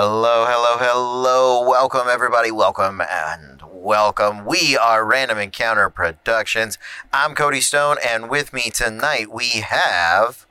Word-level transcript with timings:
Hello, 0.00 0.46
hello, 0.46 0.76
hello. 0.78 1.68
Welcome, 1.68 2.06
everybody. 2.08 2.52
Welcome 2.52 3.02
and 3.10 3.60
welcome. 3.64 4.44
We 4.44 4.76
are 4.76 5.04
Random 5.04 5.38
Encounter 5.38 5.90
Productions. 5.90 6.78
I'm 7.12 7.34
Cody 7.34 7.60
Stone, 7.60 7.96
and 8.06 8.30
with 8.30 8.52
me 8.52 8.70
tonight 8.70 9.32
we 9.32 9.48
have. 9.62 10.46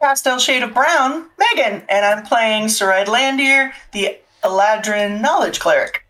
pastel 0.00 0.38
shade 0.38 0.62
of 0.62 0.72
brown, 0.72 1.26
Megan, 1.38 1.82
and 1.90 2.06
I'm 2.06 2.24
playing 2.24 2.70
Sarai 2.70 3.04
Landier, 3.04 3.72
the 3.92 4.16
Eladrin 4.42 5.20
Knowledge 5.20 5.60
Cleric. 5.60 6.06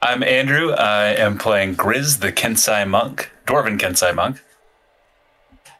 I'm 0.00 0.22
Andrew. 0.22 0.70
I 0.72 1.08
am 1.08 1.36
playing 1.36 1.76
Grizz, 1.76 2.20
the 2.20 2.32
Kensai 2.32 2.88
monk, 2.88 3.30
Dwarven 3.46 3.78
Kensai 3.78 4.14
monk. 4.14 4.42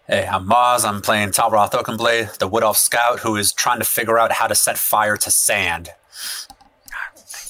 Hey, 0.07 0.27
I'm 0.31 0.47
Maz. 0.47 0.87
I'm 0.87 1.01
playing 1.01 1.31
Talroth 1.31 1.71
Oakenblade, 1.71 2.37
the 2.37 2.47
Wood 2.47 2.63
Elf 2.63 2.77
Scout 2.77 3.21
who 3.21 3.37
is 3.37 3.55
trying 3.55 3.79
to 3.79 3.87
figure 3.87 4.19
out 4.19 4.33
how 4.33 4.47
to 4.47 4.55
set 4.55 4.77
fire 4.77 5.17
to 5.17 5.31
sand. 5.31 5.89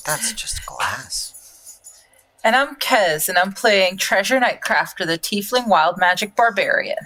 That's 0.07 0.33
just 0.35 0.65
glass. 0.65 1.81
And 2.45 2.55
I'm 2.55 2.77
Kez, 2.77 3.29
and 3.29 3.39
I'm 3.39 3.53
playing 3.53 3.97
Treasure 3.97 4.39
Nightcrafter, 4.39 5.05
the 5.05 5.19
Tiefling 5.19 5.67
Wild 5.67 5.99
Magic 5.99 6.37
Barbarian. 6.37 6.99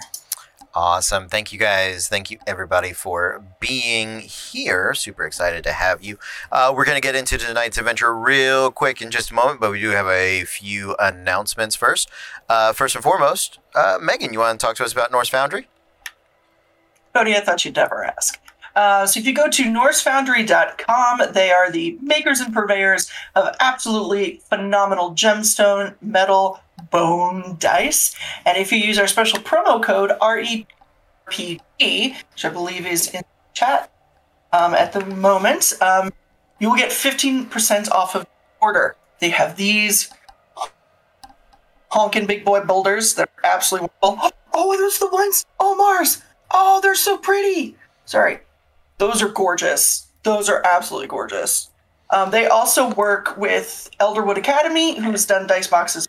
Awesome. 0.79 1.27
Thank 1.27 1.51
you 1.51 1.59
guys. 1.59 2.07
Thank 2.07 2.31
you 2.31 2.37
everybody 2.47 2.93
for 2.93 3.43
being 3.59 4.21
here. 4.21 4.93
Super 4.93 5.25
excited 5.25 5.61
to 5.65 5.73
have 5.73 6.01
you. 6.01 6.17
Uh, 6.53 6.73
we're 6.73 6.85
going 6.85 6.95
to 6.95 7.01
get 7.01 7.15
into 7.15 7.37
tonight's 7.37 7.77
adventure 7.77 8.17
real 8.17 8.71
quick 8.71 9.01
in 9.01 9.11
just 9.11 9.29
a 9.29 9.33
moment, 9.33 9.59
but 9.59 9.71
we 9.71 9.81
do 9.81 9.89
have 9.89 10.07
a 10.07 10.45
few 10.45 10.95
announcements 10.97 11.75
first. 11.75 12.09
Uh, 12.47 12.71
first 12.71 12.95
and 12.95 13.03
foremost, 13.03 13.59
uh, 13.75 13.97
Megan, 14.01 14.31
you 14.31 14.39
want 14.39 14.57
to 14.57 14.65
talk 14.65 14.77
to 14.77 14.85
us 14.85 14.93
about 14.93 15.11
Norse 15.11 15.27
Foundry? 15.27 15.67
Cody, 17.13 17.35
I 17.35 17.41
thought 17.41 17.65
you'd 17.65 17.75
never 17.75 18.05
ask. 18.05 18.39
Uh, 18.75 19.05
so 19.05 19.19
if 19.19 19.25
you 19.25 19.33
go 19.33 19.49
to 19.49 19.63
norsefoundry.com, 19.63 21.33
they 21.33 21.51
are 21.51 21.71
the 21.71 21.97
makers 22.01 22.39
and 22.39 22.53
purveyors 22.53 23.09
of 23.35 23.55
absolutely 23.59 24.41
phenomenal 24.49 25.11
gemstone, 25.11 25.95
metal, 26.01 26.59
bone 26.91 27.57
dice. 27.59 28.15
And 28.45 28.57
if 28.57 28.71
you 28.71 28.79
use 28.79 28.97
our 28.97 29.07
special 29.07 29.39
promo 29.39 29.81
code 29.81 30.11
REPG, 30.21 30.65
which 31.79 32.45
I 32.45 32.49
believe 32.49 32.85
is 32.85 33.13
in 33.13 33.21
chat 33.53 33.91
um, 34.53 34.73
at 34.73 34.93
the 34.93 35.05
moment, 35.05 35.73
um, 35.81 36.11
you 36.59 36.69
will 36.69 36.77
get 36.77 36.91
15% 36.91 37.91
off 37.91 38.15
of 38.15 38.25
order. 38.61 38.95
They 39.19 39.29
have 39.29 39.55
these 39.55 40.09
honking 41.89 42.25
big 42.25 42.45
boy 42.45 42.61
boulders 42.61 43.15
that 43.15 43.29
are 43.37 43.49
absolutely 43.49 43.89
wonderful. 44.01 44.31
Oh, 44.53 44.77
those 44.77 45.01
are 45.01 45.09
the 45.09 45.15
ones. 45.15 45.45
Oh, 45.59 45.75
Mars. 45.75 46.21
Oh, 46.51 46.79
they're 46.81 46.95
so 46.95 47.17
pretty. 47.17 47.75
Sorry. 48.05 48.39
Those 48.99 49.21
are 49.23 49.29
gorgeous. 49.29 50.07
Those 50.23 50.49
are 50.49 50.61
absolutely 50.65 51.07
gorgeous. 51.07 51.69
Um, 52.11 52.31
they 52.31 52.47
also 52.47 52.93
work 52.93 53.37
with 53.37 53.89
Elderwood 53.99 54.37
Academy, 54.37 54.99
who 54.99 55.11
has 55.11 55.25
done 55.25 55.47
Dice 55.47 55.67
Box's 55.67 56.07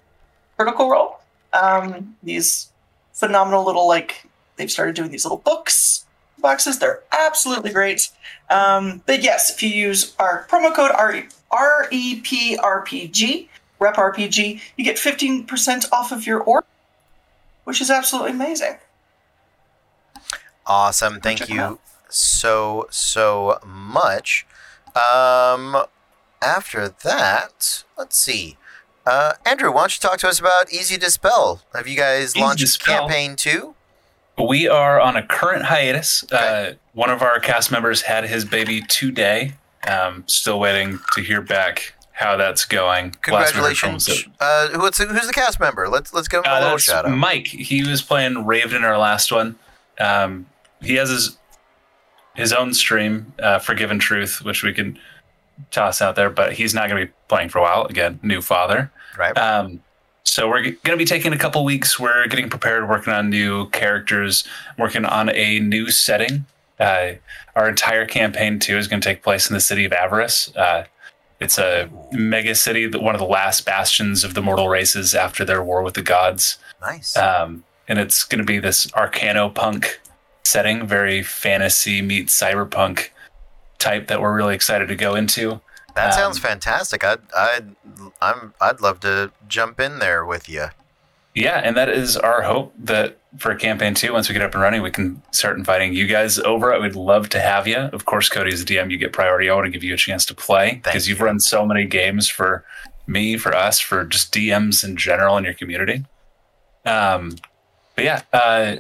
Critical 0.57 0.91
Role. 0.91 1.21
Um, 1.53 2.17
these 2.23 2.71
phenomenal 3.13 3.65
little, 3.65 3.87
like, 3.89 4.27
they've 4.57 4.71
started 4.71 4.95
doing 4.95 5.11
these 5.11 5.25
little 5.25 5.39
books 5.39 6.05
boxes. 6.41 6.79
They're 6.79 7.03
absolutely 7.13 7.73
great. 7.73 8.11
Um, 8.49 9.03
but 9.07 9.23
yes, 9.23 9.51
if 9.55 9.63
you 9.63 9.69
use 9.69 10.15
our 10.19 10.47
promo 10.49 10.75
code 10.75 10.91
R- 10.91 11.25
REPRPG, 11.53 13.49
REPRPG, 13.81 14.61
you 14.77 14.85
get 14.85 14.97
15% 14.97 15.93
off 15.93 16.13
of 16.13 16.27
your 16.27 16.41
order, 16.41 16.67
which 17.65 17.81
is 17.81 17.91
absolutely 17.91 18.33
amazing. 18.33 18.79
Awesome. 20.67 21.21
Thank 21.21 21.49
you. 21.49 21.79
So, 22.11 22.87
so 22.91 23.59
much. 23.65 24.47
Um, 24.95 25.85
after 26.43 26.89
that, 26.89 27.85
let's 27.97 28.17
see. 28.17 28.57
Uh, 29.07 29.35
Andrew, 29.47 29.73
why 29.73 29.83
don't 29.83 29.97
you 29.97 30.09
talk 30.09 30.19
to 30.21 30.29
us 30.29 30.39
about 30.39 30.73
Easy 30.73 30.97
Dispel? 30.97 31.63
Have 31.75 31.89
you 31.89 31.97
guys 31.97 32.31
Easy 32.37 32.41
launched 32.41 32.61
Dispel? 32.61 33.01
campaign 33.09 33.37
two? 33.37 33.75
We 34.43 34.69
are 34.69 35.01
on 35.01 35.17
a 35.17 35.23
current 35.27 35.65
hiatus. 35.67 36.25
Okay. 36.33 36.71
Uh, 36.71 36.75
one 36.93 37.11
of 37.11 37.23
our 37.23 37.41
cast 37.41 37.71
members 37.71 38.03
had 38.03 38.25
his 38.25 38.45
baby 38.45 38.83
today. 38.83 39.55
Um, 39.87 40.25
still 40.27 40.59
waiting 40.61 40.99
to 41.15 41.23
hear 41.23 41.41
back 41.41 41.95
how 42.13 42.37
that's 42.37 42.65
going. 42.67 43.15
Last 43.31 43.55
we 43.55 43.61
heard 43.63 43.77
from 43.77 43.91
him, 43.93 43.99
Congratulations. 43.99 44.29
Uh, 44.41 44.69
who's 44.69 44.97
the, 44.99 45.07
who's 45.07 45.27
the 45.27 45.33
cast 45.33 45.59
member? 45.61 45.89
Let's 45.89 46.13
let's 46.13 46.29
give 46.29 46.41
him 46.45 46.51
a 46.51 46.55
Uh, 46.57 46.61
little 46.61 46.79
shout 46.79 47.07
out. 47.07 47.11
Mike. 47.17 47.47
He 47.47 47.83
was 47.87 48.03
playing 48.03 48.47
Raven 48.47 48.77
in 48.79 48.85
our 48.85 48.99
last 48.99 49.33
one. 49.33 49.57
Um, 49.99 50.47
he 50.83 50.95
has 50.97 51.09
his 51.11 51.39
his 52.35 52.53
own 52.53 52.75
stream, 52.75 53.33
uh, 53.41 53.59
Forgiven 53.59 53.99
Truth, 53.99 54.45
which 54.45 54.63
we 54.63 54.73
can 54.73 54.99
toss 55.71 56.01
out 56.01 56.17
there, 56.17 56.31
but 56.31 56.55
he's 56.55 56.75
not 56.75 56.89
going 56.89 57.01
to 57.01 57.07
be 57.07 57.13
playing 57.29 57.49
for 57.49 57.59
a 57.59 57.63
while. 57.63 57.85
Again, 57.87 58.19
new 58.23 58.41
father. 58.41 58.91
Right. 59.19 59.37
Um, 59.37 59.83
so 60.25 60.49
we're 60.49 60.63
going 60.63 60.77
to 60.85 60.97
be 60.97 61.05
taking 61.05 61.33
a 61.33 61.39
couple 61.39 61.65
weeks. 61.65 61.99
We're 61.99 62.27
getting 62.29 62.49
prepared, 62.49 62.89
working 62.89 63.13
on 63.13 63.31
new 63.31 63.69
characters, 63.71 64.45
working 64.79 65.05
on 65.05 65.29
a 65.31 65.61
new 65.61 65.91
setting. 65.91 66.47
Uh, 66.79 67.13
our 67.57 67.69
entire 67.69 68.07
campaign 68.07 68.59
too 68.59 68.79
is 68.79 68.89
going 68.89 69.01
to 69.01 69.09
take 69.09 69.23
place 69.23 69.51
in 69.51 69.55
the 69.55 69.61
city 69.61 69.85
of 69.85 69.93
Avarice. 69.93 70.55
Uh, 70.57 70.85
it's 71.41 71.59
a 71.59 71.89
mega 72.13 72.55
city, 72.55 72.87
one 72.87 73.15
of 73.15 73.19
the 73.19 73.27
last 73.27 73.65
bastions 73.65 74.25
of 74.25 74.35
the 74.35 74.43
mortal 74.43 74.69
races 74.69 75.15
after 75.15 75.45
their 75.45 75.63
war 75.63 75.83
with 75.83 75.95
the 75.95 76.03
gods. 76.03 76.59
nice. 76.81 77.17
Um, 77.17 77.65
and 77.89 77.99
it's 77.99 78.25
going 78.25 78.39
to 78.39 78.45
be 78.45 78.59
this 78.59 78.87
arcano-punk 78.89 80.00
setting, 80.45 80.87
very 80.87 81.23
fantasy 81.23 82.03
meets 82.03 82.39
cyberpunk 82.39 83.09
type 83.79 84.09
that 84.09 84.21
we're 84.21 84.35
really 84.35 84.55
excited 84.55 84.89
to 84.89 84.97
go 84.97 85.15
into. 85.15 85.61
that 85.95 86.15
sounds 86.15 86.37
um, 86.37 86.43
fantastic. 86.43 87.05
I'd 87.05 87.21
I'd 87.37 87.77
I'm 88.21 88.55
I'd 88.61 88.81
love 88.81 89.01
to 89.01 89.33
jump 89.49 89.81
in 89.81 89.99
there 89.99 90.25
with 90.25 90.49
you. 90.49 90.67
Yeah, 91.35 91.61
and 91.63 91.77
that 91.77 91.89
is 91.89 92.17
our 92.17 92.43
hope 92.43 92.75
that 92.79 93.19
for 93.39 93.53
a 93.53 93.57
campaign 93.57 93.95
two, 93.95 94.13
once 94.13 94.29
we 94.29 94.33
get 94.33 94.43
up 94.43 94.53
and 94.55 94.63
running, 94.63 94.83
we 94.83 94.91
can 94.91 95.23
start 95.31 95.57
inviting 95.57 95.95
you 95.95 96.07
guys 96.07 96.39
over. 96.41 96.75
I 96.75 96.79
would 96.79 96.97
love 96.97 97.29
to 97.31 97.41
have 97.41 97.69
you. 97.69 97.77
Of 97.77 98.05
course, 98.05 98.29
Cody's 98.29 98.65
the 98.65 98.75
DM. 98.75 98.91
You 98.91 98.99
get 98.99 99.13
priority. 99.13 99.49
I 99.49 99.55
want 99.55 99.67
to 99.67 99.71
give 99.71 99.85
you 99.85 99.95
a 99.95 99.97
chance 99.97 100.27
to 100.27 100.35
play 100.35 100.81
because 100.83 101.09
you've 101.09 101.21
you. 101.21 101.25
run 101.25 101.39
so 101.39 101.65
many 101.65 101.85
games 101.85 102.29
for 102.29 102.65
me, 103.07 103.37
for 103.37 103.55
us, 103.55 103.79
for 103.79 104.05
just 104.05 104.35
DMs 104.35 104.85
in 104.85 104.97
general 104.97 105.37
in 105.37 105.45
your 105.45 105.55
community. 105.55 106.05
Um, 106.85 107.37
but 107.95 108.05
yeah, 108.05 108.23
uh, 108.33 108.77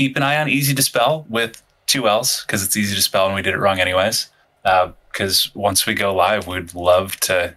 keep 0.00 0.16
an 0.16 0.22
eye 0.22 0.40
on 0.40 0.48
Easy 0.48 0.74
to 0.74 0.82
Spell 0.82 1.26
with 1.28 1.62
two 1.84 2.08
L's 2.08 2.42
because 2.46 2.64
it's 2.64 2.74
easy 2.74 2.96
to 2.96 3.02
spell 3.02 3.26
and 3.26 3.34
we 3.34 3.42
did 3.42 3.52
it 3.52 3.58
wrong 3.58 3.78
anyways. 3.78 4.30
Because 4.62 5.54
once 5.54 5.84
we 5.84 5.92
go 5.92 6.14
live, 6.14 6.46
we'd 6.46 6.72
love 6.72 7.20
to 7.20 7.54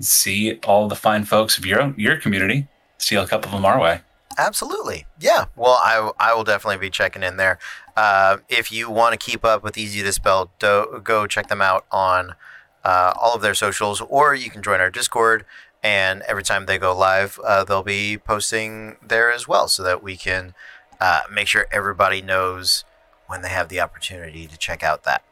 see 0.00 0.58
all 0.66 0.88
the 0.88 0.96
fine 0.96 1.24
folks 1.24 1.56
of 1.56 1.64
your 1.64 1.94
your 1.96 2.16
community 2.16 2.66
steal 2.98 3.22
a 3.22 3.28
couple 3.28 3.50
of 3.50 3.52
them 3.52 3.64
our 3.64 3.78
way. 3.78 4.00
Absolutely. 4.36 5.06
Yeah. 5.20 5.44
Well, 5.54 5.78
I, 5.80 6.10
I 6.18 6.34
will 6.34 6.42
definitely 6.42 6.78
be 6.78 6.90
checking 6.90 7.22
in 7.22 7.36
there. 7.36 7.60
Uh, 7.96 8.38
if 8.48 8.72
you 8.72 8.90
want 8.90 9.12
to 9.12 9.30
keep 9.30 9.44
up 9.44 9.62
with 9.62 9.78
Easy 9.78 10.02
to 10.02 10.12
Spell, 10.12 10.50
do, 10.58 11.00
go 11.04 11.28
check 11.28 11.46
them 11.46 11.62
out 11.62 11.84
on 11.92 12.34
uh, 12.82 13.12
all 13.20 13.36
of 13.36 13.42
their 13.42 13.54
socials, 13.54 14.00
or 14.00 14.34
you 14.34 14.50
can 14.50 14.62
join 14.62 14.80
our 14.80 14.90
Discord. 14.90 15.44
And 15.80 16.22
every 16.22 16.42
time 16.42 16.66
they 16.66 16.78
go 16.78 16.96
live, 16.96 17.38
uh, 17.44 17.62
they'll 17.62 17.82
be 17.82 18.18
posting 18.18 18.96
there 19.06 19.30
as 19.30 19.46
well, 19.46 19.68
so 19.68 19.82
that 19.82 20.02
we 20.02 20.16
can 20.16 20.54
uh, 21.02 21.22
make 21.32 21.48
sure 21.48 21.66
everybody 21.72 22.22
knows 22.22 22.84
when 23.26 23.42
they 23.42 23.48
have 23.48 23.68
the 23.68 23.80
opportunity 23.80 24.46
to 24.46 24.56
check 24.56 24.84
out 24.84 25.02
that. 25.02 25.24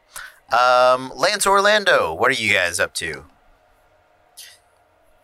Um, 0.51 1.13
Lance 1.15 1.47
Orlando, 1.47 2.13
what 2.13 2.29
are 2.29 2.41
you 2.41 2.53
guys 2.53 2.77
up 2.77 2.93
to? 2.95 3.23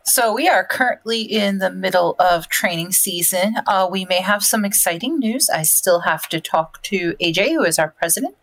So 0.06 0.34
we 0.34 0.48
are 0.48 0.64
currently 0.64 1.22
in 1.22 1.58
the 1.58 1.70
middle 1.70 2.16
of 2.18 2.48
training 2.48 2.94
season. 2.94 3.56
Uh, 3.68 3.90
we 3.92 4.06
may 4.06 4.22
have 4.22 4.42
some 4.42 4.64
exciting 4.64 5.20
news. 5.20 5.50
I 5.50 5.64
still 5.64 6.00
have 6.02 6.30
to 6.30 6.40
talk 6.40 6.82
to 6.84 7.14
AJ, 7.22 7.50
who 7.50 7.66
is 7.66 7.78
our 7.78 7.90
president, 7.90 8.38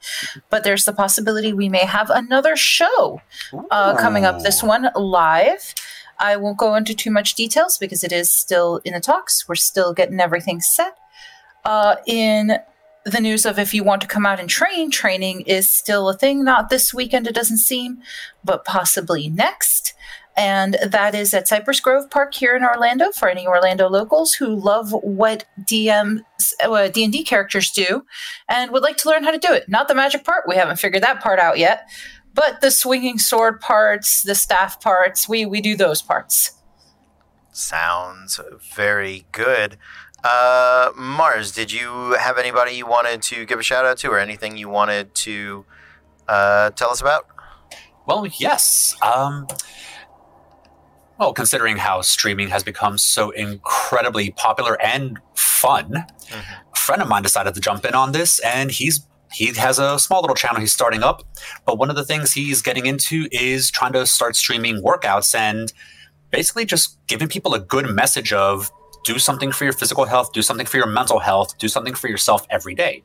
but 0.51 0.63
there's 0.63 0.85
the 0.85 0.93
possibility 0.93 1.55
we 1.55 1.71
may 1.71 1.87
have 1.87 2.11
another 2.11 2.55
show 2.55 3.23
uh, 3.71 3.97
coming 3.97 4.27
up. 4.27 4.43
This 4.43 4.63
one 4.63 4.91
live. 4.95 5.75
I 6.21 6.37
won't 6.37 6.59
go 6.59 6.75
into 6.75 6.95
too 6.95 7.11
much 7.11 7.35
details 7.35 7.79
because 7.79 8.05
it 8.05 8.13
is 8.13 8.31
still 8.31 8.83
in 8.85 8.93
the 8.93 9.01
talks. 9.01 9.49
We're 9.49 9.55
still 9.55 9.95
getting 9.95 10.21
everything 10.21 10.61
set. 10.61 10.99
Uh, 11.65 11.97
in 12.07 12.59
the 13.05 13.21
news 13.21 13.45
of 13.45 13.59
if 13.59 13.75
you 13.75 13.85
want 13.85 14.01
to 14.01 14.09
come 14.09 14.27
out 14.27 14.41
and 14.41 14.49
train, 14.49 14.91
training 14.91 15.43
is 15.43 15.69
still 15.69 16.09
a 16.09 16.17
thing. 16.17 16.45
Not 16.45 16.71
this 16.71 16.95
weekend, 16.95 17.27
it 17.27 17.35
doesn't 17.35 17.59
seem, 17.59 18.03
but 18.43 18.65
possibly 18.65 19.29
next. 19.29 19.95
And 20.37 20.77
that 20.85 21.15
is 21.15 21.33
at 21.33 21.47
Cypress 21.47 21.81
Grove 21.81 22.11
Park 22.11 22.35
here 22.35 22.57
in 22.57 22.65
Orlando 22.65 23.13
for 23.13 23.29
any 23.29 23.47
Orlando 23.47 23.89
locals 23.89 24.35
who 24.35 24.49
love 24.49 24.91
what 24.93 25.45
DM 25.61 26.23
uh, 26.63 26.89
D&D 26.89 27.23
characters 27.23 27.71
do 27.71 28.05
and 28.49 28.73
would 28.73 28.83
like 28.83 28.97
to 28.99 29.09
learn 29.09 29.23
how 29.23 29.31
to 29.31 29.39
do 29.39 29.53
it. 29.53 29.69
Not 29.69 29.87
the 29.87 29.95
magic 29.95 30.25
part, 30.25 30.49
we 30.49 30.57
haven't 30.57 30.81
figured 30.81 31.05
that 31.05 31.23
part 31.23 31.39
out 31.39 31.59
yet, 31.59 31.89
but 32.33 32.61
the 32.61 32.73
swinging 32.73 33.19
sword 33.19 33.61
parts, 33.61 34.25
the 34.25 34.35
staff 34.35 34.81
parts, 34.81 35.29
we 35.29 35.47
we 35.47 35.61
do 35.61 35.77
those 35.77 36.03
parts. 36.03 36.53
Sounds 37.53 38.41
very 38.75 39.27
good. 39.31 39.79
Uh, 40.25 40.91
Mars, 40.97 41.53
did 41.53 41.71
you 41.71 42.13
have 42.13 42.39
anybody 42.39 42.73
you 42.73 42.87
wanted 42.87 43.21
to 43.21 43.45
give 43.45 43.59
a 43.59 43.63
shout 43.63 43.85
out 43.85 43.99
to, 43.99 44.09
or 44.09 44.19
anything 44.19 44.57
you 44.57 44.71
wanted 44.71 45.15
to 45.15 45.67
uh, 46.27 46.71
tell 46.71 46.91
us 46.91 47.03
about? 47.03 47.27
Well, 48.07 48.27
yes. 48.27 48.97
Um, 49.03 49.47
well, 51.19 51.35
considering 51.35 51.77
how 51.77 52.01
streaming 52.01 52.49
has 52.49 52.63
become 52.63 52.97
so 52.97 53.31
incredibly 53.31 54.31
popular 54.31 54.81
and 54.81 55.19
fun, 55.35 56.07
a 56.33 56.77
friend 56.77 57.03
of 57.03 57.09
mine 57.09 57.23
decided 57.23 57.55
to 57.55 57.61
jump 57.61 57.85
in 57.85 57.95
on 57.95 58.13
this, 58.13 58.39
and 58.41 58.71
he's 58.71 59.07
he 59.33 59.53
has 59.55 59.79
a 59.79 59.99
small 59.99 60.21
little 60.21 60.37
channel 60.37 60.61
he's 60.61 60.73
starting 60.73 61.03
up. 61.03 61.23
But 61.67 61.77
one 61.77 61.91
of 61.91 61.97
the 61.97 62.05
things 62.05 62.33
he's 62.33 62.63
getting 62.63 62.87
into 62.87 63.27
is 63.33 63.71
trying 63.71 63.93
to 63.93 64.07
start 64.07 64.37
streaming 64.37 64.81
workouts 64.81 65.35
and 65.35 65.73
basically 66.31 66.65
just 66.65 66.99
giving 67.09 67.29
people 67.29 67.53
a 67.53 67.59
good 67.59 67.91
message 67.91 68.33
of 68.33 68.71
do 69.05 69.19
something 69.19 69.53
for 69.53 69.65
your 69.65 69.73
physical 69.73 70.05
health, 70.07 70.33
do 70.33 70.43
something 70.43 70.67
for 70.67 70.77
your 70.79 70.87
mental 70.87 71.21
health, 71.21 71.57
do 71.59 71.69
something 71.69 71.95
for 71.95 72.09
yourself 72.09 72.47
every 72.51 72.75
day. 72.75 73.05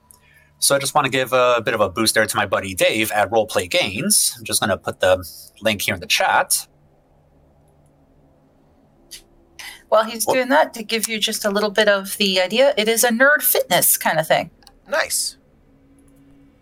So 0.60 0.76
I 0.76 0.80
just 0.80 0.94
want 0.96 1.06
to 1.06 1.12
give 1.12 1.32
a 1.32 1.62
bit 1.64 1.74
of 1.74 1.80
a 1.82 1.90
boost 1.90 2.16
there 2.16 2.26
to 2.26 2.36
my 2.36 2.46
buddy 2.46 2.74
Dave 2.74 3.12
at 3.12 3.30
Roleplay 3.32 3.70
Gains. 3.70 4.36
I'm 4.38 4.44
just 4.44 4.60
going 4.60 4.70
to 4.72 4.78
put 4.78 5.00
the 5.00 5.24
link 5.62 5.82
here 5.84 5.94
in 5.94 6.00
the 6.02 6.08
chat. 6.08 6.68
While 9.90 10.04
he's 10.04 10.26
Well- 10.26 10.36
doing 10.36 10.50
that, 10.50 10.74
to 10.76 10.84
give 10.84 11.08
you 11.08 11.20
just 11.20 11.46
a 11.46 11.50
little 11.50 11.72
bit 11.72 11.88
of 11.88 12.18
the 12.18 12.40
idea, 12.42 12.74
it 12.78 12.88
is 12.88 13.04
a 13.04 13.10
nerd 13.10 13.42
fitness 13.42 13.98
kind 13.98 14.20
of 14.20 14.28
thing. 14.28 14.52
Nice. 14.88 15.38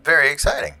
Very 0.04 0.30
exciting. 0.30 0.74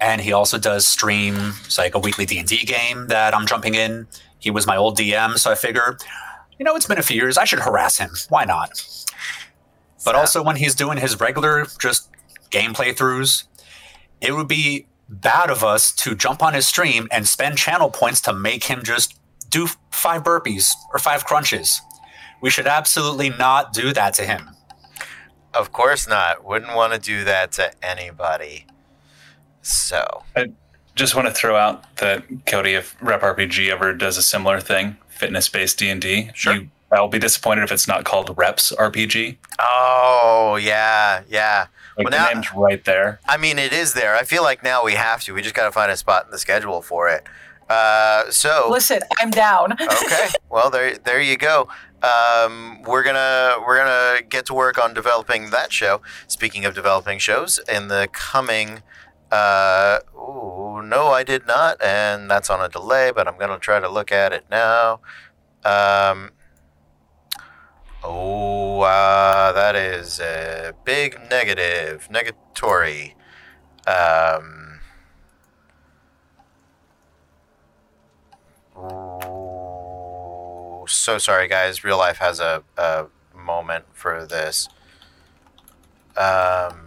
and 0.00 0.20
he 0.20 0.32
also 0.32 0.58
does 0.58 0.84
stream 0.86 1.54
it's 1.64 1.78
like 1.78 1.94
a 1.94 1.98
weekly 1.98 2.26
d&d 2.26 2.64
game 2.66 3.06
that 3.06 3.32
i'm 3.34 3.46
jumping 3.46 3.74
in 3.76 4.06
he 4.40 4.50
was 4.50 4.66
my 4.66 4.76
old 4.76 4.98
dm 4.98 5.38
so 5.38 5.50
i 5.52 5.54
figure 5.54 5.96
you 6.58 6.64
know 6.64 6.74
it's 6.76 6.86
been 6.86 6.98
a 6.98 7.02
few 7.02 7.16
years. 7.16 7.36
I 7.38 7.44
should 7.44 7.60
harass 7.60 7.98
him. 7.98 8.10
Why 8.28 8.44
not? 8.44 8.70
But 10.04 10.12
So- 10.12 10.18
also 10.18 10.42
when 10.42 10.56
he's 10.56 10.74
doing 10.74 10.98
his 10.98 11.18
regular 11.20 11.66
just 11.80 12.10
game 12.50 12.72
playthroughs 12.74 13.44
it 14.20 14.32
would 14.32 14.48
be 14.48 14.86
bad 15.08 15.50
of 15.50 15.62
us 15.62 15.92
to 15.92 16.14
jump 16.14 16.42
on 16.42 16.54
his 16.54 16.66
stream 16.66 17.08
and 17.10 17.28
spend 17.28 17.58
channel 17.58 17.90
points 17.90 18.22
to 18.22 18.32
make 18.32 18.64
him 18.64 18.82
just 18.82 19.18
do 19.50 19.68
five 19.90 20.22
burpees 20.22 20.70
or 20.94 20.98
five 20.98 21.26
crunches. 21.26 21.82
We 22.40 22.48
should 22.48 22.66
absolutely 22.66 23.28
not 23.30 23.72
do 23.74 23.92
that 23.92 24.14
to 24.14 24.22
him. 24.24 24.50
Of 25.52 25.72
course 25.72 26.08
not. 26.08 26.42
Wouldn't 26.42 26.74
want 26.74 26.94
to 26.94 26.98
do 26.98 27.22
that 27.24 27.52
to 27.52 27.72
anybody. 27.84 28.66
So, 29.62 30.22
I 30.34 30.46
Just 30.94 31.14
want 31.14 31.28
to 31.28 31.34
throw 31.34 31.56
out 31.56 31.96
that 31.96 32.24
Cody, 32.46 32.74
if 32.74 32.96
Rep 33.02 33.20
RPG 33.22 33.68
ever 33.70 33.92
does 33.94 34.16
a 34.16 34.22
similar 34.22 34.60
thing, 34.60 34.96
fitness-based 35.24 35.78
D 35.78 35.88
and 35.88 36.00
D, 36.02 36.30
Sure. 36.34 36.58
I'll 36.92 37.08
be 37.08 37.18
disappointed 37.18 37.64
if 37.64 37.72
it's 37.72 37.88
not 37.88 38.04
called 38.04 38.32
Reps 38.36 38.70
RPG. 38.72 39.36
oh 39.58 40.56
yeah, 40.60 41.22
yeah. 41.28 41.66
Like 41.96 42.04
Well, 42.06 42.10
the 42.10 42.18
now- 42.18 42.32
name's 42.32 42.52
right 42.54 42.84
there. 42.84 43.20
I 43.26 43.36
mean, 43.36 43.58
it 43.58 43.72
is 43.72 43.94
there. 43.94 44.14
I 44.16 44.22
feel 44.24 44.42
like 44.42 44.62
now 44.62 44.84
we 44.84 44.94
have 44.94 45.22
to. 45.24 45.34
We 45.34 45.42
just 45.42 45.54
got 45.54 45.64
to 45.64 45.72
find 45.72 45.90
a 45.90 45.96
spot 45.96 46.24
in 46.26 46.30
the 46.30 46.38
schedule 46.38 46.82
for 46.82 47.08
it. 47.08 47.24
Uh, 47.70 48.30
so 48.30 48.68
Listen, 48.70 49.00
I'm 49.20 49.30
down. 49.30 49.72
okay. 49.80 50.28
Well, 50.50 50.70
there, 50.70 50.98
there 50.98 51.20
you 51.20 51.36
go. 51.36 51.68
Um, 52.02 52.82
we're 52.82 53.02
gonna 53.02 53.54
we're 53.66 53.78
gonna 53.78 54.22
get 54.22 54.44
to 54.46 54.54
work 54.54 54.76
on 54.82 54.92
developing 54.92 55.50
that 55.50 55.72
show. 55.72 56.02
Speaking 56.26 56.64
of 56.66 56.74
developing 56.74 57.18
shows, 57.18 57.58
in 57.68 57.88
the 57.88 58.08
coming. 58.12 58.82
Uh, 59.34 59.98
ooh, 60.16 60.80
no, 60.80 61.08
I 61.08 61.24
did 61.24 61.44
not, 61.44 61.82
and 61.82 62.30
that's 62.30 62.48
on 62.50 62.60
a 62.60 62.68
delay. 62.68 63.10
But 63.10 63.26
I'm 63.26 63.36
gonna 63.36 63.58
try 63.58 63.80
to 63.80 63.88
look 63.88 64.12
at 64.12 64.32
it 64.32 64.44
now. 64.48 65.00
Um, 65.64 66.30
oh, 68.04 68.82
uh, 68.82 69.50
that 69.52 69.74
is 69.74 70.20
a 70.20 70.72
big 70.84 71.18
negative, 71.28 72.08
negatory. 72.12 73.14
Um, 73.88 74.78
so 80.86 81.18
sorry, 81.18 81.48
guys. 81.48 81.82
Real 81.82 81.98
life 81.98 82.18
has 82.18 82.38
a, 82.38 82.62
a 82.76 83.06
moment 83.34 83.86
for 83.94 84.24
this. 84.26 84.68
Um, 86.16 86.83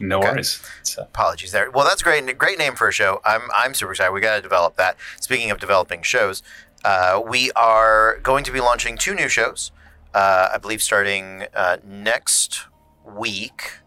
No 0.00 0.18
Okay. 0.18 0.30
worries. 0.30 0.62
So, 0.82 1.02
apologies 1.02 1.52
there. 1.52 1.70
Well, 1.70 1.84
that's 1.84 2.02
great. 2.02 2.38
Great 2.38 2.58
name 2.58 2.74
for 2.76 2.88
a 2.88 2.92
show. 2.92 3.20
I'm 3.24 3.42
I'm 3.54 3.74
super 3.74 3.92
excited. 3.92 4.12
We 4.12 4.20
got 4.20 4.36
to 4.36 4.42
develop 4.42 4.76
that. 4.76 4.96
Speaking 5.20 5.50
of 5.50 5.58
developing 5.58 6.02
shows, 6.02 6.42
uh, 6.84 7.20
we 7.26 7.50
are 7.52 8.18
going 8.22 8.44
to 8.44 8.52
be 8.52 8.60
launching 8.60 8.96
two 8.96 9.14
new 9.14 9.28
shows. 9.28 9.72
Uh, 10.14 10.50
I 10.54 10.58
believe 10.58 10.82
starting 10.82 11.46
uh, 11.54 11.78
next 11.84 12.66
week 13.04 13.78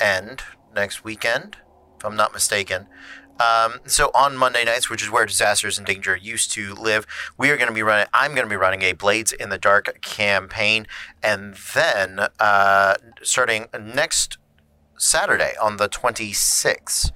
and 0.00 0.42
next 0.74 1.04
weekend, 1.04 1.56
if 1.98 2.04
I'm 2.04 2.16
not 2.16 2.32
mistaken. 2.32 2.86
Um, 3.40 3.80
so 3.86 4.10
on 4.14 4.36
Monday 4.36 4.64
nights, 4.64 4.90
which 4.90 5.02
is 5.02 5.10
where 5.10 5.24
Disasters 5.26 5.78
and 5.78 5.86
Danger 5.86 6.16
used 6.16 6.50
to 6.52 6.74
live, 6.74 7.06
we 7.36 7.50
are 7.50 7.56
going 7.56 7.68
to 7.68 7.74
be 7.74 7.82
running. 7.82 8.08
I'm 8.12 8.34
going 8.34 8.46
to 8.46 8.50
be 8.50 8.56
running 8.56 8.82
a 8.82 8.92
Blades 8.92 9.32
in 9.32 9.48
the 9.48 9.58
Dark 9.58 10.00
campaign, 10.02 10.86
and 11.22 11.54
then 11.74 12.26
uh, 12.40 12.94
starting 13.22 13.66
next 13.78 14.38
Saturday 14.96 15.52
on 15.60 15.76
the 15.76 15.88
26th, 15.88 17.12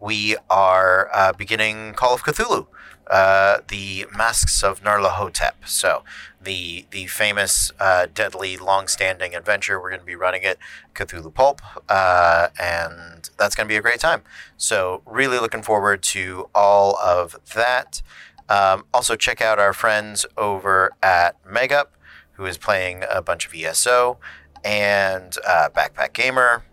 we 0.00 0.36
are 0.48 1.10
uh, 1.12 1.32
beginning 1.32 1.94
Call 1.94 2.14
of 2.14 2.22
Cthulhu, 2.22 2.66
uh, 3.08 3.58
the 3.68 4.06
Masks 4.16 4.62
of 4.62 4.82
Nyarlathotep. 4.82 5.52
So 5.66 6.04
the 6.44 6.86
the 6.90 7.06
famous, 7.06 7.72
uh, 7.80 8.06
deadly, 8.12 8.56
long-standing 8.56 9.34
adventure. 9.34 9.80
We're 9.80 9.90
going 9.90 10.00
to 10.00 10.06
be 10.06 10.14
running 10.14 10.42
it, 10.42 10.58
Cthulhu 10.94 11.32
Pulp, 11.32 11.60
uh, 11.88 12.48
and 12.60 13.28
that's 13.36 13.54
going 13.54 13.66
to 13.66 13.72
be 13.72 13.76
a 13.76 13.82
great 13.82 14.00
time. 14.00 14.22
So 14.56 15.02
really 15.06 15.38
looking 15.38 15.62
forward 15.62 16.02
to 16.04 16.48
all 16.54 16.96
of 16.98 17.36
that. 17.54 18.02
Um, 18.48 18.84
also, 18.92 19.16
check 19.16 19.40
out 19.40 19.58
our 19.58 19.72
friends 19.72 20.26
over 20.36 20.92
at 21.02 21.42
Megup, 21.44 21.86
who 22.32 22.44
is 22.44 22.58
playing 22.58 23.04
a 23.10 23.22
bunch 23.22 23.46
of 23.46 23.54
ESO 23.54 24.18
and 24.64 25.36
uh, 25.46 25.70
Backpack 25.74 26.12
Gamer. 26.12 26.64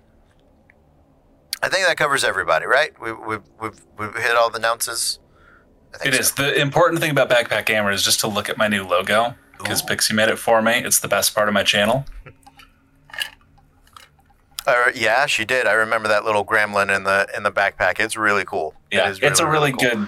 I 1.64 1.70
think 1.70 1.86
that 1.86 1.98
covers 1.98 2.24
everybody, 2.24 2.66
right? 2.66 2.92
We, 3.00 3.14
we've, 3.14 3.42
we've, 3.62 3.86
we've 3.98 4.16
hit 4.16 4.36
all 4.36 4.50
the 4.50 4.58
announces. 4.58 5.20
Think 5.94 6.16
it 6.16 6.18
so. 6.18 6.20
is. 6.22 6.32
The 6.34 6.60
important 6.60 7.02
thing 7.02 7.12
about 7.12 7.30
Backpack 7.30 7.66
Gamer 7.66 7.92
is 7.92 8.04
just 8.04 8.20
to 8.22 8.28
look 8.28 8.50
at 8.50 8.58
my 8.58 8.68
new 8.68 8.84
logo 8.84 9.36
because 9.62 9.82
Pixie 9.82 10.14
made 10.14 10.30
it 10.30 10.38
for 10.40 10.62
me. 10.62 10.74
It's 10.74 11.00
the 11.00 11.08
best 11.08 11.34
part 11.36 11.48
of 11.48 11.54
my 11.54 11.64
channel. 11.64 12.06
Uh, 14.68 14.92
yeah, 14.94 15.26
she 15.26 15.44
did. 15.44 15.66
I 15.66 15.74
remember 15.74 16.08
that 16.08 16.24
little 16.24 16.46
gremlin 16.46 16.96
in 16.96 17.04
the 17.04 17.28
in 17.36 17.44
the 17.44 17.52
backpack. 17.52 18.00
It's 18.00 18.16
really 18.16 18.46
cool. 18.46 18.76
It 18.92 18.98
Yeah, 18.98 19.10
is 19.10 19.20
it's 19.22 19.40
a 19.40 19.48
really, 19.48 19.72
cool. 19.72 19.90
good. 19.90 20.08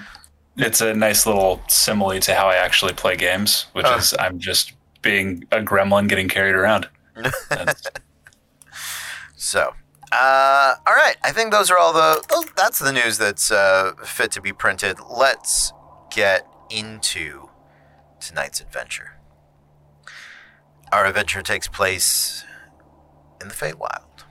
It's 0.58 0.80
a 0.82 0.94
nice 0.94 1.26
little 1.26 1.62
simile 1.68 2.20
to 2.20 2.36
how 2.36 2.48
I 2.50 2.56
actually 2.56 2.94
play 2.94 3.16
games, 3.16 3.66
which 3.74 3.86
Uh. 3.88 3.96
is 4.00 4.14
I'm 4.20 4.38
just 4.38 4.74
being 5.02 5.46
a 5.52 5.58
gremlin 5.60 6.08
getting 6.08 6.30
carried 6.30 6.56
around. 6.56 6.88
So, 9.36 9.74
uh, 10.12 10.76
all 10.88 10.94
right. 10.96 11.18
I 11.22 11.32
think 11.34 11.52
those 11.52 11.70
are 11.70 11.78
all 11.78 11.92
the. 11.92 12.24
Those, 12.30 12.46
that's 12.56 12.80
the 12.80 12.94
news 12.94 13.18
that's 13.18 13.52
uh, 13.52 13.92
fit 14.06 14.32
to 14.32 14.42
be 14.42 14.54
printed. 14.54 14.98
Let's 15.10 15.74
get 16.12 16.48
into 16.70 17.50
tonight's 18.22 18.62
adventure. 18.62 19.13
Our 20.94 21.08
adventure 21.08 21.42
takes 21.42 21.68
place 21.68 22.46
in 23.42 23.48
the 23.48 23.56
Feywild. 23.56 24.26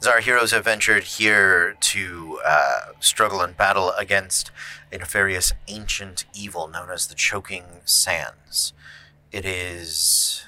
As 0.00 0.06
our 0.06 0.20
heroes 0.20 0.50
have 0.52 0.64
ventured 0.64 1.04
here 1.04 1.76
to 1.80 2.40
uh, 2.46 2.92
struggle 2.98 3.42
and 3.42 3.54
battle 3.54 3.92
against 3.98 4.50
a 4.90 4.96
nefarious 4.96 5.52
ancient 5.68 6.24
evil 6.34 6.66
known 6.66 6.88
as 6.88 7.08
the 7.08 7.14
Choking 7.14 7.82
Sands. 7.84 8.72
It 9.30 9.44
is 9.44 10.46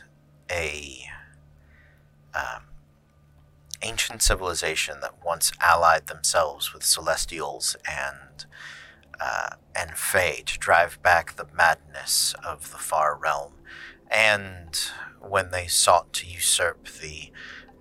a 0.51 1.09
um, 2.35 2.63
ancient 3.83 4.23
civilization 4.23 5.01
that 5.03 5.23
once 5.23 5.53
allied 5.61 6.07
themselves 6.07 6.73
with 6.73 6.85
celestials 6.85 7.77
and 7.87 8.47
uh, 9.21 9.57
and 9.77 9.91
Fae 9.91 10.43
to 10.47 10.59
drive 10.59 11.03
back 11.03 11.37
the 11.37 11.47
madness 11.55 12.35
of 12.43 12.71
the 12.73 12.79
far 12.79 13.15
realm. 13.15 13.53
And 14.11 14.81
when 15.29 15.51
they 15.51 15.67
sought 15.67 16.13
to 16.15 16.27
usurp 16.27 16.89
the 17.01 17.31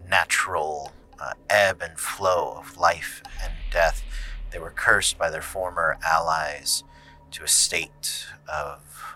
natural 0.08 0.92
uh, 1.20 1.34
ebb 1.50 1.82
and 1.82 2.00
flow 2.00 2.56
of 2.58 2.78
life 2.78 3.22
and 3.42 3.54
death, 3.72 4.04
they 4.52 4.60
were 4.60 4.72
cursed 4.72 5.18
by 5.18 5.30
their 5.30 5.42
former 5.42 5.98
allies 6.06 6.84
to 7.32 7.44
a 7.44 7.48
state 7.48 8.28
of 8.48 9.16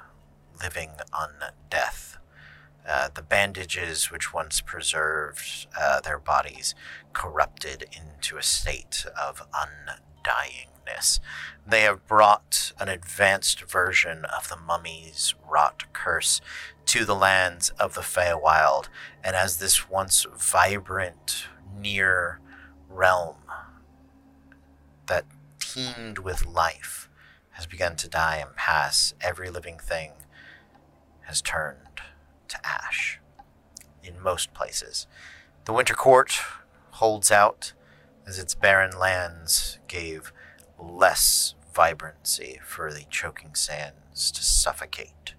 living 0.62 0.91
undeath. 1.13 2.17
Uh, 2.88 3.10
the 3.13 3.22
bandages 3.22 4.10
which 4.10 4.34
once 4.34 4.62
preserved 4.62 5.67
uh, 5.77 6.00
their 6.00 6.17
bodies 6.17 6.74
corrupted 7.12 7.84
into 7.91 8.38
a 8.38 8.43
state 8.43 9.05
of 9.22 9.41
undyingness. 9.51 11.19
They 11.65 11.81
have 11.81 12.07
brought 12.07 12.72
an 12.79 12.88
advanced 12.88 13.62
version 13.63 14.24
of 14.25 14.48
the 14.48 14.55
mummy's 14.55 15.36
wrought 15.46 15.84
curse 15.91 16.39
to 16.88 17.03
the 17.03 17.15
lands 17.15 17.70
of 17.79 17.94
the 17.96 18.01
Feywild, 18.01 18.88
and 19.24 19.36
as 19.36 19.58
this 19.58 19.89
once 19.89 20.25
vibrant, 20.38 21.46
near 21.77 22.39
realm 22.89 23.36
that 25.08 25.25
teemed 25.60 26.17
with 26.17 26.46
life 26.46 27.10
has 27.51 27.65
begun 27.65 27.96
to 27.98 28.08
die 28.08 28.38
and 28.38 28.56
pass. 28.56 29.13
Every 29.22 29.50
living 29.50 29.77
thing 29.79 30.12
has 31.22 31.41
turned 31.41 32.01
to 32.48 32.65
ash 32.65 33.20
in 34.01 34.22
most 34.22 34.53
places. 34.53 35.08
The 35.65 35.74
Winter 35.74 35.94
Court 35.94 36.39
holds 36.91 37.32
out 37.32 37.74
as 38.25 38.39
its 38.39 38.56
barren 38.56 38.98
lands 38.98 39.79
gave 39.88 40.32
less 40.79 41.56
vibrancy 41.74 42.60
for 42.65 42.94
the 42.94 43.06
choking 43.10 43.56
sands 43.56 44.32
to 44.32 44.41
suffocate. 44.41 45.34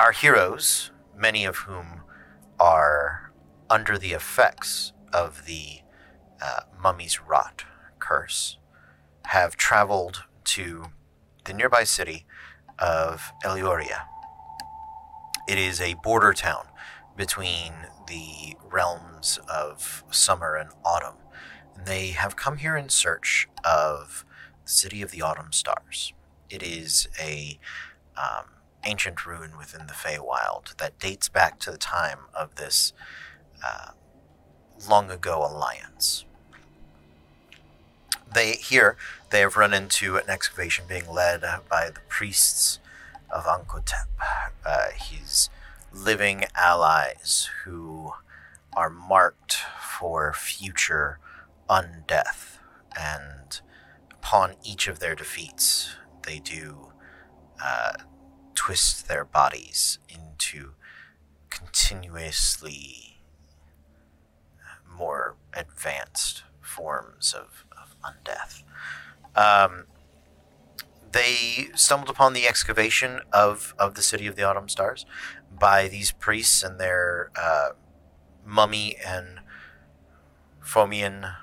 Our 0.00 0.12
heroes, 0.12 0.92
many 1.16 1.44
of 1.44 1.56
whom 1.56 2.02
are 2.60 3.32
under 3.68 3.98
the 3.98 4.12
effects 4.12 4.92
of 5.12 5.44
the 5.44 5.80
uh, 6.40 6.60
mummy's 6.80 7.20
rot 7.20 7.64
curse, 7.98 8.58
have 9.26 9.56
traveled 9.56 10.22
to 10.44 10.84
the 11.44 11.52
nearby 11.52 11.82
city 11.82 12.26
of 12.78 13.32
Elioria. 13.44 14.02
It 15.48 15.58
is 15.58 15.80
a 15.80 15.94
border 15.94 16.32
town 16.32 16.68
between 17.16 17.72
the 18.06 18.56
realms 18.70 19.40
of 19.52 20.04
summer 20.12 20.54
and 20.54 20.70
autumn. 20.84 21.16
And 21.74 21.86
they 21.86 22.10
have 22.10 22.36
come 22.36 22.58
here 22.58 22.76
in 22.76 22.88
search 22.88 23.48
of 23.64 24.24
the 24.64 24.70
city 24.70 25.02
of 25.02 25.10
the 25.10 25.22
autumn 25.22 25.50
stars. 25.50 26.12
It 26.48 26.62
is 26.62 27.08
a 27.20 27.58
um, 28.16 28.44
ancient 28.88 29.26
ruin 29.26 29.56
within 29.58 29.86
the 29.86 29.92
Feywild 29.92 30.76
that 30.78 30.98
dates 30.98 31.28
back 31.28 31.58
to 31.60 31.70
the 31.70 31.78
time 31.78 32.20
of 32.34 32.54
this 32.54 32.92
uh, 33.64 33.90
long 34.88 35.10
ago 35.10 35.44
alliance. 35.44 36.24
They 38.32 38.52
here 38.52 38.96
they 39.30 39.40
have 39.40 39.56
run 39.56 39.74
into 39.74 40.16
an 40.16 40.28
excavation 40.28 40.84
being 40.88 41.08
led 41.08 41.42
by 41.68 41.90
the 41.90 42.00
priests 42.08 42.78
of 43.30 43.44
Ankotep. 43.44 44.08
Uh, 44.64 44.88
his 44.94 45.50
living 45.92 46.44
allies 46.54 47.48
who 47.64 48.12
are 48.74 48.90
marked 48.90 49.56
for 49.80 50.32
future 50.32 51.18
undeath, 51.68 52.58
and 52.98 53.60
upon 54.12 54.54
each 54.62 54.88
of 54.88 54.98
their 54.98 55.14
defeats, 55.14 55.96
they 56.26 56.38
do 56.38 56.92
uh, 57.62 57.94
twist 58.58 59.06
their 59.06 59.24
bodies 59.24 60.00
into 60.08 60.72
continuously 61.48 63.20
more 64.98 65.36
advanced 65.54 66.42
forms 66.60 67.32
of, 67.32 67.64
of 67.80 67.94
undeath. 68.02 68.64
Um, 69.36 69.84
they 71.12 71.68
stumbled 71.76 72.10
upon 72.10 72.32
the 72.32 72.48
excavation 72.48 73.20
of, 73.32 73.76
of 73.78 73.94
the 73.94 74.02
city 74.02 74.26
of 74.26 74.34
the 74.34 74.42
autumn 74.42 74.68
stars 74.68 75.06
by 75.56 75.86
these 75.86 76.10
priests 76.10 76.64
and 76.64 76.80
their 76.80 77.30
uh, 77.40 77.68
mummy 78.44 78.96
and 79.06 79.38
Fomian, 80.60 81.36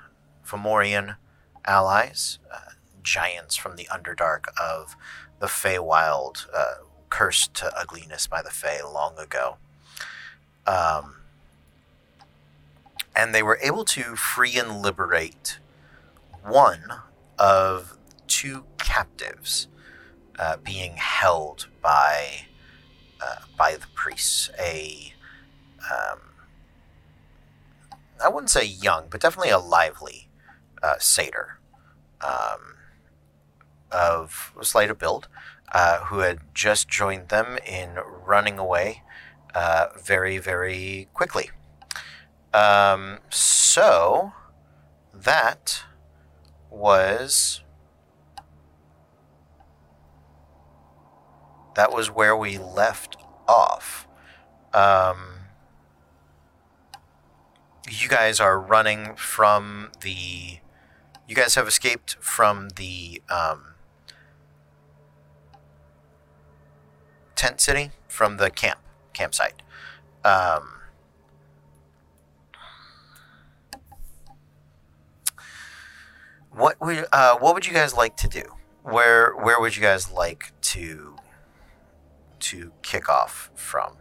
Fomorian 0.44 1.16
allies, 1.64 2.38
uh, 2.52 2.72
giants 3.02 3.56
from 3.56 3.76
the 3.76 3.88
Underdark 3.90 4.48
of 4.62 4.96
the 5.40 5.46
Feywild, 5.46 6.46
uh, 6.54 6.84
cursed 7.10 7.54
to 7.54 7.72
ugliness 7.76 8.26
by 8.26 8.42
the 8.42 8.50
Fey 8.50 8.80
long 8.82 9.18
ago. 9.18 9.56
Um, 10.66 11.16
and 13.14 13.34
they 13.34 13.42
were 13.42 13.58
able 13.62 13.84
to 13.86 14.16
free 14.16 14.58
and 14.58 14.82
liberate 14.82 15.58
one 16.42 16.82
of 17.38 17.96
two 18.26 18.64
captives 18.78 19.68
uh, 20.38 20.56
being 20.58 20.96
held 20.96 21.68
by 21.80 22.46
uh, 23.20 23.36
by 23.56 23.74
the 23.74 23.86
priests. 23.94 24.50
A 24.60 25.14
um, 25.90 26.18
I 28.22 28.28
wouldn't 28.28 28.50
say 28.50 28.64
young, 28.64 29.06
but 29.10 29.20
definitely 29.20 29.50
a 29.50 29.58
lively 29.58 30.28
uh, 30.82 30.96
satyr 30.98 31.58
um, 32.20 32.76
of 33.90 34.52
slight 34.62 34.90
of 34.90 34.98
build, 34.98 35.28
uh, 35.72 35.98
who 36.04 36.20
had 36.20 36.38
just 36.54 36.88
joined 36.88 37.28
them 37.28 37.58
in 37.66 37.98
running 38.24 38.58
away 38.58 39.02
uh, 39.54 39.86
very, 39.98 40.38
very 40.38 41.08
quickly. 41.14 41.50
Um, 42.52 43.18
so 43.30 44.32
that 45.12 45.84
was 46.70 47.62
that 51.74 51.92
was 51.92 52.10
where 52.10 52.36
we 52.36 52.58
left 52.58 53.16
off. 53.46 54.08
Um, 54.72 55.36
you 57.88 58.08
guys 58.08 58.40
are 58.40 58.58
running 58.58 59.14
from 59.14 59.90
the. 60.00 60.58
You 61.28 61.34
guys 61.34 61.54
have 61.56 61.66
escaped 61.66 62.16
from 62.20 62.70
the 62.76 63.20
um, 63.28 63.74
tent 67.36 67.60
city, 67.60 67.92
from 68.08 68.38
the 68.38 68.50
camp 68.50 68.80
campsite. 69.12 69.62
Um, 70.24 70.72
what 76.50 76.80
would 76.80 77.06
uh, 77.12 77.36
what 77.38 77.54
would 77.54 77.66
you 77.66 77.72
guys 77.72 77.94
like 77.94 78.16
to 78.18 78.28
do? 78.28 78.42
Where 78.82 79.34
where 79.36 79.60
would 79.60 79.76
you 79.76 79.82
guys 79.82 80.10
like 80.10 80.52
to 80.72 81.16
to 82.40 82.72
kick 82.82 83.08
off 83.08 83.50
from? 83.54 83.96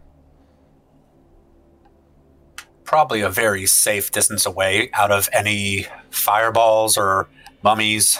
Probably 2.84 3.22
a 3.22 3.30
very 3.30 3.66
safe 3.66 4.12
distance 4.12 4.46
away 4.46 4.90
out 4.94 5.12
of 5.12 5.28
any 5.34 5.88
fireballs 6.10 6.98
or 6.98 7.28
mummies, 7.64 8.20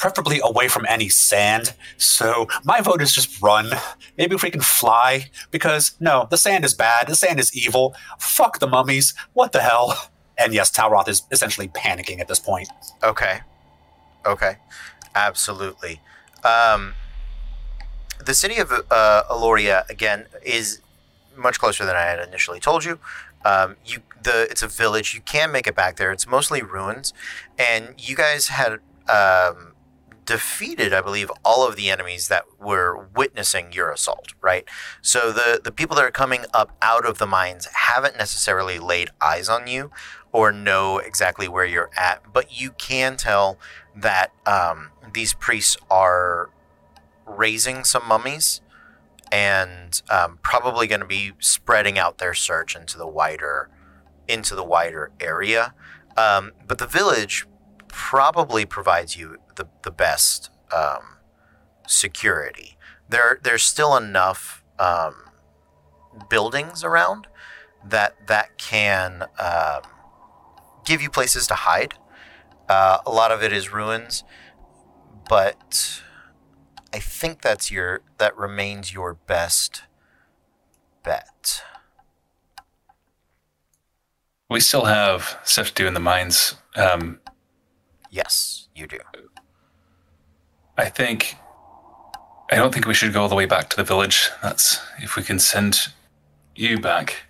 preferably 0.00 0.40
away 0.42 0.66
from 0.66 0.86
any 0.88 1.10
sand. 1.10 1.74
So 1.98 2.48
my 2.64 2.80
vote 2.80 3.02
is 3.02 3.14
just 3.14 3.40
run. 3.42 3.70
Maybe 4.16 4.34
if 4.34 4.42
we 4.42 4.50
can 4.50 4.62
fly, 4.62 5.30
because 5.50 5.94
no, 6.00 6.26
the 6.30 6.38
sand 6.38 6.64
is 6.64 6.74
bad. 6.74 7.06
The 7.06 7.14
sand 7.14 7.38
is 7.38 7.54
evil. 7.54 7.94
Fuck 8.18 8.58
the 8.58 8.66
mummies. 8.66 9.14
What 9.34 9.52
the 9.52 9.60
hell? 9.60 10.10
And 10.38 10.54
yes, 10.54 10.70
Talroth 10.70 11.06
is 11.06 11.22
essentially 11.30 11.68
panicking 11.68 12.18
at 12.18 12.28
this 12.28 12.40
point. 12.40 12.68
Okay. 13.04 13.40
Okay. 14.24 14.56
Absolutely. 15.14 16.00
Um, 16.44 16.94
the 18.24 18.32
city 18.32 18.56
of 18.56 18.72
uh, 18.72 19.22
Aloria 19.30 19.88
again 19.90 20.26
is 20.42 20.80
much 21.36 21.58
closer 21.58 21.84
than 21.84 21.94
I 21.94 22.02
had 22.02 22.26
initially 22.26 22.58
told 22.58 22.84
you. 22.84 22.98
Um, 23.44 23.76
you 23.84 23.98
the 24.22 24.46
it's 24.50 24.62
a 24.62 24.68
village. 24.68 25.14
You 25.14 25.20
can 25.20 25.52
make 25.52 25.66
it 25.66 25.74
back 25.74 25.96
there. 25.96 26.10
It's 26.12 26.26
mostly 26.26 26.62
ruins, 26.62 27.12
and 27.58 27.94
you 27.98 28.14
guys 28.14 28.48
had 28.48 28.72
um, 29.08 29.69
defeated, 30.30 30.92
I 30.92 31.00
believe, 31.00 31.28
all 31.44 31.66
of 31.66 31.74
the 31.74 31.90
enemies 31.90 32.28
that 32.28 32.44
were 32.60 33.08
witnessing 33.16 33.72
your 33.72 33.90
assault. 33.90 34.32
Right. 34.40 34.64
So 35.02 35.32
the 35.32 35.60
the 35.62 35.72
people 35.72 35.96
that 35.96 36.04
are 36.04 36.12
coming 36.12 36.44
up 36.54 36.76
out 36.80 37.04
of 37.04 37.18
the 37.18 37.26
mines 37.26 37.66
haven't 37.74 38.16
necessarily 38.16 38.78
laid 38.78 39.10
eyes 39.20 39.48
on 39.48 39.66
you 39.66 39.90
or 40.30 40.52
know 40.52 40.98
exactly 40.98 41.48
where 41.48 41.64
you're 41.64 41.90
at, 41.96 42.32
but 42.32 42.60
you 42.60 42.70
can 42.70 43.16
tell 43.16 43.58
that 43.96 44.30
um, 44.46 44.90
these 45.12 45.34
priests 45.34 45.76
are 45.90 46.50
raising 47.26 47.82
some 47.82 48.06
mummies 48.06 48.60
and 49.32 50.00
um, 50.10 50.38
probably 50.42 50.86
going 50.86 51.00
to 51.00 51.06
be 51.06 51.32
spreading 51.40 51.98
out 51.98 52.18
their 52.18 52.34
search 52.34 52.76
into 52.76 52.96
the 52.96 53.06
wider 53.06 53.68
into 54.28 54.54
the 54.54 54.62
wider 54.62 55.10
area. 55.18 55.74
Um, 56.16 56.52
but 56.68 56.78
the 56.78 56.86
village 56.86 57.48
probably 57.92 58.64
provides 58.64 59.16
you 59.16 59.36
the, 59.56 59.68
the 59.82 59.90
best 59.90 60.50
um, 60.74 61.16
security. 61.86 62.76
There 63.08 63.38
there's 63.42 63.62
still 63.62 63.96
enough 63.96 64.62
um, 64.78 65.14
buildings 66.28 66.84
around 66.84 67.26
that 67.84 68.26
that 68.28 68.58
can 68.58 69.24
um, 69.38 69.82
give 70.84 71.02
you 71.02 71.10
places 71.10 71.46
to 71.48 71.54
hide. 71.54 71.94
Uh, 72.68 72.98
a 73.04 73.10
lot 73.10 73.32
of 73.32 73.42
it 73.42 73.52
is 73.52 73.72
ruins, 73.72 74.22
but 75.28 76.02
I 76.92 76.98
think 76.98 77.42
that's 77.42 77.70
your 77.70 78.02
that 78.18 78.36
remains 78.36 78.92
your 78.92 79.14
best 79.14 79.82
bet. 81.02 81.62
We 84.48 84.60
still 84.60 84.86
have 84.86 85.38
stuff 85.44 85.68
to 85.68 85.74
do 85.74 85.86
in 85.86 85.94
the 85.94 86.00
mines. 86.00 86.56
Um, 86.74 87.20
Yes, 88.10 88.68
you 88.74 88.86
do. 88.86 88.98
I 90.76 90.88
think. 90.88 91.36
I 92.50 92.56
don't 92.56 92.72
think 92.74 92.86
we 92.86 92.94
should 92.94 93.12
go 93.12 93.22
all 93.22 93.28
the 93.28 93.36
way 93.36 93.46
back 93.46 93.70
to 93.70 93.76
the 93.76 93.84
village. 93.84 94.30
That's 94.42 94.80
if 94.98 95.16
we 95.16 95.22
can 95.22 95.38
send 95.38 95.78
you 96.56 96.78
back, 96.80 97.24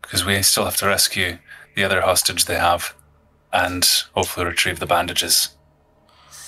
because 0.00 0.24
we 0.24 0.42
still 0.42 0.64
have 0.64 0.76
to 0.78 0.86
rescue 0.86 1.38
the 1.76 1.84
other 1.84 2.00
hostage 2.02 2.46
they 2.46 2.56
have. 2.58 2.94
and 3.52 3.84
hopefully 4.14 4.46
retrieve 4.46 4.78
the 4.80 4.86
bandages. 4.86 5.50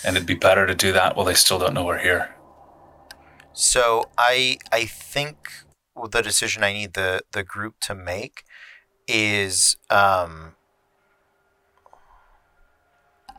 And 0.05 0.17
it'd 0.17 0.26
be 0.26 0.35
better 0.35 0.67
to 0.67 0.75
do 0.75 0.93
that 0.93 1.17
while 1.17 1.26
they 1.26 1.35
still 1.35 1.59
don't 1.59 1.75
know 1.75 1.85
we're 1.85 1.99
here. 1.99 2.35
So 3.53 4.11
I 4.19 4.59
I 4.73 4.87
think 4.87 5.37
the 6.11 6.23
decision 6.23 6.64
I 6.64 6.73
need 6.73 6.95
the 6.95 7.21
the 7.33 7.45
group 7.45 7.76
to 7.83 7.95
make 7.95 8.45
is 9.07 9.76
um 9.91 10.54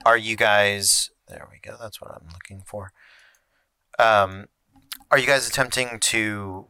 are 0.06 0.18
you 0.18 0.36
guys 0.36 1.10
there 1.28 1.48
we 1.52 1.60
go 1.60 1.76
that's 1.80 2.00
what 2.00 2.12
I'm 2.12 2.28
looking 2.32 2.62
for 2.66 2.92
um 4.00 4.46
are 5.12 5.18
you 5.18 5.28
guys 5.28 5.48
attempting 5.48 6.00
to 6.00 6.68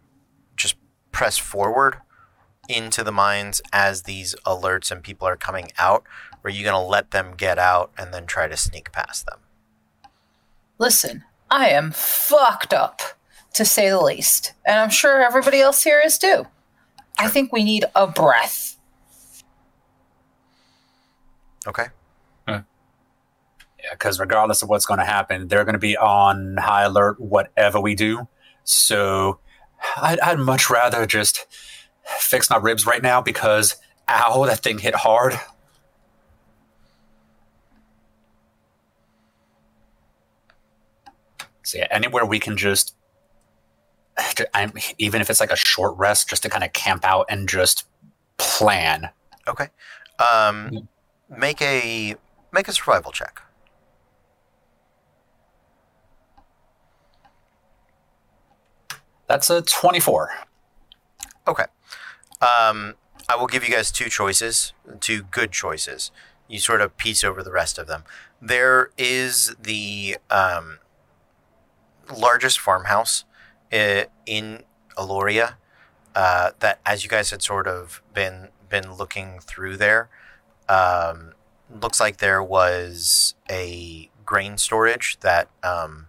just 0.56 0.76
press 1.12 1.38
forward 1.38 1.98
into 2.68 3.04
the 3.04 3.12
mines 3.12 3.62
as 3.72 4.04
these 4.04 4.36
alerts 4.46 4.92
and 4.92 5.04
people 5.04 5.28
are 5.28 5.38
coming 5.38 5.68
out 5.78 6.04
or 6.44 6.48
are 6.48 6.52
you 6.52 6.64
going 6.64 6.74
to 6.74 6.80
let 6.80 7.12
them 7.12 7.34
get 7.36 7.60
out 7.60 7.92
and 7.98 8.14
then 8.14 8.26
try 8.26 8.48
to 8.48 8.58
sneak 8.58 8.92
past 8.92 9.26
them 9.28 9.40
Listen, 10.78 11.24
I 11.50 11.70
am 11.70 11.92
fucked 11.92 12.74
up, 12.74 13.02
to 13.54 13.64
say 13.64 13.90
the 13.90 14.02
least. 14.02 14.54
And 14.66 14.80
I'm 14.80 14.90
sure 14.90 15.24
everybody 15.24 15.62
else 15.62 15.84
here 15.84 16.02
is 16.04 16.18
too. 16.18 16.48
I 17.18 17.30
think 17.30 17.54
we 17.54 17.64
need 17.64 17.86
a 17.96 18.08
breath. 18.08 18.78
okay 21.68 21.86
because 23.92 24.20
regardless 24.20 24.62
of 24.62 24.70
what's 24.70 24.86
going 24.86 25.00
to 25.00 25.06
happen, 25.06 25.48
they're 25.48 25.64
going 25.64 25.74
to 25.74 25.80
be 25.80 25.98
on 25.98 26.58
high 26.58 26.84
alert 26.84 27.20
whatever 27.20 27.80
we 27.80 27.96
do. 27.96 28.28
So 28.64 29.40
I'd, 29.98 30.20
I'd 30.20 30.40
much 30.40 30.70
rather 30.70 31.06
just 31.06 31.46
fix 32.04 32.50
my 32.50 32.58
ribs 32.58 32.86
right 32.86 33.02
now 33.02 33.22
because, 33.22 33.76
ow, 34.08 34.46
that 34.46 34.60
thing 34.60 34.80
hit 34.80 34.96
hard. 34.96 35.40
So 41.64 41.80
yeah, 41.80 41.88
anywhere 41.90 42.26
we 42.26 42.40
can 42.40 42.58
just, 42.58 42.96
I'm, 44.54 44.72
even 44.98 45.20
if 45.20 45.30
it's 45.30 45.40
like 45.40 45.52
a 45.52 45.56
short 45.56 45.98
rest, 45.98 46.30
just 46.30 46.44
to 46.44 46.50
kind 46.50 46.64
of 46.64 46.74
camp 46.74 47.04
out 47.04 47.26
and 47.28 47.50
just 47.50 47.86
plan. 48.38 49.10
Okay. 49.48 49.68
Um, 50.32 50.88
make 51.30 51.62
a 51.62 52.16
make 52.52 52.68
a 52.68 52.72
survival 52.74 53.12
check. 53.12 53.42
That's 59.28 59.50
a 59.50 59.62
24. 59.62 60.30
Okay. 61.48 61.66
Um, 62.42 62.96
I 63.30 63.36
will 63.36 63.48
give 63.48 63.64
you 63.68 63.74
guys 63.74 63.92
two 63.92 64.10
choices, 64.10 64.74
two 65.00 65.24
good 65.24 65.52
choices. 65.52 66.12
You 66.48 66.60
sort 66.60 66.82
of 66.82 66.96
piece 66.98 67.24
over 67.24 67.42
the 67.42 67.52
rest 67.52 67.78
of 67.80 67.88
them. 67.88 68.04
There 68.42 68.92
is 68.98 69.56
the 69.60 70.18
um, 70.30 70.78
largest 72.16 72.60
farmhouse 72.60 73.24
i- 73.72 74.08
in 74.26 74.64
Aloria 74.98 75.56
uh, 76.16 76.52
that, 76.60 76.80
as 76.86 77.04
you 77.04 77.10
guys 77.10 77.32
had 77.32 77.42
sort 77.42 77.68
of 77.68 78.02
been 78.14 78.50
been 78.70 78.94
looking 78.94 79.40
through 79.40 79.78
there, 79.78 80.10
um, 80.70 81.34
looks 81.82 82.00
like 82.00 82.18
there 82.18 82.42
was 82.42 83.36
a 83.50 84.10
grain 84.26 84.58
storage 84.58 85.18
that 85.22 85.50
um, 85.64 86.08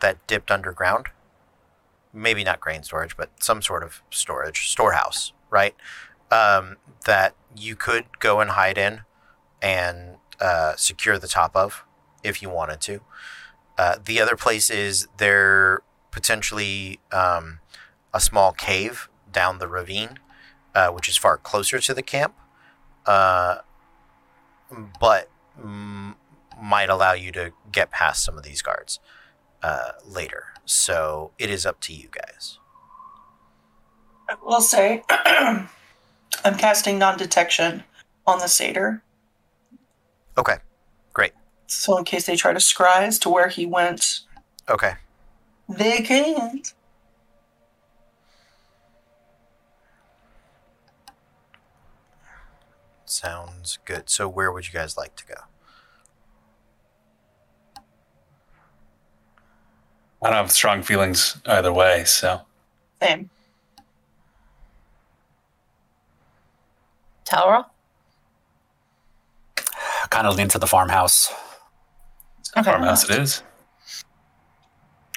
that 0.00 0.24
dipped 0.26 0.50
underground. 0.50 1.08
Maybe 2.12 2.44
not 2.44 2.60
grain 2.60 2.82
storage, 2.82 3.16
but 3.16 3.30
some 3.42 3.62
sort 3.62 3.82
of 3.82 4.02
storage 4.10 4.68
storehouse, 4.68 5.32
right? 5.50 5.74
Um, 6.30 6.76
that 7.06 7.34
you 7.56 7.76
could 7.76 8.18
go 8.18 8.40
and 8.40 8.50
hide 8.50 8.78
in 8.78 9.02
and 9.62 10.16
uh, 10.40 10.74
secure 10.76 11.18
the 11.18 11.28
top 11.28 11.54
of 11.54 11.84
if 12.22 12.42
you 12.42 12.50
wanted 12.50 12.80
to. 12.82 13.00
Uh, 13.78 13.96
the 14.04 14.20
other 14.20 14.36
place 14.36 14.70
is 14.70 15.08
there 15.16 15.80
potentially 16.10 17.00
um, 17.12 17.60
a 18.12 18.20
small 18.20 18.52
cave 18.52 19.08
down 19.32 19.58
the 19.58 19.68
ravine, 19.68 20.18
uh, 20.74 20.88
which 20.88 21.08
is 21.08 21.16
far 21.16 21.38
closer 21.38 21.78
to 21.78 21.94
the 21.94 22.02
camp, 22.02 22.34
uh, 23.06 23.58
but 25.00 25.30
mm, 25.60 26.14
might 26.60 26.90
allow 26.90 27.12
you 27.12 27.32
to 27.32 27.52
get 27.72 27.90
past 27.90 28.24
some 28.24 28.36
of 28.36 28.44
these 28.44 28.62
guards 28.62 29.00
uh, 29.62 29.92
later. 30.06 30.49
So 30.70 31.32
it 31.36 31.50
is 31.50 31.66
up 31.66 31.80
to 31.80 31.92
you 31.92 32.06
guys. 32.12 32.60
I 34.28 34.36
will 34.40 34.60
say, 34.60 35.02
I'm 35.10 35.66
casting 36.58 36.96
non-detection 36.96 37.82
on 38.24 38.38
the 38.38 38.46
satyr, 38.46 39.02
Okay, 40.38 40.58
great. 41.12 41.32
so 41.66 41.98
in 41.98 42.04
case 42.04 42.24
they 42.26 42.36
try 42.36 42.52
to 42.52 42.60
scry 42.60 43.00
as 43.00 43.18
to 43.18 43.28
where 43.28 43.48
he 43.48 43.66
went, 43.66 44.20
Okay. 44.68 44.92
they 45.68 46.02
can't. 46.02 46.72
Sounds 53.04 53.78
good. 53.84 54.08
So 54.08 54.28
where 54.28 54.52
would 54.52 54.66
you 54.66 54.72
guys 54.72 54.96
like 54.96 55.16
to 55.16 55.26
go? 55.26 55.34
I 60.22 60.28
don't 60.28 60.36
have 60.36 60.52
strong 60.52 60.82
feelings 60.82 61.38
either 61.46 61.72
way, 61.72 62.04
so 62.04 62.42
Same. 63.02 63.30
Talra? 67.24 67.66
Kind 70.10 70.26
of 70.26 70.36
lean 70.36 70.48
to 70.48 70.58
the 70.58 70.66
farmhouse. 70.66 71.32
Okay. 72.56 72.68
farmhouse 72.70 73.04
it 73.08 73.10
is. 73.16 73.42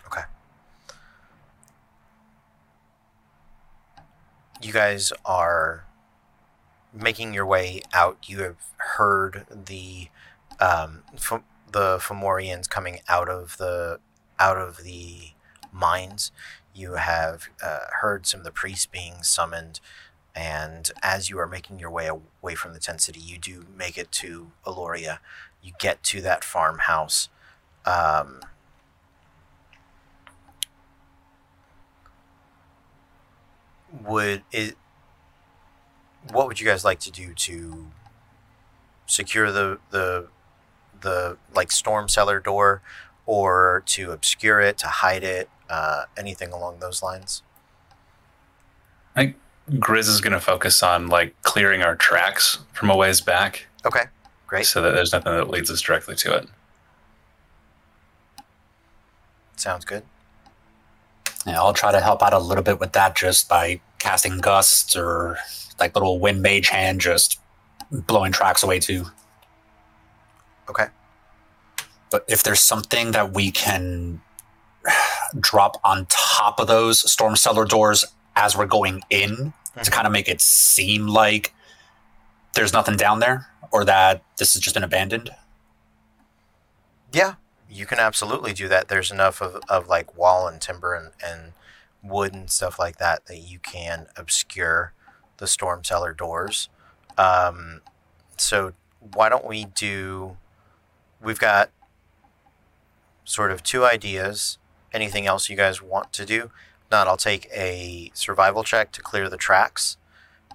Okay. 0.06 0.22
You 4.62 4.72
guys 4.72 5.12
are 5.26 5.86
making 6.94 7.34
your 7.34 7.46
way 7.46 7.82
out. 7.94 8.18
You 8.28 8.44
have 8.44 8.58
heard 8.78 9.46
the 9.50 10.10
um, 10.60 11.04
F- 11.16 11.44
the 11.72 11.98
Fomorians 11.98 12.70
coming 12.70 13.00
out 13.10 13.28
of 13.28 13.58
the 13.58 14.00
out 14.44 14.58
of 14.58 14.84
the 14.84 15.32
mines. 15.72 16.32
You 16.74 16.94
have 16.96 17.50
uh, 17.64 17.80
heard 18.02 18.26
some 18.26 18.42
of 18.42 18.44
the 18.44 18.52
priests 18.52 18.86
being 18.86 19.24
summoned, 19.24 19.80
and 20.36 20.92
as 21.02 21.30
you 21.30 21.40
are 21.40 21.48
making 21.48 21.80
your 21.80 21.92
way 21.92 22.08
away 22.08 22.56
from 22.56 22.74
the 22.74 22.80
tent 22.80 23.02
city, 23.02 23.22
you 23.22 23.38
do 23.38 23.66
make 23.76 23.98
it 23.98 24.12
to 24.14 24.52
Aloria. 24.66 25.20
You 25.62 25.72
get 25.80 26.04
to 26.06 26.22
that 26.22 26.44
farmhouse. 26.44 27.30
Um, 27.86 28.42
would 34.06 34.44
it 34.52 34.76
what 36.32 36.48
would 36.48 36.60
you 36.60 36.66
guys 36.66 36.84
like 36.86 37.00
to 37.00 37.12
do 37.12 37.34
to 37.34 37.88
secure 39.06 39.52
the 39.52 39.80
the 39.92 40.28
the 41.02 41.38
like 41.54 41.72
storm 41.72 42.08
cellar 42.08 42.40
door 42.40 42.82
or 43.26 43.84
to 43.88 44.12
obscure 44.12 44.60
it 44.60 44.78
to 44.80 44.88
hide 44.88 45.24
it 45.24 45.50
uh, 45.70 46.06
anything 46.18 46.52
along 46.52 46.80
those 46.80 47.02
lines? 47.02 47.42
I 49.16 49.22
think 49.22 49.36
Grizz 49.72 50.10
is 50.10 50.22
going 50.22 50.34
to 50.34 50.40
focus 50.40 50.84
on 50.84 51.08
like 51.08 51.40
clearing 51.44 51.82
our 51.82 51.96
tracks 51.96 52.60
from 52.74 52.90
a 52.90 52.98
ways 52.98 53.22
back, 53.22 53.68
okay 53.86 54.04
great. 54.54 54.68
So 54.68 54.84
that 54.84 54.94
there's 54.94 55.12
nothing 55.12 55.34
that 55.34 55.50
leads 55.50 55.72
us 55.72 55.82
directly 55.82 56.16
to 56.18 56.38
it. 56.38 56.48
sounds 59.56 59.84
good. 59.84 60.04
Yeah, 61.48 61.60
I'll 61.60 61.74
try 61.74 61.92
to 61.92 62.00
help 62.00 62.22
out 62.22 62.34
a 62.34 62.40
little 62.40 62.64
bit 62.64 62.80
with 62.80 62.92
that 62.92 63.16
just 63.16 63.50
by 63.50 63.82
casting 63.98 64.38
gusts 64.38 64.96
or 64.96 65.38
like 65.80 65.96
little 65.96 66.20
wind 66.20 66.44
mage 66.44 66.70
hand, 66.70 67.02
just 67.02 67.40
blowing 67.90 68.32
tracks 68.32 68.62
away 68.62 68.80
too. 68.80 69.06
okay 70.70 70.88
But 72.14 72.26
if 72.28 72.44
there's 72.44 72.60
something 72.60 73.10
that 73.14 73.34
we 73.34 73.50
can 73.50 74.22
drop 75.40 75.82
on 75.84 76.06
top 76.12 76.60
of 76.60 76.68
those 76.68 77.12
storm 77.12 77.36
cellar 77.36 77.66
doors 77.66 78.06
as 78.36 78.56
we're 78.56 78.68
going 78.68 79.02
in 79.10 79.52
to 79.84 79.90
kind 79.90 80.06
of 80.06 80.14
make 80.14 80.30
it 80.30 80.40
seem 80.40 81.08
like 81.08 81.56
there's 82.54 82.72
nothing 82.72 82.98
down 82.98 83.18
there 83.18 83.48
or 83.72 83.84
that 83.86 84.22
this 84.38 84.54
has 84.54 84.62
just 84.62 84.76
been 84.76 84.84
abandoned. 84.84 85.32
yeah 87.12 87.34
you 87.68 87.88
can 87.88 87.98
absolutely 87.98 88.54
do 88.54 88.68
that. 88.68 88.90
There's 88.90 89.10
enough 89.10 89.42
of, 89.42 89.60
of 89.68 89.88
like 89.88 90.16
wall 90.16 90.48
and 90.48 90.62
timber 90.62 90.94
and, 90.94 91.14
and 91.26 91.54
wood 92.04 92.32
and 92.36 92.48
stuff 92.48 92.78
like 92.78 92.98
that 92.98 93.26
that 93.26 93.40
you 93.40 93.58
can 93.58 94.06
obscure 94.16 94.94
the 95.38 95.48
storm 95.48 95.84
cellar 95.84 96.14
doors. 96.14 96.70
Um, 97.18 97.82
so 98.38 98.74
why 99.00 99.30
don't 99.30 99.48
we 99.48 99.66
do 99.66 100.38
we've 101.20 101.40
got 101.40 101.72
sort 103.24 103.52
of 103.52 103.64
two 103.64 103.86
ideas 103.86 104.58
anything 104.92 105.26
else 105.26 105.50
you 105.50 105.58
guys 105.58 105.82
want 105.82 106.12
to 106.14 106.26
do 106.26 106.52
If 106.86 106.92
not 106.92 107.08
i'll 107.08 107.18
take 107.18 107.48
a 107.54 108.12
survival 108.14 108.64
check 108.64 108.92
to 108.94 109.02
clear 109.02 109.30
the 109.30 109.38
tracks 109.38 109.98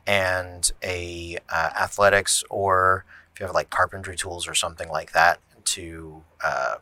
and 0.06 0.70
a 0.82 1.38
uh, 1.50 1.70
athletics 1.78 2.42
or 2.50 3.04
if 3.32 3.40
you 3.40 3.46
have 3.46 3.54
like 3.54 3.70
carpentry 3.70 4.16
tools 4.16 4.48
or 4.48 4.54
something 4.54 4.88
like 4.88 5.12
that 5.12 5.38
to 5.64 6.24
uh, 6.42 6.76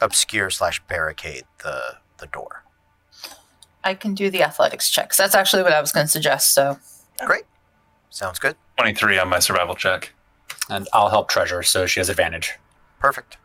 obscure 0.00 0.50
slash 0.50 0.80
barricade 0.86 1.44
the 1.62 1.96
the 2.18 2.26
door. 2.26 2.64
I 3.84 3.94
can 3.94 4.14
do 4.14 4.28
the 4.28 4.42
athletics 4.42 4.90
checks. 4.90 5.16
That's 5.16 5.34
actually 5.34 5.62
what 5.62 5.72
I 5.72 5.80
was 5.80 5.92
going 5.92 6.06
to 6.06 6.10
suggest. 6.10 6.52
So 6.52 6.78
great, 7.24 7.44
Sounds 8.10 8.38
good. 8.38 8.56
23 8.78 9.18
on 9.18 9.28
my 9.28 9.38
survival 9.38 9.74
check. 9.74 10.12
And 10.70 10.88
I'll 10.92 11.10
help 11.10 11.28
Treasure, 11.28 11.62
so 11.62 11.86
she 11.86 12.00
has 12.00 12.08
advantage. 12.08 12.54
Perfect. 12.98 13.36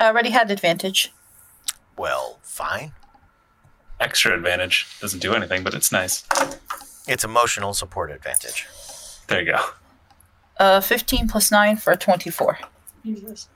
I 0.00 0.06
already 0.06 0.30
had 0.30 0.50
advantage. 0.50 1.12
Well, 1.96 2.38
fine. 2.42 2.92
Extra 4.00 4.34
advantage. 4.34 4.86
Doesn't 5.00 5.20
do 5.20 5.34
anything, 5.34 5.62
but 5.62 5.74
it's 5.74 5.92
nice. 5.92 6.26
It's 7.06 7.24
emotional 7.24 7.74
support 7.74 8.10
advantage. 8.10 8.66
There 9.28 9.40
you 9.40 9.52
go. 9.52 9.60
Uh, 10.58 10.80
15 10.80 11.28
plus 11.28 11.50
9 11.50 11.76
for 11.76 11.92
a 11.92 11.96
24. 11.96 12.58
Jesus. 13.04 13.48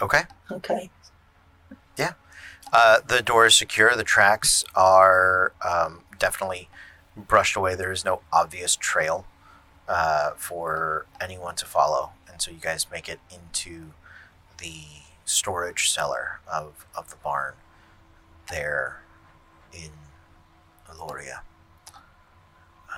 Okay. 0.00 0.22
Okay. 0.50 0.90
Uh, 2.72 3.00
the 3.06 3.22
door 3.22 3.46
is 3.46 3.54
secure. 3.54 3.96
The 3.96 4.04
tracks 4.04 4.64
are 4.74 5.52
um, 5.66 6.02
definitely 6.18 6.68
brushed 7.16 7.56
away. 7.56 7.74
There 7.74 7.92
is 7.92 8.04
no 8.04 8.20
obvious 8.32 8.76
trail 8.76 9.26
uh, 9.88 10.30
for 10.36 11.06
anyone 11.20 11.56
to 11.56 11.66
follow, 11.66 12.12
and 12.30 12.40
so 12.40 12.50
you 12.50 12.58
guys 12.58 12.86
make 12.90 13.08
it 13.08 13.18
into 13.30 13.92
the 14.58 14.84
storage 15.30 15.90
cellar 15.90 16.40
of, 16.50 16.86
of 16.96 17.10
the 17.10 17.16
barn 17.16 17.54
there 18.50 19.02
in 19.72 19.90
Aloria. 20.88 21.40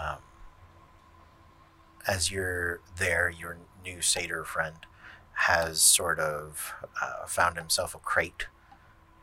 Um, 0.01 0.18
as 2.07 2.31
you're 2.31 2.81
there, 2.99 3.31
your 3.31 3.59
new 3.85 4.01
satyr 4.01 4.45
friend 4.45 4.77
has 5.35 5.83
sort 5.83 6.18
of 6.18 6.73
uh, 7.01 7.27
found 7.27 7.57
himself 7.57 7.95
a 7.95 7.99
crate 7.99 8.47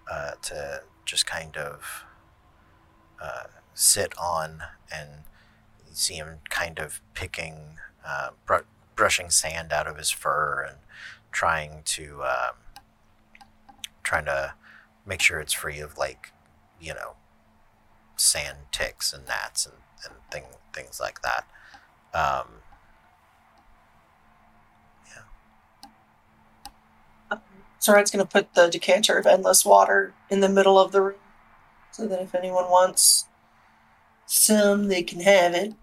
uh, 0.10 0.32
to 0.44 0.84
just 1.06 1.26
kind 1.26 1.58
of 1.58 2.04
uh, 3.22 3.46
sit 3.74 4.14
on, 4.18 4.62
and 4.94 5.10
you 5.88 5.94
see 5.94 6.16
him 6.16 6.40
kind 6.50 6.80
of 6.80 7.02
picking, 7.14 7.80
uh, 8.06 8.30
br- 8.46 8.68
brushing 8.96 9.30
sand 9.30 9.74
out 9.74 9.88
of 9.88 9.98
his 9.98 10.10
fur, 10.12 10.66
and 10.68 10.78
trying 11.32 11.82
to 11.86 12.24
um, 12.24 12.56
trying 14.10 14.26
to 14.26 14.54
make 15.06 15.22
sure 15.22 15.40
it's 15.40 15.54
free 15.54 15.80
of 15.80 15.96
like, 15.96 16.32
you 16.82 16.96
know, 16.96 17.14
sand 18.18 18.58
ticks 18.72 19.14
and 19.14 19.28
gnats 19.28 19.68
and, 19.68 19.76
and 20.04 20.16
thing, 20.32 20.46
things 20.74 21.00
like 21.00 21.22
that. 21.22 21.46
Um, 22.14 22.64
So 27.82 27.94
Red's 27.94 28.12
gonna 28.12 28.26
put 28.26 28.56
the 28.56 28.68
decanter 28.68 29.18
of 29.18 29.26
endless 29.26 29.64
water 29.64 30.14
in 30.30 30.42
the 30.42 30.50
middle 30.50 30.78
of 30.78 30.92
the 30.92 31.02
room, 31.02 31.20
so 31.92 32.06
that 32.08 32.22
if 32.22 32.36
anyone 32.36 32.70
wants 32.70 33.28
some, 34.26 34.90
they 34.90 35.02
can 35.02 35.22
have 35.22 35.54
it. 35.54 35.74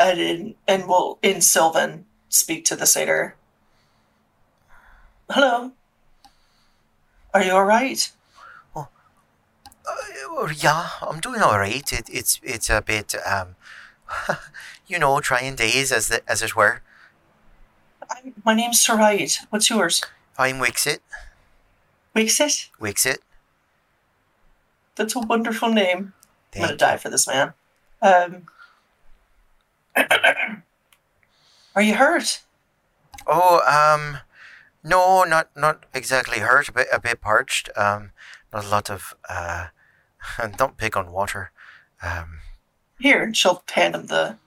I 0.00 0.14
didn't, 0.14 0.56
and 0.66 0.88
we'll 0.88 1.18
in 1.22 1.42
Sylvan 1.42 2.06
speak 2.28 2.64
to 2.64 2.74
the 2.74 2.86
satyr. 2.86 3.36
Hello. 5.30 5.70
Are 7.32 7.44
you 7.44 7.52
all 7.52 7.64
right? 7.64 8.10
Uh, 8.74 8.86
yeah, 10.56 10.88
I'm 11.02 11.20
doing 11.20 11.40
all 11.40 11.56
right. 11.56 11.92
It, 11.92 12.08
it's 12.10 12.40
it's 12.42 12.68
a 12.68 12.82
bit, 12.82 13.14
um, 13.24 13.54
you 14.88 14.98
know, 14.98 15.20
trying 15.20 15.54
days 15.54 15.92
as 15.92 16.08
the, 16.08 16.28
as 16.28 16.42
it 16.42 16.56
were. 16.56 16.82
I, 18.10 18.32
my 18.44 18.54
name's 18.54 18.84
Sarait. 18.84 19.46
What's 19.50 19.70
yours? 19.70 20.02
I'm 20.36 20.58
Wixit. 20.58 20.98
Wixit? 22.16 22.70
Wixit. 22.80 23.18
That's 24.96 25.14
a 25.14 25.20
wonderful 25.20 25.72
name. 25.72 26.12
I'm 26.56 26.62
gonna 26.62 26.76
die 26.76 26.96
for 26.96 27.08
this 27.08 27.28
man. 27.28 27.52
Um, 28.02 28.46
are 31.76 31.82
you 31.82 31.94
hurt? 31.94 32.42
Oh, 33.28 33.60
um, 33.64 34.18
no, 34.82 35.24
not 35.24 35.50
not 35.56 35.86
exactly 35.94 36.38
hurt. 36.38 36.68
A 36.68 36.72
bit 36.72 36.88
a 36.92 37.00
bit 37.00 37.20
parched. 37.20 37.68
Um, 37.76 38.12
not 38.52 38.64
a 38.64 38.68
lot 38.68 38.90
of 38.90 39.14
uh, 39.28 39.66
don't 40.56 40.76
pick 40.76 40.96
on 40.96 41.12
water. 41.12 41.52
Um, 42.02 42.40
Here, 42.98 43.22
and 43.22 43.36
she'll 43.36 43.62
hand 43.70 43.94
him 43.94 44.06
the 44.06 44.38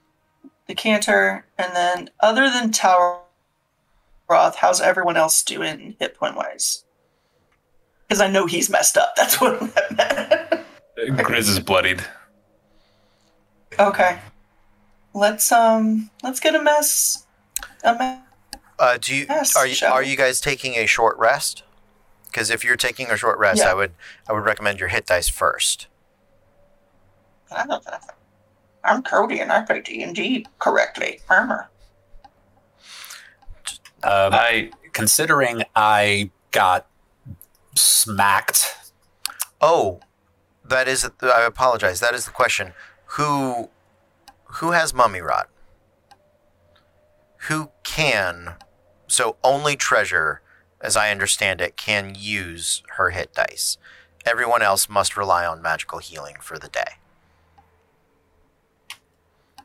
decanter, 0.66 1.46
and 1.58 1.74
then 1.74 2.10
other 2.20 2.50
than 2.50 2.72
Tower 2.72 3.20
Roth, 4.28 4.56
how's 4.56 4.80
everyone 4.80 5.16
else 5.16 5.42
doing 5.42 5.96
hit 5.98 6.16
point 6.16 6.36
wise? 6.36 6.84
Because 8.06 8.20
I 8.20 8.28
know 8.28 8.46
he's 8.46 8.70
messed 8.70 8.96
up. 8.96 9.14
That's 9.16 9.40
what 9.40 9.62
I 9.62 9.94
meant. 9.94 11.18
Grizz 11.18 11.48
is 11.48 11.60
bloodied. 11.60 12.02
okay. 13.78 14.18
Let's 15.12 15.52
um 15.52 16.10
let's 16.22 16.40
get 16.40 16.54
a 16.54 16.62
mess 16.62 17.24
a 17.84 17.94
mess. 17.96 18.20
Uh, 18.78 18.98
do 19.00 19.14
you 19.14 19.26
Yes, 19.28 19.56
are 19.56 19.66
you 19.66 19.74
shall 19.74 19.92
are 19.92 20.02
you 20.02 20.16
guys 20.16 20.40
taking 20.40 20.74
a 20.74 20.86
short 20.86 21.16
rest? 21.18 21.62
Because 22.26 22.50
if 22.50 22.64
you're 22.64 22.76
taking 22.76 23.10
a 23.10 23.16
short 23.16 23.38
rest, 23.38 23.60
Yeah. 23.60 23.70
I 23.70 23.74
would 23.74 23.92
I 24.28 24.32
would 24.32 24.44
recommend 24.44 24.80
your 24.80 24.88
hit 24.88 25.06
dice 25.06 25.28
first. 25.28 25.86
I'm 28.82 29.02
Cody 29.02 29.40
and 29.40 29.50
I 29.52 29.62
play 29.62 29.80
D 29.80 30.02
and 30.02 30.14
D 30.14 30.46
correctly. 30.58 31.20
Armor. 31.28 31.68
Um, 34.02 34.34
I 34.34 34.70
considering 34.92 35.62
I 35.74 36.30
got 36.50 36.86
smacked. 37.74 38.76
Oh, 39.60 40.00
that 40.64 40.88
is. 40.88 41.08
I 41.22 41.42
apologize. 41.42 42.00
That 42.00 42.14
is 42.14 42.24
the 42.26 42.30
question. 42.30 42.72
Who, 43.16 43.70
who 44.44 44.72
has 44.72 44.92
mummy 44.92 45.20
rot? 45.20 45.48
Who 47.48 47.70
can? 47.82 48.54
So 49.06 49.36
only 49.44 49.76
treasure, 49.76 50.40
as 50.80 50.96
I 50.96 51.10
understand 51.10 51.60
it, 51.60 51.76
can 51.76 52.14
use 52.18 52.82
her 52.96 53.10
hit 53.10 53.34
dice. 53.34 53.76
Everyone 54.24 54.62
else 54.62 54.88
must 54.88 55.16
rely 55.16 55.44
on 55.44 55.60
magical 55.60 55.98
healing 55.98 56.36
for 56.40 56.58
the 56.58 56.68
day. 56.68 56.94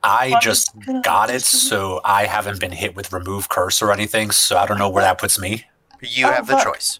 I 0.02 0.39
just 0.42 0.72
just 0.80 1.04
got 1.04 1.30
it, 1.30 1.42
so 1.42 2.00
I 2.06 2.26
haven't 2.26 2.60
been 2.62 2.72
hit 2.72 2.96
with 2.96 3.12
remove 3.12 3.50
curse 3.50 3.82
or 3.82 3.92
anything. 3.92 4.32
So 4.32 4.58
I 4.58 4.65
don't 4.65 4.78
know 4.78 4.89
where 4.89 5.04
that 5.04 5.18
puts 5.18 5.38
me. 5.39 5.65
You 6.02 6.28
Oh, 6.28 6.32
have 6.32 6.48
the 6.48 6.54
fuck. 6.54 6.74
choice. 6.74 7.00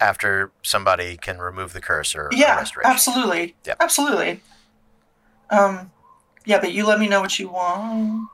After 0.00 0.52
somebody 0.62 1.16
can 1.16 1.38
remove 1.38 1.72
the 1.72 1.80
curse 1.80 2.14
or, 2.14 2.26
or 2.26 2.30
Yeah, 2.32 2.56
restoration. 2.56 2.90
absolutely. 2.90 3.54
Yep. 3.64 3.76
Absolutely. 3.80 4.40
Um 5.50 5.90
yeah, 6.44 6.60
but 6.60 6.72
you 6.72 6.86
let 6.86 6.98
me 7.00 7.08
know 7.08 7.20
what 7.20 7.38
you 7.38 7.48
want. 7.48 8.28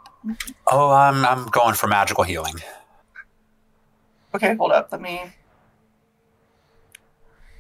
Oh, 0.70 0.90
I'm 0.90 1.24
I'm 1.24 1.46
going 1.46 1.74
for 1.74 1.86
magical 1.86 2.24
healing. 2.24 2.56
Okay, 4.34 4.54
hold 4.54 4.72
up. 4.72 4.88
Let 4.92 5.00
me 5.00 5.22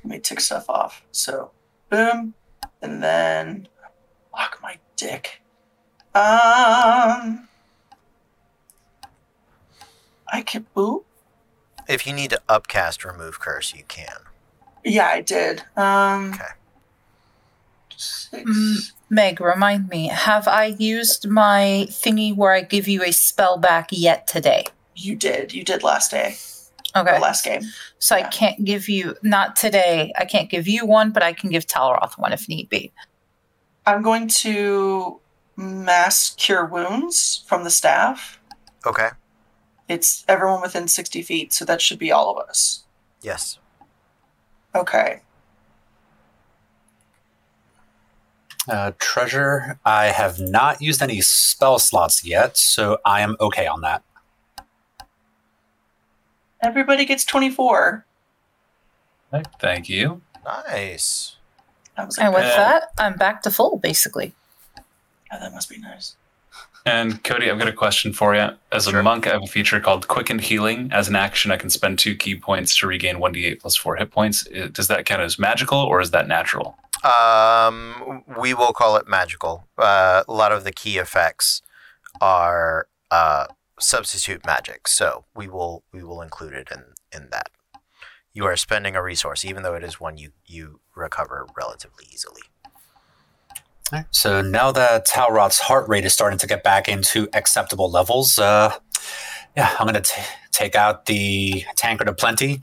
let 0.04 0.10
me 0.10 0.18
tick 0.20 0.40
stuff 0.40 0.68
off. 0.68 1.04
So 1.12 1.50
boom. 1.90 2.34
And 2.82 3.02
then 3.02 3.68
lock 4.32 4.58
my 4.62 4.78
dick. 4.96 5.40
Um 6.14 7.48
I 10.32 10.42
can 10.44 10.66
ooh. 10.78 11.04
If 11.88 12.06
you 12.06 12.12
need 12.12 12.30
to 12.30 12.40
upcast 12.48 13.04
remove 13.04 13.40
curse, 13.40 13.74
you 13.74 13.82
can. 13.88 14.16
Yeah, 14.84 15.06
I 15.08 15.20
did. 15.20 15.64
Um 15.76 16.34
Okay. 16.34 16.44
six. 17.96 18.50
Mm. 18.50 18.92
Meg, 19.10 19.40
remind 19.40 19.88
me, 19.88 20.06
have 20.06 20.46
I 20.46 20.76
used 20.78 21.28
my 21.28 21.88
thingy 21.90 22.34
where 22.34 22.52
I 22.52 22.62
give 22.62 22.86
you 22.86 23.02
a 23.02 23.10
spell 23.10 23.58
back 23.58 23.88
yet 23.90 24.28
today? 24.28 24.64
You 24.94 25.16
did. 25.16 25.52
You 25.52 25.64
did 25.64 25.82
last 25.82 26.12
day. 26.12 26.36
Okay. 26.94 27.16
Or 27.16 27.18
last 27.18 27.44
game. 27.44 27.62
So 27.98 28.16
yeah. 28.16 28.26
I 28.26 28.28
can't 28.28 28.64
give 28.64 28.88
you, 28.88 29.16
not 29.22 29.56
today, 29.56 30.12
I 30.16 30.24
can't 30.24 30.48
give 30.48 30.68
you 30.68 30.86
one, 30.86 31.10
but 31.10 31.24
I 31.24 31.32
can 31.32 31.50
give 31.50 31.66
Talroth 31.66 32.18
one 32.18 32.32
if 32.32 32.48
need 32.48 32.68
be. 32.68 32.92
I'm 33.84 34.02
going 34.02 34.28
to 34.28 35.20
mass 35.56 36.30
cure 36.36 36.64
wounds 36.64 37.44
from 37.46 37.64
the 37.64 37.70
staff. 37.70 38.38
Okay. 38.86 39.08
It's 39.88 40.24
everyone 40.28 40.62
within 40.62 40.86
60 40.86 41.22
feet, 41.22 41.52
so 41.52 41.64
that 41.64 41.80
should 41.80 41.98
be 41.98 42.12
all 42.12 42.30
of 42.30 42.48
us. 42.48 42.84
Yes. 43.22 43.58
Okay. 44.74 45.22
Uh, 48.70 48.92
treasure. 49.00 49.78
I 49.84 50.06
have 50.06 50.38
not 50.38 50.80
used 50.80 51.02
any 51.02 51.20
spell 51.20 51.80
slots 51.80 52.24
yet, 52.24 52.56
so 52.56 52.98
I 53.04 53.20
am 53.20 53.36
okay 53.40 53.66
on 53.66 53.80
that. 53.80 54.02
Everybody 56.62 57.04
gets 57.04 57.24
24. 57.24 58.04
thank 59.60 59.88
you. 59.88 60.20
Nice. 60.44 61.36
That 61.96 62.06
was 62.06 62.18
And 62.18 62.32
with 62.32 62.42
that, 62.44 62.90
I'm 62.98 63.16
back 63.16 63.42
to 63.42 63.50
full, 63.50 63.78
basically. 63.78 64.34
Oh, 65.32 65.38
that 65.40 65.52
must 65.52 65.68
be 65.68 65.78
nice. 65.78 66.16
And 66.86 67.22
Cody, 67.24 67.50
I've 67.50 67.58
got 67.58 67.68
a 67.68 67.72
question 67.72 68.12
for 68.12 68.34
you. 68.34 68.50
As 68.72 68.86
a 68.86 68.90
Sure. 68.90 69.02
monk, 69.02 69.26
I 69.26 69.32
have 69.32 69.42
a 69.42 69.46
feature 69.46 69.80
called 69.80 70.08
Quickened 70.08 70.40
Healing. 70.42 70.90
As 70.92 71.08
an 71.08 71.16
action, 71.16 71.50
I 71.50 71.56
can 71.56 71.70
spend 71.70 71.98
two 71.98 72.14
ki 72.16 72.36
points 72.36 72.76
to 72.78 72.86
regain 72.86 73.16
1d8 73.18 73.60
plus 73.60 73.76
4 73.76 73.96
hit 73.96 74.10
points. 74.10 74.44
Does 74.72 74.88
that 74.88 75.04
count 75.06 75.22
as 75.22 75.38
magical 75.38 75.78
or 75.78 76.00
is 76.00 76.10
that 76.12 76.26
natural? 76.26 76.76
Um, 77.04 78.24
we 78.38 78.54
will 78.54 78.72
call 78.72 78.96
it 78.96 79.08
magical. 79.08 79.66
Uh, 79.78 80.22
a 80.28 80.32
lot 80.32 80.52
of 80.52 80.64
the 80.64 80.72
ki 80.72 80.98
effects 80.98 81.62
are 82.20 82.88
uh, 83.10 83.46
substitute 83.78 84.44
magic, 84.44 84.86
so 84.86 85.24
we 85.34 85.48
will 85.48 85.82
we 85.92 86.02
will 86.02 86.20
include 86.20 86.52
it 86.52 86.68
in 86.70 86.84
in 87.12 87.30
that. 87.30 87.50
You 88.32 88.44
are 88.44 88.56
spending 88.56 88.94
a 88.94 89.02
resource, 89.02 89.44
even 89.44 89.62
though 89.62 89.74
it 89.74 89.82
is 89.82 89.98
one 89.98 90.18
you 90.18 90.32
you 90.44 90.80
recover 90.94 91.46
relatively 91.56 92.06
easily. 92.12 92.42
So 94.12 94.40
now 94.40 94.70
that 94.72 95.06
Talroth's 95.06 95.58
heart 95.58 95.88
rate 95.88 96.04
is 96.04 96.12
starting 96.12 96.38
to 96.38 96.46
get 96.46 96.62
back 96.62 96.88
into 96.88 97.28
acceptable 97.32 97.90
levels, 97.90 98.38
uh, 98.38 98.74
yeah, 99.56 99.74
I'm 99.78 99.86
going 99.86 100.00
to 100.00 100.10
take 100.52 100.76
out 100.76 101.06
the 101.06 101.64
tankard 101.76 102.08
of 102.08 102.16
plenty, 102.16 102.62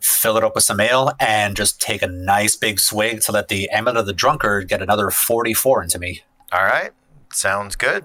fill 0.00 0.36
it 0.36 0.44
up 0.44 0.54
with 0.54 0.64
some 0.64 0.80
ale, 0.80 1.12
and 1.20 1.56
just 1.56 1.80
take 1.80 2.02
a 2.02 2.06
nice 2.06 2.56
big 2.56 2.80
swig 2.80 3.20
to 3.22 3.32
let 3.32 3.48
the 3.48 3.68
amulet 3.70 3.96
of 3.96 4.06
the 4.06 4.12
drunkard 4.12 4.68
get 4.68 4.82
another 4.82 5.10
44 5.10 5.82
into 5.82 5.98
me. 5.98 6.22
All 6.52 6.64
right, 6.64 6.90
sounds 7.32 7.76
good. 7.76 8.04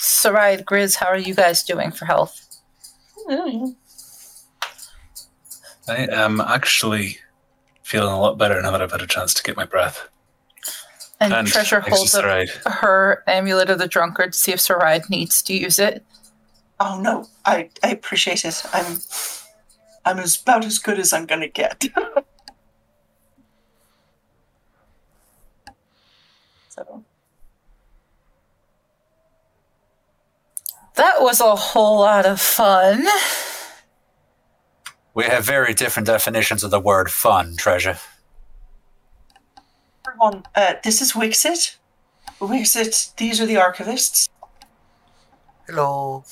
Sarai, 0.00 0.58
Grizz, 0.58 0.96
how 0.96 1.06
are 1.06 1.18
you 1.18 1.34
guys 1.34 1.62
doing 1.62 1.90
for 1.90 2.04
health? 2.04 2.44
I 5.88 6.06
am 6.10 6.40
actually 6.40 7.18
feeling 7.82 8.12
a 8.12 8.20
lot 8.20 8.38
better 8.38 8.60
now 8.60 8.70
that 8.70 8.82
I've 8.82 8.92
had 8.92 9.02
a 9.02 9.06
chance 9.06 9.32
to 9.34 9.42
get 9.42 9.56
my 9.56 9.64
breath. 9.64 10.08
And, 11.20 11.32
And 11.32 11.48
Treasure 11.48 11.80
holds 11.80 12.14
up 12.14 12.48
her 12.66 13.24
amulet 13.26 13.70
of 13.70 13.78
the 13.78 13.88
drunkard 13.88 14.34
to 14.34 14.38
see 14.38 14.52
if 14.52 14.60
Sarai 14.60 15.00
needs 15.08 15.42
to 15.42 15.54
use 15.54 15.78
it. 15.78 16.04
Oh 16.78 17.00
no, 17.00 17.26
I 17.44 17.70
I 17.82 17.90
appreciate 17.90 18.44
it. 18.44 18.62
I'm 18.72 18.98
I'm 20.04 20.18
as 20.18 20.40
about 20.40 20.64
as 20.64 20.78
good 20.78 20.98
as 20.98 21.12
I'm 21.12 21.26
gonna 21.26 21.48
get. 21.48 21.84
so 26.68 27.04
That 30.98 31.20
was 31.22 31.40
a 31.40 31.54
whole 31.54 32.00
lot 32.00 32.26
of 32.26 32.40
fun. 32.40 33.06
We 35.14 35.24
have 35.24 35.44
very 35.44 35.72
different 35.72 36.06
definitions 36.06 36.64
of 36.64 36.72
the 36.72 36.80
word 36.80 37.08
fun, 37.10 37.56
Treasure. 37.56 37.98
everyone, 40.08 40.42
uh, 40.56 40.74
this 40.82 41.00
is 41.00 41.12
Wixit. 41.12 41.76
Wixit, 42.40 43.14
these 43.16 43.40
are 43.40 43.46
the 43.46 43.54
archivists. 43.54 44.28
Hello. 45.68 46.24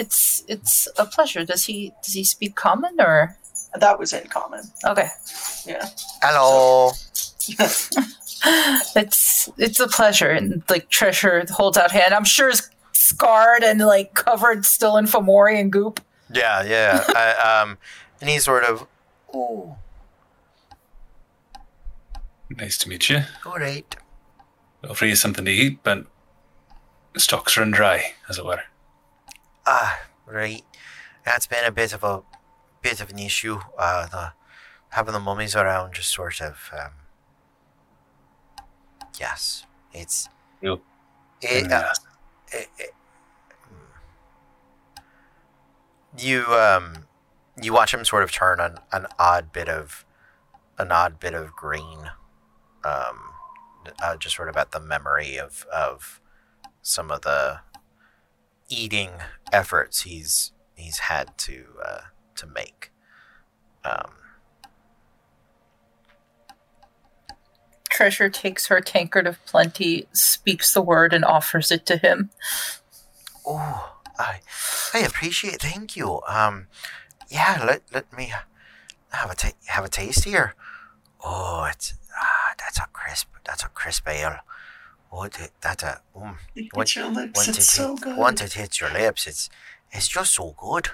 It's 0.00 0.42
it's 0.48 0.88
a 0.96 1.04
pleasure. 1.04 1.44
Does 1.44 1.64
he 1.64 1.92
does 2.02 2.14
he 2.14 2.24
speak 2.24 2.54
common 2.56 2.94
or 3.00 3.36
That 3.78 3.98
was 3.98 4.12
in 4.12 4.26
common. 4.28 4.62
okay? 4.86 5.08
Yeah. 5.66 5.86
Hello. 6.22 6.92
It's 8.96 9.50
it's 9.58 9.80
a 9.80 9.86
pleasure. 9.88 10.30
And 10.30 10.62
like 10.70 10.88
Treasure 10.88 11.44
holds 11.50 11.76
out 11.76 11.90
hand. 11.90 12.14
I'm 12.14 12.24
sure 12.24 12.48
is 12.48 12.70
scarred 12.92 13.62
and 13.62 13.80
like 13.80 14.14
covered 14.14 14.64
still 14.64 14.96
in 14.96 15.04
Fomorian 15.06 15.68
goop. 15.70 16.00
Yeah, 16.32 16.62
yeah. 16.64 17.04
I, 17.08 17.60
um, 17.62 17.76
and 18.20 18.30
he's 18.30 18.44
sort 18.44 18.64
of, 18.64 18.86
oh, 19.34 19.76
Nice 22.50 22.78
to 22.78 22.88
meet 22.88 23.08
you. 23.10 23.20
all 23.44 23.58
right. 23.58 23.94
I'll 24.84 24.94
free 24.94 25.10
you 25.10 25.16
something 25.16 25.44
to 25.44 25.50
eat, 25.50 25.80
but 25.82 26.06
stocks 27.16 27.56
run 27.58 27.70
dry, 27.72 28.14
as 28.28 28.38
it 28.38 28.44
were. 28.46 28.62
Ah, 29.66 30.00
right. 30.26 30.62
That's 31.24 31.46
been 31.46 31.64
a 31.64 31.70
bit 31.72 31.92
of 31.92 32.02
a 32.02 32.22
bit 32.82 33.00
of 33.00 33.10
an 33.10 33.18
issue. 33.18 33.60
Uh, 33.78 34.06
the 34.06 34.32
having 34.90 35.12
the 35.12 35.20
mummies 35.20 35.54
around 35.54 35.94
just 35.94 36.08
sort 36.12 36.40
of. 36.40 36.70
Um, 36.72 36.92
yes, 39.18 39.64
it's. 39.92 40.28
You. 40.62 40.80
It, 41.42 41.70
uh, 41.72 41.92
it, 42.52 42.68
it- 42.78 42.94
you 46.18 46.44
um, 46.46 47.06
you 47.62 47.72
watch 47.72 47.94
him 47.94 48.04
sort 48.04 48.22
of 48.24 48.32
turn 48.32 48.58
an, 48.60 48.78
an 48.92 49.06
odd 49.18 49.52
bit 49.52 49.68
of, 49.68 50.04
an 50.78 50.90
odd 50.90 51.20
bit 51.20 51.34
of 51.34 51.52
green, 51.54 52.10
um, 52.84 53.20
uh, 54.02 54.16
just 54.16 54.34
sort 54.36 54.48
of 54.48 54.56
at 54.56 54.72
the 54.72 54.80
memory 54.80 55.36
of 55.38 55.64
of 55.72 56.20
some 56.82 57.10
of 57.12 57.22
the 57.22 57.60
eating 58.70 59.10
efforts 59.52 60.02
he's 60.02 60.52
he's 60.74 61.00
had 61.00 61.36
to 61.38 61.64
uh, 61.84 62.00
to 62.36 62.46
make. 62.46 62.90
Um, 63.84 64.12
Treasure 67.90 68.30
takes 68.30 68.68
her 68.68 68.80
tankard 68.80 69.26
of 69.26 69.44
plenty, 69.44 70.06
speaks 70.12 70.72
the 70.72 70.80
word, 70.80 71.12
and 71.12 71.24
offers 71.24 71.70
it 71.70 71.84
to 71.86 71.96
him. 71.96 72.30
oh, 73.46 73.96
I 74.18 74.40
I 74.94 75.00
appreciate. 75.00 75.60
Thank 75.60 75.96
you. 75.96 76.20
Um, 76.28 76.68
yeah. 77.28 77.62
Let 77.66 77.82
let 77.92 78.12
me 78.16 78.32
have 79.12 79.30
a 79.30 79.34
ta- 79.34 79.50
have 79.66 79.84
a 79.84 79.88
taste 79.88 80.24
here. 80.24 80.54
Oh, 81.24 81.66
it's 81.70 81.94
ah, 82.16 82.54
that's 82.58 82.78
a 82.78 82.86
crisp. 82.92 83.28
That's 83.44 83.64
a 83.64 83.68
crisp 83.68 84.08
ale. 84.08 84.38
Oh, 85.12 85.24
it, 85.24 85.50
that's 85.60 85.82
a 85.82 86.00
um. 86.14 86.38
Look 86.56 86.76
Once- 86.76 86.96
your 86.96 87.08
lips, 87.08 87.36
Once 87.46 87.48
it's 87.48 87.58
it 87.58 87.62
so 87.62 87.94
hit- 87.94 88.00
good. 88.02 88.16
once 88.16 88.40
it 88.42 88.52
hits 88.52 88.80
your 88.80 88.90
lips, 88.90 89.26
it's 89.26 89.50
it's 89.92 90.08
just 90.08 90.34
so 90.34 90.54
good. 90.56 90.90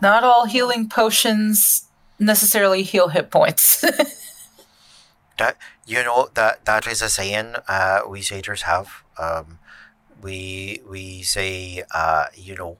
Not 0.00 0.24
all 0.24 0.46
healing 0.46 0.88
potions 0.88 1.86
necessarily 2.18 2.82
heal 2.82 3.08
hit 3.08 3.30
points. 3.30 3.84
That 5.38 5.56
you 5.86 6.04
know 6.04 6.28
that 6.34 6.66
that 6.66 6.86
is 6.86 7.00
a 7.00 7.08
saying 7.08 7.54
uh, 7.66 8.00
we 8.06 8.20
satyrs 8.20 8.62
have. 8.62 9.02
Um, 9.18 9.58
we 10.20 10.82
we 10.86 11.22
say 11.22 11.82
uh, 11.92 12.26
you 12.36 12.54
know 12.54 12.76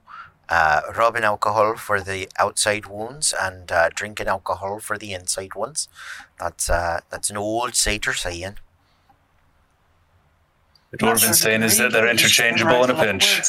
uh, 0.49 0.81
rubbing 0.95 1.23
alcohol 1.23 1.75
for 1.75 2.01
the 2.01 2.29
outside 2.37 2.85
wounds 2.85 3.33
and 3.39 3.71
uh, 3.71 3.89
drinking 3.93 4.27
alcohol 4.27 4.79
for 4.79 4.97
the 4.97 5.13
inside 5.13 5.55
ones. 5.55 5.87
That's 6.39 6.69
uh, 6.69 7.01
that's 7.09 7.29
an 7.29 7.37
old 7.37 7.75
satyr 7.75 8.13
saying. 8.13 8.57
The 10.91 10.97
dwarven 10.97 11.33
saying 11.33 11.63
is 11.63 11.77
that 11.77 11.91
they're 11.91 12.09
interchangeable 12.09 12.83
in 12.83 12.89
a 12.91 12.95
pinch. 12.95 13.41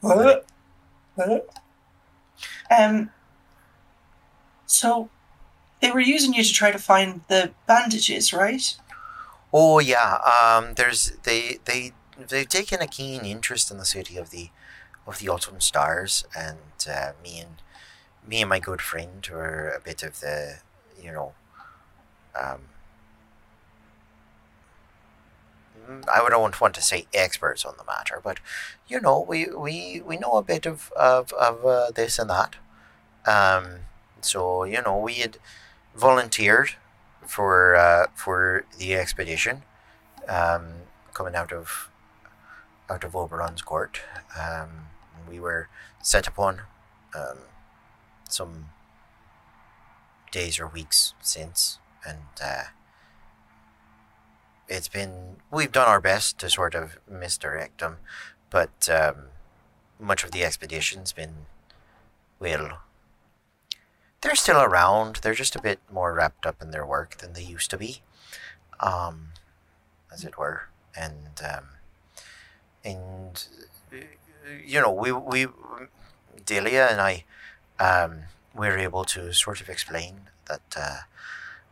What? 0.00 0.46
What? 1.14 1.48
Um. 2.76 3.10
So, 4.66 5.10
they 5.80 5.90
were 5.90 6.00
using 6.00 6.32
you 6.32 6.42
to 6.42 6.52
try 6.52 6.70
to 6.70 6.78
find 6.78 7.20
the 7.28 7.52
bandages, 7.66 8.32
right? 8.32 8.74
Oh 9.52 9.78
yeah, 9.78 10.16
um, 10.24 10.74
there's 10.74 11.12
they 11.24 11.58
they 11.66 11.92
they've 12.18 12.48
taken 12.48 12.80
a 12.80 12.86
keen 12.86 13.26
interest 13.26 13.70
in 13.70 13.76
the 13.76 13.84
city 13.84 14.16
of 14.16 14.30
the 14.30 14.48
of 15.06 15.18
the 15.18 15.28
autumn 15.28 15.60
stars, 15.60 16.24
and 16.36 16.58
uh, 16.90 17.12
me 17.22 17.40
and 17.40 17.62
me 18.26 18.40
and 18.42 18.50
my 18.50 18.60
good 18.60 18.82
friend 18.82 19.26
were 19.32 19.70
a 19.70 19.80
bit 19.80 20.02
of 20.02 20.20
the 20.20 20.58
you 21.02 21.12
know, 21.12 21.34
um, 22.40 22.60
I 26.12 26.22
wouldn't 26.22 26.60
want 26.60 26.74
to 26.74 26.82
say 26.82 27.06
experts 27.12 27.64
on 27.64 27.74
the 27.76 27.84
matter, 27.84 28.20
but 28.22 28.38
you 28.88 29.00
know, 29.00 29.20
we 29.20 29.46
we, 29.46 30.00
we 30.04 30.16
know 30.16 30.34
a 30.36 30.42
bit 30.42 30.64
of 30.66 30.92
of 30.92 31.32
of 31.32 31.64
uh, 31.64 31.90
this 31.90 32.18
and 32.18 32.30
that. 32.30 32.56
Um, 33.26 33.80
so 34.20 34.64
you 34.64 34.82
know, 34.82 34.98
we 34.98 35.14
had 35.16 35.38
volunteered 35.96 36.72
for 37.26 37.76
uh, 37.76 38.08
for 38.14 38.64
the 38.78 38.94
expedition, 38.96 39.64
um, 40.28 40.66
coming 41.14 41.36
out 41.36 41.52
of 41.52 41.90
out 42.90 43.04
of 43.04 43.16
Oberon's 43.16 43.62
court. 43.62 44.00
Um, 44.38 44.88
we 45.28 45.40
were 45.40 45.68
set 46.02 46.26
upon 46.26 46.62
um, 47.14 47.38
some 48.28 48.66
days 50.30 50.58
or 50.58 50.66
weeks 50.66 51.14
since, 51.20 51.78
and 52.06 52.18
uh, 52.42 52.64
it's 54.68 54.88
been 54.88 55.36
we've 55.50 55.72
done 55.72 55.88
our 55.88 56.00
best 56.00 56.38
to 56.38 56.50
sort 56.50 56.74
of 56.74 56.98
misdirect 57.10 57.80
them, 57.80 57.98
but 58.50 58.88
um, 58.88 59.26
much 60.00 60.24
of 60.24 60.30
the 60.32 60.44
expedition's 60.44 61.12
been 61.12 61.46
well 62.38 62.80
they're 64.22 64.34
still 64.34 64.62
around. 64.62 65.16
They're 65.16 65.34
just 65.34 65.56
a 65.56 65.60
bit 65.60 65.80
more 65.92 66.14
wrapped 66.14 66.46
up 66.46 66.62
in 66.62 66.70
their 66.70 66.86
work 66.86 67.18
than 67.18 67.34
they 67.34 67.42
used 67.42 67.70
to 67.70 67.76
be, 67.76 68.02
um, 68.80 69.32
as 70.12 70.24
it 70.24 70.38
were. 70.38 70.68
And 70.96 71.40
um, 71.44 71.64
and 72.84 73.46
you 74.64 74.80
know, 74.80 74.92
we 74.92 75.12
we 75.12 75.46
Delia 76.44 76.88
and 76.90 77.00
I 77.00 77.24
um, 77.78 78.24
we 78.54 78.68
were 78.68 78.78
able 78.78 79.04
to 79.06 79.32
sort 79.32 79.60
of 79.60 79.68
explain 79.68 80.30
that 80.48 80.62
uh, 80.76 80.98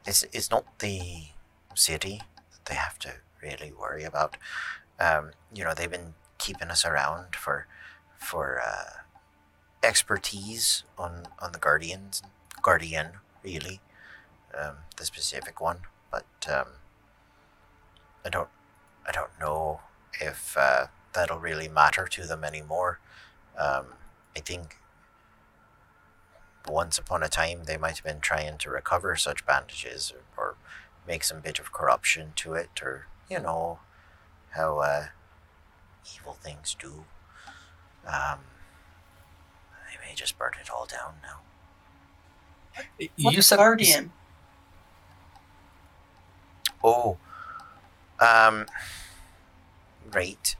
it's 0.06 0.24
it's 0.32 0.50
not 0.50 0.64
the 0.80 1.24
city 1.74 2.22
that 2.52 2.64
they 2.66 2.74
have 2.74 2.98
to 3.00 3.14
really 3.42 3.72
worry 3.72 4.04
about. 4.04 4.36
Um, 5.00 5.32
you 5.54 5.64
know, 5.64 5.74
they've 5.74 5.90
been 5.90 6.14
keeping 6.38 6.70
us 6.70 6.84
around 6.84 7.36
for 7.36 7.66
for 8.18 8.60
uh, 8.64 9.02
expertise 9.82 10.84
on 10.98 11.26
on 11.40 11.52
the 11.52 11.58
guardians, 11.58 12.22
guardian 12.62 13.12
really, 13.42 13.80
um, 14.58 14.76
the 14.96 15.04
specific 15.04 15.60
one. 15.60 15.78
But 16.10 16.26
um, 16.50 16.68
I 18.24 18.28
don't 18.28 18.48
I 19.06 19.12
don't 19.12 19.38
know 19.40 19.80
if 20.20 20.56
uh, 20.58 20.86
that'll 21.12 21.38
really 21.38 21.68
matter 21.68 22.06
to 22.06 22.26
them 22.26 22.44
anymore. 22.44 22.98
Um, 23.58 23.86
I 24.36 24.40
think 24.40 24.76
once 26.68 26.98
upon 26.98 27.22
a 27.22 27.28
time 27.28 27.64
they 27.64 27.76
might 27.76 27.96
have 27.96 28.04
been 28.04 28.20
trying 28.20 28.58
to 28.58 28.70
recover 28.70 29.16
such 29.16 29.46
bandages 29.46 30.12
or, 30.36 30.42
or 30.42 30.54
make 31.06 31.24
some 31.24 31.40
bit 31.40 31.58
of 31.58 31.72
corruption 31.72 32.32
to 32.36 32.54
it 32.54 32.80
or 32.82 33.06
you 33.28 33.40
know 33.40 33.78
how 34.50 34.78
uh, 34.78 35.06
evil 36.16 36.34
things 36.34 36.76
do 36.78 37.04
um, 38.06 38.40
they 39.88 39.96
may 40.06 40.14
just 40.14 40.38
burn 40.38 40.52
it 40.60 40.70
all 40.70 40.86
down 40.86 41.14
now 41.22 41.40
What's 43.18 43.36
you 43.36 43.42
said 43.42 43.56
Guardian. 43.56 44.12
oh 46.84 47.18
um 48.20 48.66
right 50.12 50.56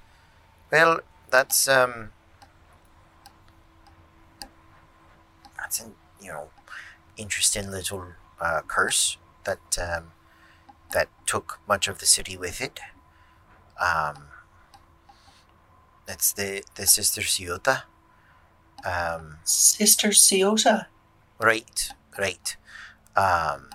well 0.70 1.00
that's 1.30 1.68
um 1.68 2.10
that's 5.56 5.80
an 5.80 5.94
you 6.20 6.28
know 6.28 6.48
interesting 7.16 7.70
little 7.70 8.04
uh, 8.40 8.62
curse 8.66 9.18
that 9.44 9.78
um, 9.78 10.12
that 10.92 11.08
took 11.26 11.60
much 11.68 11.86
of 11.88 11.98
the 11.98 12.06
city 12.06 12.36
with 12.36 12.60
it. 12.60 12.80
Um, 13.80 14.24
it's 16.08 16.32
the 16.32 16.62
the 16.74 16.86
sister 16.86 17.20
Ciota. 17.20 17.82
Um, 18.84 19.36
Sister 19.44 20.08
Ciota. 20.08 20.86
right, 21.38 21.90
right. 22.18 22.56
Um, 23.14 23.68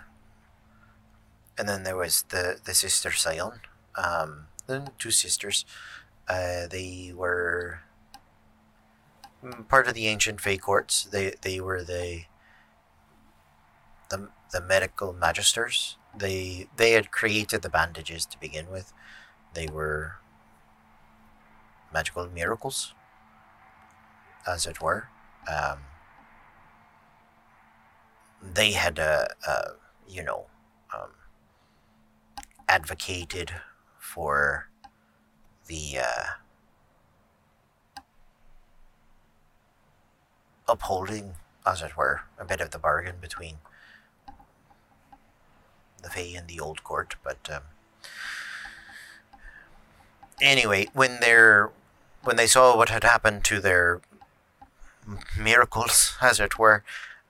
and 1.58 1.70
then 1.70 1.84
there 1.84 1.96
was 1.96 2.24
the 2.30 2.60
the 2.64 2.74
sister 2.74 3.12
Sion. 3.12 3.62
Um, 3.96 4.48
the 4.68 4.92
two 4.98 5.12
sisters. 5.12 5.66
Uh, 6.28 6.68
they 6.68 7.14
were 7.16 7.82
mm, 9.44 9.68
part 9.68 9.88
of 9.88 9.94
the 9.94 10.08
ancient 10.08 10.42
Fey 10.42 10.58
courts. 10.58 11.04
They 11.04 11.36
they 11.42 11.60
were 11.60 11.84
the 11.84 12.24
the 14.10 14.30
the 14.52 14.62
medical 14.62 15.14
magisters. 15.14 15.96
They 16.18 16.68
they 16.78 16.92
had 16.92 17.12
created 17.12 17.62
the 17.62 17.70
bandages 17.70 18.26
to 18.28 18.40
begin 18.40 18.70
with. 18.72 18.94
They 19.54 19.68
were 19.68 20.18
magical 21.94 22.28
miracles, 22.28 22.94
as 24.48 24.66
it 24.66 24.82
were. 24.82 25.10
Um, 25.48 25.80
they 28.42 28.72
had 28.74 29.00
uh, 29.00 29.26
uh, 29.48 29.70
you 30.08 30.24
know 30.24 30.46
um, 30.94 31.12
advocated 32.68 33.52
for 34.00 34.70
the 35.68 36.00
uh, 36.00 36.24
upholding, 40.68 41.36
as 41.66 41.82
it 41.82 41.98
were, 41.98 42.22
a 42.40 42.46
bit 42.46 42.62
of 42.62 42.72
the 42.72 42.80
bargain 42.80 43.16
between 43.22 43.58
the 46.02 46.10
Fae 46.10 46.34
and 46.38 46.48
the 46.48 46.60
Old 46.60 46.84
Court. 46.84 47.16
But 47.24 47.50
um, 47.52 47.62
anyway, 50.42 50.88
when 50.94 51.20
they're 51.20 51.72
when 52.24 52.36
they 52.38 52.48
saw 52.48 52.76
what 52.76 52.90
had 52.90 53.04
happened 53.04 53.44
to 53.46 53.60
their 53.60 54.02
miracles, 55.38 56.18
as 56.22 56.40
it 56.40 56.58
were, 56.58 56.84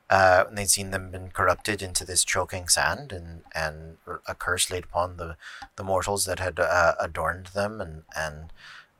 uh, 0.09 0.45
and 0.47 0.57
they'd 0.57 0.69
seen 0.69 0.91
them 0.91 1.11
been 1.11 1.29
corrupted 1.29 1.81
into 1.81 2.05
this 2.05 2.23
choking 2.23 2.67
sand 2.67 3.11
and 3.11 3.41
and 3.53 3.97
a 4.27 4.35
curse 4.35 4.69
laid 4.69 4.83
upon 4.83 5.17
the 5.17 5.35
the 5.75 5.83
mortals 5.83 6.25
that 6.25 6.39
had 6.39 6.59
uh, 6.59 6.93
adorned 6.99 7.47
them 7.47 7.81
and 7.81 8.03
and 8.15 8.51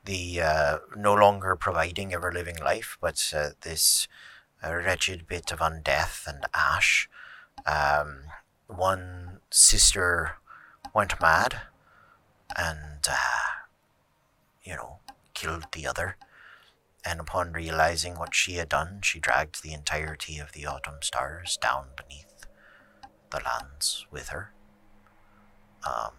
the 0.06 0.40
uh, 0.40 0.78
no 0.96 1.12
longer 1.14 1.54
providing 1.56 2.14
ever 2.14 2.32
living 2.32 2.56
life, 2.56 2.96
but 3.00 3.32
uh, 3.36 3.50
this 3.60 4.08
uh, 4.64 4.74
wretched 4.74 5.26
bit 5.26 5.52
of 5.52 5.58
undeath 5.58 6.26
and 6.26 6.44
ash. 6.54 7.08
Um, 7.66 8.22
one 8.68 9.40
sister 9.50 10.36
went 10.94 11.20
mad 11.20 11.60
and, 12.56 13.04
uh, 13.08 13.64
you 14.62 14.74
know, 14.74 14.98
killed 15.34 15.66
the 15.72 15.86
other. 15.86 16.16
And 17.06 17.20
upon 17.20 17.52
realizing 17.52 18.18
what 18.18 18.34
she 18.34 18.54
had 18.54 18.68
done, 18.68 19.00
she 19.02 19.20
dragged 19.20 19.62
the 19.62 19.72
entirety 19.72 20.38
of 20.38 20.52
the 20.52 20.66
autumn 20.66 21.00
stars 21.02 21.56
down 21.62 21.86
beneath 21.96 22.46
the 23.30 23.40
lands 23.44 24.06
with 24.10 24.28
her. 24.28 24.52
Um, 25.86 26.12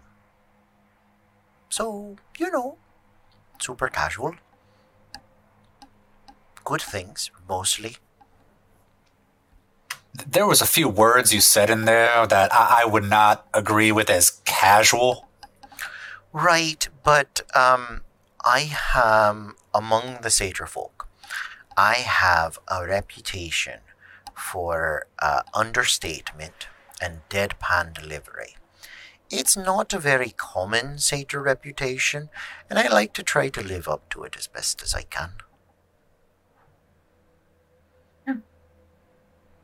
so, 1.70 2.16
you 2.40 2.50
know, 2.52 2.78
super 3.60 3.90
casual. 3.90 4.36
Good 6.64 6.82
things, 6.82 7.32
mostly. 7.50 7.98
there 10.26 10.48
was 10.48 10.62
a 10.62 10.66
few 10.66 10.90
words 10.90 11.34
you 11.34 11.42
said 11.42 11.70
in 11.70 11.86
there 11.86 12.26
that 12.28 12.54
I, 12.54 12.84
I 12.84 12.86
would 12.86 13.04
not 13.04 13.48
agree 13.54 13.92
with 13.92 14.10
as 14.10 14.42
casual. 14.46 15.28
Right, 16.34 16.88
but 17.04 17.42
um, 17.56 18.02
I 18.50 18.78
am 18.96 19.58
among 19.74 20.22
the 20.22 20.30
Satyr 20.30 20.68
folk. 20.68 21.10
I 21.76 21.96
have 21.96 22.58
a 22.70 22.88
reputation 22.88 23.82
for 24.34 25.08
uh, 25.20 25.42
understatement 25.54 26.70
and 27.02 27.28
deadpan 27.30 27.94
delivery. 27.94 28.56
It's 29.30 29.58
not 29.58 29.92
a 29.92 30.00
very 30.00 30.30
common 30.30 30.98
Satyr 30.98 31.42
reputation, 31.42 32.30
and 32.70 32.80
I 32.80 32.88
like 32.88 33.12
to 33.16 33.22
try 33.24 33.50
to 33.50 33.62
live 33.62 33.90
up 33.90 34.08
to 34.12 34.24
it 34.24 34.38
as 34.38 34.48
best 34.48 34.82
as 34.82 34.96
I 34.96 35.02
can. 35.02 35.32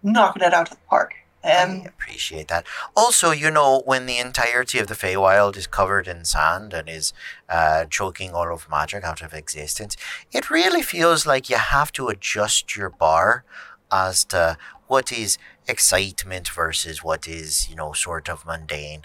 Knocking 0.03 0.43
it 0.43 0.53
out 0.53 0.69
of 0.69 0.77
the 0.77 0.83
park. 0.89 1.13
I 1.43 1.51
Um, 1.63 1.85
appreciate 1.85 2.47
that. 2.47 2.65
Also, 2.95 3.31
you 3.31 3.51
know, 3.51 3.81
when 3.85 4.05
the 4.05 4.17
entirety 4.17 4.79
of 4.79 4.87
the 4.87 4.93
Feywild 4.95 5.57
is 5.57 5.67
covered 5.67 6.07
in 6.07 6.23
sand 6.23 6.73
and 6.73 6.87
is 6.87 7.11
uh, 7.49 7.85
choking 7.85 8.31
all 8.33 8.53
of 8.53 8.69
magic 8.69 9.03
out 9.03 9.21
of 9.21 9.33
existence, 9.33 9.97
it 10.31 10.49
really 10.49 10.81
feels 10.81 11.25
like 11.25 11.49
you 11.49 11.57
have 11.57 11.91
to 11.93 12.07
adjust 12.07 12.75
your 12.77 12.89
bar 12.89 13.43
as 13.91 14.23
to 14.25 14.57
what 14.87 15.11
is 15.11 15.37
excitement 15.67 16.47
versus 16.47 17.03
what 17.03 17.27
is, 17.27 17.69
you 17.69 17.75
know, 17.75 17.91
sort 17.93 18.29
of 18.29 18.45
mundane. 18.45 19.03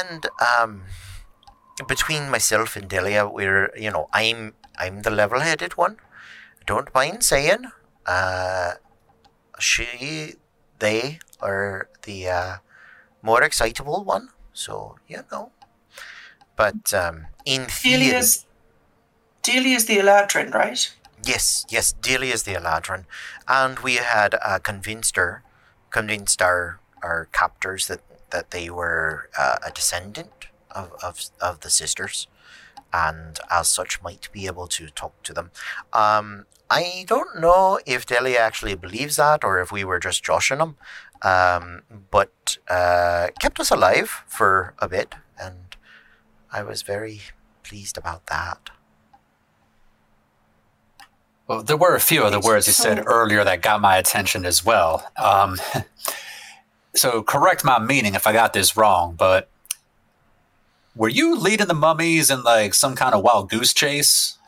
And 0.00 0.26
um, 0.40 0.82
between 1.88 2.30
myself 2.30 2.76
and 2.76 2.88
Delia, 2.88 3.26
we're, 3.26 3.72
you 3.76 3.90
know, 3.90 4.08
I'm 4.12 4.54
I'm 4.78 5.02
the 5.02 5.10
level-headed 5.10 5.76
one. 5.76 5.96
Don't 6.66 6.92
mind 6.94 7.22
saying. 7.22 7.66
Uh, 8.06 8.72
she 9.58 10.34
they 10.82 11.20
are 11.40 11.88
the 12.02 12.28
uh, 12.28 12.54
more 13.22 13.42
excitable 13.42 14.04
one. 14.04 14.28
So 14.52 14.96
you 15.08 15.24
know, 15.30 15.50
but 16.56 16.92
um, 16.92 17.26
in 17.46 17.62
theory, 17.66 18.10
Delia's, 18.10 18.46
Delia's 19.42 19.86
the 19.86 19.98
Eladrin, 19.98 20.52
right? 20.52 20.82
yes, 21.24 21.64
yes, 21.70 21.92
Delia 21.92 22.34
is 22.34 22.42
the 22.42 22.54
Eladrin, 22.54 23.04
and 23.48 23.78
we 23.78 23.96
had 23.96 24.34
uh, 24.44 24.58
convinced 24.58 25.16
her, 25.16 25.42
convinced 25.90 26.42
our 26.42 26.80
our 27.02 27.28
captors 27.32 27.86
that 27.88 28.00
that 28.30 28.50
they 28.50 28.70
were 28.70 29.28
uh, 29.38 29.56
a 29.66 29.70
descendant 29.70 30.48
of, 30.70 30.92
of 31.02 31.30
of 31.40 31.60
the 31.60 31.70
sisters, 31.70 32.26
and 32.92 33.38
as 33.50 33.68
such 33.68 34.02
might 34.02 34.28
be 34.32 34.46
able 34.46 34.66
to 34.68 34.88
talk 34.90 35.22
to 35.22 35.32
them. 35.32 35.50
Um, 35.92 36.46
I 36.70 37.04
don't 37.06 37.38
know 37.38 37.78
if 37.84 38.06
Delia 38.06 38.38
actually 38.38 38.74
believes 38.74 39.16
that 39.16 39.44
or 39.44 39.60
if 39.60 39.70
we 39.70 39.84
were 39.84 39.98
just 39.98 40.24
joshing 40.24 40.58
them, 40.58 40.76
um, 41.22 41.82
but 42.10 42.58
uh, 42.68 43.28
kept 43.40 43.60
us 43.60 43.70
alive 43.70 44.22
for 44.26 44.74
a 44.78 44.88
bit, 44.88 45.14
and 45.38 45.76
I 46.50 46.62
was 46.62 46.82
very 46.82 47.20
pleased 47.62 47.98
about 47.98 48.26
that. 48.26 48.70
Well, 51.46 51.62
there 51.62 51.76
were 51.76 51.94
a 51.94 52.00
few 52.00 52.24
other 52.24 52.38
It's 52.38 52.46
words 52.46 52.66
you 52.66 52.72
said 52.72 53.02
earlier 53.06 53.44
that 53.44 53.60
got 53.60 53.80
my 53.80 53.98
attention 53.98 54.46
as 54.46 54.64
well. 54.64 55.10
Um, 55.22 55.58
so, 56.94 57.22
correct 57.22 57.64
my 57.64 57.78
meaning 57.78 58.14
if 58.14 58.26
I 58.26 58.32
got 58.32 58.52
this 58.52 58.76
wrong, 58.76 59.14
but 59.14 59.50
were 60.94 61.08
you 61.08 61.36
leading 61.36 61.68
the 61.68 61.74
mummies 61.74 62.30
in 62.30 62.42
like 62.42 62.74
some 62.74 62.94
kind 62.94 63.14
of 63.14 63.22
wild 63.22 63.50
goose 63.50 63.72
chase? 63.72 64.38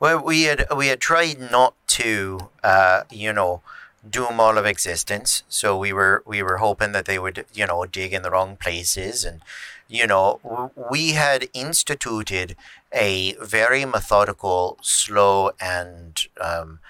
Well, 0.00 0.22
we 0.22 0.42
had 0.42 0.66
we 0.76 0.88
had 0.88 1.00
tried 1.00 1.38
not 1.50 1.74
to, 1.88 2.50
uh, 2.62 3.04
you 3.10 3.32
know, 3.32 3.62
doom 4.08 4.38
all 4.40 4.58
of 4.58 4.66
existence. 4.66 5.44
So 5.48 5.76
we 5.78 5.92
were 5.92 6.22
we 6.26 6.42
were 6.42 6.58
hoping 6.58 6.92
that 6.92 7.06
they 7.06 7.18
would 7.18 7.46
you 7.54 7.66
know 7.66 7.84
dig 7.86 8.12
in 8.12 8.22
the 8.22 8.30
wrong 8.30 8.56
places, 8.56 9.24
and 9.24 9.40
you 9.88 10.06
know 10.06 10.70
we 10.90 11.12
had 11.12 11.48
instituted 11.54 12.56
a 12.92 13.34
very 13.34 13.84
methodical, 13.84 14.78
slow, 14.82 15.52
and 15.60 16.26
um, 16.40 16.80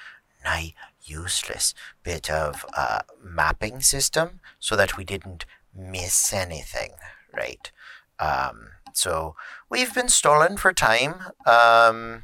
nigh 0.45 0.75
useless 1.05 1.75
bit 2.03 2.31
of 2.31 2.65
uh, 2.77 3.01
mapping 3.23 3.81
system 3.81 4.41
so 4.59 4.75
that 4.75 4.97
we 4.97 5.05
didn't 5.05 5.45
miss 5.77 6.33
anything, 6.33 6.93
right? 7.33 7.71
Um, 8.19 8.69
so 8.97 9.37
we've 9.71 9.95
been 9.95 10.09
stolen 10.09 10.57
for 10.57 10.73
time. 10.73 11.15
Um, 11.47 12.23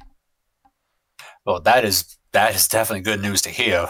Well, 1.44 1.60
that 1.60 1.84
is 1.84 2.16
that 2.32 2.54
is 2.54 2.68
definitely 2.68 3.02
good 3.02 3.20
news 3.20 3.42
to 3.42 3.50
hear. 3.50 3.88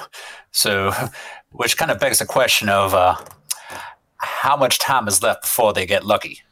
So, 0.51 0.93
which 1.53 1.77
kind 1.77 1.91
of 1.91 1.99
begs 2.01 2.19
the 2.19 2.27
question 2.27 2.69
of 2.69 2.95
uh, 2.95 3.17
how 4.19 4.57
much 4.57 4.79
time 4.79 5.09
is 5.09 5.23
left 5.23 5.43
before 5.43 5.73
they 5.73 5.87
get 5.87 6.05
lucky. 6.07 6.43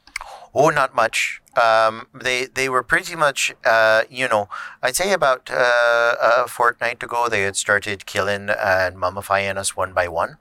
Oh, 0.54 0.70
not 0.70 0.94
much. 0.94 1.40
Um, 1.60 2.06
they 2.14 2.46
they 2.46 2.68
were 2.68 2.82
pretty 2.82 3.14
much, 3.16 3.54
uh, 3.64 4.04
you 4.10 4.28
know, 4.28 4.48
I'd 4.82 4.96
say 4.96 5.12
about 5.12 5.50
uh, 5.50 6.14
a 6.20 6.48
fortnight 6.48 7.02
ago 7.02 7.28
they 7.28 7.42
had 7.42 7.56
started 7.56 8.06
killing 8.06 8.48
and 8.50 8.96
mummifying 8.96 9.56
us 9.56 9.76
one 9.76 9.92
by 9.92 10.08
one, 10.08 10.38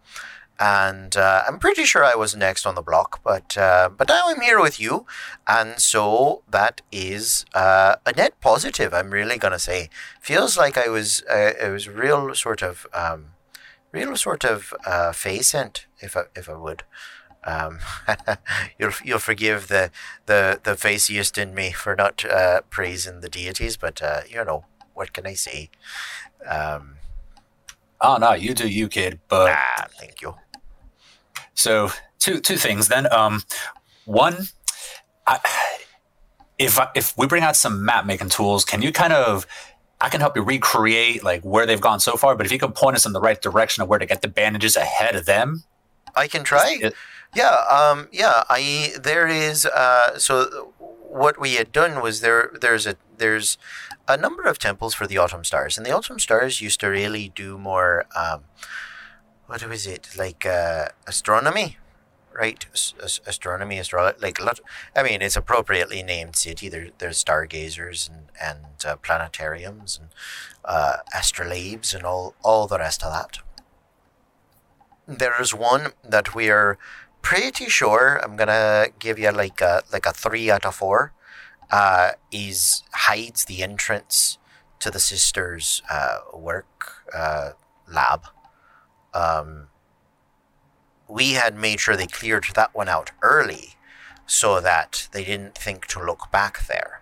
and 0.60 1.16
uh, 1.16 1.44
I'm 1.48 1.60
pretty 1.60 1.84
sure 1.84 2.04
I 2.04 2.16
was 2.16 2.36
next 2.36 2.66
on 2.66 2.76
the 2.76 2.82
block. 2.82 3.22
But 3.24 3.58
uh, 3.58 3.90
but 3.96 4.08
now 4.10 4.24
I'm 4.26 4.42
here 4.42 4.62
with 4.62 4.80
you, 4.80 5.06
and 5.48 5.80
so 5.80 6.44
that 6.50 6.82
is 6.92 7.46
uh, 7.54 7.96
a 8.06 8.12
net 8.14 8.40
positive. 8.42 8.94
I'm 8.94 9.12
really 9.12 9.38
gonna 9.38 9.60
say 9.60 9.90
feels 10.22 10.58
like 10.58 10.78
I 10.78 10.90
was 10.90 11.24
uh, 11.30 11.54
it 11.62 11.72
was 11.72 11.88
real 11.88 12.34
sort 12.36 12.62
of 12.62 12.88
um, 12.94 13.28
real 13.92 14.16
sort 14.16 14.44
of 14.44 14.74
uh, 14.86 15.14
if 15.16 16.18
I 16.18 16.24
if 16.36 16.50
I 16.50 16.56
would. 16.56 16.84
Um, 17.44 17.80
you'll 18.80 18.92
you'll 19.04 19.20
forgive 19.20 19.68
the 19.68 19.92
the 20.26 20.60
the 20.64 20.76
faciest 20.76 21.38
in 21.38 21.54
me 21.54 21.72
for 21.72 21.96
not 21.96 22.26
uh, 22.26 22.62
praising 22.70 23.22
the 23.22 23.30
deities, 23.30 23.78
but 23.78 24.02
uh, 24.02 24.22
you 24.28 24.44
know 24.44 24.66
what 24.94 25.14
can 25.14 25.28
I 25.28 25.36
say? 25.36 25.70
Um, 26.46 26.96
Oh 28.00 28.18
no, 28.18 28.34
you 28.34 28.54
do 28.54 28.68
you, 28.68 28.88
kid. 28.88 29.20
But 29.28 29.52
ah, 29.52 29.88
thank 30.00 30.22
you. 30.22 30.36
So 31.58 31.92
two 32.20 32.40
two 32.40 32.56
things 32.56 32.88
then. 32.88 33.12
Um, 33.12 33.44
one, 34.06 34.48
I, 35.26 35.40
if 36.58 36.80
I, 36.80 36.88
if 36.96 37.18
we 37.18 37.28
bring 37.28 37.44
out 37.44 37.56
some 37.56 37.84
map 37.84 38.06
making 38.06 38.30
tools, 38.30 38.64
can 38.64 38.82
you 38.82 38.92
kind 38.92 39.12
of 39.12 39.46
I 40.00 40.10
can 40.10 40.22
help 40.22 40.36
you 40.36 40.44
recreate 40.44 41.24
like 41.24 41.42
where 41.44 41.66
they've 41.66 41.82
gone 41.82 42.00
so 42.00 42.16
far, 42.16 42.36
but 42.36 42.46
if 42.46 42.52
you 42.52 42.60
can 42.60 42.72
point 42.72 42.96
us 42.96 43.06
in 43.06 43.14
the 43.14 43.20
right 43.20 43.42
direction 43.42 43.82
of 43.82 43.90
where 43.90 44.00
to 44.00 44.06
get 44.06 44.22
the 44.22 44.28
bandages 44.28 44.76
ahead 44.76 45.16
of 45.16 45.26
them, 45.26 45.64
I 46.16 46.28
can 46.28 46.44
try. 46.44 46.78
it- 46.80 46.94
Yeah, 47.36 47.56
um, 47.70 48.08
yeah. 48.12 48.44
I 48.50 48.94
there 49.02 49.28
is. 49.28 49.66
Uh, 49.66 50.18
so 50.20 50.74
what 51.10 51.40
we 51.40 51.56
had 51.56 51.72
done 51.72 52.02
was 52.02 52.22
there. 52.22 52.52
There's 52.62 52.86
a 52.88 52.96
there's 53.18 53.58
a 54.08 54.16
number 54.16 54.44
of 54.44 54.60
temples 54.60 54.94
for 54.94 55.08
the 55.08 55.18
autumn 55.18 55.44
stars, 55.44 55.76
and 55.78 55.86
the 55.86 55.92
autumn 55.92 56.20
stars 56.20 56.62
used 56.62 56.80
to 56.82 56.88
really 56.88 57.30
do 57.36 57.58
more. 57.58 58.06
Um, 58.16 58.44
what 59.48 59.68
was 59.68 59.88
it 59.88 60.10
like? 60.18 60.46
Uh, 60.46 60.90
astronomy, 61.08 61.78
right? 62.34 62.66
As- 62.74 62.94
as- 63.04 63.22
astronomy, 63.26 63.80
astro 63.80 64.14
like 64.20 64.40
lot. 64.40 64.60
I 64.96 65.04
mean, 65.04 65.22
it's 65.22 65.36
appropriately 65.36 66.04
named 66.04 66.36
city. 66.36 66.70
There, 66.70 66.90
there's 66.98 67.18
stargazers 67.18 68.10
and 68.10 68.28
and 68.42 68.66
uh, 68.86 68.98
planetariums 68.98 70.00
and 70.00 70.10
uh, 70.66 70.98
astrolabes 71.16 71.94
and 71.96 72.06
all 72.06 72.36
all 72.44 72.68
the 72.68 72.80
rest 72.80 73.04
of 73.04 73.12
that. 73.14 73.40
There's 75.08 75.54
one 75.54 75.94
that 76.04 76.36
we 76.36 76.50
are 76.50 76.78
pretty 77.22 77.66
sure. 77.70 78.20
I'm 78.24 78.36
gonna 78.36 78.88
give 79.00 79.18
you 79.20 79.32
like 79.32 79.62
a 79.62 79.84
like 79.92 80.06
a 80.06 80.12
three 80.14 80.52
out 80.52 80.66
of 80.66 80.76
four. 80.76 81.14
Uh, 81.70 82.12
is 82.32 82.84
hides 82.94 83.46
the 83.46 83.62
entrance 83.62 84.38
to 84.80 84.90
the 84.90 85.00
sisters' 85.02 85.82
uh, 85.90 86.20
work 86.34 87.04
uh, 87.14 87.52
lab. 87.92 88.22
Um, 89.14 89.68
we 91.08 91.34
had 91.34 91.56
made 91.56 91.80
sure 91.80 91.96
they 91.96 92.08
cleared 92.08 92.46
that 92.56 92.76
one 92.76 92.90
out 92.90 93.12
early, 93.22 93.76
so 94.26 94.60
that 94.60 95.08
they 95.12 95.24
didn't 95.24 95.58
think 95.58 95.88
to 95.88 96.04
look 96.04 96.32
back 96.32 96.68
there. 96.68 97.02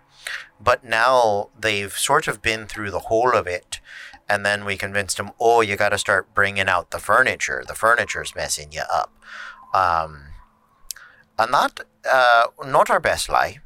But 0.60 0.84
now 0.84 1.50
they've 1.58 1.92
sort 1.92 2.28
of 2.28 2.40
been 2.40 2.66
through 2.66 2.90
the 2.90 3.00
whole 3.00 3.32
of 3.36 3.46
it, 3.46 3.80
and 4.28 4.44
then 4.46 4.64
we 4.64 4.76
convinced 4.76 5.16
them, 5.16 5.32
oh, 5.38 5.60
you 5.60 5.76
got 5.76 5.90
to 5.90 5.98
start 5.98 6.34
bringing 6.34 6.68
out 6.68 6.90
the 6.90 6.98
furniture. 6.98 7.62
The 7.66 7.74
furniture's 7.74 8.34
messing 8.34 8.72
you 8.72 8.82
up. 8.92 9.12
Um, 9.74 10.26
and 11.38 11.52
that, 11.52 11.80
uh, 12.10 12.44
not 12.64 12.90
our 12.90 13.00
best 13.00 13.28
lie. 13.28 13.58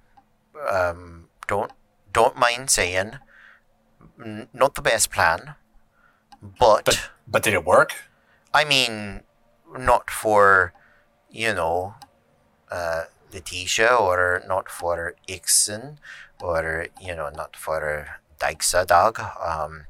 Um, 0.68 1.28
don't 1.46 1.72
don't 2.12 2.36
mind 2.36 2.70
saying, 2.70 3.12
not 4.52 4.74
the 4.74 4.82
best 4.82 5.10
plan. 5.10 5.54
But, 6.42 6.84
but 6.84 7.10
but 7.28 7.42
did 7.42 7.54
it 7.54 7.64
work? 7.64 7.94
I 8.52 8.64
mean, 8.64 9.22
not 9.76 10.10
for, 10.10 10.72
you 11.30 11.54
know, 11.54 11.94
uh, 12.70 13.04
Letitia 13.32 13.94
or 13.94 14.42
not 14.46 14.68
for 14.68 15.14
Ixon 15.28 15.98
or, 16.40 16.86
you 17.00 17.14
know, 17.14 17.30
not 17.30 17.56
for 17.56 18.20
Dyxa 18.40 18.86
dog. 18.86 19.20
Um, 19.20 19.86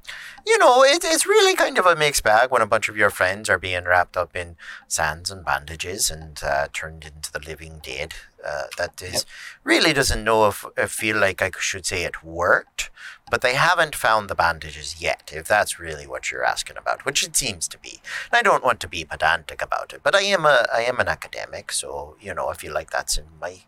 you 0.46 0.59
know, 0.59 0.82
it, 0.82 1.05
it's 1.05 1.26
really 1.26 1.55
kind 1.55 1.78
of 1.78 1.86
a 1.86 1.96
mixed 1.96 2.24
bag 2.24 2.51
when 2.51 2.62
a 2.62 2.66
bunch 2.66 2.88
of 2.88 2.96
your 2.96 3.11
friends 3.11 3.48
are 3.48 3.59
being 3.59 3.84
wrapped 3.84 4.16
up 4.16 4.34
in 4.34 4.57
sands 4.88 5.30
and 5.30 5.44
bandages 5.44 6.11
and 6.11 6.40
uh, 6.42 6.68
turned 6.72 7.05
into 7.05 7.32
the 7.32 7.38
living 7.40 7.80
dead. 7.82 8.14
Uh, 8.44 8.64
that 8.78 9.03
is 9.03 9.26
really 9.64 9.92
doesn't 9.92 10.24
know 10.24 10.48
if 10.48 10.64
I 10.76 10.86
feel 10.86 11.18
like 11.18 11.42
I 11.42 11.51
should 11.59 11.84
say 11.84 12.05
it 12.05 12.24
worked, 12.24 12.90
but 13.30 13.42
they 13.42 13.55
haven't 13.55 13.94
found 13.94 14.28
the 14.28 14.34
bandages 14.34 15.01
yet. 15.01 15.30
If 15.34 15.46
that's 15.46 15.78
really 15.78 16.07
what 16.07 16.30
you're 16.30 16.44
asking 16.44 16.78
about, 16.78 17.05
which 17.05 17.22
it 17.22 17.36
seems 17.36 17.68
to 17.68 17.78
be. 17.78 18.01
And 18.32 18.38
I 18.38 18.42
don't 18.42 18.64
want 18.64 18.80
to 18.80 18.88
be 18.88 19.05
pedantic 19.05 19.61
about 19.62 19.92
it, 19.92 20.01
but 20.03 20.14
I 20.14 20.22
am 20.22 20.46
a 20.46 20.66
I 20.72 20.82
am 20.82 20.98
an 20.98 21.09
academic, 21.09 21.70
so 21.70 22.16
you 22.18 22.34
know 22.34 22.48
I 22.48 22.55
feel 22.55 22.72
like 22.72 22.90
that's 22.90 23.18
in 23.18 23.26
my 23.40 23.59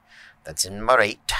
that's 0.44 0.64
in 0.64 0.82
my 0.82 0.96
right. 0.96 1.32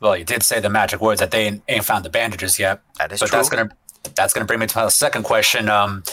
Well, 0.00 0.16
you 0.16 0.24
did 0.24 0.42
say 0.42 0.60
the 0.60 0.70
magic 0.70 1.00
words 1.00 1.20
that 1.20 1.30
they 1.30 1.60
ain't, 1.68 1.84
found 1.84 2.04
the 2.04 2.10
bandages 2.10 2.58
yet. 2.58 2.80
That 2.98 3.12
is 3.12 3.20
but 3.20 3.30
true. 3.30 3.38
that's 3.38 3.48
gonna 3.48 3.70
that's 4.14 4.32
gonna 4.32 4.46
bring 4.46 4.60
me 4.60 4.66
to 4.66 4.78
my 4.78 4.88
second 4.88 5.24
question. 5.24 5.68
Um, 5.68 6.04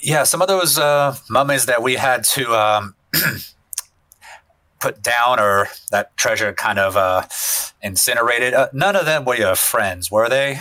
yeah, 0.00 0.22
some 0.22 0.40
of 0.40 0.48
those 0.48 0.78
uh, 0.78 1.16
mummies 1.28 1.66
that 1.66 1.82
we 1.82 1.96
had 1.96 2.24
to 2.24 2.54
um, 2.54 2.94
put 4.80 5.02
down 5.02 5.40
or 5.40 5.68
that 5.90 6.16
treasure 6.16 6.52
kind 6.52 6.78
of 6.78 6.96
uh, 6.96 7.26
incinerated. 7.82 8.54
Uh, 8.54 8.68
none 8.72 8.96
of 8.96 9.06
them 9.06 9.24
were 9.24 9.36
your 9.36 9.56
friends, 9.56 10.10
were 10.10 10.28
they? 10.28 10.60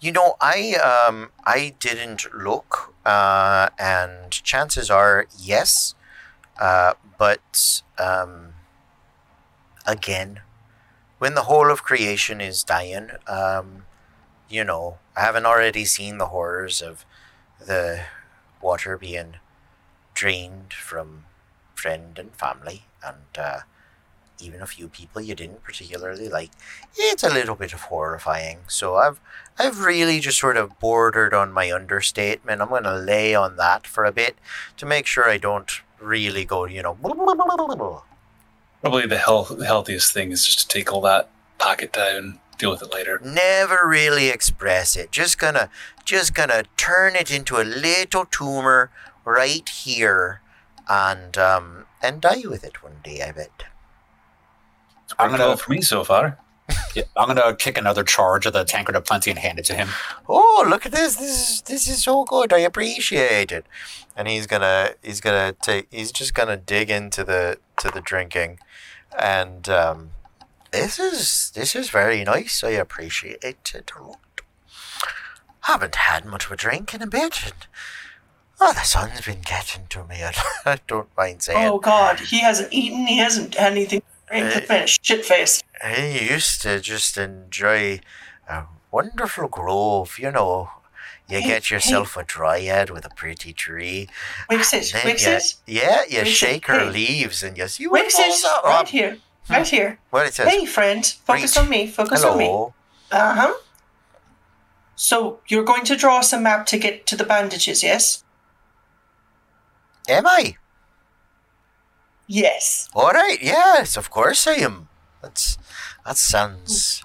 You 0.00 0.12
know, 0.12 0.36
I 0.40 0.74
um 0.74 1.30
I 1.44 1.74
didn't 1.80 2.26
look, 2.34 2.94
uh, 3.04 3.68
and 3.78 4.30
chances 4.30 4.90
are 4.90 5.26
yes, 5.38 5.94
uh, 6.60 6.94
but 7.18 7.82
um, 7.98 8.54
again, 9.86 10.40
when 11.18 11.34
the 11.34 11.42
whole 11.42 11.70
of 11.70 11.82
creation 11.82 12.40
is 12.40 12.62
dying, 12.62 13.10
um, 13.26 13.84
you 14.48 14.64
know, 14.64 14.98
I 15.16 15.20
haven't 15.22 15.46
already 15.46 15.84
seen 15.84 16.18
the 16.18 16.26
horrors 16.26 16.82
of 16.82 17.04
the 17.58 18.02
water 18.60 18.96
being 18.98 19.36
drained 20.14 20.72
from 20.72 21.24
friend 21.74 22.18
and 22.18 22.34
family, 22.34 22.84
and 23.04 23.38
uh, 23.38 23.60
even 24.40 24.60
a 24.60 24.66
few 24.66 24.88
people 24.88 25.22
you 25.22 25.34
didn't 25.34 25.62
particularly 25.62 26.28
like. 26.28 26.50
It's 26.96 27.22
a 27.22 27.32
little 27.32 27.54
bit 27.54 27.72
of 27.72 27.82
horrifying. 27.82 28.60
So 28.66 28.96
I've 28.96 29.20
I've 29.58 29.80
really 29.80 30.20
just 30.20 30.38
sort 30.38 30.56
of 30.56 30.78
bordered 30.78 31.32
on 31.32 31.52
my 31.52 31.72
understatement. 31.72 32.60
I'm 32.60 32.68
going 32.68 32.84
to 32.84 32.96
lay 32.96 33.34
on 33.34 33.56
that 33.56 33.86
for 33.86 34.04
a 34.04 34.12
bit 34.12 34.36
to 34.76 34.86
make 34.86 35.06
sure 35.06 35.28
I 35.28 35.38
don't 35.38 35.70
really 36.00 36.44
go, 36.44 36.66
you 36.66 36.82
know. 36.82 36.98
Probably 38.90 39.08
the 39.08 39.18
health, 39.18 39.60
healthiest 39.64 40.12
thing 40.14 40.30
is 40.30 40.46
just 40.46 40.60
to 40.60 40.68
take 40.68 40.92
all 40.92 41.00
that 41.00 41.28
pocket 41.58 41.92
down 41.92 42.14
and 42.14 42.38
deal 42.56 42.70
with 42.70 42.82
it 42.82 42.92
later. 42.94 43.20
Never 43.24 43.80
really 43.84 44.28
express 44.28 44.94
it. 44.94 45.10
Just 45.10 45.40
gonna, 45.40 45.70
just 46.04 46.34
gonna 46.34 46.62
turn 46.76 47.16
it 47.16 47.28
into 47.28 47.56
a 47.56 47.64
little 47.64 48.24
tumor 48.26 48.92
right 49.24 49.68
here, 49.68 50.40
and 50.88 51.36
um, 51.36 51.86
and 52.00 52.20
die 52.20 52.42
with 52.44 52.62
it 52.62 52.80
one 52.84 52.98
day. 53.02 53.22
I 53.22 53.32
bet. 53.32 53.64
It's 55.04 55.14
I'm 55.18 55.30
worked 55.32 55.38
gonna- 55.40 55.56
for 55.56 55.72
me 55.72 55.80
so 55.82 56.04
far. 56.04 56.38
Yeah, 56.96 57.02
I'm 57.16 57.28
gonna 57.28 57.54
kick 57.54 57.76
another 57.76 58.02
charge 58.02 58.46
of 58.46 58.54
the 58.54 58.64
tankard 58.64 58.96
of 58.96 59.04
plenty 59.04 59.30
and 59.30 59.38
hand 59.38 59.58
it 59.58 59.66
to 59.66 59.74
him. 59.74 59.88
Oh, 60.30 60.64
look 60.66 60.86
at 60.86 60.92
this! 60.92 61.16
This 61.16 61.50
is 61.50 61.62
this 61.62 61.86
is 61.88 62.02
so 62.02 62.24
good. 62.24 62.52
I 62.54 62.58
appreciate 62.60 63.52
it. 63.52 63.66
And 64.16 64.26
he's 64.26 64.46
gonna 64.46 64.92
he's 65.02 65.20
gonna 65.20 65.52
take 65.60 65.88
he's 65.90 66.10
just 66.10 66.32
gonna 66.34 66.56
dig 66.56 66.88
into 66.90 67.22
the 67.22 67.58
to 67.80 67.90
the 67.90 68.00
drinking, 68.00 68.58
and 69.18 69.68
um, 69.68 70.10
this 70.72 70.98
is 70.98 71.50
this 71.54 71.74
is 71.74 71.90
very 71.90 72.24
nice. 72.24 72.62
I 72.62 72.70
appreciate 72.70 73.42
it 73.42 73.92
a 73.98 74.02
lot. 74.02 74.20
Haven't 75.60 75.96
had 75.96 76.24
much 76.24 76.46
of 76.46 76.52
a 76.52 76.56
drink 76.56 76.94
in 76.94 77.02
a 77.02 77.06
bit. 77.06 77.44
And 77.44 77.66
Oh, 78.58 78.72
the 78.72 78.80
sun's 78.82 79.20
been 79.20 79.42
getting 79.42 79.86
to 79.88 80.04
me. 80.04 80.22
I 80.64 80.78
don't 80.86 81.14
mind 81.16 81.42
saying. 81.42 81.68
Oh 81.68 81.78
God, 81.78 82.20
he 82.20 82.40
hasn't 82.40 82.72
eaten. 82.72 83.06
He 83.06 83.18
hasn't 83.18 83.54
had 83.54 83.72
anything 83.72 84.02
to 84.30 84.60
finish. 84.62 84.98
Shit 85.02 85.24
face. 85.24 85.62
I 85.82 86.06
used 86.30 86.62
to 86.62 86.80
just 86.80 87.18
enjoy 87.18 88.00
a 88.48 88.64
wonderful 88.90 89.48
grove, 89.48 90.18
you 90.18 90.30
know. 90.30 90.70
You 91.28 91.40
Hey, 91.40 91.48
get 91.48 91.70
yourself 91.70 92.16
a 92.16 92.22
dryad 92.22 92.90
with 92.90 93.04
a 93.04 93.10
pretty 93.10 93.52
tree. 93.52 94.08
Wixit, 94.48 94.92
Then 94.92 95.06
you, 95.08 95.12
Wixit, 95.14 95.56
yeah, 95.66 96.02
you 96.08 96.24
shake 96.24 96.66
her 96.66 96.78
hey. 96.80 96.90
leaves 96.90 97.42
and 97.42 97.58
you 97.58 97.66
see 97.68 97.86
what 97.88 98.10
falls 98.12 98.44
out. 98.44 98.64
Right 98.64 98.88
here, 98.88 99.18
Hmm. 99.48 99.52
right 99.54 99.66
here. 99.66 99.98
What 100.10 100.26
it 100.26 100.34
says. 100.34 100.48
Hey, 100.48 100.64
friend, 100.66 101.04
focus 101.24 101.56
Reach. 101.56 101.64
on 101.64 101.68
me. 101.68 101.86
Focus 101.88 102.22
on 102.24 102.38
me. 102.38 102.48
Uh 103.10 103.34
huh. 103.34 103.54
So 104.94 105.40
you're 105.48 105.64
going 105.64 105.84
to 105.84 105.96
draw 105.96 106.18
us 106.18 106.32
a 106.32 106.40
map 106.40 106.64
to 106.66 106.78
get 106.78 107.06
to 107.06 107.16
the 107.16 107.24
bandages, 107.24 107.82
yes? 107.82 108.22
Am 110.08 110.26
I? 110.26 110.56
Yes. 112.28 112.88
All 112.94 113.10
right. 113.10 113.38
Yes, 113.42 113.96
of 113.96 114.10
course 114.10 114.46
I 114.46 114.54
am. 114.54 114.88
That's 115.22 115.58
that 116.04 116.16
sounds 116.16 117.02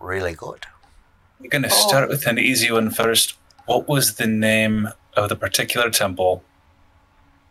really 0.00 0.34
good. 0.34 0.66
We're 1.44 1.50
going 1.50 1.62
to 1.64 1.68
oh. 1.70 1.88
start 1.88 2.08
with 2.08 2.26
an 2.26 2.38
easy 2.38 2.72
one 2.72 2.88
first. 2.90 3.34
What 3.66 3.86
was 3.86 4.14
the 4.14 4.26
name 4.26 4.88
of 5.14 5.28
the 5.28 5.36
particular 5.36 5.90
temple 5.90 6.42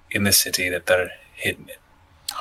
in 0.10 0.24
the 0.24 0.32
city 0.32 0.68
that 0.70 0.88
they're 0.88 1.12
hidden 1.36 1.70
in? 1.70 2.36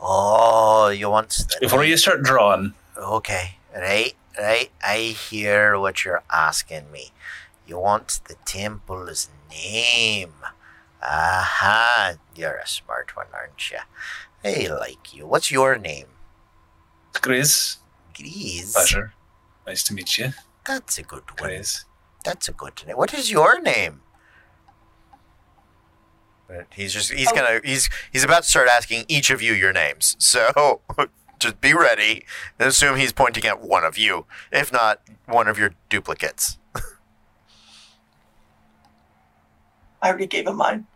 Oh, 0.00 0.88
you 0.96 1.10
want 1.10 1.30
the 1.30 1.56
Before 1.60 1.84
you 1.84 1.96
start 1.96 2.22
drawing, 2.22 2.74
Okay, 2.96 3.56
right, 3.74 4.14
right. 4.38 4.70
I 4.80 4.98
hear 5.28 5.76
what 5.76 6.04
you're 6.04 6.22
asking 6.32 6.92
me. 6.92 7.10
You 7.66 7.80
want 7.80 8.20
the 8.28 8.36
temple's 8.44 9.28
name. 9.50 10.34
Aha, 11.02 12.14
you're 12.36 12.58
a 12.62 12.66
smart 12.68 13.16
one, 13.16 13.26
aren't 13.34 13.72
you? 13.72 13.78
I 14.44 14.72
like 14.72 15.12
you. 15.12 15.26
What's 15.26 15.50
your 15.50 15.78
name? 15.78 16.06
Grizz, 17.14 17.78
Grease. 18.14 18.72
pleasure. 18.72 19.14
Nice 19.66 19.82
to 19.82 19.92
meet 19.92 20.16
you, 20.16 20.32
That's 20.66 20.98
a 20.98 21.02
good 21.02 21.22
one. 21.38 21.50
Grizz. 21.50 21.84
That's 22.24 22.48
a 22.48 22.52
good 22.52 22.82
name. 22.86 22.96
What 22.96 23.14
is 23.14 23.30
your 23.30 23.60
name? 23.60 24.00
But 26.48 26.66
he's 26.74 26.92
just 26.92 27.12
he's 27.12 27.28
Oh. 27.30 27.34
gonna 27.34 27.60
he's 27.64 27.88
he's 28.12 28.24
about 28.24 28.42
to 28.44 28.48
start 28.48 28.68
asking 28.68 29.04
each 29.08 29.30
of 29.30 29.40
you 29.42 29.52
your 29.52 29.72
names. 29.72 30.16
So 30.26 30.80
just 31.38 31.60
be 31.60 31.74
ready 31.74 32.24
and 32.58 32.68
assume 32.68 32.96
he's 32.96 33.12
pointing 33.12 33.44
at 33.44 33.60
one 33.60 33.84
of 33.84 33.98
you, 33.98 34.26
if 34.50 34.72
not 34.72 35.02
one 35.26 35.48
of 35.48 35.58
your 35.58 35.72
duplicates. 35.88 36.56
I 40.02 40.08
already 40.08 40.26
gave 40.26 40.46
him 40.46 40.56
mine. 40.56 40.86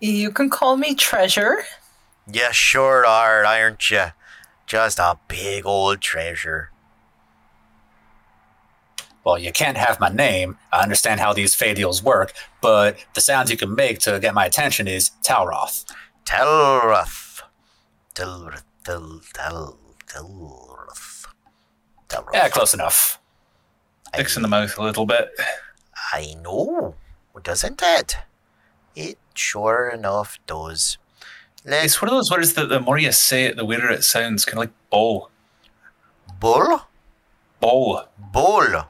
You 0.00 0.30
can 0.30 0.48
call 0.50 0.76
me 0.76 0.94
Treasure. 0.94 1.64
You 2.30 2.52
sure 2.52 3.04
are, 3.06 3.44
aren't 3.44 3.90
you? 3.90 4.06
Just 4.66 4.98
a 4.98 5.18
big 5.28 5.64
old 5.66 6.00
treasure. 6.00 6.70
Well, 9.28 9.36
you 9.36 9.52
can't 9.52 9.76
have 9.76 10.00
my 10.00 10.08
name. 10.08 10.56
I 10.72 10.80
understand 10.80 11.20
how 11.20 11.34
these 11.34 11.54
fadials 11.54 12.02
work, 12.02 12.32
but 12.62 12.96
the 13.12 13.20
sounds 13.20 13.50
you 13.50 13.58
can 13.58 13.74
make 13.74 13.98
to 13.98 14.18
get 14.18 14.32
my 14.32 14.46
attention 14.46 14.88
is 14.88 15.10
Talroth. 15.22 15.84
Telruth. 16.24 17.42
Telruth. 18.14 18.62
Tel, 18.84 19.20
tel, 19.34 19.78
Telruth. 20.06 21.26
Telruth. 22.08 22.30
Yeah, 22.32 22.48
close 22.48 22.72
enough. 22.72 23.20
Sticks 24.14 24.34
in 24.34 24.40
the 24.40 24.48
mouth 24.48 24.78
a 24.78 24.82
little 24.82 25.04
bit. 25.04 25.28
I 26.14 26.34
know, 26.42 26.94
doesn't 27.42 27.82
it? 27.84 28.16
It 28.96 29.18
sure 29.34 29.90
enough 29.90 30.38
does. 30.46 30.96
Let's 31.66 31.84
It's 31.84 32.00
one 32.00 32.08
of 32.08 32.14
those 32.14 32.30
words 32.30 32.54
that 32.54 32.70
the 32.70 32.80
more 32.80 32.96
you 32.96 33.12
say 33.12 33.44
it, 33.44 33.56
the 33.56 33.66
weirder 33.66 33.90
it 33.90 34.04
sounds. 34.04 34.46
Kind 34.46 34.54
of 34.54 34.60
like 34.60 34.88
bowl, 34.88 35.28
bull, 36.40 36.86
bowl, 37.60 38.08
bull, 38.32 38.88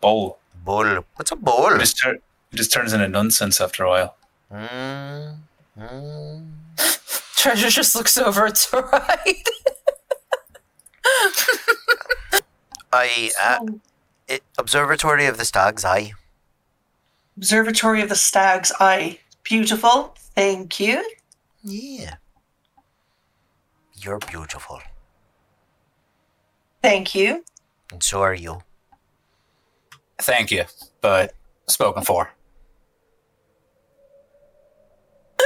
bowl. 0.00 0.38
bull. 0.64 1.04
What's 1.16 1.30
a 1.30 1.36
bull? 1.36 1.66
It 1.68 1.78
just, 1.78 1.98
tur- 1.98 2.14
it 2.52 2.56
just 2.56 2.72
turns 2.72 2.92
into 2.92 3.08
nonsense 3.08 3.60
after 3.60 3.84
a 3.84 3.88
while. 3.88 4.16
Mm, 4.52 5.36
mm. 5.78 6.46
Treasure 7.36 7.70
just 7.70 7.94
looks 7.94 8.18
over 8.18 8.50
to 8.50 8.76
right. 8.92 9.42
I 12.92 13.30
uh, 13.40 13.66
it, 14.28 14.42
observatory 14.58 15.26
of 15.26 15.38
the 15.38 15.44
Stag's 15.44 15.84
Eye. 15.84 16.12
Observatory 17.36 18.02
of 18.02 18.08
the 18.08 18.16
Stag's 18.16 18.72
Eye. 18.80 19.18
Beautiful. 19.44 20.14
Thank 20.34 20.80
you. 20.80 21.04
Yeah, 21.62 22.16
you're 23.94 24.18
beautiful, 24.18 24.80
Thank 26.82 27.14
you. 27.14 27.44
and 27.92 28.02
so 28.02 28.22
are 28.22 28.34
you. 28.34 28.62
Thank 30.20 30.50
you, 30.50 30.64
but 31.00 31.34
spoken 31.66 32.02
for. 32.04 32.30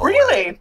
Really? 0.00 0.60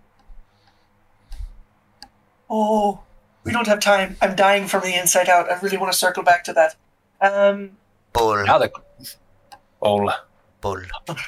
Oh, 2.50 3.02
we 3.44 3.52
don't 3.52 3.68
have 3.68 3.80
time. 3.80 4.16
I'm 4.22 4.36
dying 4.36 4.68
from 4.68 4.82
the 4.82 4.98
inside 4.98 5.30
out. 5.30 5.52
I 5.52 5.60
really 5.60 5.78
want 5.78 5.92
to 5.92 5.98
circle 5.98 6.24
back 6.24 6.44
to 6.46 6.54
that. 6.54 6.76
Um, 7.22 7.72
Bull. 8.14 8.44
Now 8.46 8.58
the 8.58 8.72
Bowl. 9.80 10.12
Bull. 10.62 10.82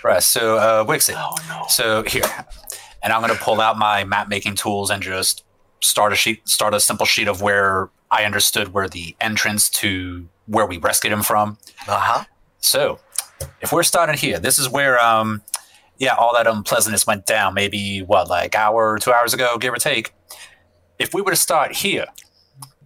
right, 0.04 0.24
so 0.24 0.58
uh, 0.58 0.86
Wixit. 0.86 1.16
oh 1.18 1.36
no. 1.50 1.66
So 1.70 2.04
here, 2.04 2.24
and 3.04 3.14
I'm 3.14 3.22
going 3.22 3.34
to 3.34 3.44
pull 3.44 3.62
out 3.62 3.78
my 3.78 4.04
map 4.04 4.30
making 4.30 4.56
tools 4.56 4.90
and 4.90 5.04
just 5.04 5.44
start 5.82 6.14
a 6.14 6.16
sheet, 6.16 6.48
start 6.48 6.74
a 6.74 6.80
simple 6.80 7.06
sheet 7.06 7.28
of 7.28 7.42
where 7.42 7.90
I 8.12 8.24
understood 8.24 8.74
where 8.74 8.88
the 8.88 9.16
entrance 9.20 9.70
to 9.70 10.28
where 10.46 10.66
we 10.66 10.78
rescued 10.78 11.14
him 11.14 11.24
from. 11.24 11.58
Uh 11.88 12.00
huh. 12.00 12.24
So, 12.60 13.00
if 13.62 13.72
we're 13.72 13.84
starting 13.84 14.18
here, 14.18 14.40
this 14.40 14.58
is 14.60 14.70
where, 14.70 15.00
um, 15.04 15.42
yeah, 15.98 16.16
all 16.16 16.34
that 16.34 16.48
unpleasantness 16.48 17.06
went 17.06 17.26
down. 17.26 17.54
Maybe 17.54 18.02
what, 18.02 18.30
like 18.30 18.56
hour 18.56 18.92
or 18.94 19.00
two 19.00 19.12
hours 19.12 19.34
ago, 19.34 19.58
give 19.58 19.74
or 19.74 19.78
take. 19.78 20.14
If 21.00 21.14
we 21.14 21.22
were 21.22 21.32
to 21.32 21.38
start 21.38 21.76
here, 21.76 22.06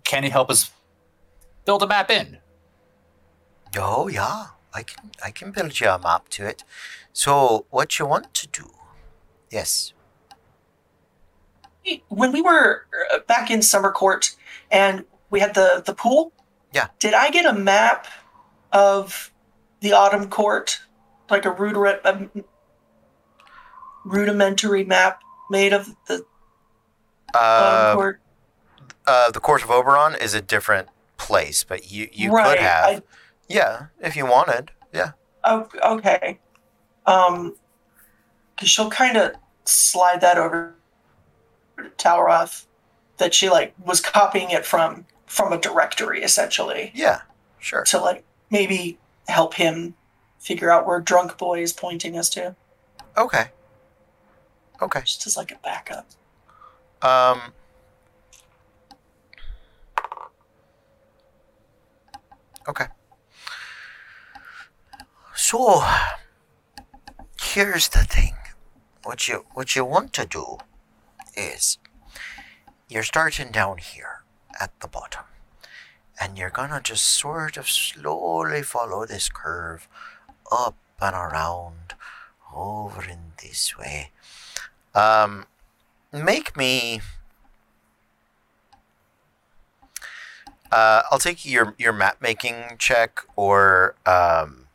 can 0.03 0.23
you 0.23 0.31
help 0.31 0.49
us 0.49 0.71
build 1.65 1.83
a 1.83 1.87
map 1.87 2.09
in? 2.09 2.39
Oh 3.77 4.07
yeah, 4.07 4.47
I 4.73 4.83
can 4.83 5.11
I 5.23 5.31
can 5.31 5.51
build 5.51 5.79
you 5.79 5.87
a 5.87 5.99
map 5.99 6.27
to 6.29 6.45
it. 6.45 6.63
So 7.13 7.65
what 7.69 7.99
you 7.99 8.05
want 8.05 8.33
to 8.33 8.47
do? 8.47 8.71
Yes. 9.49 9.93
When 12.09 12.31
we 12.31 12.41
were 12.41 12.85
uh, 13.13 13.19
back 13.27 13.49
in 13.49 13.61
summer 13.61 13.91
court 13.91 14.35
and 14.69 15.05
we 15.29 15.39
had 15.39 15.53
the 15.55 15.81
the 15.85 15.93
pool. 15.93 16.31
Yeah. 16.73 16.87
Did 16.99 17.13
I 17.13 17.29
get 17.31 17.45
a 17.45 17.53
map 17.53 18.07
of 18.71 19.31
the 19.81 19.91
autumn 19.93 20.29
court, 20.29 20.79
like 21.29 21.45
a 21.45 21.51
rudiment, 21.51 21.99
um, 22.05 22.29
rudimentary 24.05 24.83
map 24.83 25.21
made 25.49 25.73
of 25.73 25.95
the 26.07 26.23
Uh, 27.33 27.93
court? 27.95 28.21
uh, 29.07 29.31
the 29.31 29.39
court 29.39 29.63
of 29.63 29.71
Oberon 29.71 30.15
is 30.15 30.33
a 30.33 30.41
different 30.41 30.87
place, 31.17 31.63
but 31.63 31.91
you 31.91 32.07
you 32.11 32.31
right. 32.31 32.57
could 32.57 32.59
have. 32.59 32.85
I, 32.85 33.01
yeah, 33.47 33.85
if 33.99 34.15
you 34.15 34.25
wanted. 34.25 34.71
Yeah. 34.93 35.11
Oh, 35.43 35.67
okay. 35.83 36.39
Um, 37.05 37.55
she'll 38.61 38.89
kind 38.89 39.17
of 39.17 39.33
slide 39.65 40.21
that 40.21 40.37
over 40.37 40.75
to 41.81 41.89
Talroth, 41.91 42.65
that 43.17 43.33
she 43.33 43.49
like 43.49 43.73
was 43.83 43.99
copying 44.01 44.49
it 44.51 44.65
from 44.65 45.05
from 45.25 45.53
a 45.53 45.57
directory 45.59 46.23
essentially 46.23 46.91
Yeah. 46.93 47.21
Sure. 47.59 47.83
to 47.85 47.99
like 47.99 48.23
maybe 48.49 48.97
help 49.27 49.53
him 49.55 49.93
figure 50.39 50.71
out 50.71 50.85
where 50.87 50.99
Drunk 50.99 51.37
Boy 51.37 51.61
is 51.61 51.71
pointing 51.73 52.17
us 52.17 52.27
to, 52.29 52.55
Okay. 53.17 53.45
Okay. 54.81 55.01
just 55.01 55.25
as 55.27 55.37
like 55.37 55.51
a 55.51 55.59
backup. 55.63 56.07
Um. 57.03 57.53
Okay. 62.67 62.85
So, 65.35 65.83
here's 67.41 67.89
the 67.89 67.99
thing. 68.03 68.35
What 69.03 69.27
you 69.27 69.45
what 69.53 69.75
you 69.75 69.83
want 69.83 70.13
to 70.13 70.25
do 70.25 70.57
is 71.35 71.77
you're 72.89 73.03
starting 73.03 73.51
down 73.51 73.77
here 73.77 74.23
at 74.59 74.71
the 74.81 74.87
bottom. 74.87 75.23
And 76.19 76.37
you're 76.37 76.49
gonna 76.51 76.81
just 76.81 77.05
sort 77.05 77.57
of 77.57 77.67
slowly 77.67 78.61
follow 78.61 79.05
this 79.05 79.29
curve 79.29 79.87
up 80.51 80.75
and 81.01 81.15
around 81.15 81.95
over 82.53 83.03
in 83.03 83.33
this 83.41 83.77
way. 83.77 84.11
Um 84.93 85.45
make 86.11 86.55
me 86.55 87.01
Uh, 90.71 91.01
I'll 91.11 91.19
take 91.19 91.45
your 91.45 91.75
your 91.77 91.91
map 91.91 92.21
making 92.21 92.77
check 92.79 93.19
or 93.35 93.95
um, 94.05 94.67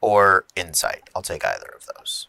or 0.00 0.44
insight. 0.54 1.10
I'll 1.14 1.22
take 1.22 1.44
either 1.44 1.74
of 1.74 1.86
those. 1.96 2.28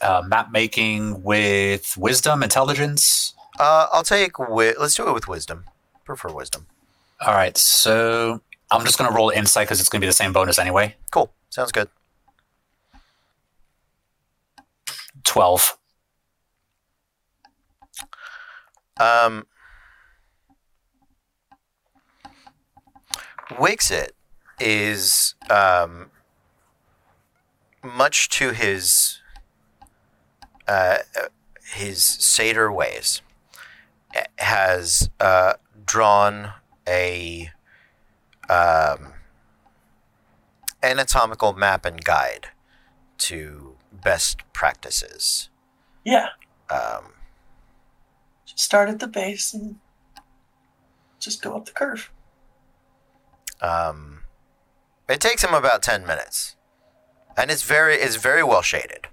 Uh, 0.00 0.22
map 0.26 0.50
making 0.50 1.22
with 1.22 1.96
wisdom, 1.98 2.42
intelligence. 2.42 3.34
Uh, 3.58 3.86
I'll 3.92 4.02
take 4.02 4.32
wi- 4.38 4.74
let's 4.80 4.94
do 4.94 5.06
it 5.08 5.12
with 5.12 5.28
wisdom. 5.28 5.64
Prefer 6.04 6.32
wisdom. 6.32 6.66
All 7.20 7.34
right, 7.34 7.56
so 7.58 8.40
I'm 8.70 8.84
just 8.84 8.96
gonna 8.96 9.14
roll 9.14 9.28
insight 9.30 9.66
because 9.66 9.78
it's 9.80 9.90
gonna 9.90 10.00
be 10.00 10.06
the 10.06 10.12
same 10.14 10.32
bonus 10.32 10.58
anyway. 10.58 10.96
Cool. 11.10 11.30
Sounds 11.50 11.70
good. 11.70 11.88
Twelve. 15.24 15.76
Um, 18.98 19.46
Wixit 23.50 24.10
is 24.60 25.34
um, 25.48 26.10
much 27.82 28.28
to 28.30 28.50
his 28.52 29.19
uh, 30.70 30.98
his 31.74 32.04
satyr 32.04 32.70
ways 32.70 33.22
has 34.38 35.10
uh, 35.18 35.54
drawn 35.84 36.52
a 36.88 37.50
um, 38.48 39.12
anatomical 40.82 41.52
map 41.52 41.84
and 41.84 42.04
guide 42.04 42.48
to 43.18 43.76
best 43.92 44.42
practices. 44.52 45.50
Yeah. 46.04 46.28
Um, 46.70 47.14
Just 48.46 48.64
start 48.64 48.88
at 48.88 48.98
the 48.98 49.06
base 49.06 49.54
and 49.54 49.76
just 51.18 51.42
go 51.42 51.56
up 51.56 51.66
the 51.66 51.72
curve. 51.72 52.10
Um, 53.60 54.20
it 55.08 55.20
takes 55.20 55.44
him 55.44 55.52
about 55.54 55.82
ten 55.82 56.06
minutes, 56.06 56.56
and 57.36 57.50
it's 57.50 57.62
very 57.62 57.94
it's 57.96 58.16
very 58.16 58.42
well 58.42 58.62
shaded. 58.62 59.08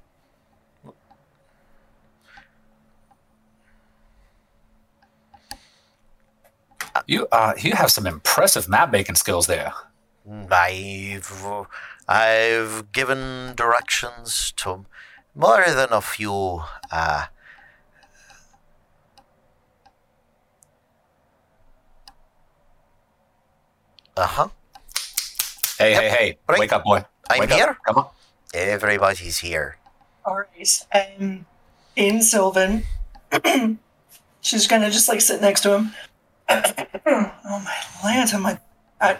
You 7.05 7.27
uh, 7.31 7.53
you 7.57 7.73
have 7.73 7.91
some 7.91 8.07
impressive 8.07 8.67
map 8.67 8.91
making 8.91 9.15
skills 9.15 9.47
there. 9.47 9.73
I've 10.51 11.67
I've 12.07 12.91
given 12.91 13.53
directions 13.55 14.51
to 14.57 14.85
more 15.35 15.63
than 15.67 15.89
a 15.91 16.01
few. 16.01 16.63
Uh, 16.91 17.25
uh 24.15 24.25
huh. 24.27 24.47
Hey, 25.77 25.91
Yep. 25.91 26.01
hey, 26.01 26.09
hey! 26.09 26.37
Right. 26.49 26.59
Wake 26.59 26.73
up, 26.73 26.83
boy! 26.83 27.03
I'm 27.29 27.39
Wake 27.41 27.51
here. 27.51 27.69
Up. 27.69 27.77
Come 27.85 27.97
on. 27.97 28.07
Everybody's 28.53 29.37
here. 29.39 29.77
All 30.25 30.37
right. 30.37 30.85
Um, 31.19 31.45
in 31.95 32.21
Sylvan, 32.21 32.83
she's 34.41 34.67
gonna 34.67 34.89
just 34.89 35.07
like 35.07 35.21
sit 35.21 35.41
next 35.41 35.61
to 35.61 35.77
him. 35.77 35.93
Oh 36.49 37.31
my 37.45 37.75
Lanta, 38.01 38.39
my 38.41 38.59
I, 38.99 39.17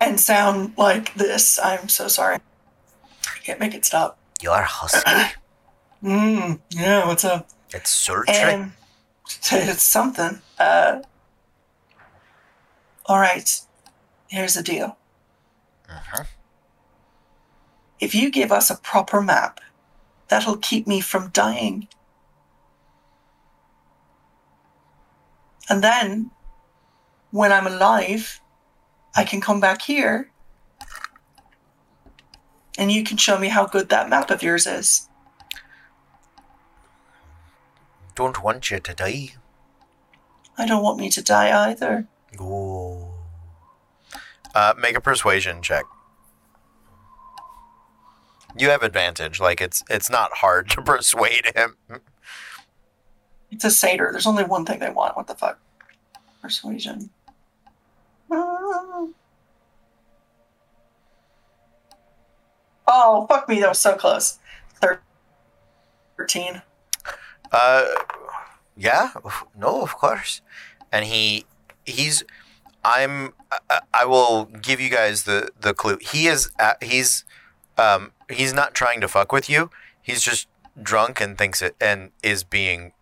and 0.00 0.18
sound 0.18 0.74
like 0.76 1.14
this. 1.14 1.58
I'm 1.58 1.88
so 1.88 2.08
sorry. 2.08 2.36
I 2.36 3.38
can't 3.42 3.60
make 3.60 3.74
it 3.74 3.84
stop. 3.84 4.18
You're 4.42 4.62
husky. 4.62 5.10
Mm, 6.02 6.60
yeah. 6.68 7.06
What's 7.06 7.24
up? 7.24 7.48
it's 7.72 7.88
sultry. 7.88 8.34
And 8.36 8.72
it's 9.52 9.82
something. 9.82 10.42
Uh, 10.58 11.00
all 13.06 13.18
right. 13.18 13.58
Here's 14.28 14.52
the 14.52 14.62
deal. 14.62 14.98
Mhm. 15.88 16.26
If 18.00 18.14
you 18.14 18.30
give 18.30 18.52
us 18.52 18.68
a 18.68 18.76
proper 18.76 19.22
map, 19.22 19.60
that'll 20.28 20.58
keep 20.58 20.86
me 20.86 21.00
from 21.00 21.28
dying. 21.30 21.88
And 25.70 25.82
then, 25.82 26.32
when 27.34 27.50
I'm 27.50 27.66
alive, 27.66 28.40
I 29.16 29.24
can 29.24 29.40
come 29.40 29.58
back 29.58 29.82
here 29.82 30.30
and 32.78 32.92
you 32.92 33.02
can 33.02 33.16
show 33.16 33.36
me 33.40 33.48
how 33.48 33.66
good 33.66 33.88
that 33.88 34.08
map 34.08 34.30
of 34.30 34.40
yours 34.40 34.68
is. 34.68 35.08
Don't 38.14 38.44
want 38.44 38.70
you 38.70 38.78
to 38.78 38.94
die. 38.94 39.34
I 40.56 40.64
don't 40.64 40.84
want 40.84 41.00
me 41.00 41.10
to 41.10 41.24
die 41.24 41.70
either. 41.70 42.06
Ooh. 42.40 43.08
Uh, 44.54 44.74
make 44.78 44.96
a 44.96 45.00
persuasion 45.00 45.60
check. 45.60 45.86
You 48.56 48.68
have 48.68 48.84
advantage. 48.84 49.40
Like 49.40 49.60
it's 49.60 49.82
it's 49.90 50.08
not 50.08 50.34
hard 50.34 50.70
to 50.70 50.82
persuade 50.92 51.50
him. 51.56 51.78
It's 53.50 53.64
a 53.64 53.72
satyr. 53.72 54.10
There's 54.12 54.28
only 54.28 54.44
one 54.44 54.64
thing 54.64 54.78
they 54.78 54.90
want. 54.90 55.16
What 55.16 55.26
the 55.26 55.34
fuck? 55.34 55.58
Persuasion. 56.40 57.10
Oh, 62.86 63.26
fuck 63.28 63.48
me. 63.48 63.60
That 63.60 63.70
was 63.70 63.78
so 63.78 63.96
close. 63.96 64.38
13. 66.16 66.62
Uh, 67.50 67.84
yeah, 68.76 69.10
no, 69.56 69.82
of 69.82 69.94
course. 69.96 70.40
And 70.92 71.04
he 71.04 71.46
he's 71.84 72.24
I'm 72.84 73.32
I, 73.70 73.80
I 73.92 74.04
will 74.04 74.44
give 74.46 74.80
you 74.80 74.90
guys 74.90 75.24
the 75.24 75.50
the 75.60 75.74
clue. 75.74 75.98
He 76.00 76.26
is 76.26 76.50
uh, 76.58 76.74
he's 76.82 77.24
um 77.78 78.12
he's 78.30 78.52
not 78.52 78.74
trying 78.74 79.00
to 79.00 79.08
fuck 79.08 79.32
with 79.32 79.48
you. 79.48 79.70
He's 80.00 80.22
just 80.22 80.48
drunk 80.80 81.20
and 81.20 81.38
thinks 81.38 81.62
it 81.62 81.76
and 81.80 82.10
is 82.22 82.44
being 82.44 82.92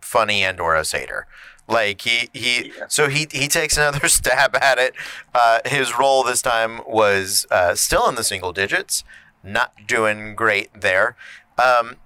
funny 0.00 0.42
and 0.44 0.60
or 0.60 0.74
a 0.74 0.84
satyr. 0.84 1.26
Like 1.68 2.00
he 2.02 2.30
he 2.32 2.72
Yeah. 2.76 2.86
so 2.88 3.08
he 3.08 3.26
he 3.30 3.46
takes 3.46 3.76
another 3.76 4.08
stab 4.18 4.56
at 4.56 4.78
it. 4.78 4.94
Uh, 5.34 5.60
his 5.66 5.98
role 5.98 6.22
this 6.24 6.40
time 6.42 6.80
was 6.86 7.46
uh, 7.50 7.74
still 7.74 8.08
in 8.08 8.14
the 8.14 8.24
single 8.24 8.52
digits. 8.52 9.04
Not 9.44 9.72
doing 9.86 10.34
great 10.34 10.68
there. 10.80 11.14
Um, 11.58 11.96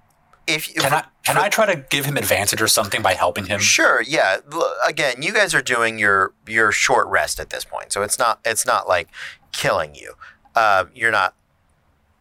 if 0.45 0.69
if- 0.69 0.83
Can 0.83 0.93
I 0.93 1.05
can 1.23 1.35
for- 1.35 1.41
I 1.41 1.49
try 1.49 1.65
to 1.73 1.77
give 1.89 2.05
him 2.05 2.17
advantage 2.17 2.61
or 2.61 2.67
something 2.67 3.01
by 3.01 3.13
helping 3.13 3.45
him? 3.45 3.59
Sure, 3.61 4.01
yeah. 4.01 4.37
Again, 4.85 5.21
you 5.21 5.31
guys 5.33 5.55
are 5.55 5.61
doing 5.61 5.97
your 5.97 6.33
your 6.45 6.71
short 6.73 7.07
rest 7.07 7.39
at 7.39 7.49
this 7.49 7.63
point, 7.63 7.91
so 7.93 8.01
it's 8.03 8.19
not 8.19 8.39
it's 8.43 8.65
not 8.65 8.87
like 8.87 9.07
killing 9.53 9.95
you. 9.95 10.13
Uh, 10.55 10.85
you're 10.93 11.11
not 11.11 11.35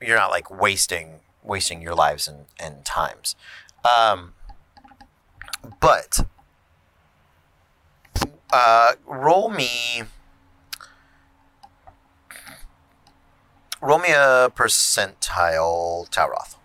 you're 0.00 0.16
not 0.16 0.30
like 0.30 0.48
wasting 0.50 1.20
wasting 1.42 1.82
your 1.82 1.94
lives 1.94 2.28
and, 2.28 2.46
and 2.60 2.84
times. 2.84 3.34
Um, 3.84 4.34
but 5.80 6.20
uh, 8.52 8.92
roll 9.06 9.48
me 9.48 10.04
roll 13.80 13.98
me 13.98 14.10
a 14.10 14.50
percentile 14.54 16.08
Talroth. 16.10 16.56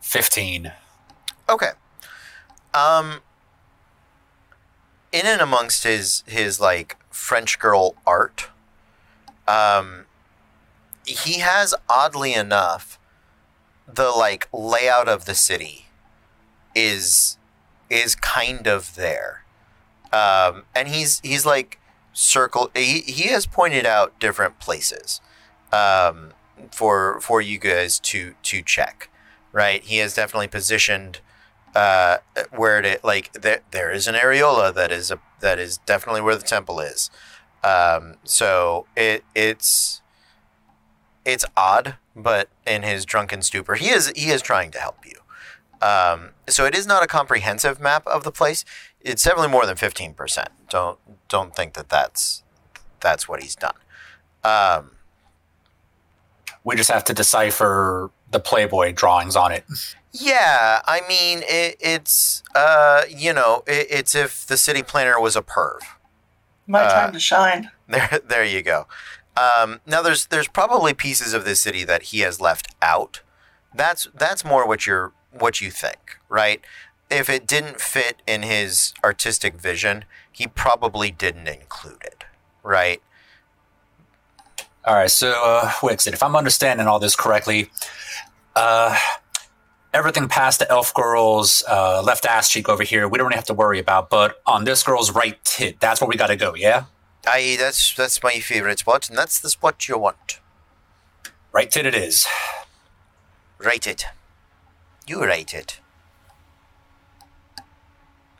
Fifteen. 0.00 0.72
Okay. 1.48 1.70
Um 2.74 3.20
in 5.10 5.26
and 5.26 5.40
amongst 5.40 5.84
his 5.84 6.22
his 6.26 6.60
like 6.60 6.96
French 7.10 7.58
girl 7.58 7.96
art, 8.06 8.50
um 9.48 10.04
he 11.06 11.40
has 11.40 11.74
oddly 11.88 12.34
enough 12.34 12.98
the 13.92 14.10
like 14.10 14.48
layout 14.52 15.08
of 15.08 15.24
the 15.24 15.34
city 15.34 15.86
is 16.74 17.38
is 17.90 18.14
kind 18.14 18.66
of 18.66 18.94
there. 18.94 19.44
Um 20.12 20.64
and 20.74 20.88
he's 20.88 21.20
he's 21.20 21.46
like 21.46 21.78
circle 22.12 22.70
he, 22.74 23.00
he 23.00 23.28
has 23.28 23.46
pointed 23.46 23.86
out 23.86 24.18
different 24.20 24.58
places 24.58 25.20
um 25.72 26.32
for 26.70 27.20
for 27.20 27.40
you 27.40 27.58
guys 27.58 27.98
to 27.98 28.34
to 28.42 28.62
check 28.62 29.08
right? 29.52 29.84
He 29.84 29.98
has 29.98 30.14
definitely 30.14 30.48
positioned 30.48 31.20
uh, 31.74 32.18
where 32.50 32.82
it 32.82 33.04
like 33.04 33.32
there 33.32 33.60
there 33.70 33.90
is 33.90 34.06
an 34.06 34.14
areola 34.14 34.74
that 34.74 34.90
is 34.90 35.10
a 35.10 35.18
that 35.40 35.58
is 35.58 35.78
definitely 35.78 36.20
where 36.20 36.36
the 36.36 36.42
temple 36.42 36.80
is. 36.80 37.10
Um, 37.62 38.16
so 38.24 38.86
it 38.96 39.24
it's 39.34 40.01
it's 41.24 41.44
odd, 41.56 41.96
but 42.16 42.48
in 42.66 42.82
his 42.82 43.04
drunken 43.04 43.42
stupor, 43.42 43.74
he 43.74 43.88
is 43.90 44.12
he 44.16 44.30
is 44.30 44.42
trying 44.42 44.70
to 44.72 44.78
help 44.78 44.98
you. 45.06 45.18
Um, 45.86 46.30
so 46.48 46.64
it 46.64 46.74
is 46.76 46.86
not 46.86 47.02
a 47.02 47.06
comprehensive 47.06 47.80
map 47.80 48.06
of 48.06 48.22
the 48.24 48.32
place. 48.32 48.64
It's 49.00 49.22
definitely 49.24 49.50
more 49.50 49.66
than 49.66 49.76
fifteen 49.76 50.14
percent. 50.14 50.48
Don't 50.70 50.98
don't 51.28 51.54
think 51.56 51.74
that 51.74 51.88
that's 51.88 52.42
that's 53.00 53.28
what 53.28 53.42
he's 53.42 53.56
done. 53.56 53.74
Um, 54.44 54.92
We 56.64 56.76
just 56.76 56.90
have 56.90 57.04
to 57.04 57.14
decipher 57.14 58.10
the 58.30 58.38
Playboy 58.40 58.92
drawings 58.92 59.34
on 59.36 59.50
it. 59.52 59.64
Yeah, 60.12 60.80
I 60.86 61.00
mean 61.08 61.42
it, 61.46 61.76
it's 61.80 62.42
uh 62.54 63.02
you 63.08 63.32
know 63.32 63.62
it, 63.66 63.86
it's 63.90 64.14
if 64.14 64.46
the 64.46 64.56
city 64.56 64.82
planner 64.82 65.18
was 65.20 65.34
a 65.36 65.42
perv. 65.42 65.78
My 66.66 66.82
Uh, 66.82 66.94
time 67.04 67.12
to 67.12 67.20
shine. 67.20 67.70
There, 67.88 68.20
there 68.26 68.44
you 68.44 68.62
go. 68.62 68.86
Um, 69.36 69.80
now 69.86 70.02
there's 70.02 70.26
there's 70.26 70.48
probably 70.48 70.92
pieces 70.94 71.32
of 71.32 71.44
this 71.44 71.60
city 71.60 71.84
that 71.84 72.04
he 72.04 72.20
has 72.20 72.40
left 72.40 72.74
out. 72.82 73.20
That's 73.74 74.08
that's 74.14 74.44
more 74.44 74.66
what 74.66 74.86
you're 74.86 75.12
what 75.30 75.60
you 75.60 75.70
think, 75.70 76.18
right? 76.28 76.60
If 77.10 77.28
it 77.28 77.46
didn't 77.46 77.80
fit 77.80 78.22
in 78.26 78.42
his 78.42 78.94
artistic 79.04 79.54
vision, 79.60 80.04
he 80.30 80.46
probably 80.46 81.10
didn't 81.10 81.48
include 81.48 82.02
it, 82.02 82.24
right? 82.62 83.02
All 84.84 84.96
right, 84.96 85.10
so 85.10 85.30
uh, 85.44 85.68
Wixit, 85.80 86.12
if 86.12 86.22
I'm 86.22 86.34
understanding 86.34 86.88
all 86.88 86.98
this 86.98 87.14
correctly, 87.14 87.70
uh, 88.56 88.96
everything 89.94 90.26
past 90.26 90.58
the 90.58 90.68
elf 90.70 90.92
girl's 90.92 91.62
uh, 91.68 92.02
left 92.02 92.24
ass 92.26 92.50
cheek 92.50 92.68
over 92.68 92.82
here, 92.82 93.06
we 93.06 93.18
don't 93.18 93.28
really 93.28 93.36
have 93.36 93.46
to 93.46 93.54
worry 93.54 93.78
about. 93.78 94.10
But 94.10 94.42
on 94.44 94.64
this 94.64 94.82
girl's 94.82 95.12
right 95.12 95.38
tit, 95.44 95.78
that's 95.80 96.00
where 96.00 96.08
we 96.08 96.16
got 96.16 96.28
to 96.28 96.36
go. 96.36 96.54
Yeah, 96.56 96.84
I 97.26 97.56
that's 97.58 97.94
that's 97.94 98.22
my 98.22 98.40
favorite 98.40 98.80
spot, 98.80 99.08
and 99.08 99.16
that's 99.16 99.38
the 99.40 99.50
spot 99.50 99.88
you 99.88 99.98
want. 99.98 100.40
right 101.52 101.70
tit 101.70 101.86
it 101.86 101.94
is. 101.94 102.26
Write 103.58 103.86
it. 103.86 104.06
You 105.06 105.24
write 105.24 105.54
it. 105.54 105.78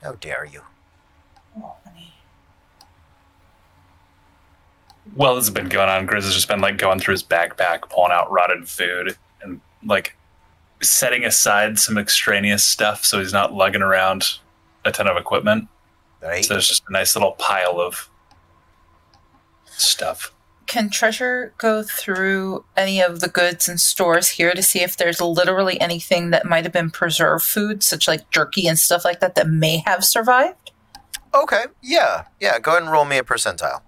How 0.02 0.12
dare 0.12 0.44
you? 0.44 0.62
Well, 5.14 5.34
this 5.36 5.46
has 5.46 5.54
been 5.54 5.68
going 5.68 5.88
on. 5.88 6.06
Grizz 6.06 6.24
has 6.24 6.34
just 6.34 6.48
been 6.48 6.60
like 6.60 6.78
going 6.78 6.98
through 6.98 7.12
his 7.12 7.22
backpack, 7.22 7.88
pulling 7.90 8.12
out 8.12 8.30
rotted 8.30 8.68
food, 8.68 9.16
and 9.42 9.60
like 9.84 10.16
setting 10.80 11.24
aside 11.24 11.78
some 11.78 11.98
extraneous 11.98 12.64
stuff 12.64 13.04
so 13.04 13.18
he's 13.20 13.32
not 13.32 13.52
lugging 13.52 13.82
around 13.82 14.38
a 14.84 14.90
ton 14.90 15.06
of 15.06 15.16
equipment. 15.16 15.68
Right? 16.20 16.44
So 16.44 16.54
there's 16.54 16.68
just 16.68 16.84
a 16.88 16.92
nice 16.92 17.14
little 17.14 17.32
pile 17.32 17.80
of 17.80 18.08
stuff. 19.76 20.32
Can 20.66 20.88
Treasure 20.88 21.52
go 21.58 21.82
through 21.82 22.64
any 22.76 23.00
of 23.00 23.20
the 23.20 23.28
goods 23.28 23.68
and 23.68 23.80
stores 23.80 24.28
here 24.30 24.52
to 24.54 24.62
see 24.62 24.80
if 24.80 24.96
there's 24.96 25.20
literally 25.20 25.78
anything 25.80 26.30
that 26.30 26.46
might 26.46 26.64
have 26.64 26.72
been 26.72 26.90
preserved 26.90 27.44
food, 27.44 27.82
such 27.82 28.08
like 28.08 28.30
jerky 28.30 28.66
and 28.66 28.78
stuff 28.78 29.04
like 29.04 29.20
that, 29.20 29.34
that 29.34 29.48
may 29.48 29.82
have 29.84 30.04
survived? 30.04 30.70
Okay, 31.34 31.64
yeah, 31.82 32.24
yeah. 32.40 32.58
Go 32.58 32.72
ahead 32.72 32.84
and 32.84 32.92
roll 32.92 33.04
me 33.04 33.18
a 33.18 33.22
percentile. 33.22 33.82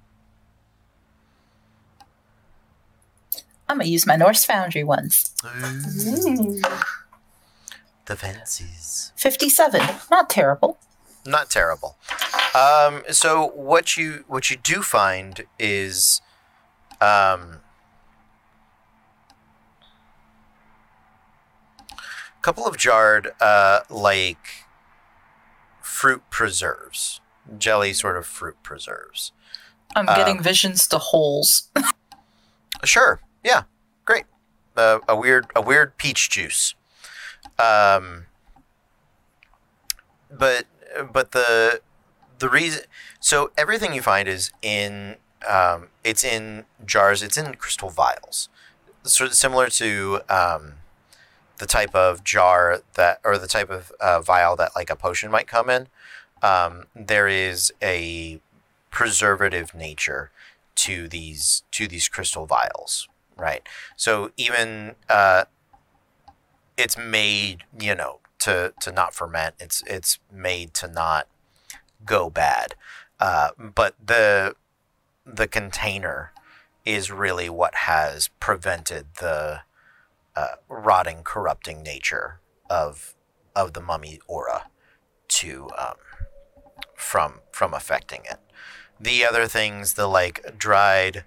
I'm 3.69 3.79
gonna 3.79 3.89
use 3.89 4.07
my 4.07 4.17
Norse 4.17 4.45
Foundry 4.45 4.85
ones. 4.85 5.35
Ooh. 5.45 6.61
The 8.07 8.17
fancies. 8.17 9.13
Fifty-seven, 9.17 9.81
not 10.11 10.29
terrible. 10.29 10.79
Not 11.27 11.51
terrible. 11.51 11.97
Um, 12.55 13.03
so 13.11 13.49
what 13.55 13.97
you 13.97 14.25
what 14.29 14.51
you 14.51 14.57
do 14.57 14.83
find 14.83 15.45
is, 15.59 16.21
um, 17.01 17.61
a 21.91 22.43
couple 22.43 22.67
of 22.67 22.77
jarred 22.77 23.33
uh, 23.41 23.81
like 23.91 24.47
fruit 25.83 26.23
preserves, 26.31 27.21
jelly 27.59 27.93
sort 27.93 28.17
of 28.17 28.27
fruit 28.27 28.57
preserves. 28.63 29.33
I'm 29.97 30.09
Um, 30.09 30.17
getting 30.17 30.43
visions 30.43 30.87
to 30.89 30.99
holes. 30.99 31.71
Sure. 32.83 33.21
Yeah. 33.43 33.63
Great. 34.05 34.25
Uh, 34.77 34.99
a 35.09 35.17
weird 35.17 35.47
a 35.57 35.63
weird 35.63 35.97
peach 35.97 36.29
juice. 36.29 36.75
Um. 37.59 38.27
But 40.31 40.67
but 41.13 41.33
the 41.33 41.81
the 42.39 42.49
reason 42.49 42.83
so 43.21 43.51
everything 43.57 43.95
you 43.95 44.03
find 44.03 44.29
is 44.29 44.51
in 44.63 45.17
um 45.49 45.89
it's 46.03 46.25
in 46.25 46.65
jars. 46.85 47.23
It's 47.23 47.37
in 47.37 47.55
crystal 47.55 47.91
vials. 47.91 48.49
Sort 49.05 49.31
of 49.31 49.37
similar 49.37 49.69
to 49.69 50.21
um 50.29 50.75
the 51.59 51.67
type 51.67 51.95
of 51.95 52.25
jar 52.25 52.81
that 52.95 53.21
or 53.25 53.39
the 53.39 53.47
type 53.47 53.71
of 53.71 53.93
uh, 54.01 54.21
vial 54.21 54.57
that 54.57 54.73
like 54.75 54.91
a 54.91 54.97
potion 54.97 55.31
might 55.31 55.47
come 55.47 55.71
in. 55.71 55.87
Um, 56.43 56.85
there 56.95 57.29
is 57.29 57.73
a 57.83 58.41
preservative 58.91 59.75
nature 59.75 60.31
to 60.77 61.09
these 61.09 61.63
to 61.73 61.87
these 61.87 62.09
crystal 62.09 62.47
vials, 62.47 63.09
right? 63.37 63.63
So 63.97 64.31
even 64.37 64.97
uh, 65.09 65.45
it's 66.77 66.99
made, 66.99 67.65
you 67.79 67.95
know, 67.95 68.19
to 68.45 68.75
to 68.79 68.93
not 68.93 69.15
ferment. 69.15 69.55
It's 69.59 69.83
it's 69.87 70.19
made 70.31 70.75
to 70.75 70.87
not 70.87 71.29
go 72.05 72.29
bad. 72.29 72.75
Uh, 73.19 73.51
but 73.59 73.95
the 74.05 74.55
the 75.25 75.49
container 75.49 76.33
is 76.85 77.11
really 77.11 77.49
what 77.49 77.75
has 77.75 78.29
prevented 78.41 79.07
the 79.19 79.61
uh, 80.37 80.57
rotting, 80.69 81.23
corrupting 81.25 81.83
nature 81.83 82.41
of 82.69 83.15
of 83.57 83.73
the 83.73 83.81
mummy 83.81 84.21
aura 84.27 84.67
to 85.29 85.71
um, 85.79 85.95
from 86.95 87.41
from 87.51 87.73
affecting 87.73 88.21
it. 88.31 88.41
The 89.01 89.25
other 89.25 89.47
things, 89.47 89.95
the 89.95 90.07
like 90.07 90.59
dried 90.59 91.25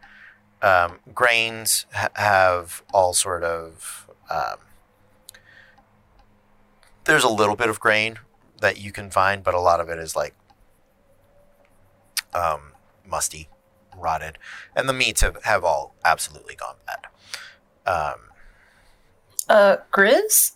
um, 0.61 0.99
grains, 1.15 1.87
ha- 1.93 2.09
have 2.13 2.83
all 2.93 3.13
sort 3.13 3.43
of. 3.43 4.07
Um, 4.29 4.57
there's 7.07 7.23
a 7.23 7.29
little 7.29 7.55
bit 7.55 7.69
of 7.69 7.79
grain 7.79 8.19
that 8.61 8.79
you 8.79 8.91
can 8.91 9.09
find, 9.09 9.43
but 9.43 9.53
a 9.53 9.59
lot 9.59 9.79
of 9.79 9.89
it 9.89 9.97
is 9.97 10.15
like 10.15 10.35
um, 12.33 12.73
musty, 13.07 13.49
rotted, 13.97 14.37
and 14.75 14.87
the 14.87 14.93
meats 14.93 15.21
have, 15.21 15.43
have 15.43 15.63
all 15.63 15.95
absolutely 16.05 16.55
gone 16.55 16.75
bad. 16.85 17.07
Um, 17.91 18.19
Uh, 19.49 19.77
Grizz? 19.91 20.51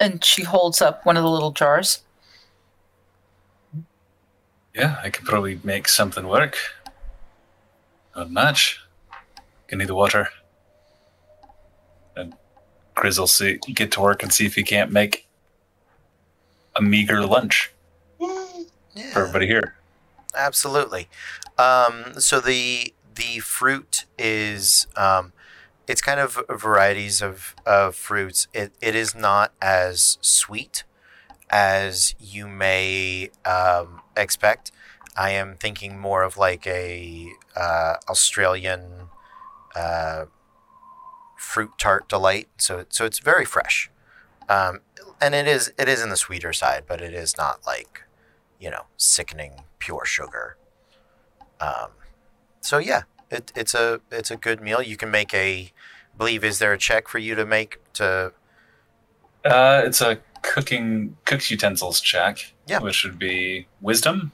And 0.00 0.24
she 0.24 0.42
holds 0.42 0.82
up 0.82 1.06
one 1.06 1.16
of 1.16 1.22
the 1.22 1.30
little 1.30 1.52
jars. 1.52 2.02
Yeah, 4.74 4.98
I 5.02 5.10
could 5.10 5.24
probably 5.26 5.60
make 5.62 5.86
something 5.86 6.26
work. 6.26 6.56
Not 8.16 8.30
much. 8.30 8.80
Can 9.68 9.78
need 9.78 9.88
the 9.88 9.94
water. 9.94 10.28
And 12.16 12.34
Grizz 12.96 13.18
will 13.18 13.26
see, 13.26 13.58
get 13.74 13.92
to 13.92 14.00
work 14.00 14.22
and 14.22 14.32
see 14.32 14.44
if 14.44 14.54
he 14.54 14.62
can't 14.62 14.90
make 14.90 15.28
a 16.76 16.82
meager 16.82 17.24
lunch 17.24 17.72
for 18.18 19.20
everybody 19.20 19.46
here. 19.46 19.76
Absolutely. 20.34 21.08
Um, 21.58 22.14
so 22.18 22.40
the 22.40 22.94
the 23.14 23.40
fruit 23.40 24.06
is 24.18 24.86
um, 24.96 25.32
it's 25.86 26.00
kind 26.00 26.20
of 26.20 26.40
varieties 26.48 27.20
of, 27.20 27.54
of 27.66 27.94
fruits. 27.94 28.48
It, 28.54 28.72
it 28.80 28.94
is 28.94 29.14
not 29.14 29.52
as 29.60 30.18
sweet 30.20 30.84
as 31.50 32.14
you 32.18 32.48
may 32.48 33.30
um, 33.44 34.00
expect. 34.16 34.72
I 35.16 35.30
am 35.30 35.56
thinking 35.56 35.98
more 35.98 36.22
of 36.22 36.38
like 36.38 36.66
a 36.66 37.28
uh, 37.54 37.96
Australian 38.08 39.10
uh, 39.76 40.26
fruit 41.36 41.72
tart 41.76 42.08
delight. 42.08 42.48
So 42.56 42.86
so 42.88 43.04
it's 43.04 43.18
very 43.18 43.44
fresh, 43.44 43.90
um, 44.48 44.80
and 45.20 45.34
it 45.34 45.46
is 45.46 45.72
it 45.78 45.88
is 45.88 46.02
in 46.02 46.08
the 46.10 46.16
sweeter 46.16 46.52
side, 46.52 46.84
but 46.86 47.00
it 47.00 47.14
is 47.14 47.36
not 47.36 47.60
like 47.66 48.02
you 48.60 48.70
know 48.70 48.84
sickening 48.96 49.62
pure 49.78 50.04
sugar. 50.04 50.56
Um, 51.60 51.90
so 52.60 52.78
yeah, 52.78 53.02
it, 53.30 53.52
it's 53.54 53.74
a 53.74 54.00
it's 54.10 54.30
a 54.30 54.36
good 54.36 54.60
meal. 54.60 54.82
You 54.82 54.96
can 54.96 55.10
make 55.10 55.32
a 55.34 55.72
I 56.14 56.18
believe 56.18 56.44
is 56.44 56.58
there 56.58 56.72
a 56.72 56.78
check 56.78 57.08
for 57.08 57.18
you 57.18 57.34
to 57.34 57.44
make 57.46 57.80
to 57.94 58.32
Uh, 59.44 59.82
it's 59.84 60.00
a 60.00 60.18
cooking 60.42 61.16
cooks 61.24 61.50
utensils 61.50 62.00
check, 62.00 62.52
Yeah. 62.66 62.80
which 62.80 63.04
would 63.04 63.18
be 63.18 63.66
wisdom 63.80 64.32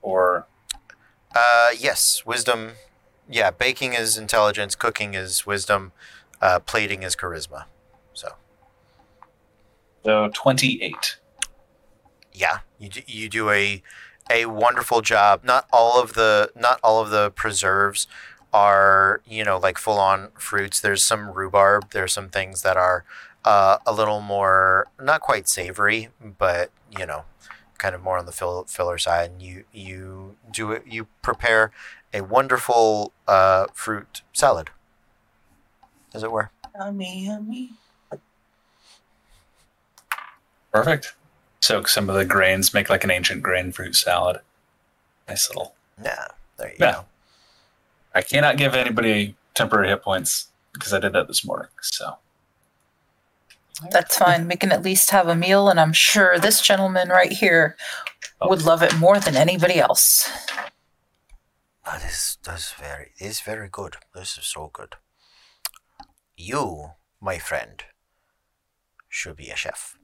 or 0.00 0.46
uh 1.34 1.68
yes 1.78 2.24
wisdom 2.24 2.70
yeah 3.28 3.50
baking 3.50 3.92
is 3.92 4.16
intelligence 4.16 4.74
cooking 4.76 5.12
is 5.14 5.44
wisdom 5.44 5.92
uh, 6.40 6.58
plating 6.60 7.02
is 7.02 7.14
charisma 7.16 7.64
so 10.08 10.30
28. 10.32 11.18
yeah 12.32 12.60
you 12.78 12.88
do, 12.88 13.00
you 13.06 13.28
do 13.28 13.50
a 13.50 13.82
a 14.30 14.46
wonderful 14.46 15.02
job. 15.02 15.44
Not 15.44 15.66
all 15.70 16.00
of 16.00 16.14
the 16.14 16.50
not 16.56 16.80
all 16.82 17.00
of 17.00 17.10
the 17.10 17.30
preserves 17.30 18.06
are 18.52 19.20
you 19.26 19.44
know 19.44 19.58
like 19.58 19.76
full 19.76 19.98
on 19.98 20.30
fruits. 20.38 20.80
There's 20.80 21.04
some 21.04 21.30
rhubarb. 21.30 21.90
There's 21.90 22.14
some 22.14 22.30
things 22.30 22.62
that 22.62 22.78
are 22.78 23.04
uh, 23.44 23.78
a 23.86 23.92
little 23.92 24.22
more 24.22 24.86
not 24.98 25.20
quite 25.20 25.46
savory 25.46 26.08
but 26.38 26.70
you 26.98 27.04
know 27.04 27.24
kind 27.76 27.94
of 27.94 28.02
more 28.02 28.18
on 28.18 28.24
the 28.24 28.32
fill, 28.32 28.64
filler 28.64 28.96
side. 28.96 29.32
And 29.32 29.42
you 29.42 29.64
you 29.74 30.36
do 30.50 30.72
it 30.72 30.84
you 30.86 31.06
prepare 31.20 31.70
a 32.14 32.22
wonderful 32.22 33.12
uh, 33.26 33.66
fruit 33.74 34.22
salad 34.32 34.70
as 36.14 36.22
it 36.22 36.32
were. 36.32 36.50
Yummy, 36.78 37.26
yummy. 37.26 37.72
Perfect. 40.84 41.14
Soak 41.60 41.88
some 41.88 42.08
of 42.08 42.14
the 42.14 42.24
grains, 42.24 42.72
make 42.72 42.88
like 42.88 43.04
an 43.04 43.10
ancient 43.10 43.42
grain 43.42 43.72
fruit 43.72 43.96
salad. 43.96 44.40
Nice 45.28 45.48
little. 45.48 45.74
Yeah, 46.02 46.26
there 46.56 46.68
you 46.68 46.76
Yeah. 46.78 46.92
go. 46.92 47.04
I 48.14 48.22
cannot 48.22 48.56
give 48.56 48.74
anybody 48.74 49.36
temporary 49.54 49.88
hit 49.88 50.02
points 50.02 50.48
because 50.72 50.92
I 50.94 51.00
did 51.00 51.12
that 51.14 51.26
this 51.26 51.44
morning. 51.44 51.68
So 51.82 52.18
That's 53.90 54.16
fine. 54.16 54.48
We 54.48 54.56
can 54.56 54.72
at 54.72 54.82
least 54.82 55.10
have 55.10 55.28
a 55.28 55.36
meal, 55.36 55.68
and 55.68 55.78
I'm 55.78 55.92
sure 55.92 56.38
this 56.38 56.60
gentleman 56.60 57.08
right 57.10 57.32
here 57.32 57.76
oh. 58.40 58.48
would 58.48 58.62
love 58.62 58.82
it 58.82 58.96
more 58.98 59.20
than 59.20 59.36
anybody 59.36 59.78
else. 59.80 60.30
That 61.84 62.04
is 62.04 62.38
that's 62.42 62.72
very 62.72 63.12
is 63.18 63.40
very 63.40 63.68
good. 63.68 63.96
This 64.14 64.36
is 64.38 64.46
so 64.46 64.70
good. 64.72 64.94
You, 66.36 66.92
my 67.20 67.38
friend, 67.38 67.82
should 69.08 69.36
be 69.36 69.50
a 69.50 69.56
chef. 69.56 69.97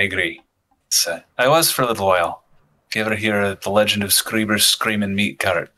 I 0.00 0.04
agree. 0.04 0.40
So, 0.88 1.20
I 1.36 1.46
was 1.46 1.70
for 1.70 1.82
a 1.82 1.86
little 1.86 2.06
while. 2.06 2.42
If 2.88 2.96
you 2.96 3.02
ever 3.02 3.14
hear 3.16 3.54
the 3.54 3.70
legend 3.70 4.02
of 4.02 4.12
Screeber's 4.14 4.64
Screaming 4.66 5.14
Meat 5.14 5.38
Cart, 5.38 5.70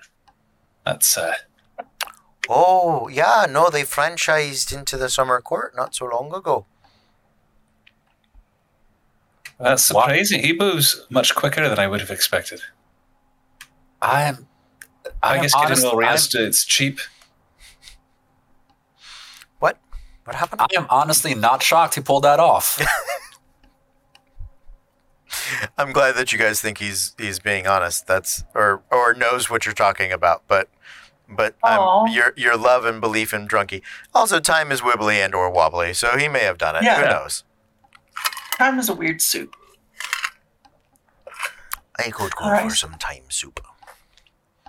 that's 0.87 1.19
uh, 1.19 1.35
Oh 2.49 3.09
yeah, 3.09 3.47
no, 3.51 3.69
they 3.69 3.83
franchised 3.83 4.73
into 4.77 4.97
the 4.97 5.09
summer 5.09 5.41
court 5.41 5.75
not 5.77 5.95
so 5.97 6.07
long 6.07 6.33
ago. 6.33 6.67
that's 9.59 9.93
Wow. 9.93 10.03
surprising. 10.03 10.43
He 10.43 10.53
moves 10.53 11.05
much 11.11 11.35
quicker 11.35 11.69
than 11.69 11.79
I 11.81 11.87
would 11.89 12.01
have 12.01 12.11
expected. 12.11 12.61
I 14.01 14.23
am. 14.23 14.47
I, 15.23 15.37
am 15.37 15.43
guess 15.43 15.53
getting 15.53 15.67
honest- 15.67 15.83
a 15.83 15.85
little 15.97 16.05
I'm- 16.05 16.49
it's 16.49 16.65
cheap. 16.65 17.01
What? 19.59 19.79
What 20.25 20.37
happened? 20.37 20.61
I 20.63 20.69
am 20.77 20.87
honestly 20.91 21.35
not 21.35 21.63
shocked 21.63 21.97
he 21.97 22.01
pulled 22.01 22.23
that 22.25 22.39
off. 22.41 22.81
I'm 25.79 25.93
glad 25.93 26.15
that 26.17 26.33
you 26.33 26.39
guys 26.39 26.61
think 26.61 26.79
he's 26.79 27.15
he's 27.19 27.39
being 27.39 27.67
honest. 27.67 28.07
That's 28.07 28.45
or 28.55 28.83
or 28.91 29.15
knows 29.15 29.51
what 29.51 29.65
you're 29.65 29.75
talking 29.75 30.13
about. 30.13 30.43
But 30.47 30.69
but 31.29 31.57
um, 31.63 32.09
your 32.09 32.33
your 32.37 32.57
love 32.57 32.85
and 32.85 33.01
belief 33.01 33.33
in 33.33 33.49
Drunky. 33.49 33.83
Also, 34.15 34.41
time 34.41 34.71
is 34.71 34.81
wibbly 34.81 35.15
and 35.15 35.35
or 35.35 35.51
wobbly, 35.51 35.95
so 35.95 36.17
he 36.17 36.29
may 36.29 36.41
have 36.41 36.59
done 36.59 36.77
it. 36.77 36.83
Yeah. 36.85 37.01
Who 37.01 37.07
knows? 37.07 37.45
Time 38.59 38.79
is 38.79 38.89
a 38.89 38.95
weird 38.95 39.21
soup. 39.21 39.57
I 41.99 42.11
could 42.11 42.35
go 42.37 42.45
All 42.45 42.53
right. 42.53 42.69
for 42.69 42.75
some 42.77 42.95
time 42.95 43.25
soup. 43.29 43.61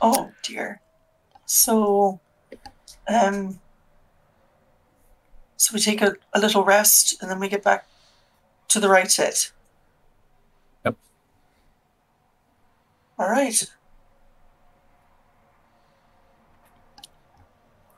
Oh 0.02 0.32
dear. 0.42 0.82
So, 1.46 2.20
um, 3.08 3.60
so 5.58 5.74
we 5.74 5.80
take 5.80 6.02
a, 6.02 6.16
a 6.34 6.40
little 6.40 6.64
rest 6.64 7.22
and 7.22 7.30
then 7.30 7.40
we 7.40 7.48
get 7.50 7.64
back 7.64 7.88
to 8.70 8.80
the 8.80 8.90
right 8.90 9.12
set. 9.12 9.52
All 13.20 13.30
right. 13.30 13.64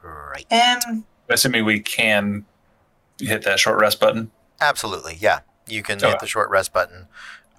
Right. 0.03 0.45
Um. 0.51 1.05
Assuming 1.29 1.65
we 1.65 1.79
can 1.79 2.45
hit 3.19 3.43
that 3.43 3.59
short 3.59 3.79
rest 3.79 3.99
button. 3.99 4.31
Absolutely. 4.61 5.17
Yeah. 5.19 5.39
You 5.67 5.81
can 5.81 5.97
Okay. 5.97 6.09
hit 6.09 6.19
the 6.19 6.27
short 6.27 6.49
rest 6.49 6.71
button. 6.73 7.07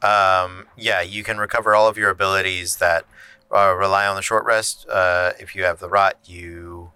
Um, 0.03 0.69
yeah, 0.77 1.01
you 1.01 1.25
can 1.25 1.39
recover 1.39 1.75
all 1.75 1.89
of 1.89 1.97
your 1.99 2.11
abilities 2.11 2.77
that 2.77 3.05
uh, 3.53 3.75
rely 3.75 4.07
on 4.07 4.15
the 4.15 4.23
short 4.23 4.45
rest. 4.45 4.87
Uh, 4.89 5.33
if 5.41 5.57
you 5.57 5.65
have 5.65 5.81
the 5.81 5.89
rot, 5.89 6.19
you 6.25 6.93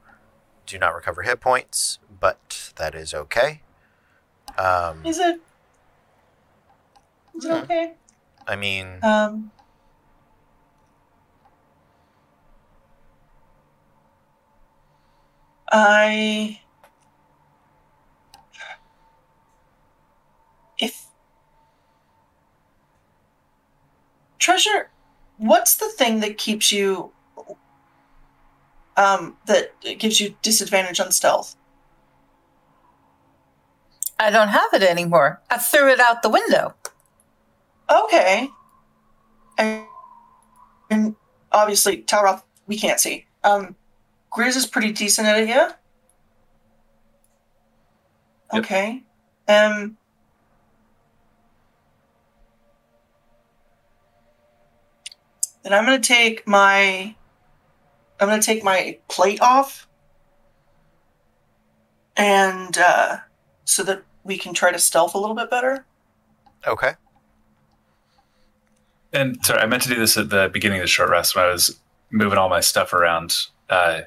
do 0.67 0.79
not 0.79 0.95
recover 0.95 1.23
hit 1.23 1.41
points, 1.41 1.99
but 2.21 2.73
that 2.77 2.95
is 2.95 3.13
okay. 3.15 3.63
Um, 4.57 5.05
Is 5.05 5.19
it? 5.19 5.41
Is 7.37 7.45
it 7.47 7.51
Hmm. 7.51 7.63
okay? 7.65 7.95
I 8.47 8.55
mean, 8.57 8.99
Um. 9.03 9.51
I. 15.71 16.61
If. 20.79 21.07
Treasure, 24.39 24.91
what's 25.37 25.77
the 25.77 25.89
thing 25.89 26.21
that 26.21 26.39
keeps 26.39 26.73
you. 26.73 27.13
Um, 28.97 29.37
that 29.47 29.73
gives 29.99 30.21
you 30.21 30.35
disadvantage 30.43 31.01
on 31.01 31.11
stealth? 31.11 31.57
I 34.19 34.29
don't 34.29 34.49
have 34.49 34.75
it 34.75 34.83
anymore. 34.83 35.41
I 35.49 35.57
threw 35.57 35.91
it 35.91 35.99
out 35.99 36.23
the 36.23 36.29
window. 36.29 36.75
Okay. 37.91 38.51
And, 39.57 39.85
and 40.91 41.17
obviously, 41.51 42.03
Talroth, 42.03 42.43
we 42.67 42.79
can't 42.79 43.01
see. 43.01 43.25
Um, 43.43 43.77
Grizz 44.33 44.57
is 44.57 44.67
pretty 44.67 44.93
decent 44.93 45.27
at 45.27 45.41
it, 45.41 45.49
yeah? 45.49 45.73
Yep. 48.53 48.65
Okay. 48.65 49.03
Um, 49.49 49.97
then 55.63 55.73
I'm 55.73 55.85
gonna 55.85 55.99
take 55.99 56.47
my 56.47 57.15
I'm 58.21 58.29
gonna 58.29 58.43
take 58.43 58.63
my 58.63 58.99
plate 59.09 59.41
off. 59.41 59.87
And 62.17 62.77
uh 62.79 63.19
so 63.65 63.83
that 63.85 64.03
we 64.25 64.37
can 64.37 64.53
try 64.53 64.73
to 64.73 64.79
stealth 64.79 65.15
a 65.15 65.19
little 65.19 65.37
bit 65.37 65.51
better. 65.51 65.87
okay. 66.67 66.93
And 69.13 69.45
sorry, 69.45 69.61
I 69.61 69.67
meant 69.67 69.83
to 69.83 69.89
do 69.89 69.97
this 69.97 70.17
at 70.17 70.31
the 70.31 70.49
beginning 70.53 70.79
of 70.79 70.85
the 70.85 70.89
short 70.89 71.11
rest 71.11 71.35
when 71.35 71.45
I 71.45 71.49
was 71.49 71.81
moving 72.11 72.39
all 72.39 72.49
my 72.49 72.61
stuff 72.61 72.93
around. 72.93 73.37
Uh, 73.69 74.03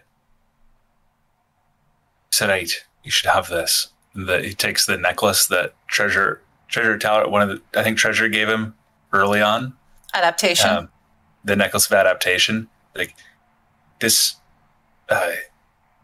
said, 2.33 2.49
"Eight, 2.49 2.85
you 3.03 3.11
should 3.11 3.29
have 3.29 3.47
this." 3.49 3.89
That 4.15 4.43
he 4.45 4.53
takes 4.53 4.85
the 4.85 4.97
necklace 4.97 5.47
that 5.47 5.73
Treasure 5.87 6.41
Treasure 6.67 6.97
Tower, 6.97 7.27
one 7.29 7.41
of 7.41 7.49
the 7.49 7.79
I 7.79 7.83
think 7.83 7.97
Treasure 7.97 8.27
gave 8.29 8.47
him 8.49 8.75
early 9.11 9.41
on, 9.41 9.73
Adaptation. 10.13 10.69
um, 10.69 10.89
the 11.43 11.55
necklace 11.55 11.87
of 11.87 11.93
adaptation. 11.93 12.67
Like 12.95 13.15
this, 13.99 14.35
uh, 15.09 15.31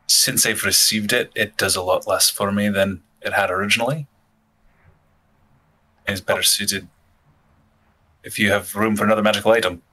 since 0.07 0.45
I've 0.45 0.63
received 0.63 1.13
it, 1.13 1.31
it 1.35 1.55
does 1.57 1.75
a 1.75 1.81
lot 1.83 2.07
less 2.07 2.29
for 2.29 2.51
me 2.51 2.69
than 2.69 3.01
it 3.21 3.33
had 3.33 3.51
originally. 3.51 4.07
And 6.07 6.13
it's 6.13 6.21
better 6.21 6.41
suited 6.41 6.87
if 8.23 8.39
you 8.39 8.51
have 8.51 8.75
room 8.75 8.95
for 8.95 9.03
another 9.03 9.21
magical 9.21 9.51
item. 9.51 9.83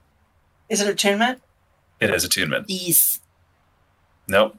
Is 0.69 0.81
it 0.81 0.87
attunement? 0.87 1.41
It 1.99 2.09
is 2.09 2.23
attunement. 2.23 2.65
Yes. 2.67 3.21
Nope. 4.27 4.57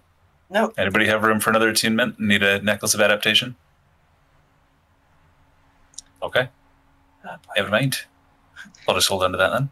No. 0.50 0.72
Anybody 0.78 1.06
have 1.06 1.22
room 1.22 1.40
for 1.40 1.50
another 1.50 1.68
attunement? 1.68 2.18
Need 2.18 2.42
a 2.42 2.62
necklace 2.62 2.94
of 2.94 3.00
adaptation? 3.00 3.56
Okay, 6.22 6.48
Uh, 7.28 7.36
never 7.56 7.68
mind. 7.70 8.02
I'll 8.88 8.94
just 8.94 9.08
hold 9.08 9.22
on 9.22 9.30
to 9.32 9.38
that 9.38 9.50
then. 9.50 9.70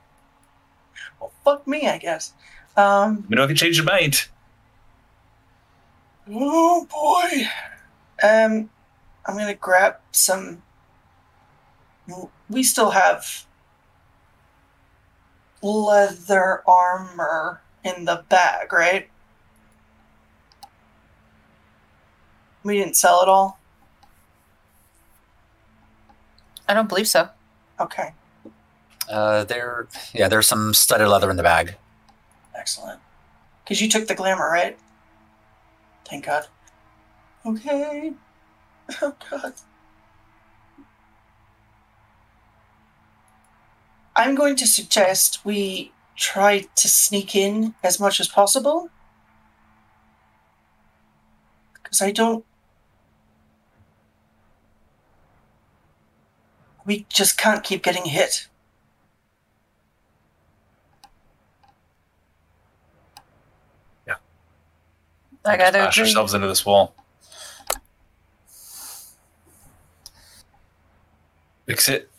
well, 1.20 1.32
fuck 1.44 1.66
me, 1.66 1.88
I 1.88 1.98
guess. 1.98 2.34
Um, 2.76 3.24
me 3.28 3.36
know 3.36 3.42
if 3.42 3.50
you 3.50 3.56
change 3.56 3.76
your 3.76 3.84
mind. 3.86 4.28
oh 6.30 6.86
boy. 6.90 7.46
Um, 8.22 8.70
I'm 9.26 9.36
gonna 9.36 9.54
grab 9.54 9.96
some. 10.12 10.62
We 12.48 12.62
still 12.62 12.90
have 12.90 13.44
leather 15.62 16.62
armor 16.68 17.60
in 17.82 18.04
the 18.04 18.24
bag, 18.28 18.72
right? 18.72 19.08
We 22.66 22.76
didn't 22.78 22.96
sell 22.96 23.22
it 23.22 23.28
all. 23.28 23.60
I 26.68 26.74
don't 26.74 26.88
believe 26.88 27.06
so. 27.06 27.28
Okay, 27.78 28.12
Uh, 29.08 29.44
there, 29.44 29.86
yeah, 30.12 30.26
there's 30.26 30.48
some 30.48 30.74
studded 30.74 31.06
leather 31.08 31.30
in 31.30 31.36
the 31.36 31.42
bag. 31.44 31.76
excellent. 32.56 32.98
Because 33.62 33.80
you 33.80 33.88
took 33.88 34.08
the 34.08 34.14
glamour, 34.16 34.50
right? 34.50 34.76
Thank 36.08 36.26
God. 36.26 36.46
Okay. 37.44 38.12
Oh 39.02 39.14
God. 39.30 39.52
I'm 44.14 44.34
going 44.36 44.54
to 44.56 44.66
suggest 44.66 45.44
we 45.44 45.92
try 46.16 46.66
to 46.76 46.88
sneak 46.88 47.34
in 47.34 47.74
as 47.82 47.98
much 48.00 48.20
as 48.20 48.28
possible. 48.28 48.88
Because 51.82 52.00
I 52.00 52.12
don't. 52.12 52.44
We 56.86 57.04
just 57.08 57.36
can't 57.36 57.62
keep 57.62 57.82
getting 57.82 58.06
hit. 58.06 58.46
I 65.46 65.56
Just 65.56 65.58
gotta 65.72 65.78
bash 65.84 65.96
agree. 65.96 66.08
yourselves 66.08 66.34
into 66.34 66.48
this 66.48 66.66
wall. 66.66 66.94
Exit. 71.68 72.10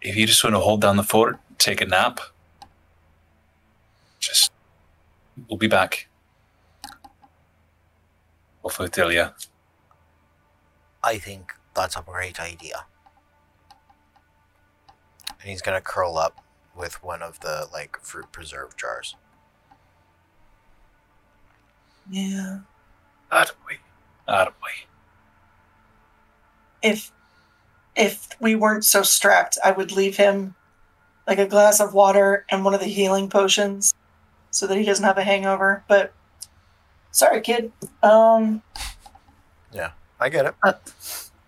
If 0.00 0.16
you 0.16 0.26
just 0.26 0.42
want 0.42 0.54
to 0.54 0.60
hold 0.60 0.80
down 0.80 0.96
the 0.96 1.02
fort, 1.02 1.38
take 1.58 1.80
a 1.80 1.86
nap, 1.86 2.20
just 4.20 4.52
we'll 5.48 5.58
be 5.58 5.66
back. 5.66 6.08
Hopefully, 8.62 8.88
tell 8.88 9.12
you. 9.12 9.28
I 11.02 11.18
think 11.18 11.52
that's 11.74 11.96
a 11.96 12.02
great 12.02 12.40
idea. 12.40 12.86
And 15.46 15.52
he's 15.52 15.62
gonna 15.62 15.80
curl 15.80 16.18
up 16.18 16.44
with 16.74 17.04
one 17.04 17.22
of 17.22 17.38
the 17.38 17.68
like 17.72 17.98
fruit 18.02 18.32
preserve 18.32 18.76
jars. 18.76 19.14
Yeah. 22.10 22.58
Attaboy. 23.30 23.78
Attaboy. 24.26 24.86
If 26.82 27.12
if 27.94 28.30
we 28.40 28.56
weren't 28.56 28.84
so 28.84 29.04
strapped, 29.04 29.56
I 29.64 29.70
would 29.70 29.92
leave 29.92 30.16
him 30.16 30.56
like 31.28 31.38
a 31.38 31.46
glass 31.46 31.78
of 31.78 31.94
water 31.94 32.44
and 32.50 32.64
one 32.64 32.74
of 32.74 32.80
the 32.80 32.86
healing 32.86 33.30
potions 33.30 33.94
so 34.50 34.66
that 34.66 34.76
he 34.76 34.84
doesn't 34.84 35.04
have 35.04 35.16
a 35.16 35.22
hangover. 35.22 35.84
But 35.86 36.12
sorry, 37.12 37.40
kid. 37.40 37.70
Um 38.02 38.64
Yeah, 39.72 39.92
I 40.18 40.28
get 40.28 40.46
it. 40.46 40.54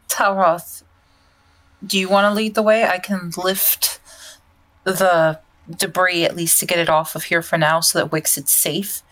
Talroth, 0.09 0.84
do 1.87 1.99
you 1.99 2.09
want 2.09 2.24
to 2.24 2.35
lead 2.35 2.55
the 2.55 2.62
way? 2.62 2.85
I 2.85 2.99
can 2.99 3.31
lift 3.37 4.01
the 4.85 5.41
debris 5.70 6.24
at 6.24 6.37
least 6.37 6.59
to 6.61 6.66
get 6.66 6.79
it 6.79 6.89
off 6.89 7.14
of 7.14 7.24
here 7.24 7.43
for 7.43 7.59
now 7.59 7.81
so 7.81 7.99
that 7.99 8.11
Wixit's 8.11 8.55
safe. 8.55 9.03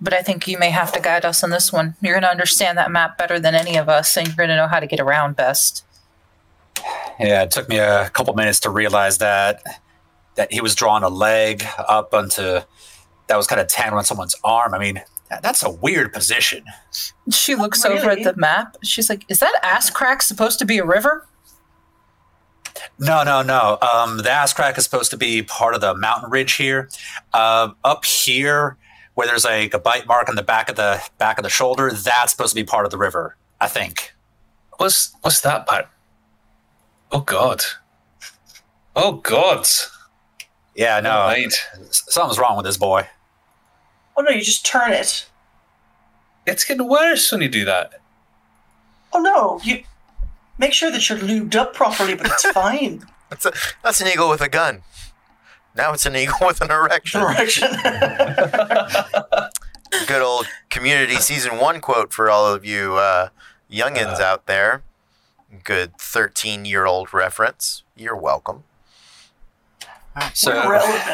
But 0.00 0.12
I 0.12 0.22
think 0.22 0.46
you 0.46 0.58
may 0.58 0.70
have 0.70 0.92
to 0.92 1.00
guide 1.00 1.24
us 1.24 1.42
on 1.42 1.50
this 1.50 1.72
one. 1.72 1.96
You're 2.02 2.14
going 2.14 2.22
to 2.22 2.30
understand 2.30 2.76
that 2.76 2.90
map 2.90 3.16
better 3.16 3.40
than 3.40 3.54
any 3.54 3.76
of 3.76 3.88
us, 3.88 4.16
and 4.16 4.26
you're 4.26 4.36
going 4.36 4.50
to 4.50 4.56
know 4.56 4.68
how 4.68 4.80
to 4.80 4.86
get 4.86 5.00
around 5.00 5.36
best. 5.36 5.84
Yeah, 7.18 7.42
it 7.44 7.50
took 7.50 7.68
me 7.68 7.78
a 7.78 8.10
couple 8.10 8.34
minutes 8.34 8.60
to 8.60 8.70
realize 8.70 9.18
that 9.18 9.62
that 10.34 10.52
he 10.52 10.60
was 10.60 10.74
drawing 10.74 11.02
a 11.02 11.08
leg 11.08 11.64
up 11.78 12.12
onto 12.12 12.60
that 13.28 13.36
was 13.36 13.46
kind 13.46 13.58
of 13.60 13.68
tangled 13.68 13.98
on 13.98 14.04
someone's 14.04 14.34
arm. 14.44 14.74
I 14.74 14.78
mean, 14.78 15.02
that's 15.42 15.62
a 15.62 15.70
weird 15.70 16.12
position. 16.12 16.64
She 17.30 17.54
looks 17.54 17.84
over 17.86 18.10
at 18.10 18.22
the 18.22 18.36
map. 18.36 18.76
She's 18.82 19.08
like, 19.08 19.24
Is 19.28 19.40
that 19.40 19.58
ass 19.62 19.88
crack 19.88 20.20
supposed 20.20 20.58
to 20.58 20.66
be 20.66 20.76
a 20.76 20.84
river? 20.84 21.26
No, 22.98 23.22
no, 23.24 23.42
no. 23.42 23.78
Um, 23.80 24.18
the 24.18 24.30
ass 24.30 24.52
crack 24.52 24.76
is 24.78 24.84
supposed 24.84 25.10
to 25.10 25.16
be 25.16 25.42
part 25.42 25.74
of 25.74 25.80
the 25.80 25.94
mountain 25.94 26.30
ridge 26.30 26.54
here. 26.54 26.88
Uh, 27.32 27.70
up 27.84 28.04
here, 28.04 28.76
where 29.14 29.26
there's 29.26 29.44
like 29.44 29.72
a 29.74 29.78
bite 29.78 30.06
mark 30.06 30.28
on 30.28 30.34
the 30.36 30.42
back 30.42 30.68
of 30.68 30.76
the 30.76 31.02
back 31.18 31.38
of 31.38 31.42
the 31.42 31.48
shoulder, 31.50 31.90
that's 31.90 32.32
supposed 32.32 32.50
to 32.50 32.60
be 32.60 32.64
part 32.64 32.84
of 32.84 32.90
the 32.90 32.98
river. 32.98 33.36
I 33.60 33.68
think. 33.68 34.12
What's 34.76 35.14
what's 35.22 35.40
that 35.40 35.66
part? 35.66 35.86
Oh 37.12 37.20
God. 37.20 37.62
Oh 38.94 39.12
God. 39.12 39.66
Yeah, 40.74 41.00
no, 41.00 41.10
Right. 41.24 41.52
something's 41.90 42.38
wrong 42.38 42.56
with 42.56 42.66
this 42.66 42.76
boy. 42.76 43.08
oh 44.16 44.22
no, 44.22 44.30
you 44.30 44.42
just 44.42 44.66
turn 44.66 44.92
it. 44.92 45.26
It's 46.46 46.64
getting 46.64 46.86
worse 46.88 47.32
when 47.32 47.40
you 47.40 47.48
do 47.48 47.64
that. 47.64 47.92
Oh 49.12 49.20
no, 49.20 49.60
you 49.64 49.82
make 50.58 50.72
sure 50.72 50.90
that 50.90 51.08
you're 51.08 51.18
lubed 51.18 51.54
up 51.54 51.74
properly, 51.74 52.14
but 52.14 52.26
it's 52.26 52.50
fine. 52.50 53.04
That's 53.28 53.44
a, 53.44 53.52
that's 53.82 54.00
an 54.00 54.06
eagle 54.06 54.30
with 54.30 54.40
a 54.40 54.48
gun. 54.48 54.82
Now 55.76 55.92
it's 55.92 56.06
an 56.06 56.14
eagle 56.14 56.36
with 56.46 56.60
an 56.60 56.70
erection. 56.70 57.22
Direction. 57.22 57.68
Good 60.06 60.22
old 60.22 60.46
community 60.70 61.16
season 61.16 61.58
one 61.58 61.80
quote 61.80 62.12
for 62.12 62.30
all 62.30 62.46
of 62.46 62.64
you 62.64 62.94
uh, 62.94 63.30
youngins 63.68 64.20
out 64.20 64.46
there. 64.46 64.84
Good 65.64 65.98
13 65.98 66.64
year 66.64 66.86
old 66.86 67.12
reference. 67.12 67.82
You're 67.96 68.16
welcome. 68.16 68.62
So 70.32 70.52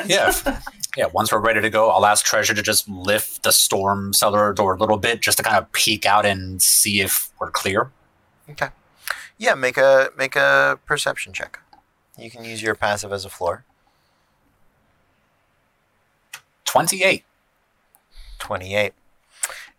yeah, 0.06 0.32
yeah. 0.96 1.06
Once 1.12 1.32
we're 1.32 1.40
ready 1.40 1.60
to 1.60 1.70
go, 1.70 1.90
I'll 1.90 2.06
ask 2.06 2.24
Treasure 2.24 2.54
to 2.54 2.62
just 2.62 2.88
lift 2.88 3.42
the 3.42 3.52
storm 3.52 4.12
cellar 4.12 4.52
door 4.52 4.74
a 4.74 4.78
little 4.78 4.98
bit, 4.98 5.20
just 5.20 5.38
to 5.38 5.42
kind 5.42 5.56
of 5.56 5.70
peek 5.72 6.06
out 6.06 6.24
and 6.24 6.62
see 6.62 7.00
if 7.00 7.30
we're 7.40 7.50
clear. 7.50 7.90
Okay. 8.50 8.68
Yeah, 9.42 9.54
make 9.56 9.76
a 9.76 10.10
make 10.16 10.36
a 10.36 10.78
perception 10.86 11.32
check. 11.32 11.58
You 12.16 12.30
can 12.30 12.44
use 12.44 12.62
your 12.62 12.76
passive 12.76 13.12
as 13.12 13.24
a 13.24 13.28
floor. 13.28 13.64
Twenty-eight. 16.64 17.24
28. 18.38 18.92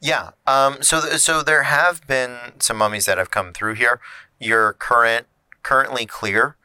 Yeah. 0.01 0.32
Um, 0.45 0.82
so, 0.82 0.99
th- 1.01 1.20
so 1.22 1.41
there 1.43 1.64
have 1.64 2.05
been 2.07 2.38
some 2.59 2.78
mummies 2.78 3.05
that 3.05 3.18
have 3.18 3.32
come 3.32 3.53
through 3.53 3.76
here. 3.76 4.01
You're 4.38 4.74
current, 4.74 5.28
currently 5.64 6.05
clear, 6.05 6.57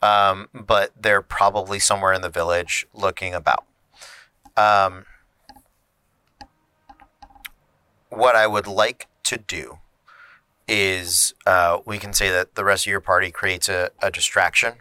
um, 0.00 0.48
but 0.54 0.92
they're 0.98 1.22
probably 1.22 1.78
somewhere 1.78 2.14
in 2.14 2.22
the 2.22 2.30
village 2.30 2.86
looking 2.94 3.34
about. 3.34 3.64
Um, 4.56 5.04
what 8.08 8.34
I 8.34 8.46
would 8.46 8.66
like 8.66 9.08
to 9.24 9.36
do 9.36 9.78
is 10.68 11.34
uh, 11.46 11.78
we 11.84 11.98
can 11.98 12.12
say 12.12 12.30
that 12.30 12.54
the 12.54 12.64
rest 12.64 12.86
of 12.86 12.90
your 12.90 13.00
party 13.00 13.30
creates 13.30 13.68
a, 13.68 13.90
a 14.02 14.10
distraction, 14.10 14.74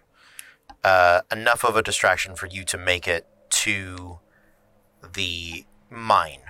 uh, 0.83 1.21
enough 1.31 1.63
of 1.63 1.75
a 1.75 1.83
distraction 1.83 2.35
for 2.35 2.47
you 2.47 2.63
to 2.63 2.77
make 2.77 3.07
it 3.07 3.27
to 3.49 4.19
the 5.13 5.65
mine 5.89 6.41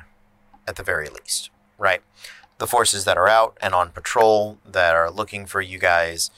at 0.67 0.75
the 0.75 0.83
very 0.83 1.09
least, 1.09 1.49
right? 1.77 2.01
The 2.57 2.67
forces 2.67 3.05
that 3.05 3.17
are 3.17 3.27
out 3.27 3.57
and 3.61 3.73
on 3.73 3.89
patrol 3.91 4.59
that 4.65 4.95
are 4.95 5.11
looking 5.11 5.45
for 5.45 5.61
you 5.61 5.77
guys 5.77 6.31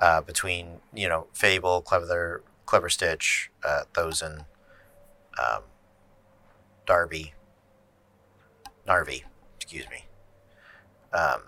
uh, 0.00 0.20
between, 0.20 0.80
you 0.92 1.08
know, 1.08 1.28
Fable, 1.32 1.80
Clever, 1.82 2.42
Clever 2.66 2.88
Stitch, 2.88 3.50
uh, 3.64 3.82
Thosen, 3.94 4.44
um, 5.38 5.62
Darby, 6.86 7.34
Narvi, 8.86 9.22
excuse 9.56 9.88
me. 9.88 10.06
Um, 11.12 11.42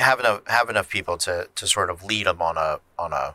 have 0.00 0.18
enough 0.18 0.46
have 0.46 0.68
enough 0.68 0.88
people 0.88 1.16
to, 1.18 1.48
to 1.54 1.66
sort 1.66 1.90
of 1.90 2.04
lead 2.04 2.26
them 2.26 2.42
on 2.42 2.56
a 2.56 2.80
on 2.98 3.12
a 3.12 3.34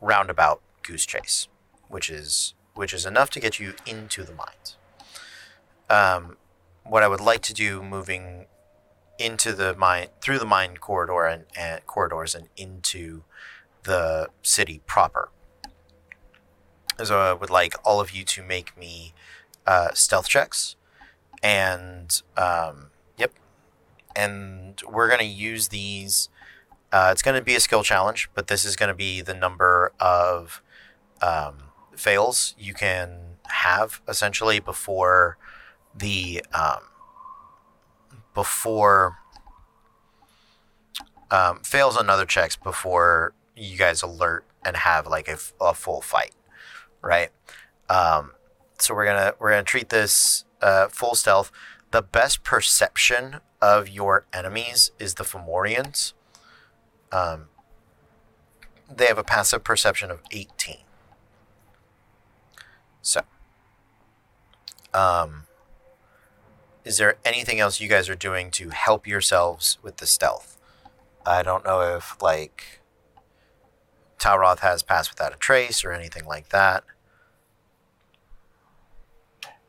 roundabout 0.00 0.60
goose 0.82 1.06
chase, 1.06 1.48
which 1.88 2.10
is 2.10 2.54
which 2.74 2.94
is 2.94 3.06
enough 3.06 3.30
to 3.30 3.40
get 3.40 3.58
you 3.58 3.74
into 3.86 4.24
the 4.24 4.32
mines. 4.32 4.76
Um, 5.90 6.36
what 6.84 7.02
I 7.02 7.08
would 7.08 7.20
like 7.20 7.42
to 7.42 7.54
do 7.54 7.82
moving 7.82 8.46
into 9.18 9.52
the 9.52 9.74
mine 9.74 10.08
through 10.20 10.38
the 10.38 10.46
mine 10.46 10.76
corridor 10.76 11.24
and, 11.24 11.44
and 11.56 11.84
corridors 11.86 12.34
and 12.34 12.48
into 12.56 13.22
the 13.82 14.28
city 14.42 14.80
proper. 14.86 15.30
So 17.02 17.20
I 17.20 17.32
would 17.32 17.50
like 17.50 17.74
all 17.84 18.00
of 18.00 18.10
you 18.10 18.24
to 18.24 18.42
make 18.42 18.76
me 18.76 19.14
uh, 19.66 19.92
stealth 19.92 20.28
checks, 20.28 20.76
and 21.42 22.22
um, 22.36 22.87
and 24.18 24.82
we're 24.86 25.08
gonna 25.08 25.22
use 25.22 25.68
these. 25.68 26.28
Uh, 26.92 27.10
it's 27.12 27.22
gonna 27.22 27.40
be 27.40 27.54
a 27.54 27.60
skill 27.60 27.82
challenge, 27.82 28.28
but 28.34 28.48
this 28.48 28.64
is 28.64 28.76
gonna 28.76 28.94
be 28.94 29.20
the 29.20 29.34
number 29.34 29.92
of 30.00 30.62
um, 31.22 31.54
fails 31.96 32.54
you 32.58 32.74
can 32.74 33.36
have 33.46 34.00
essentially 34.08 34.58
before 34.58 35.38
the 35.94 36.44
um, 36.52 36.80
before 38.34 39.18
um, 41.30 41.60
fails 41.60 41.96
on 41.96 42.10
other 42.10 42.26
checks 42.26 42.56
before 42.56 43.32
you 43.56 43.76
guys 43.76 44.02
alert 44.02 44.44
and 44.64 44.76
have 44.76 45.06
like 45.06 45.28
a 45.28 45.74
full 45.74 46.00
fight, 46.00 46.34
right? 47.02 47.30
Um, 47.88 48.32
so 48.78 48.94
we're 48.94 49.06
gonna 49.06 49.34
we're 49.38 49.50
gonna 49.50 49.62
treat 49.62 49.88
this 49.90 50.44
uh, 50.62 50.88
full 50.88 51.14
stealth. 51.14 51.50
The 51.90 52.02
best 52.02 52.44
perception 52.44 53.40
of 53.62 53.88
your 53.88 54.26
enemies 54.32 54.92
is 54.98 55.14
the 55.14 55.24
Fomorians. 55.24 56.12
Um, 57.10 57.46
they 58.94 59.06
have 59.06 59.18
a 59.18 59.24
passive 59.24 59.64
perception 59.64 60.10
of 60.10 60.20
eighteen. 60.30 60.84
So, 63.00 63.22
um, 64.92 65.44
is 66.84 66.98
there 66.98 67.16
anything 67.24 67.58
else 67.58 67.80
you 67.80 67.88
guys 67.88 68.08
are 68.08 68.14
doing 68.14 68.50
to 68.52 68.68
help 68.70 69.06
yourselves 69.06 69.78
with 69.82 69.96
the 69.96 70.06
stealth? 70.06 70.58
I 71.24 71.42
don't 71.42 71.64
know 71.64 71.96
if 71.96 72.20
like 72.20 72.80
Talroth 74.18 74.60
has 74.60 74.82
passed 74.82 75.10
without 75.10 75.34
a 75.34 75.36
trace 75.36 75.84
or 75.84 75.92
anything 75.92 76.26
like 76.26 76.50
that. 76.50 76.84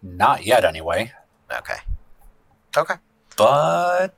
Not 0.01 0.45
yet, 0.45 0.65
anyway. 0.65 1.13
Okay. 1.51 1.79
Okay. 2.77 2.95
But 3.37 4.13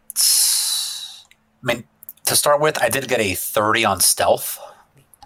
I 1.63 1.63
mean, 1.63 1.83
to 2.25 2.35
start 2.35 2.59
with, 2.59 2.81
I 2.81 2.89
did 2.89 3.07
get 3.07 3.19
a 3.19 3.33
thirty 3.35 3.85
on 3.85 3.99
stealth. 3.99 4.59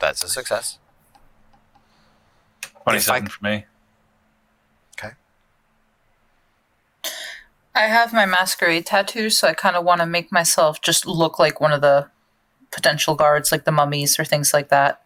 That's 0.02 0.24
a 0.24 0.28
success. 0.30 0.78
Twenty-seven 2.84 3.28
for 3.30 3.44
me. 3.44 3.66
Okay. 5.00 5.14
I 7.74 7.82
have 7.82 8.14
my 8.14 8.26
masquerade 8.26 8.86
tattoo, 8.86 9.30
so 9.30 9.48
I 9.48 9.54
kind 9.54 9.76
of 9.76 9.84
want 9.84 10.02
to 10.02 10.06
make 10.06 10.32
myself 10.32 10.82
just 10.82 11.06
look 11.06 11.40
like 11.40 11.60
one 11.60 11.72
of 11.72 11.82
the 11.82 12.10
potential 12.72 13.16
guards, 13.16 13.52
like 13.52 13.64
the 13.66 13.72
mummies 13.72 14.20
or 14.20 14.26
things 14.26 14.54
like 14.54 14.70
that. 14.70 15.02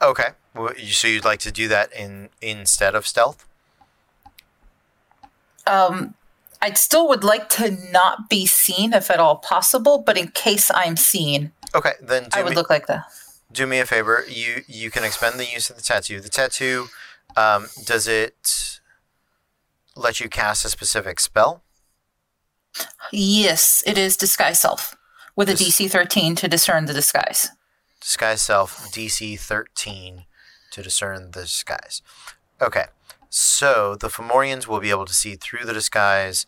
Okay. 0.00 0.28
Well, 0.54 0.72
you- 0.76 0.92
so 0.92 1.08
you'd 1.08 1.24
like 1.24 1.40
to 1.40 1.52
do 1.52 1.68
that 1.68 1.92
in 1.92 2.30
instead 2.40 2.94
of 2.94 3.06
stealth? 3.06 3.44
Um, 5.66 6.14
I 6.60 6.72
still 6.72 7.08
would 7.08 7.22
like 7.24 7.48
to 7.50 7.70
not 7.92 8.28
be 8.28 8.46
seen 8.46 8.92
if 8.92 9.10
at 9.10 9.20
all 9.20 9.36
possible, 9.36 9.98
but 10.04 10.18
in 10.18 10.28
case 10.28 10.70
I'm 10.74 10.96
seen, 10.96 11.52
Okay, 11.74 11.92
then 12.00 12.24
do 12.24 12.28
I 12.32 12.42
would 12.42 12.50
me, 12.50 12.56
look 12.56 12.70
like 12.70 12.86
that. 12.86 13.04
do 13.52 13.66
me 13.66 13.78
a 13.78 13.86
favor. 13.86 14.24
You 14.28 14.62
you 14.66 14.90
can 14.90 15.04
expend 15.04 15.38
the 15.38 15.46
use 15.46 15.70
of 15.70 15.76
the 15.76 15.82
tattoo. 15.82 16.20
The 16.20 16.28
tattoo, 16.28 16.88
um, 17.36 17.68
does 17.84 18.08
it 18.08 18.80
let 19.94 20.18
you 20.20 20.28
cast 20.28 20.64
a 20.64 20.68
specific 20.68 21.20
spell? 21.20 21.62
Yes, 23.12 23.82
it 23.86 23.98
is 23.98 24.16
disguise 24.16 24.60
self 24.60 24.96
with 25.36 25.48
a 25.48 25.54
Dis- 25.54 25.78
DC 25.78 25.90
13 25.90 26.34
to 26.36 26.48
discern 26.48 26.86
the 26.86 26.92
disguise. 26.94 27.48
Disguise 28.00 28.42
self 28.42 28.90
DC 28.92 29.38
13 29.38 30.24
to 30.72 30.82
discern 30.82 31.30
the 31.32 31.42
disguise. 31.42 32.02
Okay, 32.60 32.84
so 33.30 33.94
the 33.94 34.08
Fomorians 34.08 34.66
will 34.66 34.80
be 34.80 34.90
able 34.90 35.04
to 35.06 35.14
see 35.14 35.36
through 35.36 35.64
the 35.64 35.72
disguise. 35.72 36.46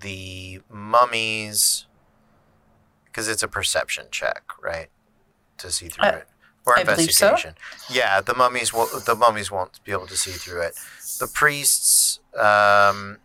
The 0.00 0.60
mummies, 0.70 1.86
because 3.04 3.28
it's 3.28 3.42
a 3.42 3.48
perception 3.48 4.06
check, 4.10 4.44
right? 4.62 4.88
To 5.58 5.70
see 5.70 5.88
through 5.88 6.04
Uh, 6.08 6.12
it, 6.12 6.28
or 6.64 6.78
I 6.78 6.84
believe 6.84 7.10
so. 7.12 7.28
investigation. 7.28 7.54
Yeah, 7.90 8.20
the 8.22 8.34
mummies 8.34 8.72
will. 8.72 8.86
The 9.00 9.14
mummies 9.14 9.50
won't 9.50 9.82
be 9.84 9.92
able 9.92 10.06
to 10.06 10.16
see 10.16 10.30
through 10.32 10.62
it. 10.62 10.74
The 11.18 11.26
priests 11.26 12.20
um, 12.38 13.18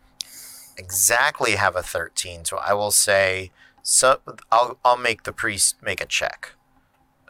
exactly 0.78 1.56
have 1.56 1.76
a 1.78 1.84
13, 1.84 2.44
so 2.46 2.58
I 2.58 2.74
will 2.74 2.92
say. 2.92 3.52
So 3.84 4.20
I'll 4.52 4.78
I'll 4.84 4.98
make 4.98 5.24
the 5.24 5.32
priest 5.32 5.76
make 5.82 6.02
a 6.02 6.06
check 6.06 6.54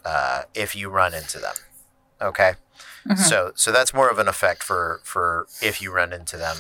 uh, 0.04 0.44
if 0.56 0.76
you 0.76 0.90
run 0.90 1.14
into 1.14 1.38
them. 1.38 1.56
Okay. 2.22 2.54
Mhm. 3.08 3.18
So 3.20 3.52
so 3.56 3.72
that's 3.72 3.94
more 3.94 4.10
of 4.10 4.18
an 4.20 4.28
effect 4.28 4.64
for 4.64 5.02
for 5.04 5.48
if 5.62 5.82
you 5.82 5.92
run 5.92 6.12
into 6.14 6.38
them 6.38 6.58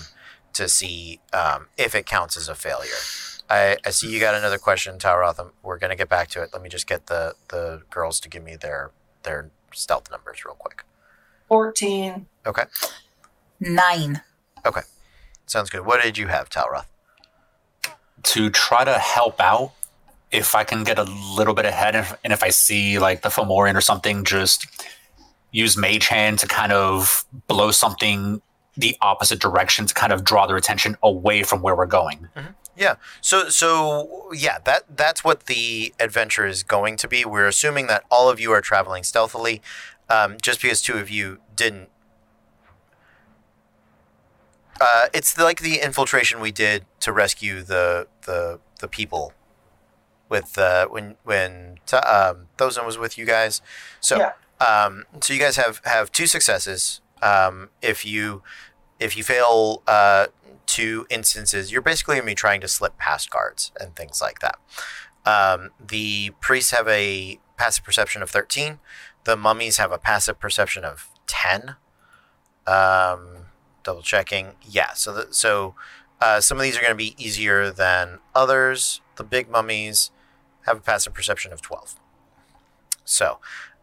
to 0.53 0.69
see 0.69 1.19
um, 1.33 1.67
if 1.77 1.95
it 1.95 2.05
counts 2.05 2.37
as 2.37 2.47
a 2.47 2.55
failure. 2.55 3.01
I, 3.49 3.77
I 3.85 3.89
see 3.91 4.09
you 4.11 4.19
got 4.19 4.33
another 4.35 4.57
question, 4.57 4.97
Talroth. 4.97 5.51
We're 5.63 5.77
gonna 5.77 5.95
get 5.95 6.09
back 6.09 6.29
to 6.29 6.41
it. 6.41 6.49
Let 6.53 6.61
me 6.61 6.69
just 6.69 6.87
get 6.87 7.07
the 7.07 7.35
the 7.49 7.81
girls 7.89 8.19
to 8.21 8.29
give 8.29 8.43
me 8.43 8.55
their 8.55 8.91
their 9.23 9.49
stealth 9.73 10.09
numbers 10.11 10.45
real 10.45 10.55
quick. 10.55 10.83
14. 11.47 12.25
Okay, 12.45 12.63
Nine. 13.59 14.21
Okay. 14.65 14.81
sounds 15.45 15.69
good. 15.69 15.85
What 15.85 16.01
did 16.01 16.17
you 16.17 16.27
have, 16.27 16.49
Talroth? 16.49 16.85
to 18.23 18.49
try 18.49 18.83
to 18.83 18.97
help 18.97 19.39
out 19.39 19.71
if 20.31 20.55
I 20.55 20.63
can 20.63 20.83
get 20.83 20.97
a 20.97 21.03
little 21.03 21.53
bit 21.53 21.65
ahead 21.65 21.95
and, 21.95 22.07
and 22.23 22.33
if 22.33 22.41
I 22.41 22.49
see 22.49 22.97
like 22.97 23.21
the 23.21 23.29
Fomorian 23.29 23.75
or 23.75 23.81
something, 23.81 24.23
just 24.23 24.65
use 25.55 25.77
Mage 25.77 26.07
Hand 26.07 26.39
to 26.39 26.47
kind 26.47 26.73
of 26.73 27.25
blow 27.47 27.71
something 27.71 28.41
the 28.75 28.97
opposite 28.99 29.39
direction 29.39 29.85
to 29.85 29.93
kind 29.93 30.11
of 30.11 30.25
draw 30.25 30.45
their 30.45 30.57
attention 30.57 30.97
away 31.01 31.43
from 31.43 31.61
where 31.61 31.73
we're 31.73 31.85
going. 31.85 32.27
Yeah. 32.75 32.95
So 33.21 33.47
so 33.47 34.29
yeah, 34.33 34.57
that 34.65 34.97
that's 34.97 35.23
what 35.23 35.45
the 35.45 35.93
adventure 35.97 36.45
is 36.45 36.61
going 36.61 36.97
to 36.97 37.07
be. 37.07 37.23
We're 37.23 37.47
assuming 37.47 37.87
that 37.87 38.03
all 38.11 38.29
of 38.29 38.37
you 38.37 38.51
are 38.51 38.59
traveling 38.59 39.03
stealthily. 39.03 39.61
Um, 40.09 40.35
just 40.41 40.61
because 40.61 40.81
two 40.81 40.97
of 40.97 41.09
you 41.09 41.39
didn't. 41.55 41.89
Uh, 44.79 45.07
it's 45.13 45.37
like 45.37 45.61
the 45.61 45.79
infiltration 45.79 46.41
we 46.41 46.51
did 46.51 46.83
to 46.99 47.13
rescue 47.13 47.63
the 47.63 48.07
the 48.23 48.59
the 48.81 48.89
people 48.89 49.31
with 50.27 50.57
uh, 50.57 50.87
when 50.87 51.15
when 51.23 51.79
t- 51.85 51.95
um, 51.95 52.47
Thozan 52.57 52.85
was 52.85 52.97
with 52.97 53.17
you 53.17 53.25
guys. 53.25 53.61
So 54.01 54.17
Yeah. 54.17 54.33
Um, 54.59 55.05
so 55.21 55.33
you 55.33 55.39
guys 55.39 55.57
have 55.57 55.81
have 55.85 56.11
two 56.11 56.27
successes. 56.27 57.01
Um, 57.21 57.69
if 57.81 58.05
you 58.05 58.43
if 58.99 59.17
you 59.17 59.23
fail 59.23 59.83
uh, 59.87 60.27
two 60.65 61.05
instances, 61.09 61.71
you're 61.71 61.81
basically 61.81 62.15
going 62.15 62.23
to 62.23 62.31
be 62.31 62.35
trying 62.35 62.61
to 62.61 62.67
slip 62.67 62.97
past 62.97 63.29
guards 63.29 63.71
and 63.79 63.95
things 63.95 64.21
like 64.21 64.39
that. 64.39 64.57
Um, 65.25 65.71
the 65.85 66.31
priests 66.39 66.71
have 66.71 66.87
a 66.87 67.39
passive 67.57 67.83
perception 67.83 68.21
of 68.21 68.29
13. 68.29 68.79
The 69.23 69.35
mummies 69.35 69.77
have 69.77 69.91
a 69.91 69.97
passive 69.97 70.39
perception 70.39 70.85
of 70.85 71.09
10. 71.27 71.75
Um, 72.67 73.47
double 73.83 74.01
checking. 74.01 74.53
Yeah, 74.63 74.93
so 74.93 75.13
the, 75.13 75.27
so 75.31 75.75
uh, 76.21 76.41
some 76.41 76.57
of 76.57 76.63
these 76.63 76.77
are 76.77 76.81
going 76.81 76.91
to 76.91 76.95
be 76.95 77.15
easier 77.17 77.71
than 77.71 78.19
others. 78.33 79.01
The 79.15 79.23
big 79.23 79.49
mummies 79.49 80.11
have 80.65 80.77
a 80.77 80.81
passive 80.81 81.13
perception 81.13 81.51
of 81.51 81.61
12. 81.61 81.95
So 83.03 83.39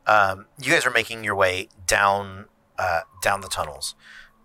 um, 0.06 0.46
you 0.60 0.72
guys 0.72 0.86
are 0.86 0.90
making 0.90 1.24
your 1.24 1.34
way 1.34 1.68
down 1.86 2.46
uh, 2.78 3.00
down 3.22 3.40
the 3.40 3.48
tunnels 3.48 3.94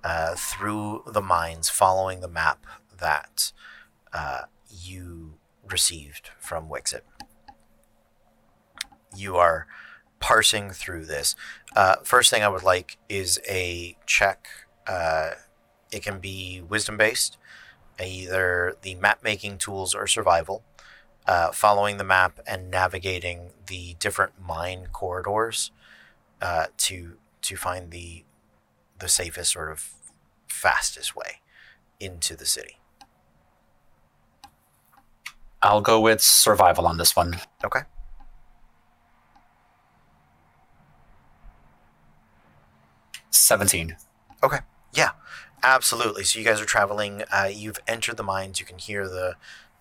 uh, 0.03 0.35
through 0.35 1.03
the 1.07 1.21
mines, 1.21 1.69
following 1.69 2.21
the 2.21 2.27
map 2.27 2.65
that 2.99 3.51
uh, 4.13 4.41
you 4.69 5.35
received 5.67 6.29
from 6.39 6.69
Wixit. 6.69 7.01
You 9.15 9.35
are 9.37 9.67
parsing 10.19 10.71
through 10.71 11.05
this. 11.05 11.35
Uh, 11.75 11.97
first 12.03 12.29
thing 12.29 12.43
I 12.43 12.47
would 12.47 12.63
like 12.63 12.97
is 13.09 13.39
a 13.49 13.97
check. 14.05 14.47
Uh, 14.87 15.31
it 15.91 16.03
can 16.03 16.19
be 16.19 16.61
wisdom 16.61 16.97
based, 16.97 17.37
either 17.99 18.75
the 18.81 18.95
map 18.95 19.23
making 19.23 19.57
tools 19.57 19.95
or 19.95 20.07
survival. 20.07 20.63
Uh, 21.27 21.51
following 21.51 21.97
the 21.97 22.05
map 22.05 22.39
and 22.47 22.71
navigating 22.71 23.49
the 23.67 23.95
different 23.99 24.31
mine 24.41 24.87
corridors 24.93 25.71
uh, 26.41 26.67
to 26.77 27.17
to 27.41 27.57
find 27.57 27.91
the 27.91 28.23
the 28.99 29.09
safest 29.09 29.51
sort 29.51 29.69
of 29.69 29.91
fastest 30.47 31.15
way 31.17 31.41
into 31.99 32.35
the 32.35 32.45
city. 32.45 32.79
I'll 35.61 35.81
go 35.81 35.99
with 35.99 36.21
survival 36.21 36.87
on 36.87 36.97
this 36.97 37.15
one. 37.15 37.37
Okay. 37.65 37.81
Seventeen. 43.29 43.97
Okay. 44.43 44.59
Yeah. 44.93 45.11
Absolutely. 45.63 46.23
So 46.23 46.39
you 46.39 46.45
guys 46.45 46.61
are 46.61 46.65
traveling. 46.65 47.23
Uh, 47.31 47.49
you've 47.51 47.79
entered 47.87 48.17
the 48.17 48.23
mines. 48.23 48.59
You 48.59 48.65
can 48.65 48.77
hear 48.77 49.07
the 49.07 49.35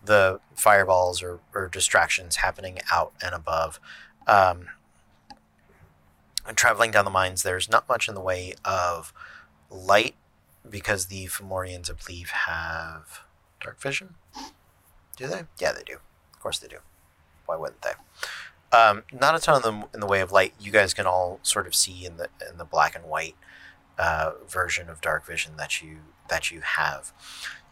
the 0.06 0.40
fireballs 0.54 1.22
or, 1.22 1.40
or 1.54 1.68
distractions 1.68 2.36
happening 2.36 2.78
out 2.90 3.12
and 3.22 3.34
above. 3.34 3.78
Um, 4.26 4.66
and 6.46 6.56
traveling 6.56 6.90
down 6.90 7.04
the 7.04 7.10
mines, 7.10 7.42
there's 7.42 7.70
not 7.70 7.88
much 7.88 8.08
in 8.08 8.14
the 8.14 8.20
way 8.20 8.54
of 8.64 9.12
light 9.70 10.14
because 10.68 11.06
the 11.06 11.26
Fomorians, 11.26 11.90
I 11.90 11.94
believe, 11.94 12.30
have 12.30 13.22
dark 13.60 13.80
vision. 13.80 14.14
Do 15.16 15.26
they? 15.26 15.42
Yeah, 15.58 15.72
they 15.72 15.82
do. 15.82 15.98
Of 16.32 16.40
course 16.40 16.58
they 16.58 16.68
do. 16.68 16.78
Why 17.46 17.56
wouldn't 17.56 17.82
they? 17.82 17.92
Um, 18.76 19.04
not 19.12 19.34
a 19.34 19.38
ton 19.38 19.56
of 19.56 19.62
them 19.62 19.84
in 19.94 20.00
the 20.00 20.06
way 20.06 20.20
of 20.20 20.32
light. 20.32 20.54
You 20.60 20.72
guys 20.72 20.92
can 20.92 21.06
all 21.06 21.40
sort 21.42 21.66
of 21.66 21.74
see 21.74 22.04
in 22.04 22.16
the 22.16 22.28
in 22.48 22.58
the 22.58 22.64
black 22.64 22.94
and 22.94 23.04
white 23.04 23.36
uh, 23.98 24.32
version 24.48 24.88
of 24.88 25.00
dark 25.00 25.24
vision 25.24 25.56
that 25.56 25.80
you 25.82 25.98
that 26.28 26.50
you 26.50 26.60
have. 26.60 27.12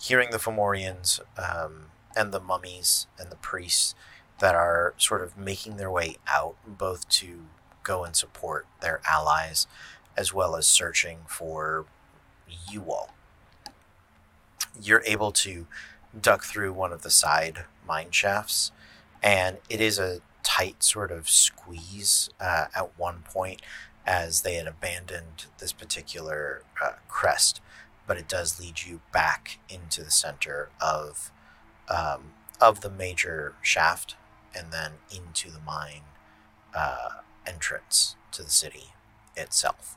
Hearing 0.00 0.30
the 0.30 0.38
Fomorians 0.38 1.20
um, 1.36 1.86
and 2.16 2.32
the 2.32 2.40
mummies 2.40 3.06
and 3.18 3.30
the 3.30 3.36
priests 3.36 3.94
that 4.40 4.54
are 4.54 4.94
sort 4.96 5.22
of 5.22 5.36
making 5.36 5.76
their 5.76 5.90
way 5.90 6.16
out, 6.26 6.56
both 6.66 7.08
to 7.08 7.46
go 7.82 8.04
and 8.04 8.16
support 8.16 8.66
their 8.80 9.00
allies, 9.08 9.66
as 10.16 10.32
well 10.32 10.56
as 10.56 10.66
searching 10.66 11.18
for 11.26 11.86
you 12.70 12.82
all. 12.90 13.10
You're 14.80 15.02
able 15.06 15.32
to 15.32 15.66
duck 16.20 16.44
through 16.44 16.72
one 16.72 16.92
of 16.92 17.02
the 17.02 17.10
side 17.10 17.64
mine 17.86 18.10
shafts, 18.10 18.72
and 19.22 19.58
it 19.68 19.80
is 19.80 19.98
a 19.98 20.20
tight 20.42 20.82
sort 20.82 21.10
of 21.10 21.28
squeeze 21.28 22.30
uh, 22.40 22.66
at 22.74 22.98
one 22.98 23.22
point 23.24 23.62
as 24.06 24.42
they 24.42 24.54
had 24.54 24.66
abandoned 24.66 25.46
this 25.58 25.72
particular 25.72 26.62
uh, 26.82 26.92
crest, 27.08 27.60
but 28.06 28.18
it 28.18 28.28
does 28.28 28.60
lead 28.60 28.82
you 28.82 29.00
back 29.12 29.58
into 29.68 30.02
the 30.04 30.10
center 30.10 30.68
of 30.80 31.30
um, 31.88 32.32
of 32.60 32.80
the 32.80 32.90
major 32.90 33.54
shaft, 33.62 34.16
and 34.54 34.72
then 34.72 34.92
into 35.14 35.50
the 35.50 35.60
mine 35.60 36.02
uh, 36.74 37.20
entrance 37.46 38.16
to 38.32 38.42
the 38.42 38.50
city 38.50 38.94
itself. 39.36 39.96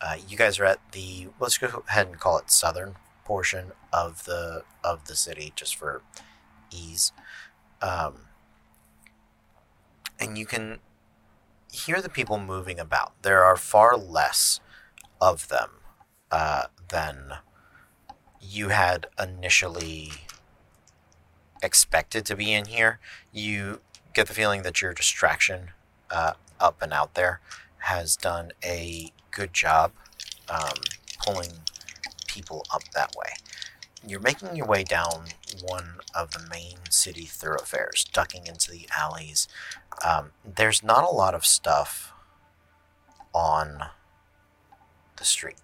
Uh, 0.00 0.16
you 0.28 0.36
guys 0.36 0.58
are 0.58 0.64
at 0.64 0.80
the 0.92 1.28
let's 1.40 1.58
go 1.58 1.84
ahead 1.88 2.06
and 2.06 2.18
call 2.18 2.38
it 2.38 2.50
southern 2.50 2.96
portion 3.24 3.72
of 3.92 4.24
the 4.24 4.64
of 4.82 5.06
the 5.06 5.16
city, 5.16 5.52
just 5.56 5.76
for 5.76 6.02
ease. 6.70 7.12
Um, 7.80 8.26
and 10.18 10.38
you 10.38 10.46
can 10.46 10.78
hear 11.72 12.00
the 12.00 12.08
people 12.08 12.38
moving 12.38 12.78
about. 12.78 13.12
There 13.22 13.42
are 13.44 13.56
far 13.56 13.96
less 13.96 14.60
of 15.20 15.48
them 15.48 15.70
uh, 16.30 16.64
than 16.88 17.34
you 18.40 18.68
had 18.68 19.06
initially 19.18 20.12
expected 21.64 22.24
to 22.26 22.36
be 22.36 22.52
in 22.52 22.66
here. 22.66 23.00
You 23.32 23.80
get 24.12 24.28
the 24.28 24.34
feeling 24.34 24.62
that 24.62 24.80
your 24.80 24.92
distraction 24.92 25.70
uh, 26.10 26.34
up 26.60 26.80
and 26.82 26.92
out 26.92 27.14
there 27.14 27.40
has 27.78 28.16
done 28.16 28.52
a 28.64 29.12
good 29.30 29.52
job 29.52 29.92
um, 30.48 30.78
pulling 31.24 31.52
people 32.26 32.64
up 32.72 32.82
that 32.94 33.14
way. 33.16 33.32
You're 34.06 34.20
making 34.20 34.54
your 34.54 34.66
way 34.66 34.84
down 34.84 35.24
one 35.62 35.94
of 36.14 36.32
the 36.32 36.46
main 36.50 36.76
city 36.90 37.24
thoroughfares, 37.24 38.04
ducking 38.04 38.46
into 38.46 38.70
the 38.70 38.86
alleys. 38.96 39.48
Um, 40.04 40.32
there's 40.44 40.82
not 40.82 41.04
a 41.04 41.14
lot 41.14 41.34
of 41.34 41.46
stuff 41.46 42.12
on 43.32 43.86
the 45.16 45.24
street. 45.24 45.56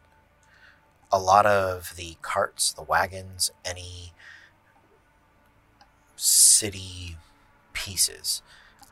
A 1.13 1.19
lot 1.19 1.45
of 1.45 1.95
the 1.97 2.17
carts, 2.23 2.73
the 2.73 2.83
wagons, 2.83 3.51
any 3.65 4.13
city 6.21 7.17
pieces, 7.73 8.43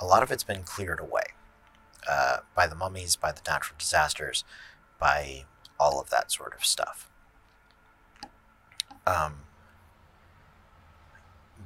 a 0.00 0.06
lot 0.06 0.22
of 0.22 0.32
it's 0.32 0.44
been 0.44 0.62
cleared 0.62 0.98
away 0.98 1.24
uh, 2.08 2.38
by 2.54 2.66
the 2.66 2.74
mummies, 2.74 3.16
by 3.16 3.32
the 3.32 3.42
natural 3.46 3.76
disasters, 3.78 4.44
by 4.98 5.44
all 5.78 6.00
of 6.00 6.08
that 6.10 6.32
sort 6.32 6.54
of 6.54 6.64
stuff. 6.64 7.10
Um, 9.06 9.40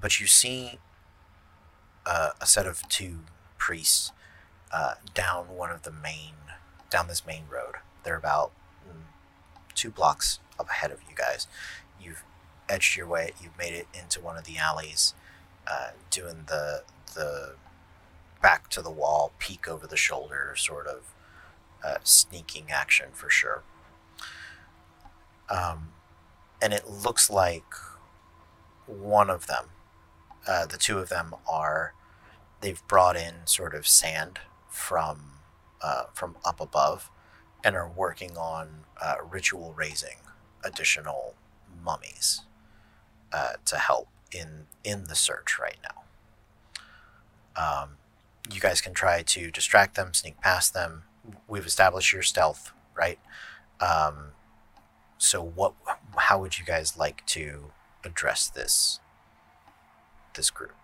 but 0.00 0.20
you 0.20 0.26
see 0.26 0.78
uh, 2.04 2.30
a 2.40 2.46
set 2.46 2.66
of 2.66 2.88
two 2.88 3.20
priests 3.56 4.12
uh, 4.72 4.94
down 5.14 5.44
one 5.48 5.70
of 5.70 5.82
the 5.82 5.92
main, 5.92 6.34
down 6.90 7.06
this 7.06 7.24
main 7.24 7.44
road. 7.48 7.76
They're 8.04 8.16
about 8.16 8.50
mm, 8.88 9.02
two 9.74 9.90
blocks 9.90 10.40
up 10.58 10.68
ahead 10.68 10.90
of 10.90 11.00
you 11.08 11.14
guys. 11.14 11.46
You've 12.00 12.24
edged 12.68 12.96
your 12.96 13.06
way. 13.06 13.32
You've 13.40 13.56
made 13.56 13.74
it 13.74 13.86
into 13.94 14.20
one 14.20 14.36
of 14.36 14.44
the 14.44 14.56
alleys, 14.56 15.14
uh, 15.66 15.90
doing 16.10 16.44
the 16.46 16.82
the 17.14 17.56
back 18.40 18.68
to 18.70 18.82
the 18.82 18.90
wall, 18.90 19.32
peek 19.38 19.68
over 19.68 19.86
the 19.86 19.96
shoulder, 19.96 20.54
sort 20.56 20.86
of 20.86 21.14
uh, 21.84 21.98
sneaking 22.02 22.70
action 22.70 23.08
for 23.12 23.30
sure. 23.30 23.62
Um, 25.48 25.92
and 26.60 26.72
it 26.72 26.88
looks 26.88 27.30
like 27.30 27.74
one 28.86 29.30
of 29.30 29.46
them, 29.46 29.66
uh, 30.46 30.66
the 30.66 30.76
two 30.78 30.98
of 30.98 31.08
them 31.08 31.34
are, 31.48 31.94
they've 32.60 32.82
brought 32.88 33.16
in 33.16 33.46
sort 33.46 33.74
of 33.74 33.86
sand 33.86 34.40
from 34.68 35.28
uh, 35.82 36.04
from 36.14 36.36
up 36.44 36.60
above, 36.60 37.10
and 37.64 37.74
are 37.74 37.88
working 37.88 38.36
on 38.36 38.84
uh, 39.00 39.16
ritual 39.28 39.74
raising 39.76 40.18
additional 40.64 41.34
mummies 41.84 42.42
uh, 43.32 43.54
to 43.64 43.76
help 43.76 44.08
in 44.34 44.66
in 44.84 45.04
the 45.04 45.14
search 45.14 45.58
right 45.58 45.78
now. 45.82 46.02
Um, 47.54 47.90
you 48.52 48.60
guys 48.60 48.80
can 48.80 48.94
try 48.94 49.22
to 49.22 49.50
distract 49.50 49.94
them, 49.94 50.14
sneak 50.14 50.40
past 50.40 50.74
them. 50.74 51.04
We've 51.46 51.66
established 51.66 52.12
your 52.12 52.22
stealth, 52.22 52.72
right? 52.96 53.18
Um, 53.80 54.32
so 55.18 55.42
what? 55.42 55.74
How 56.16 56.40
would 56.40 56.58
you 56.58 56.64
guys 56.64 56.96
like 56.96 57.24
to 57.26 57.70
address 58.04 58.48
this 58.48 59.00
this 60.34 60.50
group? 60.50 60.74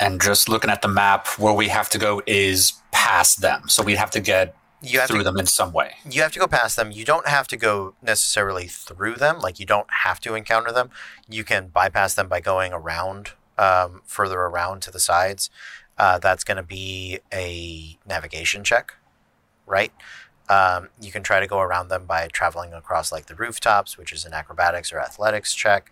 And 0.00 0.20
just 0.20 0.48
looking 0.48 0.70
at 0.70 0.82
the 0.82 0.88
map, 0.88 1.28
where 1.38 1.52
we 1.52 1.68
have 1.68 1.88
to 1.90 1.98
go 1.98 2.20
is 2.26 2.72
past 2.90 3.40
them. 3.40 3.68
So 3.68 3.82
we 3.82 3.94
have 3.94 4.10
to 4.10 4.20
get 4.20 4.56
You 4.84 5.00
have 5.00 5.08
through 5.08 5.18
to 5.18 5.24
them 5.24 5.38
in 5.38 5.46
some 5.46 5.72
way. 5.72 5.96
you 6.08 6.22
have 6.22 6.32
to 6.32 6.38
go 6.38 6.46
past 6.46 6.76
them. 6.76 6.92
You 6.92 7.04
don't 7.04 7.26
have 7.26 7.48
to 7.48 7.56
go 7.56 7.94
necessarily 8.02 8.66
through 8.66 9.14
them. 9.16 9.38
Like 9.40 9.58
you 9.58 9.66
don't 9.66 9.88
have 10.02 10.20
to 10.20 10.34
encounter 10.34 10.72
them. 10.72 10.90
You 11.28 11.44
can 11.44 11.68
bypass 11.68 12.14
them 12.14 12.28
by 12.28 12.40
going 12.40 12.72
around, 12.72 13.30
um, 13.58 14.02
further 14.04 14.40
around 14.40 14.82
to 14.82 14.90
the 14.90 15.00
sides. 15.00 15.50
Uh, 15.96 16.18
that's 16.18 16.44
going 16.44 16.56
to 16.56 16.62
be 16.62 17.20
a 17.32 17.98
navigation 18.06 18.64
check, 18.64 18.94
right? 19.66 19.92
Um, 20.48 20.88
you 21.00 21.10
can 21.10 21.22
try 21.22 21.40
to 21.40 21.46
go 21.46 21.60
around 21.60 21.88
them 21.88 22.04
by 22.04 22.28
traveling 22.28 22.74
across 22.74 23.10
like 23.10 23.26
the 23.26 23.34
rooftops, 23.34 23.96
which 23.96 24.12
is 24.12 24.24
an 24.24 24.34
acrobatics 24.34 24.92
or 24.92 25.00
athletics 25.00 25.54
check. 25.54 25.90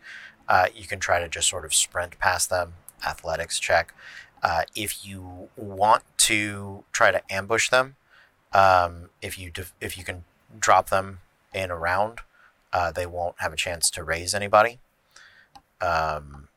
Uh, 0.49 0.67
you 0.75 0.87
can 0.87 0.99
try 0.99 1.21
to 1.21 1.29
just 1.29 1.49
sort 1.49 1.65
of 1.65 1.73
sprint 1.73 2.19
past 2.19 2.51
them, 2.51 2.75
athletics 3.07 3.59
check. 3.59 3.95
Uh, 4.43 4.63
if 4.75 5.07
you 5.07 5.49
want 5.57 6.03
to 6.19 6.85
try 6.93 7.11
to 7.11 7.23
ambush 7.33 7.69
them, 7.71 7.97
um, 8.55 9.11
if 9.21 9.39
you 9.39 9.51
def- 9.51 9.75
if 9.81 9.97
you 9.97 10.05
can 10.05 10.25
drop 10.59 10.91
them 10.91 11.21
in 11.55 11.71
a 11.71 11.77
round, 11.77 12.21
uh, 12.73 12.93
they 12.93 13.07
won't 13.07 13.37
have 13.39 13.53
a 13.53 13.57
chance 13.57 13.91
to 13.91 14.05
raise 14.05 14.35
anybody. 14.35 14.79
Um, 15.81 16.49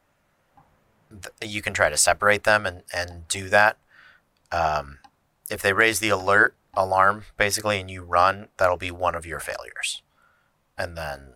th- 1.10 1.52
you 1.52 1.62
can 1.62 1.74
try 1.74 1.90
to 1.90 1.98
separate 1.98 2.44
them 2.44 2.66
and, 2.66 2.84
and 2.94 3.28
do 3.28 3.50
that. 3.50 3.78
Um, 4.52 5.00
if 5.50 5.62
they 5.62 5.74
raise 5.74 6.00
the 6.00 6.10
alert 6.10 6.56
alarm 6.76 7.24
basically 7.38 7.80
and 7.80 7.90
you 7.90 8.04
run, 8.04 8.50
that'll 8.58 8.78
be 8.78 8.92
one 8.92 9.16
of 9.16 9.26
your 9.26 9.40
failures, 9.40 10.02
and 10.78 10.98
then 10.98 11.34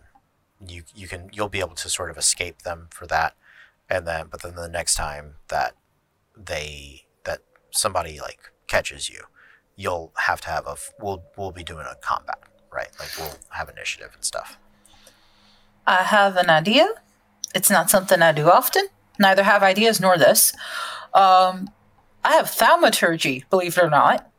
you 0.65 0.83
you 0.95 1.07
can 1.07 1.29
you'll 1.33 1.49
be 1.49 1.59
able 1.59 1.75
to 1.75 1.89
sort 1.89 2.09
of 2.09 2.17
escape 2.17 2.63
them 2.63 2.87
for 2.91 3.07
that, 3.07 3.35
and 3.89 4.05
then 4.07 4.27
but 4.29 4.41
then 4.41 4.55
the 4.55 4.69
next 4.69 4.95
time 4.95 5.35
that 5.47 5.75
they 6.35 7.05
that 7.23 7.39
somebody 7.71 8.19
like 8.19 8.51
catches 8.67 9.09
you, 9.09 9.23
you'll 9.79 10.11
have 10.17 10.41
to 10.41 10.49
have 10.49 10.67
a 10.67 10.75
we'll 10.99 11.23
we'll 11.37 11.51
be 11.51 11.63
doing 11.63 11.85
a 11.89 11.95
combat 12.01 12.37
right 12.71 12.89
like 12.99 13.09
we'll 13.17 13.33
have 13.49 13.69
initiative 13.69 14.11
and 14.13 14.23
stuff. 14.23 14.59
I 15.87 16.03
have 16.03 16.35
an 16.35 16.49
idea. 16.49 16.87
It's 17.55 17.71
not 17.71 17.89
something 17.89 18.21
I 18.21 18.33
do 18.33 18.49
often. 18.49 18.83
Neither 19.17 19.41
have 19.43 19.63
ideas 19.63 19.99
nor 19.99 20.17
this. 20.17 20.53
Um, 21.13 21.71
I 22.23 22.33
have 22.33 22.49
thaumaturgy, 22.49 23.45
believe 23.49 23.77
it 23.77 23.83
or 23.83 23.89
not. 23.89 24.29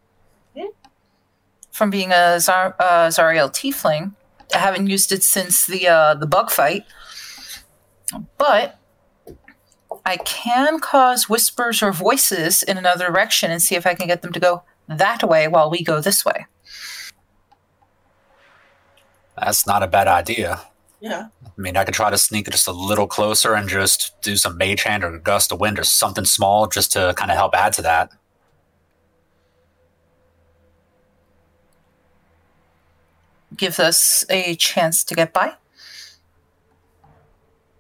From 1.73 1.91
being 1.91 2.13
a 2.13 2.39
Zar- 2.39 2.77
uh, 2.79 3.09
Zariel 3.09 3.51
tiefling, 3.51 4.13
I 4.55 4.59
haven't 4.59 4.89
used 4.89 5.11
it 5.11 5.23
since 5.25 5.67
the 5.67 5.89
uh, 5.89 6.15
the 6.15 6.27
bug 6.27 6.51
fight, 6.51 6.85
but 8.37 8.79
I 10.05 10.19
can 10.19 10.81
cause 10.81 11.29
whispers 11.29 11.83
or 11.83 11.93
voices 11.93 12.63
in 12.63 12.77
another 12.77 13.07
direction 13.07 13.51
and 13.51 13.63
see 13.63 13.75
if 13.75 13.87
I 13.87 13.95
can 13.95 14.07
get 14.07 14.21
them 14.21 14.33
to 14.33 14.41
go 14.41 14.65
that 14.91 15.23
way 15.29 15.49
while 15.49 15.71
we 15.71 15.83
go 15.83 16.01
this 16.01 16.25
way. 16.25 16.47
That's 19.39 19.67
not 19.67 19.83
a 19.83 19.87
bad 19.87 20.09
idea. 20.09 20.61
Yeah. 21.01 21.29
I 21.45 21.61
mean, 21.61 21.77
I 21.77 21.85
could 21.85 21.95
try 21.95 22.11
to 22.11 22.19
sneak 22.19 22.51
just 22.51 22.69
a 22.69 22.73
little 22.73 23.07
closer 23.07 23.55
and 23.55 23.69
just 23.69 24.21
do 24.21 24.37
some 24.37 24.59
mage 24.59 24.83
hand 24.83 25.03
or 25.03 25.19
gust 25.19 25.51
of 25.51 25.61
wind 25.61 25.79
or 25.79 25.85
something 25.85 26.27
small 26.27 26.67
just 26.67 26.93
to 26.93 27.15
kind 27.17 27.31
of 27.31 27.37
help 27.37 27.55
add 27.55 27.73
to 27.75 27.83
that. 27.83 28.11
Give 33.57 33.81
us 33.81 34.25
a 34.29 34.55
chance 34.57 35.03
to 35.05 35.15
get 35.15 35.33
by. 35.33 35.55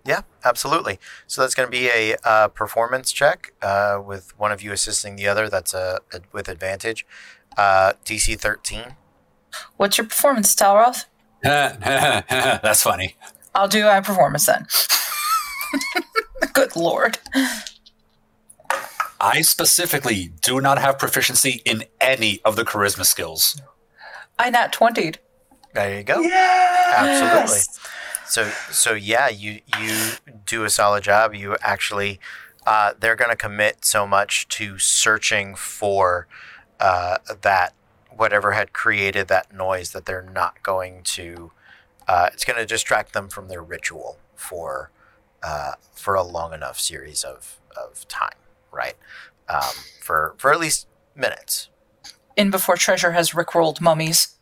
Yeah, 0.04 0.22
absolutely. 0.44 0.98
So 1.26 1.42
that's 1.42 1.54
going 1.54 1.66
to 1.66 1.70
be 1.70 1.88
a 1.88 2.16
uh, 2.24 2.48
performance 2.48 3.12
check 3.12 3.52
uh, 3.62 4.00
with 4.04 4.38
one 4.38 4.50
of 4.50 4.62
you 4.62 4.72
assisting 4.72 5.16
the 5.16 5.28
other. 5.28 5.48
That's 5.48 5.74
a, 5.74 6.00
a 6.12 6.20
with 6.32 6.48
advantage. 6.48 7.06
Uh, 7.56 7.92
DC 8.04 8.38
thirteen. 8.38 8.94
What's 9.76 9.98
your 9.98 10.06
performance, 10.06 10.54
Talroth? 10.54 11.04
That's 11.42 12.82
funny. 12.82 13.16
I'll 13.54 13.68
do 13.68 13.84
my 13.84 14.00
performance 14.00 14.46
then. 14.46 14.66
Good 16.52 16.76
lord. 16.76 17.18
I 19.20 19.42
specifically 19.42 20.32
do 20.40 20.60
not 20.60 20.78
have 20.78 20.98
proficiency 20.98 21.62
in 21.64 21.84
any 22.00 22.40
of 22.44 22.56
the 22.56 22.64
charisma 22.64 23.04
skills. 23.04 23.60
I 24.38 24.50
nat 24.50 24.72
20'd. 24.72 25.18
There 25.74 25.98
you 25.98 26.02
go. 26.02 26.20
Yeah. 26.20 26.92
Absolutely. 26.96 27.60
So 28.30 28.50
so 28.70 28.94
yeah, 28.94 29.28
you 29.28 29.60
you 29.78 30.12
do 30.46 30.64
a 30.64 30.70
solid 30.70 31.02
job. 31.02 31.34
You 31.34 31.56
actually 31.62 32.20
uh, 32.66 32.94
they're 32.98 33.16
going 33.16 33.30
to 33.30 33.36
commit 33.36 33.84
so 33.84 34.06
much 34.06 34.46
to 34.48 34.78
searching 34.78 35.54
for 35.54 36.28
uh, 36.78 37.18
that 37.42 37.74
whatever 38.08 38.52
had 38.52 38.72
created 38.72 39.28
that 39.28 39.52
noise 39.52 39.90
that 39.92 40.06
they're 40.06 40.30
not 40.32 40.62
going 40.62 41.02
to. 41.02 41.50
Uh, 42.06 42.28
it's 42.32 42.44
going 42.44 42.58
to 42.58 42.66
distract 42.66 43.12
them 43.12 43.28
from 43.28 43.48
their 43.48 43.62
ritual 43.62 44.18
for 44.34 44.90
uh, 45.42 45.72
for 45.94 46.14
a 46.14 46.22
long 46.22 46.52
enough 46.52 46.78
series 46.78 47.24
of, 47.24 47.58
of 47.76 48.06
time, 48.08 48.38
right? 48.70 48.94
Um, 49.48 49.74
for 50.00 50.34
for 50.38 50.52
at 50.52 50.60
least 50.60 50.86
minutes. 51.16 51.68
In 52.36 52.50
before 52.50 52.76
treasure 52.76 53.12
has 53.12 53.30
rickrolled 53.30 53.80
mummies. 53.80 54.36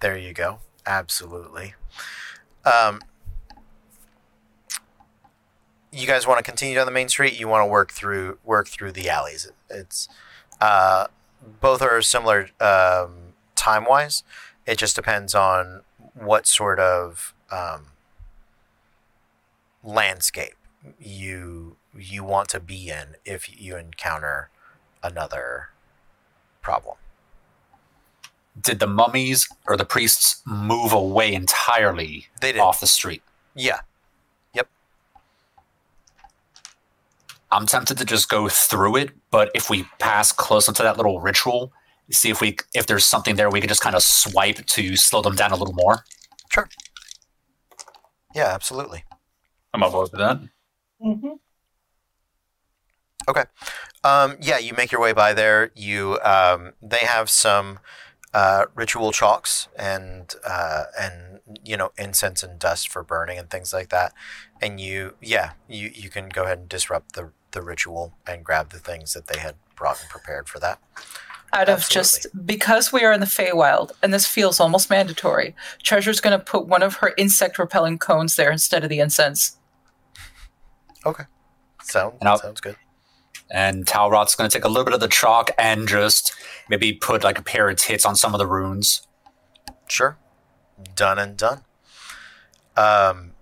There 0.00 0.16
you 0.16 0.32
go. 0.32 0.58
Absolutely. 0.86 1.74
Um, 2.64 3.00
you 5.92 6.06
guys 6.06 6.26
want 6.26 6.38
to 6.38 6.44
continue 6.44 6.74
down 6.74 6.86
the 6.86 6.92
main 6.92 7.08
street? 7.08 7.38
You 7.38 7.48
want 7.48 7.62
to 7.62 7.66
work 7.66 7.92
through 7.92 8.38
work 8.44 8.68
through 8.68 8.92
the 8.92 9.08
alleys? 9.08 9.50
It's 9.68 10.08
uh, 10.60 11.06
both 11.60 11.82
are 11.82 12.00
similar 12.02 12.48
um, 12.60 13.34
time 13.54 13.84
wise. 13.84 14.22
It 14.66 14.78
just 14.78 14.96
depends 14.96 15.34
on 15.34 15.82
what 16.14 16.46
sort 16.46 16.78
of 16.80 17.34
um, 17.50 17.86
landscape 19.82 20.56
you 20.98 21.76
you 21.96 22.24
want 22.24 22.48
to 22.48 22.60
be 22.60 22.88
in 22.88 23.16
if 23.24 23.60
you 23.60 23.76
encounter 23.76 24.48
another 25.02 25.68
problem. 26.62 26.96
Did 28.60 28.80
the 28.80 28.86
mummies 28.86 29.48
or 29.66 29.76
the 29.76 29.84
priests 29.84 30.42
move 30.46 30.92
away 30.92 31.32
entirely 31.34 32.26
They 32.40 32.52
did. 32.52 32.60
off 32.60 32.80
the 32.80 32.86
street? 32.86 33.22
Yeah. 33.54 33.80
Yep. 34.54 34.68
I'm 37.50 37.66
tempted 37.66 37.98
to 37.98 38.04
just 38.04 38.28
go 38.28 38.48
through 38.48 38.96
it, 38.96 39.10
but 39.30 39.50
if 39.54 39.68
we 39.70 39.84
pass 39.98 40.32
close 40.32 40.68
up 40.68 40.74
to 40.76 40.82
that 40.82 40.96
little 40.96 41.20
ritual, 41.20 41.72
see 42.10 42.28
if 42.30 42.40
we 42.42 42.56
if 42.74 42.86
there's 42.86 43.04
something 43.06 43.36
there 43.36 43.48
we 43.50 43.60
can 43.60 43.68
just 43.68 43.80
kind 43.80 43.96
of 43.96 44.02
swipe 44.02 44.64
to 44.66 44.96
slow 44.96 45.22
them 45.22 45.34
down 45.34 45.50
a 45.52 45.56
little 45.56 45.74
more. 45.74 46.04
Sure. 46.52 46.68
Yeah, 48.34 48.48
absolutely. 48.52 49.04
I'm 49.72 49.82
on 49.82 49.90
board 49.92 50.10
with 50.12 50.20
that. 50.20 50.40
Mm-hmm. 51.02 51.28
Okay. 53.28 53.44
Um, 54.04 54.36
yeah, 54.40 54.58
you 54.58 54.74
make 54.74 54.90
your 54.92 55.00
way 55.00 55.12
by 55.12 55.32
there. 55.32 55.70
You 55.74 56.18
um, 56.22 56.72
they 56.82 56.98
have 56.98 57.30
some 57.30 57.78
uh, 58.34 58.66
ritual 58.74 59.12
chalks 59.12 59.68
and 59.76 60.34
uh, 60.44 60.84
and 60.98 61.40
you 61.64 61.76
know 61.76 61.90
incense 61.98 62.42
and 62.42 62.58
dust 62.58 62.88
for 62.88 63.02
burning 63.02 63.38
and 63.38 63.50
things 63.50 63.72
like 63.72 63.88
that. 63.90 64.12
And 64.60 64.80
you 64.80 65.14
yeah 65.20 65.52
you 65.68 65.90
you 65.94 66.08
can 66.10 66.28
go 66.28 66.44
ahead 66.44 66.58
and 66.58 66.68
disrupt 66.68 67.14
the 67.14 67.30
the 67.50 67.62
ritual 67.62 68.14
and 68.26 68.44
grab 68.44 68.70
the 68.70 68.78
things 68.78 69.12
that 69.14 69.26
they 69.26 69.38
had 69.38 69.56
brought 69.76 70.00
and 70.00 70.08
prepared 70.08 70.48
for 70.48 70.58
that. 70.60 70.78
Out 71.54 71.68
of 71.68 71.86
just 71.90 72.26
because 72.46 72.92
we 72.94 73.04
are 73.04 73.12
in 73.12 73.20
the 73.20 73.26
Feywild 73.26 73.92
and 74.02 74.14
this 74.14 74.26
feels 74.26 74.58
almost 74.58 74.88
mandatory, 74.88 75.54
Treasure's 75.82 76.18
going 76.20 76.38
to 76.38 76.42
put 76.42 76.66
one 76.66 76.82
of 76.82 76.94
her 76.96 77.12
insect 77.18 77.58
repelling 77.58 77.98
cones 77.98 78.36
there 78.36 78.50
instead 78.50 78.82
of 78.84 78.88
the 78.88 79.00
incense. 79.00 79.58
Sound 81.82 82.14
And 82.20 82.28
I'll- 82.28 82.38
sounds 82.38 82.60
good. 82.60 82.76
And 83.52 83.86
Talroth's 83.86 84.34
going 84.34 84.48
to 84.48 84.56
take 84.56 84.64
a 84.64 84.68
little 84.68 84.84
bit 84.84 84.94
of 84.94 85.00
the 85.00 85.08
chalk 85.08 85.50
and 85.58 85.86
just 85.86 86.34
maybe 86.70 86.92
put 86.92 87.22
like 87.22 87.38
a 87.38 87.42
pair 87.42 87.68
of 87.68 87.76
tits 87.76 88.06
on 88.06 88.16
some 88.16 88.34
of 88.34 88.38
the 88.38 88.46
runes. 88.46 89.06
Sure. 89.86 90.16
Done 90.96 91.18
and 91.18 91.36
done. 91.36 91.60
Um, 92.76 93.32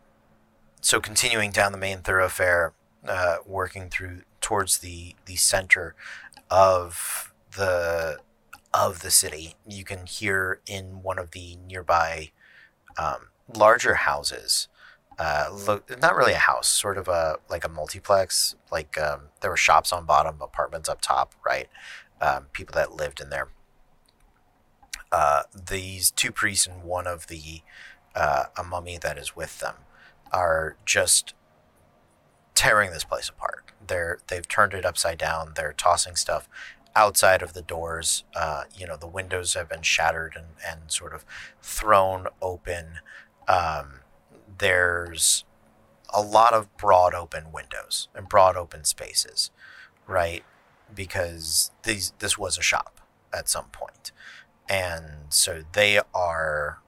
so 0.81 1.01
continuing 1.01 1.53
down 1.53 1.73
the 1.73 1.79
main 1.79 1.99
thoroughfare, 1.99 2.73
uh, 3.07 3.37
working 3.47 3.89
through 3.89 4.23
towards 4.41 4.79
the 4.79 5.15
the 5.27 5.37
center 5.37 5.95
of 6.51 7.33
the 7.57 8.19
of 8.75 9.03
the 9.03 9.11
city, 9.11 9.55
you 9.67 9.85
can 9.85 10.07
hear 10.07 10.61
in 10.67 11.03
one 11.03 11.19
of 11.19 11.31
the 11.31 11.57
nearby 11.57 12.31
um, 12.99 13.29
larger 13.55 13.95
houses. 13.95 14.69
Uh, 15.21 15.79
not 16.01 16.17
really 16.17 16.33
a 16.33 16.39
house, 16.39 16.67
sort 16.67 16.97
of 16.97 17.07
a 17.07 17.37
like 17.51 17.65
a 17.65 17.69
multiplex. 17.69 18.55
Like 18.73 18.99
um, 18.99 19.25
there 19.41 19.51
were 19.51 19.57
shops 19.57 19.93
on 19.93 20.07
bottom, 20.07 20.37
apartments 20.41 20.89
up 20.89 21.03
top, 21.03 21.35
right? 21.45 21.69
Um, 22.23 22.47
people 22.53 22.75
that 22.75 22.93
lived 22.93 23.21
in 23.21 23.29
there 23.29 23.49
uh, 25.13 25.43
these 25.55 26.11
two 26.11 26.33
priests 26.33 26.67
and 26.67 26.83
one 26.83 27.07
of 27.07 27.27
the 27.27 27.63
uh, 28.15 28.45
a 28.57 28.65
mummy 28.65 28.99
that 28.99 29.19
is 29.19 29.37
with 29.37 29.61
them 29.61 29.75
are 30.33 30.77
just 30.85 31.35
tearing 32.55 32.91
this 32.91 33.05
place 33.05 33.29
apart. 33.29 33.73
They're 33.87 34.19
they've 34.29 34.47
turned 34.47 34.75
it 34.75 34.85
upside 34.85 35.19
down. 35.19 35.53
They're 35.57 35.73
tossing 35.73 36.17
stuff 36.17 36.49
outside 36.95 37.43
of 37.43 37.55
the 37.55 37.63
doors. 37.63 38.25
Uh, 38.35 38.65
you 38.77 38.87
know, 38.87 38.97
the 38.97 39.07
windows 39.07 39.55
have 39.55 39.69
been 39.69 39.83
shattered 39.83 40.35
and, 40.37 40.47
and 40.67 40.91
sort 40.91 41.15
of 41.15 41.25
thrown 41.63 42.27
open. 42.41 43.01
Um, 43.49 44.00
there's 44.61 45.45
a 46.13 46.23
lot 46.23 46.55
of 46.55 46.77
broad 46.77 47.15
open 47.15 47.53
windows 47.53 48.09
and 48.15 48.29
broad 48.29 48.57
open 48.57 48.85
spaces, 48.85 49.51
right? 50.07 50.45
Because 50.95 51.71
these 51.83 52.13
this 52.19 52.39
was 52.39 52.57
a 52.57 52.63
shop 52.63 53.01
at 53.33 53.49
some 53.49 53.67
point 53.67 54.13
and 54.71 55.05
so 55.31 55.65
they 55.73 55.99
are 56.15 56.79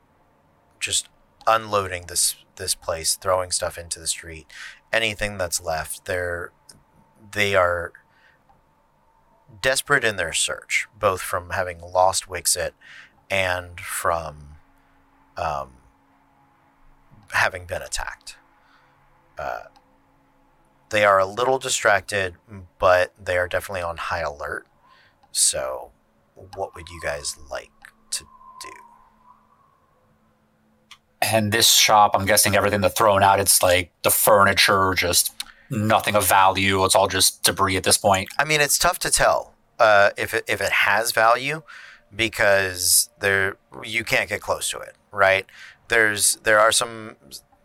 just 0.79 1.09
unloading 1.47 2.05
this 2.07 2.37
this 2.57 2.75
place, 2.77 3.17
throwing 3.17 3.51
stuff 3.51 3.77
into 3.77 3.99
the 3.99 4.07
street. 4.07 4.47
Anything 4.93 5.37
that's 5.37 5.61
left, 5.61 6.05
they're 6.05 6.53
they 7.33 7.57
are 7.57 7.93
desperate 9.61 10.05
in 10.05 10.17
their 10.17 10.33
search, 10.33 10.87
both 10.99 11.21
from 11.21 11.51
having 11.51 11.81
lost 11.81 12.29
Wixit 12.29 12.71
and 13.29 13.81
from 13.81 14.57
um, 15.37 15.73
having 17.33 17.67
been 17.67 17.83
attacked. 17.83 18.37
Uh, 19.39 19.63
they 20.91 21.05
are 21.05 21.19
a 21.19 21.27
little 21.27 21.59
distracted, 21.59 22.35
but 22.79 23.13
they 23.23 23.39
are 23.39 23.49
definitely 23.49 23.83
on 23.83 23.97
high 23.97 24.21
alert. 24.21 24.67
So, 25.33 25.91
what 26.55 26.75
would 26.75 26.89
you 26.91 27.01
guys 27.03 27.37
like 27.51 27.71
to 28.11 28.25
do? 28.61 28.69
And 31.23 31.51
this 31.51 31.73
shop, 31.73 32.11
I'm 32.15 32.27
guessing 32.27 32.55
everything 32.55 32.83
they're 32.83 32.91
throwing 32.91 33.23
out, 33.23 33.41
it's 33.41 33.63
like 33.63 33.91
the 34.03 34.11
furniture, 34.11 34.93
just 34.95 35.35
nothing 35.71 36.15
of 36.15 36.29
value. 36.29 36.85
It's 36.85 36.95
all 36.95 37.09
just 37.09 37.43
debris 37.43 37.77
at 37.77 37.85
this 37.85 37.97
point. 37.97 38.29
I 38.39 38.45
mean, 38.45 38.61
it's 38.61 38.79
tough 38.79 38.99
to 39.01 39.11
tell 39.11 39.55
uh, 39.79 40.11
if 40.19 40.35
it, 40.35 40.45
if 40.47 40.61
it 40.61 40.73
has 40.73 41.13
value 41.13 41.63
because 42.15 43.09
there 43.21 43.57
you 43.83 44.05
can't 44.05 44.29
get 44.29 44.41
close 44.41 44.71
to 44.71 44.79
it, 44.79 44.95
right? 45.11 45.47
There's 45.89 46.37
there 46.37 46.59
are 46.59 46.73
some 46.73 47.17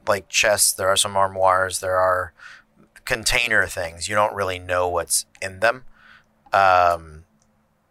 like 0.07 0.29
chests, 0.29 0.73
there 0.73 0.87
are 0.87 0.95
some 0.95 1.15
armoires, 1.15 1.79
there 1.79 1.97
are 1.97 2.33
container 3.05 3.65
things. 3.65 4.09
You 4.09 4.15
don't 4.15 4.35
really 4.35 4.59
know 4.59 4.87
what's 4.89 5.25
in 5.41 5.59
them, 5.59 5.85
um, 6.51 7.23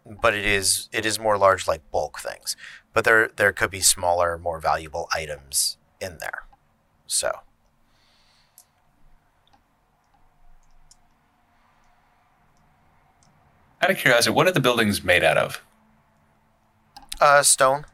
but 0.05 0.35
it 0.35 0.45
is 0.45 0.89
it 0.93 1.07
is 1.07 1.19
more 1.19 1.39
large 1.39 1.67
like 1.67 1.91
bulk 1.91 2.19
things. 2.19 2.57
But 2.93 3.05
there 3.05 3.31
there 3.37 3.53
could 3.53 3.71
be 3.71 3.81
smaller, 3.81 4.39
more 4.39 4.61
valuable 4.61 5.09
items 5.15 5.79
in 6.01 6.19
there. 6.19 6.47
So. 7.07 7.41
Out 13.83 13.91
of 13.91 13.99
curiosity, 13.99 14.35
what 14.35 14.47
are 14.47 14.53
the 14.53 14.61
buildings 14.61 15.05
made 15.05 15.23
out 15.23 15.37
of? 15.37 15.63
Uh, 17.21 17.43
stone. 17.43 17.85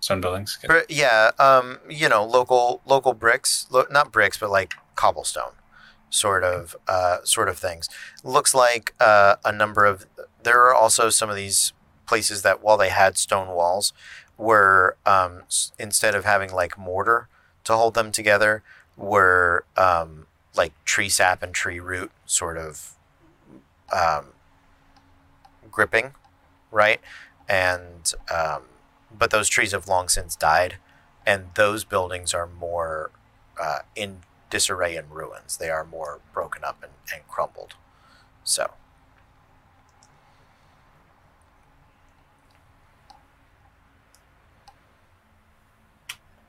Stone 0.00 0.20
buildings. 0.22 0.58
Yeah, 0.88 1.30
um, 1.38 1.78
you 1.88 2.08
know, 2.08 2.24
local 2.24 2.80
local 2.86 3.12
bricks, 3.12 3.66
lo- 3.70 3.86
not 3.90 4.10
bricks, 4.12 4.38
but 4.38 4.50
like 4.50 4.72
cobblestone, 4.96 5.52
sort 6.08 6.42
of, 6.42 6.74
uh, 6.88 7.18
sort 7.24 7.48
of 7.48 7.58
things. 7.58 7.88
Looks 8.24 8.54
like 8.54 8.94
uh, 9.00 9.36
a 9.44 9.52
number 9.52 9.84
of. 9.84 10.06
There 10.42 10.64
are 10.66 10.74
also 10.74 11.10
some 11.10 11.28
of 11.28 11.36
these 11.36 11.72
places 12.06 12.42
that, 12.42 12.62
while 12.62 12.76
they 12.78 12.88
had 12.88 13.18
stone 13.18 13.48
walls, 13.48 13.92
were 14.38 14.96
um, 15.04 15.42
s- 15.46 15.72
instead 15.78 16.14
of 16.14 16.24
having 16.24 16.50
like 16.52 16.78
mortar 16.78 17.28
to 17.64 17.76
hold 17.76 17.92
them 17.94 18.10
together, 18.10 18.62
were 18.96 19.64
um, 19.76 20.26
like 20.56 20.72
tree 20.86 21.10
sap 21.10 21.42
and 21.42 21.54
tree 21.54 21.78
root 21.78 22.10
sort 22.24 22.56
of 22.56 22.94
um, 23.92 24.28
gripping, 25.70 26.14
right? 26.70 27.00
And 27.48 28.12
um, 28.34 28.62
but 29.16 29.30
those 29.30 29.48
trees 29.48 29.72
have 29.72 29.88
long 29.88 30.08
since 30.08 30.36
died, 30.36 30.76
and 31.26 31.48
those 31.54 31.84
buildings 31.84 32.32
are 32.34 32.46
more 32.46 33.10
uh, 33.60 33.80
in 33.94 34.20
disarray 34.50 34.96
and 34.96 35.10
ruins. 35.10 35.56
They 35.58 35.70
are 35.70 35.84
more 35.84 36.20
broken 36.32 36.64
up 36.64 36.82
and, 36.82 36.92
and 37.12 37.26
crumbled. 37.28 37.74
So, 38.44 38.72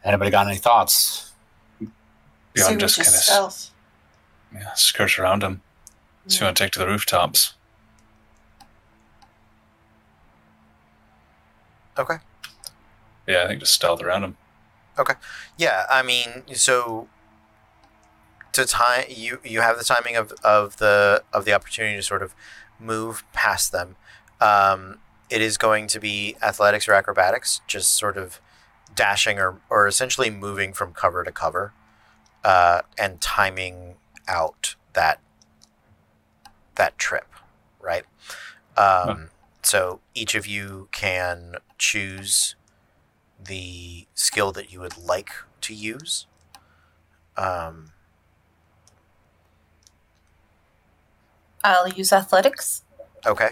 Anybody 0.03 0.31
got 0.31 0.47
any 0.47 0.57
thoughts? 0.57 1.31
Yeah, 1.79 1.87
See 2.65 2.73
I'm 2.73 2.79
just 2.79 2.97
kind 2.97 3.07
of 3.07 3.13
stealth. 3.13 3.69
yeah, 4.53 4.73
skirt 4.73 5.19
around 5.19 5.43
them. 5.43 5.61
See 6.27 6.39
you 6.39 6.45
want 6.45 6.57
to 6.57 6.63
take 6.63 6.71
to 6.73 6.79
the 6.79 6.87
rooftops. 6.87 7.53
okay. 11.97 12.15
Yeah, 13.31 13.43
I 13.43 13.47
think 13.47 13.59
just 13.61 13.73
stealth 13.73 14.01
around 14.01 14.21
them. 14.21 14.37
Okay. 14.99 15.13
Yeah, 15.57 15.85
I 15.89 16.03
mean, 16.03 16.43
so 16.53 17.07
to 18.53 18.65
time 18.65 19.05
you 19.09 19.39
you 19.43 19.61
have 19.61 19.77
the 19.77 19.83
timing 19.83 20.15
of, 20.15 20.33
of 20.43 20.77
the 20.77 21.23
of 21.33 21.45
the 21.45 21.53
opportunity 21.53 21.95
to 21.95 22.03
sort 22.03 22.21
of 22.21 22.35
move 22.79 23.23
past 23.33 23.71
them. 23.71 23.95
Um, 24.39 24.99
it 25.29 25.41
is 25.41 25.57
going 25.57 25.87
to 25.87 25.99
be 25.99 26.35
athletics 26.41 26.87
or 26.87 26.93
acrobatics, 26.93 27.61
just 27.67 27.97
sort 27.97 28.17
of 28.17 28.41
dashing 28.93 29.39
or 29.39 29.59
or 29.69 29.87
essentially 29.87 30.29
moving 30.29 30.73
from 30.73 30.93
cover 30.93 31.23
to 31.23 31.31
cover, 31.31 31.73
uh, 32.43 32.81
and 32.97 33.21
timing 33.21 33.95
out 34.27 34.75
that 34.93 35.19
that 36.75 36.97
trip, 36.97 37.27
right? 37.79 38.03
Um, 38.77 39.29
So 39.63 39.99
each 40.15 40.33
of 40.35 40.47
you 40.47 40.89
can 40.91 41.55
choose 41.77 42.55
the 43.43 44.07
skill 44.13 44.51
that 44.51 44.71
you 44.71 44.79
would 44.79 44.97
like 44.97 45.29
to 45.61 45.73
use. 45.73 46.27
Um, 47.37 47.91
I'll 51.63 51.87
use 51.87 52.11
athletics. 52.11 52.83
Okay. 53.25 53.51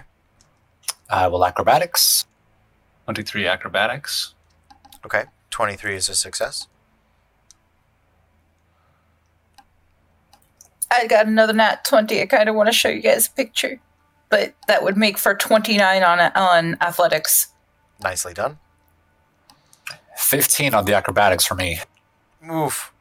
I 1.10 1.28
will 1.28 1.46
acrobatics. 1.46 2.26
23 3.06 3.48
acrobatics. 3.48 4.36
Okay. 5.06 5.26
23 5.50 5.96
is 5.96 6.10
a 6.10 6.16
success. 6.16 6.68
I 10.92 11.08
got 11.08 11.28
another 11.28 11.54
nat 11.54 11.86
20. 11.86 12.22
I 12.22 12.26
kind 12.26 12.50
of 12.50 12.56
want 12.56 12.68
to 12.68 12.74
show 12.74 12.90
you 12.90 13.02
guys 13.02 13.28
a 13.28 13.32
picture. 13.32 13.80
But 14.30 14.54
that 14.68 14.84
would 14.84 14.98
make 14.98 15.18
for 15.18 15.34
29 15.36 16.04
on 16.04 16.20
on 16.20 16.78
athletics. 16.82 17.48
Nicely 18.02 18.34
done. 18.34 18.60
15 20.20 20.74
on 20.74 20.86
the 20.86 20.94
acrobatics 20.94 21.46
for 21.46 21.56
me. 21.56 21.80
Oof. 22.52 22.94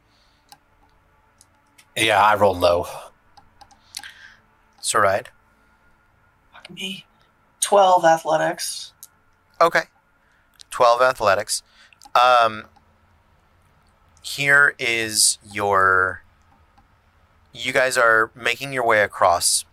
Yeah, 1.95 2.23
I 2.23 2.35
rolled 2.35 2.59
low. 2.59 2.87
Saride. 4.81 5.27
Me. 6.73 7.05
12 7.59 8.05
athletics. 8.05 8.93
Okay. 9.59 9.83
12 10.71 11.01
athletics. 11.01 11.61
Um, 12.19 12.65
here 14.21 14.75
is 14.79 15.39
your. 15.51 16.23
You 17.53 17.73
guys 17.73 17.97
are 17.97 18.31
making 18.33 18.71
your 18.71 18.85
way 18.85 19.01
across. 19.01 19.65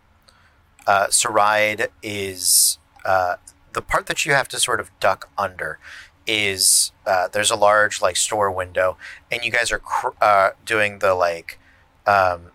Uh, 0.85 1.07
Saride 1.07 1.87
is. 2.03 2.77
Uh, 3.05 3.35
the 3.73 3.81
part 3.81 4.07
that 4.07 4.25
you 4.25 4.33
have 4.33 4.47
to 4.49 4.59
sort 4.59 4.79
of 4.79 4.91
duck 4.99 5.29
under 5.37 5.79
is 6.27 6.91
uh, 7.05 7.29
there's 7.29 7.49
a 7.49 7.55
large 7.55 8.01
like 8.01 8.17
store 8.17 8.51
window, 8.51 8.97
and 9.31 9.43
you 9.43 9.51
guys 9.51 9.71
are 9.71 9.79
cr- 9.79 10.09
uh, 10.21 10.51
doing 10.65 10.99
the 10.99 11.13
like 11.13 11.57
um, 12.05 12.51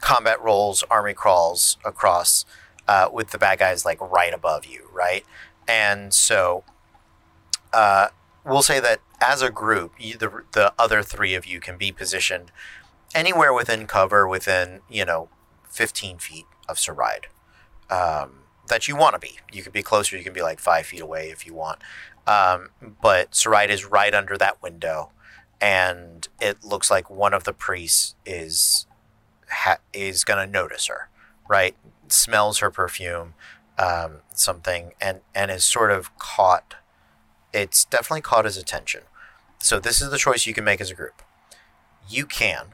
combat 0.00 0.42
rolls, 0.42 0.82
army 0.90 1.14
crawls 1.14 1.78
across 1.84 2.44
uh, 2.88 3.08
with 3.12 3.30
the 3.30 3.38
bad 3.38 3.60
guys 3.60 3.84
like 3.84 4.00
right 4.00 4.34
above 4.34 4.66
you, 4.66 4.88
right? 4.92 5.24
And 5.66 6.12
so 6.12 6.64
uh, 7.72 8.08
we'll 8.44 8.62
say 8.62 8.80
that 8.80 9.00
as 9.20 9.42
a 9.42 9.50
group, 9.50 9.92
you, 9.98 10.16
the 10.16 10.44
the 10.52 10.72
other 10.78 11.02
three 11.02 11.34
of 11.34 11.46
you 11.46 11.60
can 11.60 11.76
be 11.76 11.92
positioned 11.92 12.50
anywhere 13.14 13.52
within 13.52 13.86
cover, 13.86 14.26
within 14.26 14.80
you 14.90 15.04
know, 15.04 15.28
fifteen 15.68 16.18
feet 16.18 16.46
of 16.68 16.76
Saride. 16.76 17.26
Um, 17.90 18.40
that 18.68 18.86
you 18.86 18.96
want 18.96 19.14
to 19.14 19.18
be. 19.18 19.38
You 19.50 19.62
could 19.62 19.72
be 19.72 19.82
closer. 19.82 20.16
You 20.16 20.22
can 20.22 20.32
be 20.32 20.42
like 20.42 20.60
five 20.60 20.86
feet 20.86 21.00
away 21.00 21.30
if 21.30 21.46
you 21.46 21.54
want. 21.54 21.80
Um, 22.28 22.68
but 23.00 23.30
Saride 23.32 23.70
is 23.70 23.86
right 23.86 24.14
under 24.14 24.36
that 24.36 24.62
window, 24.62 25.10
and 25.60 26.28
it 26.40 26.62
looks 26.62 26.90
like 26.90 27.08
one 27.08 27.32
of 27.32 27.44
the 27.44 27.54
priests 27.54 28.14
is 28.26 28.86
ha- 29.50 29.78
is 29.94 30.24
gonna 30.24 30.46
notice 30.46 30.86
her. 30.88 31.08
Right, 31.48 31.74
smells 32.08 32.58
her 32.58 32.70
perfume, 32.70 33.32
um, 33.78 34.18
something, 34.34 34.92
and 35.00 35.22
and 35.34 35.50
is 35.50 35.64
sort 35.64 35.90
of 35.90 36.16
caught. 36.18 36.74
It's 37.54 37.86
definitely 37.86 38.20
caught 38.20 38.44
his 38.44 38.58
attention. 38.58 39.02
So 39.58 39.80
this 39.80 40.02
is 40.02 40.10
the 40.10 40.18
choice 40.18 40.46
you 40.46 40.52
can 40.52 40.64
make 40.64 40.82
as 40.82 40.90
a 40.90 40.94
group. 40.94 41.22
You 42.08 42.26
can 42.26 42.66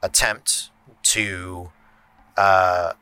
attempt 0.00 0.70
to 1.02 1.72
uh, 2.36 2.92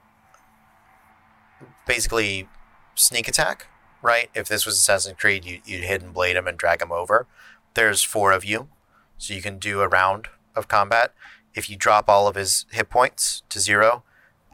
basically 1.86 2.48
sneak 2.94 3.28
attack, 3.28 3.66
right? 4.02 4.28
If 4.34 4.48
this 4.48 4.66
was 4.66 4.74
Assassin's 4.76 5.16
Creed, 5.18 5.44
you, 5.44 5.60
you'd 5.64 5.84
hidden 5.84 6.12
blade 6.12 6.36
him 6.36 6.46
and 6.46 6.58
drag 6.58 6.82
him 6.82 6.92
over. 6.92 7.26
There's 7.74 8.02
four 8.02 8.32
of 8.32 8.44
you, 8.44 8.68
so 9.16 9.32
you 9.32 9.40
can 9.40 9.58
do 9.58 9.80
a 9.80 9.88
round 9.88 10.28
of 10.54 10.68
combat. 10.68 11.14
If 11.54 11.70
you 11.70 11.76
drop 11.76 12.08
all 12.08 12.28
of 12.28 12.34
his 12.34 12.66
hit 12.70 12.90
points 12.90 13.42
to 13.48 13.60
zero 13.60 14.02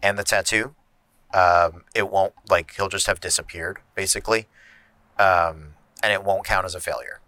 and 0.03 0.19
the 0.19 0.25
tattoo, 0.25 0.75
um, 1.35 1.85
it 1.95 2.11
won't, 2.11 2.35
like, 2.49 2.75
he'll 2.77 2.89
just 2.89 3.07
have 3.07 3.21
disappeared, 3.21 3.79
basically, 3.95 4.47
um, 5.19 5.75
and 6.03 6.13
it 6.13 6.23
won't 6.23 6.45
count 6.45 6.65
as 6.65 6.75
a 6.75 6.81
failure. 6.81 7.21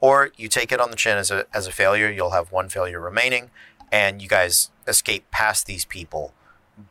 Or 0.00 0.30
you 0.36 0.48
take 0.48 0.72
it 0.72 0.80
on 0.80 0.90
the 0.90 0.96
chin 0.96 1.18
as 1.18 1.30
a, 1.30 1.46
as 1.52 1.66
a 1.66 1.72
failure, 1.72 2.10
you'll 2.10 2.30
have 2.30 2.52
one 2.52 2.68
failure 2.68 3.00
remaining, 3.00 3.50
and 3.90 4.20
you 4.20 4.28
guys 4.28 4.70
escape 4.86 5.30
past 5.30 5.66
these 5.66 5.84
people, 5.84 6.34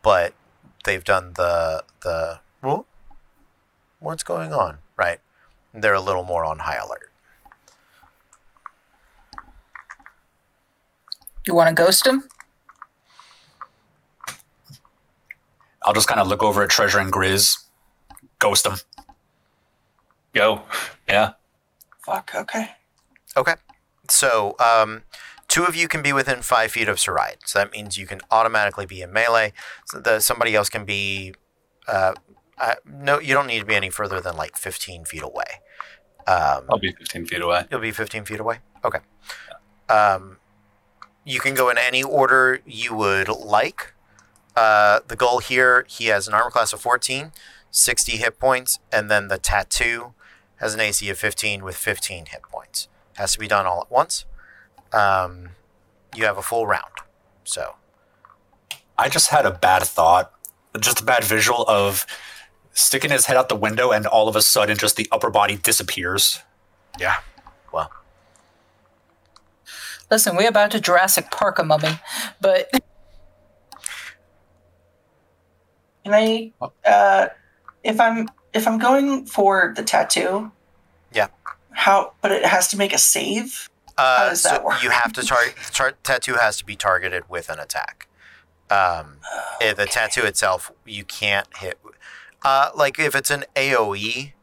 but 0.02 0.34
they've 0.86 1.04
done 1.04 1.34
the 1.36 1.84
the 2.02 2.40
what's 4.06 4.24
going 4.24 4.54
on, 4.54 4.78
right? 4.96 5.20
They're 5.74 5.94
a 5.94 6.02
little 6.02 6.24
more 6.24 6.46
on 6.46 6.60
high 6.60 6.78
alert. 6.78 7.12
You 11.46 11.54
want 11.54 11.76
to 11.76 11.84
ghost 11.84 12.08
him? 12.08 12.24
I'll 15.84 15.94
just 15.94 16.08
kind 16.08 16.20
of 16.20 16.28
look 16.28 16.42
over 16.42 16.64
at 16.64 16.70
Treasure 16.70 17.00
and 17.00 17.12
Grizz, 17.12 17.66
ghost 18.40 18.64
them. 18.64 18.78
Go. 20.34 20.64
Yeah. 21.08 21.34
Fuck, 22.04 22.32
okay. 22.34 22.70
Okay, 23.38 23.56
so 24.08 24.56
um, 24.60 25.04
two 25.48 25.66
of 25.66 25.76
you 25.76 25.88
can 25.88 26.02
be 26.02 26.14
within 26.14 26.42
five 26.42 26.72
feet 26.72 26.88
of 26.88 26.98
Saride, 26.98 27.38
so 27.46 27.60
that 27.60 27.72
means 27.72 27.98
you 27.98 28.08
can 28.08 28.22
automatically 28.32 28.86
be 28.86 29.02
in 29.02 29.12
melee. 29.12 29.54
So 29.86 30.00
the 30.00 30.20
somebody 30.22 30.56
else 30.56 30.70
can 30.70 30.86
be. 30.86 31.34
Uh, 31.88 32.14
uh, 32.58 32.76
no, 32.86 33.20
you 33.20 33.34
don't 33.34 33.48
need 33.48 33.60
to 33.60 33.66
be 33.66 33.76
any 33.76 33.90
further 33.90 34.22
than 34.22 34.36
like 34.38 34.58
15 34.58 35.06
feet 35.06 35.22
away. 35.22 35.62
Um, 36.28 36.66
I'll 36.70 36.80
be 36.80 36.92
15 36.92 37.26
feet 37.26 37.42
away. 37.42 37.66
You'll 37.70 37.82
be 37.82 37.92
15 37.92 38.26
feet 38.26 38.40
away? 38.40 38.60
Okay. 38.84 39.00
Um, 39.90 40.38
you 41.24 41.40
can 41.40 41.54
go 41.54 41.70
in 41.70 41.78
any 41.78 42.04
order 42.04 42.60
you 42.66 42.96
would 42.96 43.28
like. 43.28 43.94
Uh, 44.56 45.02
the 45.08 45.16
goal 45.16 45.40
here, 45.40 45.86
he 45.88 46.06
has 46.06 46.28
an 46.28 46.34
armor 46.34 46.50
class 46.50 46.72
of 46.72 46.80
14, 46.80 47.32
60 47.72 48.12
hit 48.14 48.40
points, 48.40 48.80
and 48.92 49.12
then 49.12 49.28
the 49.28 49.38
tattoo 49.38 50.14
has 50.58 50.74
an 50.74 50.80
AC 50.80 51.10
of 51.10 51.18
15 51.18 51.64
with 51.64 51.76
15 51.76 52.28
hit 52.28 52.42
points. 52.44 52.88
Has 53.18 53.34
to 53.34 53.40
be 53.40 53.48
done 53.48 53.66
all 53.66 53.82
at 53.82 53.92
once. 53.92 54.26
Um, 54.94 55.50
you 56.16 56.26
have 56.26 56.38
a 56.38 56.42
full 56.42 56.66
round. 56.66 56.86
So, 57.44 57.76
I 58.98 59.10
just 59.10 59.30
had 59.30 59.46
a 59.46 59.52
bad 59.52 59.84
thought, 59.84 60.32
just 60.80 61.02
a 61.02 61.04
bad 61.04 61.24
visual 61.24 61.66
of 61.68 62.06
sticking 62.76 63.10
his 63.10 63.26
head 63.26 63.36
out 63.38 63.50
the 63.50 63.56
window 63.56 63.92
and 63.92 64.06
all 64.06 64.28
of 64.28 64.36
a 64.36 64.42
sudden 64.44 64.78
just 64.78 64.96
the 64.98 65.08
upper 65.12 65.32
body 65.32 65.56
disappears. 65.58 66.42
yeah. 67.00 67.18
Well, 67.74 67.92
Listen, 70.12 70.36
we're 70.36 70.48
about 70.50 70.70
to 70.72 70.80
Jurassic 70.80 71.32
Park 71.32 71.58
a 71.58 71.64
mummy, 71.64 72.00
but 72.40 72.70
Can 76.04 76.14
I 76.14 76.52
uh 76.86 77.28
if 77.84 78.00
I'm 78.00 78.28
if 78.54 78.68
I'm 78.68 78.78
going 78.78 79.26
for 79.26 79.74
the 79.76 79.84
tattoo? 79.84 80.52
Yeah. 81.12 81.28
How 81.72 82.14
but 82.22 82.32
it 82.32 82.46
has 82.46 82.68
to 82.70 82.78
make 82.78 82.94
a 82.94 82.98
save? 82.98 83.70
uh, 83.98 84.30
does 84.30 84.44
that 84.44 84.58
so 84.58 84.66
work? 84.66 84.84
you 84.84 84.90
have 84.92 85.14
to 85.14 85.24
target. 85.24 85.56
Tar- 85.72 85.94
tattoo 86.04 86.36
has 86.36 86.58
to 86.58 86.66
be 86.66 86.76
targeted 86.76 87.24
with 87.30 87.50
an 87.50 87.60
attack. 87.60 88.08
Um, 88.70 89.18
eh, 89.62 89.74
the 89.74 89.86
tattoo 89.86 90.24
itself, 90.26 90.72
you 90.86 91.04
can't 91.06 91.48
hit. 91.58 91.80
Uh, 92.46 92.70
like 92.76 93.00
if 93.00 93.16
it's 93.16 93.32
an 93.32 93.44
AOE, 93.56 94.34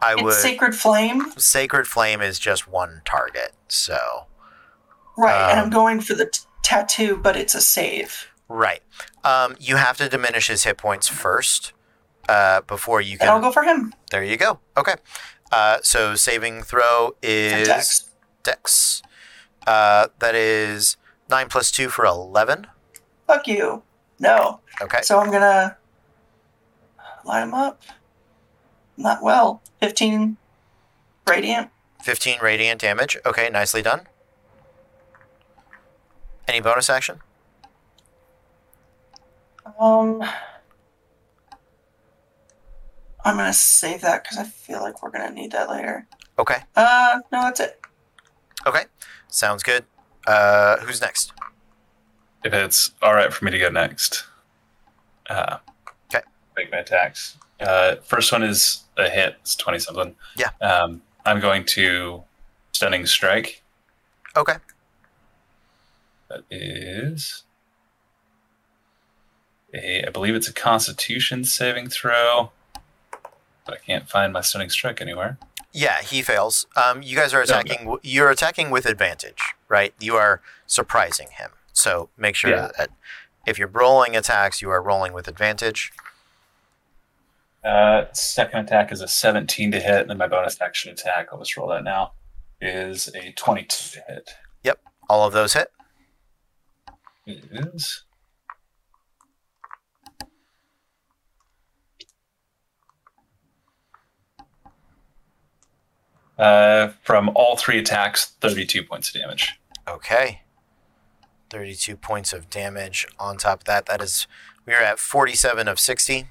I 0.00 0.12
It's 0.14 0.22
would. 0.22 0.34
Sacred 0.34 0.74
Flame. 0.74 1.32
Sacred 1.36 1.86
Flame 1.86 2.20
is 2.20 2.38
just 2.38 2.68
one 2.68 3.02
target, 3.04 3.52
so 3.68 4.26
Right, 5.16 5.50
and 5.50 5.58
I'm 5.58 5.64
Um, 5.64 5.70
going 5.70 6.00
for 6.00 6.14
the 6.14 6.26
t- 6.26 6.42
tattoo, 6.62 7.16
but 7.16 7.36
it's 7.36 7.54
a 7.54 7.60
save. 7.60 8.28
right. 8.48 8.82
Um, 9.24 9.56
you 9.58 9.76
have 9.76 9.96
to 9.98 10.08
diminish 10.08 10.46
his 10.46 10.62
hit 10.64 10.78
points 10.78 11.08
first 11.08 11.72
uh, 12.28 12.60
before 12.62 13.00
you 13.00 13.18
And 13.20 13.28
I'll 13.28 13.36
can. 13.40 13.48
go 13.48 13.52
for 13.52 13.64
him. 13.64 13.92
There 14.12 14.22
you 14.22 14.36
go. 14.36 14.60
Okay. 14.76 14.94
Uh, 15.50 15.78
so 15.82 16.14
saving 16.14 16.62
throw 16.62 17.16
is 17.22 17.66
Dex. 17.66 18.10
Dex. 18.44 19.02
Uh, 19.66 20.08
that 20.20 20.34
is 20.36 20.96
nine 21.28 21.48
plus 21.48 21.70
two 21.72 21.88
for 21.88 22.04
eleven. 22.04 22.66
Fuck 23.26 23.48
you. 23.48 23.82
No. 24.20 24.60
Okay. 24.80 25.00
So 25.02 25.18
I'm 25.18 25.30
gonna 25.32 25.76
line 27.28 27.48
him 27.48 27.54
up. 27.54 27.82
Not 28.96 29.22
well. 29.22 29.62
Fifteen 29.80 30.36
radiant. 31.28 31.70
15 32.02 32.40
radiant 32.40 32.80
damage. 32.80 33.16
Okay, 33.26 33.50
nicely 33.50 33.82
done. 33.82 34.02
Any 36.46 36.60
bonus 36.60 36.88
action? 36.88 37.20
Um, 39.78 40.22
I'm 43.24 43.36
gonna 43.36 43.52
save 43.52 44.00
that 44.00 44.22
because 44.22 44.38
I 44.38 44.44
feel 44.44 44.80
like 44.80 45.02
we're 45.02 45.10
gonna 45.10 45.30
need 45.30 45.52
that 45.52 45.68
later. 45.68 46.06
Okay. 46.38 46.62
Uh, 46.74 47.18
no, 47.30 47.42
that's 47.42 47.60
it. 47.60 47.80
Okay. 48.66 48.84
Sounds 49.28 49.62
good. 49.62 49.84
Uh, 50.26 50.78
who's 50.78 51.00
next? 51.00 51.32
If 52.44 52.54
it's 52.54 52.92
all 53.02 53.14
right 53.14 53.32
for 53.32 53.44
me 53.44 53.50
to 53.50 53.58
go 53.58 53.68
next. 53.68 54.24
Uh, 55.28 55.58
Make 56.58 56.72
my 56.72 56.78
attacks. 56.78 57.36
Uh, 57.60 57.96
first 58.02 58.32
one 58.32 58.42
is 58.42 58.82
a 58.96 59.08
hit. 59.08 59.36
It's 59.42 59.54
20 59.54 59.78
something. 59.78 60.16
Yeah. 60.36 60.50
Um, 60.60 61.02
I'm 61.24 61.38
going 61.38 61.64
to 61.66 62.24
stunning 62.72 63.06
strike. 63.06 63.62
Okay. 64.36 64.54
That 66.28 66.40
is 66.50 67.44
a, 69.72 70.04
I 70.04 70.10
believe 70.10 70.34
it's 70.34 70.48
a 70.48 70.52
Constitution 70.52 71.44
saving 71.44 71.90
throw. 71.90 72.50
But 73.64 73.74
I 73.74 73.76
can't 73.86 74.08
find 74.08 74.32
my 74.32 74.40
stunning 74.40 74.70
strike 74.70 75.00
anywhere. 75.00 75.38
Yeah, 75.72 76.00
he 76.02 76.22
fails. 76.22 76.66
Um, 76.74 77.02
you 77.02 77.14
guys 77.16 77.32
are 77.32 77.40
attacking. 77.42 77.98
You're 78.02 78.30
attacking 78.30 78.70
with 78.70 78.84
advantage, 78.84 79.40
right? 79.68 79.94
You 80.00 80.16
are 80.16 80.40
surprising 80.66 81.28
him. 81.38 81.50
So 81.72 82.08
make 82.18 82.34
sure 82.34 82.50
Yeah. 82.50 82.70
that 82.78 82.90
if 83.46 83.60
you're 83.60 83.68
rolling 83.68 84.16
attacks, 84.16 84.60
you 84.60 84.70
are 84.70 84.82
rolling 84.82 85.12
with 85.12 85.28
advantage. 85.28 85.92
Uh, 87.68 88.06
second 88.14 88.60
attack 88.60 88.90
is 88.92 89.02
a 89.02 89.08
17 89.08 89.72
to 89.72 89.78
hit, 89.78 90.00
and 90.00 90.08
then 90.08 90.16
my 90.16 90.26
bonus 90.26 90.58
action 90.58 90.90
attack, 90.90 91.28
I'll 91.30 91.38
just 91.38 91.54
roll 91.54 91.68
that 91.68 91.84
now, 91.84 92.12
is 92.62 93.08
a 93.14 93.32
22 93.32 93.66
to 93.68 94.04
hit. 94.08 94.30
Yep, 94.64 94.80
all 95.10 95.26
of 95.26 95.34
those 95.34 95.52
hit. 95.52 95.70
It 97.26 97.44
is. 97.52 98.04
Uh, 106.38 106.88
from 107.02 107.30
all 107.34 107.58
three 107.58 107.78
attacks, 107.78 108.34
32 108.40 108.82
points 108.82 109.14
of 109.14 109.20
damage. 109.20 109.60
Okay. 109.86 110.40
32 111.50 111.96
points 111.96 112.32
of 112.32 112.48
damage. 112.48 113.06
On 113.18 113.36
top 113.36 113.60
of 113.60 113.64
that, 113.64 113.84
that 113.86 114.00
is 114.00 114.26
we 114.64 114.72
are 114.72 114.80
at 114.80 114.98
47 114.98 115.68
of 115.68 115.78
60 115.78 116.28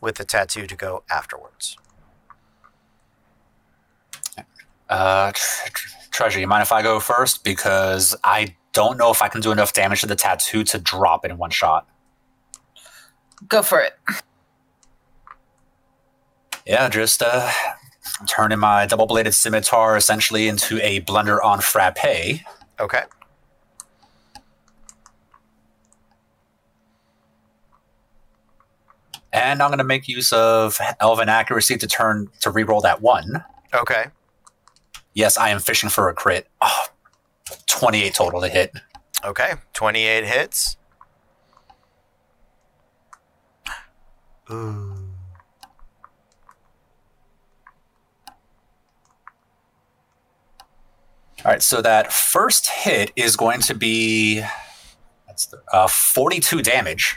with 0.00 0.16
the 0.16 0.24
tattoo 0.24 0.66
to 0.66 0.76
go 0.76 1.02
afterwards. 1.10 1.76
Uh, 4.88 5.32
tr- 5.34 5.68
tr- 5.72 5.88
Treasure, 6.10 6.40
you 6.40 6.46
mind 6.46 6.62
if 6.62 6.72
I 6.72 6.80
go 6.80 6.98
first? 6.98 7.44
Because 7.44 8.16
I 8.24 8.56
don't 8.72 8.96
know 8.96 9.10
if 9.10 9.20
I 9.20 9.28
can 9.28 9.42
do 9.42 9.52
enough 9.52 9.74
damage 9.74 10.00
to 10.00 10.06
the 10.06 10.16
tattoo 10.16 10.64
to 10.64 10.78
drop 10.78 11.26
it 11.26 11.30
in 11.30 11.36
one 11.36 11.50
shot. 11.50 11.86
Go 13.48 13.62
for 13.62 13.80
it. 13.80 13.98
Yeah, 16.66 16.88
just 16.88 17.22
uh, 17.22 17.50
turning 18.26 18.58
my 18.58 18.86
double 18.86 19.06
bladed 19.06 19.34
scimitar 19.34 19.96
essentially 19.96 20.48
into 20.48 20.80
a 20.82 21.00
blender 21.02 21.44
on 21.44 21.60
frappe. 21.60 22.42
Okay. 22.80 23.02
And 29.36 29.62
I'm 29.62 29.68
going 29.68 29.78
to 29.78 29.84
make 29.84 30.08
use 30.08 30.32
of 30.32 30.80
Elven 30.98 31.28
Accuracy 31.28 31.76
to 31.76 31.86
turn 31.86 32.30
to 32.40 32.50
reroll 32.50 32.80
that 32.82 33.02
one. 33.02 33.44
Okay. 33.74 34.06
Yes, 35.12 35.36
I 35.36 35.50
am 35.50 35.60
fishing 35.60 35.90
for 35.90 36.08
a 36.08 36.14
crit. 36.14 36.48
Oh, 36.62 36.86
28 37.66 38.14
total 38.14 38.40
to 38.40 38.48
hit. 38.48 38.72
Okay. 39.24 39.52
28 39.74 40.24
hits. 40.24 40.78
Ooh. 44.50 44.94
All 51.44 51.52
right, 51.52 51.62
so 51.62 51.82
that 51.82 52.12
first 52.12 52.68
hit 52.70 53.12
is 53.16 53.36
going 53.36 53.60
to 53.60 53.74
be 53.74 54.42
that's 55.26 55.46
the, 55.46 55.60
uh, 55.72 55.86
42 55.86 56.62
damage. 56.62 57.16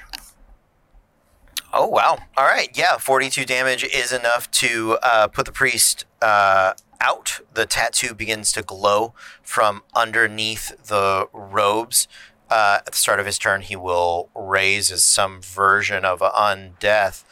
Oh 1.72 1.88
wow! 1.88 2.18
All 2.36 2.46
right, 2.46 2.70
yeah, 2.74 2.98
forty-two 2.98 3.46
damage 3.46 3.84
is 3.84 4.12
enough 4.12 4.50
to 4.52 4.98
uh, 5.04 5.28
put 5.28 5.46
the 5.46 5.52
priest 5.52 6.06
uh, 6.22 6.74
out. 7.00 7.42
The 7.54 7.66
tattoo 7.66 8.16
begins 8.16 8.52
to 8.54 8.64
glow 8.64 9.14
from 9.44 9.84
underneath 9.96 10.88
the 10.88 11.28
robes. 11.32 12.08
Uh, 12.50 12.80
at 12.80 12.92
the 12.92 12.98
start 12.98 13.20
of 13.20 13.28
his 13.28 13.38
turn, 13.38 13.62
he 13.62 13.76
will 13.76 14.30
raise 14.34 14.90
as 14.90 15.04
some 15.04 15.42
version 15.42 16.04
of 16.06 16.22
undeath, 16.22 17.24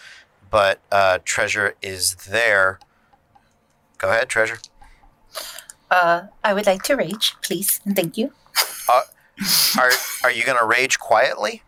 but 0.51 0.80
uh, 0.91 1.18
treasure 1.26 1.73
is 1.81 2.14
there. 2.30 2.80
Go 3.97 4.09
ahead, 4.09 4.30
treasure. 4.30 4.59
Uh, 5.89 6.27
I 6.43 6.53
would 6.53 6.68
like 6.68 6.84
to 6.84 6.95
rage, 6.95 7.34
please, 7.41 7.81
and 7.85 7.95
thank 7.95 8.18
you. 8.18 8.31
Are 9.80 9.91
are 10.23 10.31
you 10.31 10.43
gonna 10.43 10.65
rage 10.65 10.99
quietly? 10.99 11.64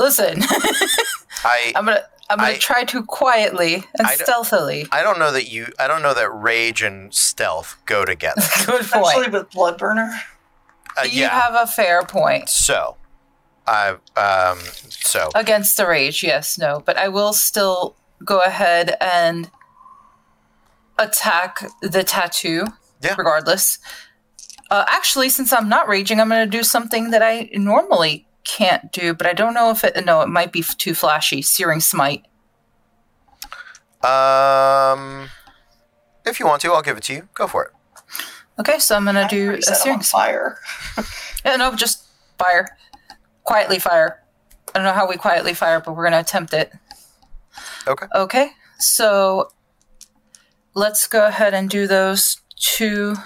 Listen, 0.00 0.42
I 1.44 1.72
I'm 1.76 1.84
gonna 1.84 2.02
I'm 2.28 2.38
gonna 2.38 2.50
I- 2.52 2.56
try 2.58 2.84
to 2.84 3.02
quietly 3.04 3.84
and 3.98 4.06
I 4.06 4.14
stealthily. 4.14 4.86
I 4.90 5.02
don't 5.02 5.18
know 5.18 5.30
that 5.32 5.50
you. 5.52 5.66
I 5.78 5.86
don't 5.86 6.02
know 6.02 6.14
that 6.14 6.30
rage 6.30 6.82
and 6.82 7.12
stealth 7.14 7.76
go 7.86 8.04
together. 8.04 8.40
Good 8.66 8.68
point. 8.68 8.80
Especially 8.82 9.12
point. 9.24 9.32
with 9.32 9.50
Bloodburner. 9.50 10.12
Uh, 10.98 11.02
You 11.02 11.22
yeah. 11.22 11.40
have 11.40 11.54
a 11.54 11.66
fair 11.66 12.02
point. 12.02 12.48
So, 12.48 12.96
I 13.66 13.96
um 14.16 14.58
so 14.88 15.28
Against 15.34 15.76
the 15.76 15.86
rage, 15.86 16.22
yes, 16.22 16.56
no, 16.58 16.82
but 16.84 16.96
I 16.96 17.08
will 17.08 17.32
still 17.32 17.96
go 18.24 18.40
ahead 18.40 18.96
and 19.00 19.50
attack 20.98 21.62
the 21.82 22.02
tattoo, 22.04 22.66
Yeah. 23.02 23.14
regardless. 23.16 23.78
Uh, 24.70 24.84
actually, 24.88 25.28
since 25.30 25.52
I'm 25.52 25.68
not 25.68 25.88
raging, 25.88 26.20
I'm 26.20 26.28
going 26.28 26.48
to 26.48 26.56
do 26.58 26.62
something 26.62 27.10
that 27.10 27.22
I 27.22 27.48
normally 27.54 28.26
can't 28.44 28.90
do, 28.92 29.14
but 29.14 29.26
I 29.26 29.32
don't 29.32 29.54
know 29.54 29.70
if 29.70 29.84
it. 29.84 30.04
No, 30.04 30.20
it 30.22 30.28
might 30.28 30.52
be 30.52 30.62
too 30.62 30.94
flashy. 30.94 31.42
Searing 31.42 31.80
smite. 31.80 32.24
um 34.02 35.28
if 36.24 36.38
you 36.38 36.46
want 36.46 36.62
to, 36.62 36.72
I'll 36.72 36.82
give 36.82 36.96
it 36.96 37.02
to 37.04 37.14
you. 37.14 37.28
Go 37.34 37.46
for 37.46 37.64
it. 37.64 37.72
Okay, 38.58 38.78
so 38.78 38.94
I'm 38.94 39.04
going 39.04 39.14
to 39.14 39.24
I 39.24 39.28
do 39.28 39.52
a 39.52 39.62
searing 39.62 40.00
fire. 40.00 40.58
Yeah, 41.44 41.56
no, 41.56 41.74
just 41.74 42.04
fire. 42.38 42.76
Quietly 43.44 43.78
fire. 43.78 44.22
I 44.74 44.78
don't 44.78 44.84
know 44.84 44.92
how 44.92 45.08
we 45.08 45.16
quietly 45.16 45.54
fire, 45.54 45.80
but 45.80 45.96
we're 45.96 46.02
going 46.04 46.12
to 46.12 46.20
attempt 46.20 46.52
it. 46.52 46.70
Okay. 47.86 48.06
Okay, 48.14 48.50
so 48.78 49.50
let's 50.74 51.06
go 51.06 51.26
ahead 51.26 51.54
and 51.54 51.70
do 51.70 51.86
those 51.86 52.42
two 52.56 53.16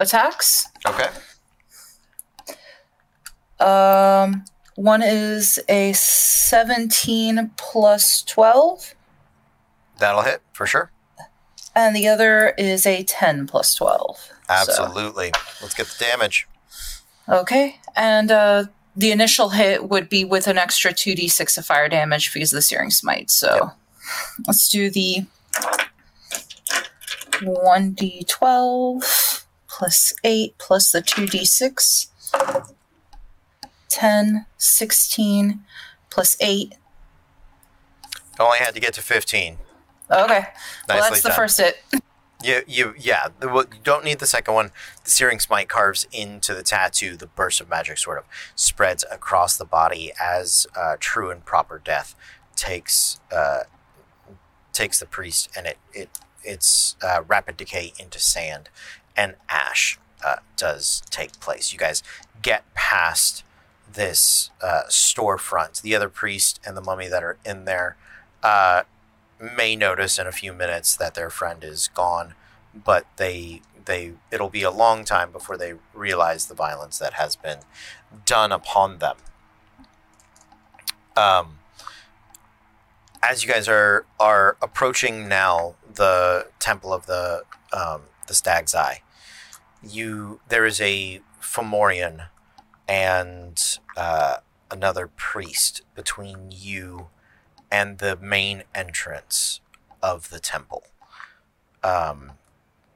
attacks. 0.00 0.66
Okay. 0.84 1.08
Um, 3.60 4.44
one 4.76 5.02
is 5.02 5.60
a 5.68 5.92
17 5.92 7.52
plus 7.56 8.22
12, 8.22 8.94
That'll 9.98 10.22
hit 10.22 10.42
for 10.52 10.66
sure. 10.66 10.90
and 11.74 11.94
the 11.94 12.08
other 12.08 12.48
is 12.58 12.84
a 12.86 13.04
10 13.04 13.46
plus 13.46 13.74
12. 13.76 14.16
So- 14.18 14.32
Absolutely. 14.48 15.32
Let's 15.62 15.74
get 15.74 15.86
the 15.86 16.04
damage. 16.04 16.46
okay, 17.28 17.78
and 17.96 18.30
uh, 18.30 18.64
the 18.96 19.12
initial 19.12 19.50
hit 19.50 19.88
would 19.88 20.08
be 20.08 20.24
with 20.24 20.46
an 20.48 20.58
extra 20.58 20.92
2d6 20.92 21.56
of 21.58 21.64
fire 21.66 21.88
damage 21.88 22.32
because 22.34 22.52
of 22.52 22.56
the 22.56 22.62
Searing 22.62 22.90
Smite. 22.90 23.30
So 23.30 23.70
let's 24.46 24.68
do 24.68 24.90
the 24.90 25.24
1d12 27.40 29.44
plus 29.68 30.12
8 30.24 30.54
plus 30.58 30.90
the 30.92 31.00
2d6. 31.02 32.08
10, 33.94 34.46
16 34.56 35.64
plus 36.10 36.36
8. 36.40 36.74
Only 38.40 38.58
had 38.58 38.74
to 38.74 38.80
get 38.80 38.92
to 38.94 39.02
15. 39.02 39.58
Okay. 40.10 40.46
well, 40.88 41.10
that's 41.10 41.22
the 41.22 41.28
done. 41.28 41.36
first 41.36 41.60
hit. 41.60 41.82
You, 42.42 42.60
you, 42.66 42.94
yeah. 42.98 43.28
You 43.40 43.64
don't 43.84 44.04
need 44.04 44.18
the 44.18 44.26
second 44.26 44.52
one. 44.52 44.70
The 45.02 45.10
searing 45.10 45.40
smite 45.40 45.70
carves 45.70 46.06
into 46.12 46.52
the 46.52 46.62
tattoo. 46.62 47.16
The 47.16 47.28
burst 47.28 47.58
of 47.62 47.70
magic 47.70 47.96
sort 47.96 48.18
of 48.18 48.24
spreads 48.54 49.02
across 49.10 49.56
the 49.56 49.64
body 49.64 50.12
as 50.20 50.66
uh, 50.76 50.96
true 51.00 51.30
and 51.30 51.42
proper 51.42 51.80
death 51.82 52.14
takes 52.54 53.18
uh, 53.32 53.60
takes 54.74 55.00
the 55.00 55.06
priest, 55.06 55.48
and 55.56 55.66
it 55.66 55.78
it 55.94 56.10
its 56.42 56.96
uh, 57.02 57.22
rapid 57.26 57.56
decay 57.56 57.94
into 57.98 58.18
sand 58.18 58.68
and 59.16 59.36
ash 59.48 59.98
uh, 60.22 60.36
does 60.58 61.02
take 61.08 61.40
place. 61.40 61.72
You 61.72 61.78
guys 61.78 62.02
get 62.42 62.64
past 62.74 63.42
this 63.94 64.50
uh, 64.62 64.82
storefront. 64.88 65.82
The 65.82 65.94
other 65.94 66.08
priest 66.08 66.60
and 66.66 66.76
the 66.76 66.82
mummy 66.82 67.08
that 67.08 67.22
are 67.22 67.38
in 67.44 67.64
there 67.64 67.96
uh, 68.42 68.82
may 69.40 69.74
notice 69.76 70.18
in 70.18 70.26
a 70.26 70.32
few 70.32 70.52
minutes 70.52 70.96
that 70.96 71.14
their 71.14 71.30
friend 71.30 71.64
is 71.64 71.88
gone, 71.88 72.34
but 72.74 73.06
they 73.16 73.62
they 73.84 74.12
it'll 74.30 74.48
be 74.48 74.62
a 74.62 74.70
long 74.70 75.04
time 75.04 75.30
before 75.30 75.56
they 75.56 75.74
realize 75.92 76.46
the 76.46 76.54
violence 76.54 76.98
that 76.98 77.14
has 77.14 77.36
been 77.36 77.58
done 78.24 78.52
upon 78.52 78.98
them. 78.98 79.16
Um, 81.16 81.58
as 83.22 83.44
you 83.44 83.50
guys 83.50 83.68
are 83.68 84.06
are 84.18 84.56
approaching 84.60 85.28
now 85.28 85.74
the 85.92 86.48
temple 86.58 86.92
of 86.92 87.06
the 87.06 87.42
um, 87.72 88.02
the 88.26 88.34
Stag's 88.34 88.74
Eye, 88.74 89.02
you 89.82 90.40
there 90.48 90.64
is 90.66 90.80
a 90.80 91.20
Fomorian 91.40 92.28
and 92.88 93.78
uh, 93.96 94.36
another 94.70 95.06
priest 95.06 95.82
between 95.94 96.50
you 96.50 97.08
and 97.70 97.98
the 97.98 98.16
main 98.16 98.64
entrance 98.74 99.60
of 100.02 100.30
the 100.30 100.38
temple. 100.38 100.84
Um, 101.82 102.32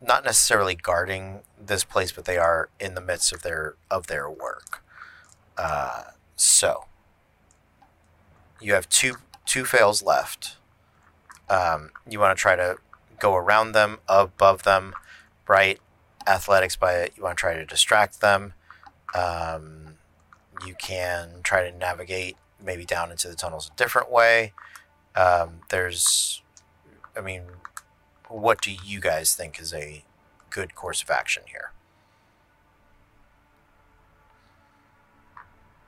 not 0.00 0.24
necessarily 0.24 0.74
guarding 0.74 1.40
this 1.60 1.84
place, 1.84 2.12
but 2.12 2.24
they 2.24 2.38
are 2.38 2.68
in 2.78 2.94
the 2.94 3.00
midst 3.00 3.32
of 3.32 3.42
their 3.42 3.74
of 3.90 4.06
their 4.06 4.30
work. 4.30 4.82
Uh, 5.56 6.04
so, 6.36 6.84
you 8.60 8.74
have 8.74 8.88
two 8.88 9.16
two 9.44 9.64
fails 9.64 10.02
left. 10.02 10.56
Um, 11.50 11.90
you 12.08 12.20
want 12.20 12.36
to 12.36 12.40
try 12.40 12.54
to 12.54 12.76
go 13.18 13.34
around 13.34 13.72
them, 13.72 13.98
above 14.08 14.62
them, 14.62 14.94
right? 15.48 15.80
Athletics 16.26 16.76
by 16.76 16.94
it. 16.94 17.14
You 17.16 17.22
want 17.22 17.38
to 17.38 17.40
try 17.40 17.54
to 17.54 17.64
distract 17.64 18.20
them. 18.20 18.52
Um, 19.14 19.77
you 20.66 20.74
can 20.74 21.40
try 21.42 21.68
to 21.68 21.76
navigate 21.76 22.36
maybe 22.62 22.84
down 22.84 23.10
into 23.10 23.28
the 23.28 23.34
tunnels 23.34 23.70
a 23.72 23.76
different 23.76 24.10
way. 24.10 24.52
Um, 25.14 25.60
there's, 25.70 26.42
I 27.16 27.20
mean, 27.20 27.42
what 28.28 28.60
do 28.60 28.72
you 28.72 29.00
guys 29.00 29.34
think 29.34 29.60
is 29.60 29.72
a 29.72 30.04
good 30.50 30.74
course 30.74 31.02
of 31.02 31.10
action 31.10 31.44
here? 31.46 31.72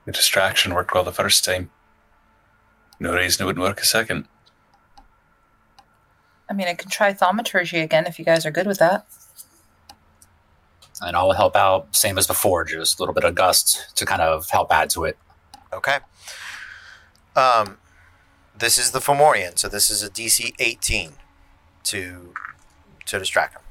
The 0.05 0.11
distraction 0.11 0.73
worked 0.73 0.93
well 0.93 1.03
the 1.03 1.11
first 1.11 1.45
time. 1.45 1.69
No 2.99 3.13
reason 3.13 3.43
it 3.43 3.45
wouldn't 3.45 3.63
work 3.63 3.81
a 3.81 3.85
second. 3.85 4.27
I 6.49 6.53
mean, 6.53 6.67
I 6.67 6.73
can 6.73 6.89
try 6.89 7.13
thaumaturgy 7.13 7.79
again 7.79 8.05
if 8.07 8.19
you 8.19 8.25
guys 8.25 8.45
are 8.45 8.51
good 8.51 8.67
with 8.67 8.79
that. 8.79 9.05
And 11.01 11.15
I'll 11.15 11.31
help 11.31 11.55
out, 11.55 11.95
same 11.95 12.17
as 12.17 12.27
before, 12.27 12.63
just 12.63 12.99
a 12.99 13.01
little 13.01 13.13
bit 13.13 13.23
of 13.23 13.33
gust 13.33 13.95
to 13.95 14.05
kind 14.05 14.21
of 14.21 14.49
help 14.49 14.71
add 14.71 14.89
to 14.91 15.05
it. 15.05 15.17
Okay. 15.73 15.97
Um, 17.35 17.77
this 18.57 18.77
is 18.77 18.91
the 18.91 18.99
Fomorian, 18.99 19.57
so 19.57 19.67
this 19.67 19.89
is 19.89 20.03
a 20.03 20.09
DC 20.09 20.53
18 20.59 21.13
to 21.85 22.33
to 23.05 23.19
distract 23.19 23.55
him. 23.55 23.61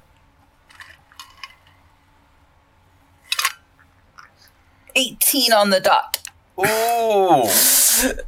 18 4.97 5.53
on 5.53 5.71
the 5.71 5.81
dot. 5.81 6.21
Ooh. 6.59 6.65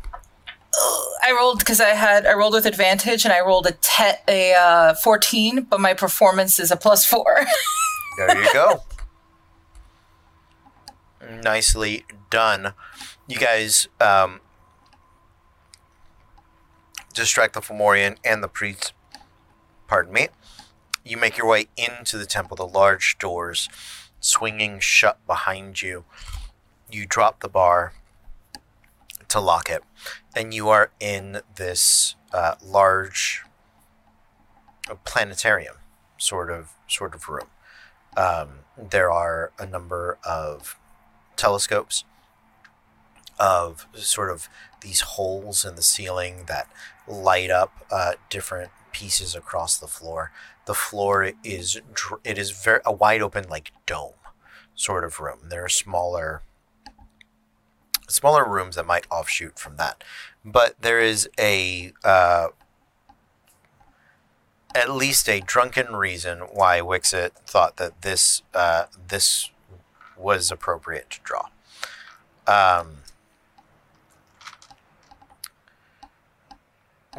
I 1.24 1.32
rolled 1.36 1.58
because 1.58 1.80
I 1.80 1.90
had 1.90 2.26
I 2.26 2.32
rolled 2.34 2.54
with 2.54 2.66
advantage 2.66 3.24
and 3.24 3.32
I 3.32 3.40
rolled 3.40 3.66
a 3.66 3.72
te- 3.72 4.22
a 4.28 4.54
uh, 4.54 4.94
14, 4.94 5.62
but 5.62 5.80
my 5.80 5.94
performance 5.94 6.58
is 6.58 6.70
a 6.70 6.76
plus 6.76 7.04
four. 7.04 7.44
There 8.16 8.42
you 8.42 8.52
go. 8.52 8.82
Nicely 11.42 12.04
done. 12.30 12.74
You 13.26 13.38
guys 13.38 13.88
um, 14.00 14.40
distract 17.14 17.54
the 17.54 17.60
Fomorian 17.60 18.16
and 18.24 18.42
the 18.42 18.48
priest. 18.48 18.92
Pardon 19.86 20.12
me. 20.12 20.28
You 21.04 21.16
make 21.16 21.36
your 21.36 21.46
way 21.46 21.66
into 21.76 22.18
the 22.18 22.26
temple, 22.26 22.56
the 22.56 22.66
large 22.66 23.18
doors 23.18 23.68
swinging 24.20 24.78
shut 24.78 25.18
behind 25.26 25.82
you. 25.82 26.04
You 26.90 27.06
drop 27.06 27.40
the 27.40 27.48
bar 27.48 27.92
to 29.28 29.40
lock 29.40 29.70
it, 29.70 29.82
and 30.36 30.52
you 30.52 30.68
are 30.68 30.90
in 31.00 31.40
this 31.56 32.14
uh, 32.32 32.54
large 32.64 33.42
planetarium 35.04 35.76
sort 36.18 36.50
of 36.50 36.70
sort 36.86 37.14
of 37.14 37.28
room. 37.28 37.48
Um, 38.16 38.60
there 38.76 39.10
are 39.10 39.52
a 39.58 39.66
number 39.66 40.18
of 40.24 40.78
telescopes 41.36 42.04
of 43.38 43.86
sort 43.94 44.30
of 44.30 44.48
these 44.82 45.00
holes 45.00 45.64
in 45.64 45.74
the 45.74 45.82
ceiling 45.82 46.44
that 46.46 46.68
light 47.06 47.50
up 47.50 47.86
uh, 47.90 48.12
different 48.30 48.70
pieces 48.92 49.34
across 49.34 49.78
the 49.78 49.86
floor. 49.86 50.30
The 50.66 50.74
floor 50.74 51.32
is 51.42 51.80
it 52.24 52.38
is 52.38 52.50
very 52.50 52.80
a 52.84 52.92
wide 52.92 53.22
open 53.22 53.48
like 53.48 53.72
dome 53.86 54.12
sort 54.74 55.04
of 55.04 55.18
room. 55.20 55.48
There 55.48 55.64
are 55.64 55.68
smaller 55.68 56.42
smaller 58.08 58.48
rooms 58.48 58.76
that 58.76 58.86
might 58.86 59.06
offshoot 59.10 59.58
from 59.58 59.76
that, 59.76 60.04
but 60.44 60.80
there 60.80 61.00
is 61.00 61.28
a 61.38 61.92
uh, 62.04 62.48
at 64.74 64.90
least 64.90 65.28
a 65.28 65.40
drunken 65.40 65.94
reason 65.94 66.40
why 66.40 66.80
Wixit 66.80 67.32
thought 67.46 67.76
that 67.76 68.02
this 68.02 68.42
uh, 68.54 68.86
this 69.08 69.50
was 70.16 70.50
appropriate 70.50 71.10
to 71.10 71.20
draw. 71.22 71.48
Um, 72.46 72.98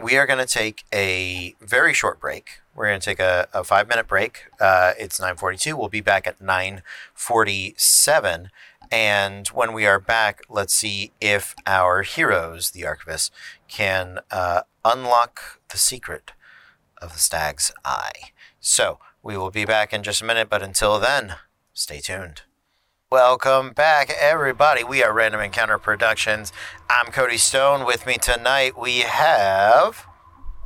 we 0.02 0.18
are 0.18 0.26
going 0.26 0.40
to 0.40 0.46
take 0.46 0.86
a 0.94 1.56
very 1.62 1.94
short 1.94 2.20
break. 2.20 2.62
We're 2.76 2.88
going 2.88 3.00
to 3.00 3.06
take 3.06 3.20
a, 3.20 3.48
a 3.54 3.64
five 3.64 3.88
minute 3.88 4.08
break. 4.08 4.46
Uh, 4.60 4.94
it's 4.98 5.20
9:42. 5.20 5.78
We'll 5.78 5.90
be 5.90 6.02
back 6.02 6.26
at 6.26 6.40
9:47. 6.40 8.48
And 8.92 9.48
when 9.48 9.74
we 9.74 9.86
are 9.86 10.00
back, 10.00 10.42
let's 10.50 10.74
see 10.74 11.12
if 11.20 11.56
our 11.66 12.04
heroes, 12.04 12.72
the 12.72 12.82
archivists, 12.82 13.32
can 13.68 14.20
uh, 14.30 14.62
unlock 14.86 15.60
the 15.70 15.78
secret 15.78 16.34
of 17.04 17.14
the 17.14 17.20
stag's 17.20 17.72
eye. 17.84 18.32
So 18.60 18.98
we 19.22 19.38
will 19.38 19.52
be 19.52 19.66
back 19.66 19.92
in 19.94 20.04
just 20.04 20.22
a 20.22 20.26
minute, 20.26 20.50
but 20.50 20.64
until 20.64 21.00
then, 21.00 21.36
stay 21.74 22.00
tuned. 22.00 22.44
Welcome 23.12 23.74
back, 23.74 24.10
everybody. 24.20 24.84
We 24.84 25.04
are 25.04 25.14
Random 25.14 25.42
Encounter 25.42 25.78
Productions. 25.78 26.52
I'm 26.90 27.12
Cody 27.12 27.38
Stone. 27.38 27.86
With 27.86 28.08
me 28.08 28.16
tonight, 28.16 28.80
we 28.80 29.00
have. 29.02 30.08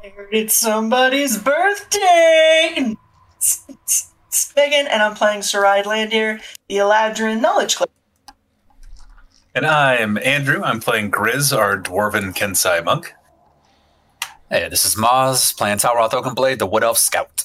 I 0.03 0.09
heard 0.09 0.30
it's 0.31 0.53
somebody's 0.53 1.38
birthday! 1.38 2.95
It's 3.38 4.53
Megan, 4.55 4.88
and 4.88 5.01
I'm 5.01 5.15
playing 5.15 5.41
Sarai 5.41 5.81
Landir, 5.81 6.41
the 6.69 6.76
Eladrin 6.76 7.41
Knowledge 7.41 7.76
Cleric. 7.76 7.91
And 9.55 9.65
I'm 9.65 10.18
Andrew. 10.19 10.61
I'm 10.64 10.80
playing 10.80 11.11
Grizz, 11.11 11.57
our 11.57 11.81
dwarven 11.81 12.34
Kensai 12.34 12.84
monk. 12.85 13.14
Hey, 14.49 14.69
this 14.69 14.85
is 14.85 14.95
Maz 14.95 15.57
playing 15.57 15.79
Talroth 15.79 16.11
Oakenblade, 16.11 16.59
the 16.59 16.65
Wood 16.65 16.81
Elf 16.81 16.97
Scout. 16.97 17.43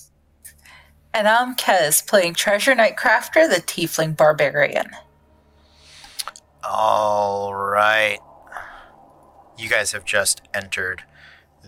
And 1.12 1.26
I'm 1.26 1.56
Kez 1.56 2.06
playing 2.06 2.34
Treasure 2.34 2.76
Knight 2.76 2.96
Crafter, 2.96 3.48
the 3.48 3.56
Tiefling 3.56 4.16
Barbarian. 4.16 4.88
All 6.62 7.56
right. 7.56 8.20
You 9.58 9.68
guys 9.68 9.90
have 9.90 10.04
just 10.04 10.42
entered 10.54 11.02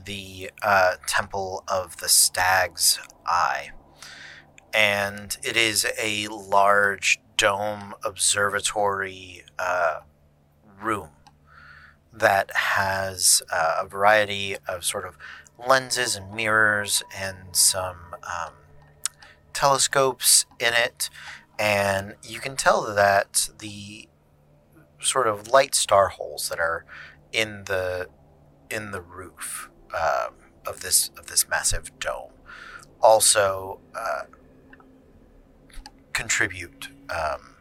the 0.05 0.52
uh, 0.62 0.94
Temple 1.09 1.65
of 1.66 1.97
the 1.97 2.09
Stag's 2.09 3.01
Eye. 3.27 3.73
And 4.73 5.36
it 5.43 5.56
is 5.56 5.85
a 6.01 6.28
large 6.28 7.19
dome 7.36 7.94
observatory 8.05 9.43
uh, 9.59 10.02
room 10.81 11.11
that 12.16 12.55
has 12.55 13.43
uh, 13.53 13.78
a 13.81 13.86
variety 13.86 14.57
of 14.69 14.85
sort 14.85 15.05
of 15.05 15.19
lenses 15.69 16.15
and 16.16 16.32
mirrors 16.32 17.03
and 17.16 17.36
some 17.53 18.15
um, 18.23 18.53
telescopes 19.53 20.47
in 20.59 20.73
it. 20.74 21.11
And 21.59 22.15
you 22.23 22.41
can 22.41 22.57
tell 22.57 22.82
that 22.95 23.49
the 23.59 24.09
sort 25.01 25.27
of 25.27 25.49
light 25.49 25.74
star 25.74 26.09
holes 26.09 26.49
that 26.49 26.59
are 26.59 26.85
in 27.32 27.65
the 27.65 28.09
in 28.70 28.91
the 28.91 29.01
roof 29.01 29.70
um, 29.95 30.35
of 30.66 30.81
this 30.81 31.11
of 31.19 31.27
this 31.27 31.49
massive 31.49 31.97
dome 31.99 32.32
also 33.01 33.81
uh, 33.95 34.23
contribute 36.12 36.89
um, 37.11 37.55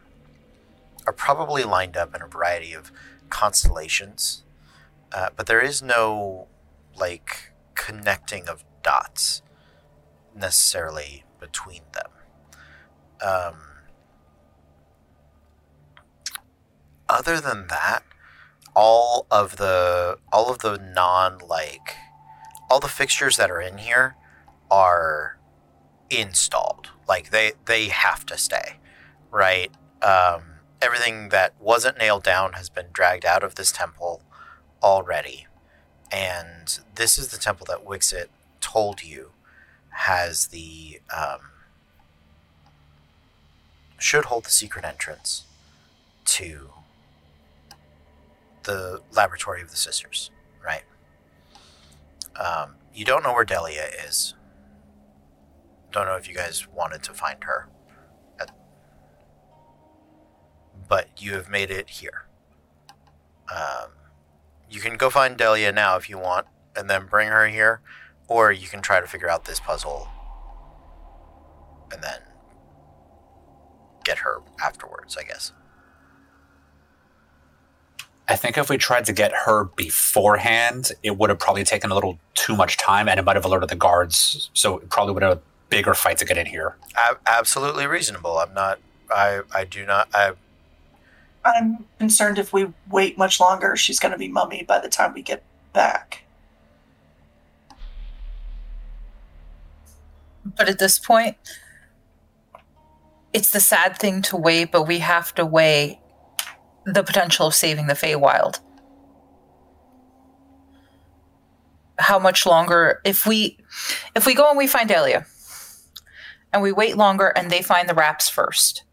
are 1.06 1.12
probably 1.12 1.64
lined 1.64 1.96
up 1.96 2.14
in 2.14 2.22
a 2.22 2.26
variety 2.26 2.72
of 2.72 2.90
constellations, 3.28 4.43
uh, 5.14 5.28
but 5.36 5.46
there 5.46 5.60
is 5.60 5.80
no 5.80 6.48
like 6.96 7.52
connecting 7.74 8.48
of 8.48 8.64
dots 8.82 9.42
necessarily 10.34 11.24
between 11.38 11.82
them. 11.92 12.10
Um, 13.22 13.54
other 17.08 17.40
than 17.40 17.68
that, 17.68 18.02
all 18.74 19.26
of 19.30 19.56
the 19.56 20.18
all 20.32 20.50
of 20.50 20.58
the 20.58 20.78
non 20.78 21.38
like 21.38 21.94
all 22.68 22.80
the 22.80 22.88
fixtures 22.88 23.36
that 23.36 23.52
are 23.52 23.60
in 23.60 23.78
here 23.78 24.16
are 24.68 25.38
installed. 26.10 26.90
Like 27.08 27.30
they 27.30 27.52
they 27.66 27.86
have 27.88 28.26
to 28.26 28.36
stay, 28.36 28.78
right? 29.30 29.70
Um, 30.02 30.42
everything 30.82 31.28
that 31.28 31.54
wasn't 31.60 31.98
nailed 31.98 32.24
down 32.24 32.54
has 32.54 32.68
been 32.68 32.86
dragged 32.92 33.24
out 33.24 33.44
of 33.44 33.54
this 33.54 33.70
temple 33.70 34.22
already, 34.84 35.46
and 36.12 36.78
this 36.94 37.16
is 37.16 37.28
the 37.28 37.38
temple 37.38 37.66
that 37.66 37.84
Wixit 37.84 38.26
told 38.60 39.02
you 39.02 39.30
has 39.88 40.48
the 40.48 41.00
um, 41.16 41.40
should 43.98 44.26
hold 44.26 44.44
the 44.44 44.50
secret 44.50 44.84
entrance 44.84 45.44
to 46.26 46.68
the 48.64 49.00
laboratory 49.10 49.62
of 49.62 49.70
the 49.70 49.76
sisters, 49.76 50.30
right? 50.62 50.82
Um, 52.36 52.74
you 52.94 53.06
don't 53.06 53.22
know 53.22 53.32
where 53.32 53.44
Delia 53.44 53.86
is. 54.06 54.34
Don't 55.92 56.06
know 56.06 56.16
if 56.16 56.28
you 56.28 56.34
guys 56.34 56.66
wanted 56.68 57.02
to 57.04 57.14
find 57.14 57.42
her. 57.44 57.68
But 60.86 61.08
you 61.16 61.32
have 61.32 61.48
made 61.48 61.70
it 61.70 61.88
here. 61.88 62.26
Um, 63.50 63.90
you 64.70 64.80
can 64.80 64.96
go 64.96 65.10
find 65.10 65.36
Delia 65.36 65.72
now 65.72 65.96
if 65.96 66.08
you 66.08 66.18
want, 66.18 66.46
and 66.76 66.88
then 66.90 67.06
bring 67.06 67.28
her 67.28 67.46
here, 67.48 67.80
or 68.28 68.52
you 68.52 68.68
can 68.68 68.82
try 68.82 69.00
to 69.00 69.06
figure 69.06 69.28
out 69.28 69.44
this 69.44 69.60
puzzle 69.60 70.08
and 71.92 72.02
then 72.02 72.20
get 74.04 74.18
her 74.18 74.40
afterwards, 74.62 75.16
I 75.16 75.22
guess. 75.22 75.52
I 78.26 78.36
think 78.36 78.56
if 78.56 78.70
we 78.70 78.78
tried 78.78 79.04
to 79.06 79.12
get 79.12 79.32
her 79.44 79.64
beforehand, 79.64 80.92
it 81.02 81.18
would 81.18 81.28
have 81.28 81.38
probably 81.38 81.64
taken 81.64 81.90
a 81.90 81.94
little 81.94 82.18
too 82.34 82.56
much 82.56 82.78
time 82.78 83.08
and 83.08 83.20
it 83.20 83.22
might 83.24 83.36
have 83.36 83.44
alerted 83.44 83.68
the 83.68 83.76
guards. 83.76 84.50
So 84.54 84.78
it 84.78 84.88
probably 84.88 85.12
would 85.12 85.22
have 85.22 85.38
a 85.38 85.40
bigger 85.68 85.92
fight 85.92 86.18
to 86.18 86.24
get 86.24 86.38
in 86.38 86.46
here. 86.46 86.76
A- 86.96 87.16
absolutely 87.26 87.86
reasonable. 87.86 88.38
I'm 88.38 88.54
not. 88.54 88.78
I. 89.14 89.42
I 89.54 89.64
do 89.64 89.84
not. 89.84 90.08
I. 90.14 90.32
I'm 91.44 91.84
concerned 91.98 92.38
if 92.38 92.52
we 92.52 92.72
wait 92.90 93.18
much 93.18 93.38
longer, 93.38 93.76
she's 93.76 94.00
going 94.00 94.12
to 94.12 94.18
be 94.18 94.28
mummy 94.28 94.62
by 94.62 94.78
the 94.78 94.88
time 94.88 95.12
we 95.12 95.22
get 95.22 95.42
back. 95.72 96.24
But 100.44 100.68
at 100.68 100.78
this 100.78 100.98
point, 100.98 101.36
it's 103.32 103.50
the 103.50 103.60
sad 103.60 103.98
thing 103.98 104.22
to 104.22 104.36
wait, 104.36 104.70
but 104.70 104.82
we 104.82 105.00
have 105.00 105.34
to 105.34 105.44
weigh 105.44 106.00
the 106.84 107.02
potential 107.02 107.48
of 107.48 107.54
saving 107.54 107.86
the 107.86 107.94
Feywild. 107.94 108.60
How 111.98 112.18
much 112.18 112.44
longer 112.44 113.00
if 113.04 113.26
we 113.26 113.58
if 114.14 114.26
we 114.26 114.34
go 114.34 114.48
and 114.48 114.58
we 114.58 114.66
find 114.66 114.88
Delia 114.88 115.26
and 116.52 116.62
we 116.62 116.72
wait 116.72 116.96
longer 116.96 117.28
and 117.28 117.50
they 117.50 117.62
find 117.62 117.88
the 117.88 117.94
wraps 117.94 118.28
first. 118.28 118.83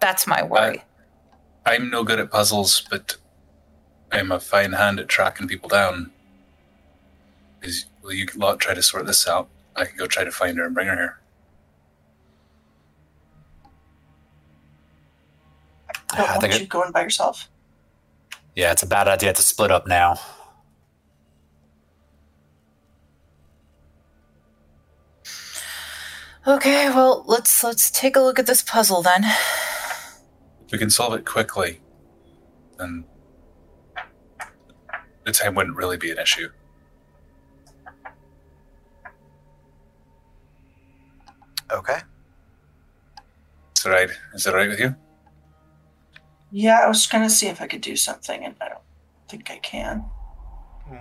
That's 0.00 0.26
my 0.26 0.42
worry. 0.42 0.82
I'm 1.66 1.90
no 1.90 2.04
good 2.04 2.20
at 2.20 2.30
puzzles, 2.30 2.86
but 2.88 3.16
I'm 4.12 4.32
a 4.32 4.40
fine 4.40 4.72
hand 4.72 5.00
at 5.00 5.08
tracking 5.08 5.48
people 5.48 5.68
down. 5.68 6.12
Is 7.62 7.86
will 8.02 8.12
you 8.12 8.26
lot 8.36 8.60
try 8.60 8.74
to 8.74 8.82
sort 8.82 9.06
this 9.06 9.26
out? 9.26 9.48
I 9.76 9.84
can 9.84 9.96
go 9.96 10.06
try 10.06 10.24
to 10.24 10.30
find 10.30 10.56
her 10.58 10.64
and 10.64 10.74
bring 10.74 10.86
her 10.88 10.96
here. 10.96 11.18
Oh, 15.90 15.94
I 16.12 16.16
don't 16.16 16.26
I 16.26 16.30
want 16.30 16.40
think 16.42 16.54
you 16.54 16.60
it- 16.62 16.68
going 16.68 16.92
by 16.92 17.02
yourself. 17.02 17.48
Yeah, 18.54 18.72
it's 18.72 18.82
a 18.82 18.86
bad 18.86 19.06
idea 19.06 19.32
to 19.32 19.42
split 19.42 19.70
up 19.70 19.86
now. 19.86 20.18
Okay, 26.46 26.88
well, 26.88 27.24
let's 27.26 27.62
let's 27.62 27.90
take 27.90 28.16
a 28.16 28.20
look 28.20 28.38
at 28.38 28.46
this 28.46 28.62
puzzle 28.62 29.02
then. 29.02 29.24
If 30.68 30.72
we 30.72 30.78
can 30.78 30.90
solve 30.90 31.14
it 31.14 31.24
quickly, 31.24 31.80
then 32.78 33.06
the 35.24 35.32
time 35.32 35.54
wouldn't 35.54 35.78
really 35.78 35.96
be 35.96 36.10
an 36.10 36.18
issue. 36.18 36.50
Okay. 41.72 42.00
Is 43.78 43.82
that 43.84 43.90
right? 43.90 44.10
Is 44.34 44.44
that 44.44 44.52
right 44.54 44.68
with 44.68 44.78
you? 44.78 44.94
Yeah, 46.50 46.80
I 46.84 46.86
was 46.86 47.06
going 47.06 47.24
to 47.24 47.30
see 47.30 47.46
if 47.46 47.62
I 47.62 47.66
could 47.66 47.80
do 47.80 47.96
something, 47.96 48.44
and 48.44 48.54
I 48.60 48.68
don't 48.68 48.82
think 49.26 49.50
I 49.50 49.56
can. 49.60 50.00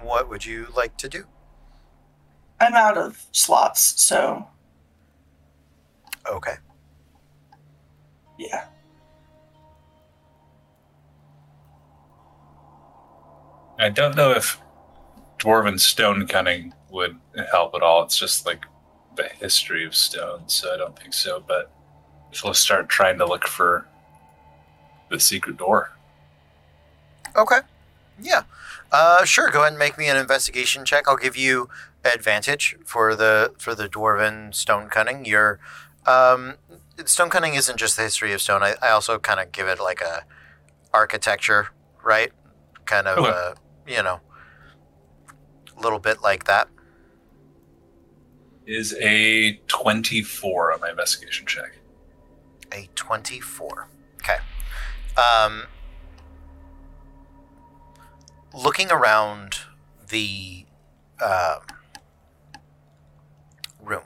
What 0.02 0.30
would 0.30 0.46
you 0.46 0.68
like 0.74 0.96
to 1.00 1.10
do? 1.10 1.26
I'm 2.62 2.74
out 2.74 2.98
of 2.98 3.22
slots, 3.34 4.02
so 4.02 4.48
Okay. 6.26 6.56
yeah. 8.40 8.68
I 13.80 13.90
don't 13.90 14.16
know 14.16 14.32
if 14.32 14.60
dwarven 15.40 15.80
stone 15.80 16.28
cunning 16.28 16.74
would 16.90 17.18
help 17.52 17.76
at 17.76 17.82
all. 17.82 18.04
It's 18.04 18.18
just 18.18 18.46
like 18.46 18.66
the 19.16 19.24
history 19.24 19.86
of 19.86 19.96
stone, 19.96 20.44
so 20.48 20.74
I 20.74 20.78
don't 20.78 20.98
think 20.98 21.14
so. 21.14 21.44
But 21.46 21.72
so 22.32 22.48
let's 22.48 22.60
start 22.60 22.90
trying 22.90 23.18
to 23.20 23.26
look 23.26 23.48
for 23.48 23.86
the 25.10 25.20
secret 25.20 25.58
door. 25.58 25.92
Okay. 27.36 27.60
Yeah. 28.20 28.44
Uh, 28.92 29.26
sure. 29.26 29.50
Go 29.50 29.60
ahead 29.62 29.74
and 29.74 29.80
make 29.80 29.98
me 29.98 30.08
an 30.08 30.18
investigation 30.18 30.86
check. 30.86 31.08
I'll 31.08 31.18
give 31.18 31.38
you 31.38 31.70
advantage 32.04 32.78
for 32.86 33.16
the 33.16 33.54
for 33.60 33.76
the 33.76 33.88
dwarven 33.88 34.56
stone 34.56 34.90
cunning. 34.90 35.26
Your 35.26 35.60
um, 36.06 36.56
stone 37.06 37.30
cunning 37.30 37.54
isn't 37.54 37.78
just 37.78 37.96
the 37.96 38.04
history 38.04 38.34
of 38.34 38.42
stone. 38.42 38.64
I, 38.64 38.76
I 38.82 38.90
also 38.90 39.20
kind 39.20 39.40
of 39.40 39.52
give 39.52 39.68
it 39.68 39.80
like 39.80 40.02
a 40.02 40.24
architecture, 40.94 41.68
right? 42.04 42.32
Kind 42.86 43.08
of, 43.08 43.20
Okay. 43.20 43.60
Uh, 43.88 43.92
you 43.92 44.04
know, 44.04 44.20
a 45.76 45.82
little 45.82 46.00
bit 46.00 46.22
like 46.22 46.46
that. 46.46 46.68
Is 48.66 48.94
a 49.02 49.62
twenty-four 49.68 50.74
on 50.74 50.82
my 50.82 50.90
investigation 50.90 51.46
check. 51.46 51.78
A 52.74 52.90
twenty-four. 52.96 53.88
Okay. 54.22 54.38
Um, 55.16 55.64
looking 58.54 58.92
around 58.92 59.60
the 60.10 60.66
um 61.24 61.62
room, 63.82 64.04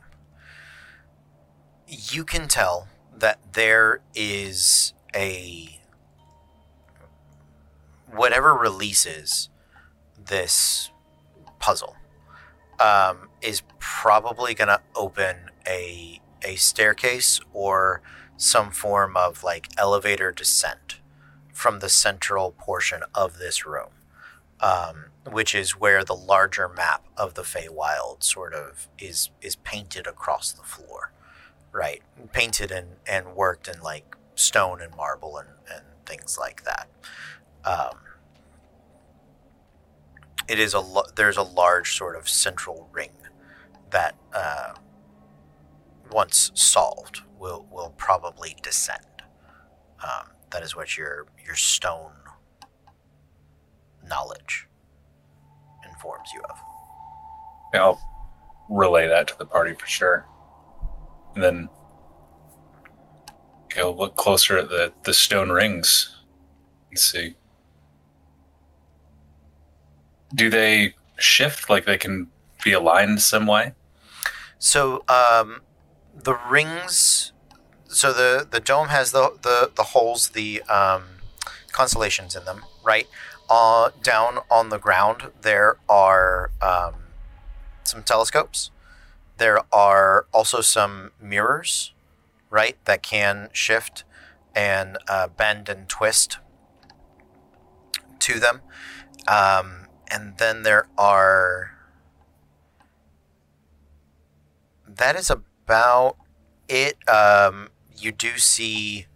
you 1.87 2.23
can 2.23 2.47
tell 2.47 2.87
that 3.17 3.53
there 3.53 4.01
is 4.13 4.93
a 5.15 5.79
whatever 8.11 8.53
releases 8.53 9.49
this 10.31 10.91
puzzle 11.59 11.97
um, 12.79 13.27
is 13.41 13.61
probably 13.79 14.53
going 14.53 14.69
to 14.69 14.81
open 14.95 15.35
a 15.67 16.19
a 16.43 16.55
staircase 16.55 17.39
or 17.53 18.01
some 18.37 18.71
form 18.71 19.15
of 19.15 19.43
like 19.43 19.67
elevator 19.77 20.31
descent 20.31 20.99
from 21.53 21.79
the 21.79 21.89
central 21.89 22.53
portion 22.53 23.01
of 23.13 23.37
this 23.37 23.65
room, 23.65 23.91
um, 24.61 25.07
which 25.29 25.53
is 25.53 25.79
where 25.79 26.03
the 26.03 26.15
larger 26.15 26.67
map 26.67 27.05
of 27.15 27.35
the 27.35 27.43
Feywild 27.43 28.23
sort 28.23 28.53
of 28.53 28.87
is 28.97 29.29
is 29.41 29.57
painted 29.57 30.07
across 30.07 30.53
the 30.53 30.63
floor, 30.63 31.11
right? 31.73 32.01
Painted 32.31 32.71
and 32.71 32.95
and 33.05 33.35
worked 33.35 33.67
in 33.67 33.81
like 33.81 34.15
stone 34.35 34.81
and 34.81 34.95
marble 34.95 35.37
and 35.37 35.49
and 35.69 35.83
things 36.05 36.37
like 36.39 36.63
that. 36.63 36.87
Um, 37.65 37.97
it 40.51 40.59
is 40.59 40.73
a 40.73 40.83
there's 41.15 41.37
a 41.37 41.43
large 41.43 41.95
sort 41.95 42.17
of 42.17 42.27
central 42.27 42.89
ring 42.91 43.13
that 43.91 44.15
uh, 44.33 44.73
once 46.11 46.51
solved 46.53 47.21
will 47.39 47.65
will 47.71 47.93
probably 47.97 48.57
descend. 48.61 49.05
Um, 50.03 50.31
that 50.51 50.61
is 50.61 50.75
what 50.75 50.97
your 50.97 51.27
your 51.45 51.55
stone 51.55 52.11
knowledge 54.05 54.67
informs 55.87 56.29
you 56.33 56.41
of. 56.41 56.57
Yeah, 57.73 57.83
I'll 57.83 58.01
relay 58.69 59.07
that 59.07 59.29
to 59.29 59.37
the 59.37 59.45
party 59.45 59.73
for 59.73 59.87
sure. 59.87 60.25
And 61.33 61.41
then 61.41 61.69
go 63.73 63.93
look 63.93 64.17
closer 64.17 64.57
at 64.57 64.67
the, 64.67 64.91
the 65.03 65.13
stone 65.13 65.49
rings 65.49 66.13
and 66.89 66.99
see. 66.99 67.35
Do 70.33 70.49
they 70.49 70.95
shift 71.17 71.69
like 71.69 71.85
they 71.85 71.97
can 71.97 72.27
be 72.63 72.73
aligned 72.73 73.21
some 73.21 73.47
way? 73.47 73.73
So 74.59 75.03
um, 75.07 75.61
the 76.15 76.37
rings, 76.49 77.33
so 77.87 78.13
the 78.13 78.47
the 78.49 78.59
dome 78.59 78.89
has 78.89 79.11
the 79.11 79.37
the, 79.41 79.71
the 79.75 79.83
holes, 79.83 80.29
the 80.29 80.61
um, 80.63 81.03
constellations 81.71 82.35
in 82.35 82.45
them, 82.45 82.63
right? 82.83 83.07
Uh, 83.49 83.89
down 84.01 84.39
on 84.49 84.69
the 84.69 84.77
ground, 84.77 85.31
there 85.41 85.77
are 85.89 86.51
um, 86.61 86.93
some 87.83 88.03
telescopes. 88.03 88.71
There 89.37 89.61
are 89.73 90.25
also 90.31 90.61
some 90.61 91.11
mirrors, 91.19 91.93
right, 92.49 92.77
that 92.85 93.03
can 93.03 93.49
shift 93.51 94.03
and 94.55 94.97
uh, 95.07 95.27
bend 95.27 95.67
and 95.67 95.89
twist 95.89 96.37
to 98.19 98.39
them. 98.39 98.61
Um, 99.27 99.80
and 100.11 100.37
then 100.37 100.63
there 100.63 100.87
are 100.97 101.71
that 104.87 105.15
is 105.15 105.29
about 105.29 106.17
it. 106.67 106.97
Um, 107.09 107.69
you 107.97 108.11
do 108.11 108.37
see. 108.37 109.07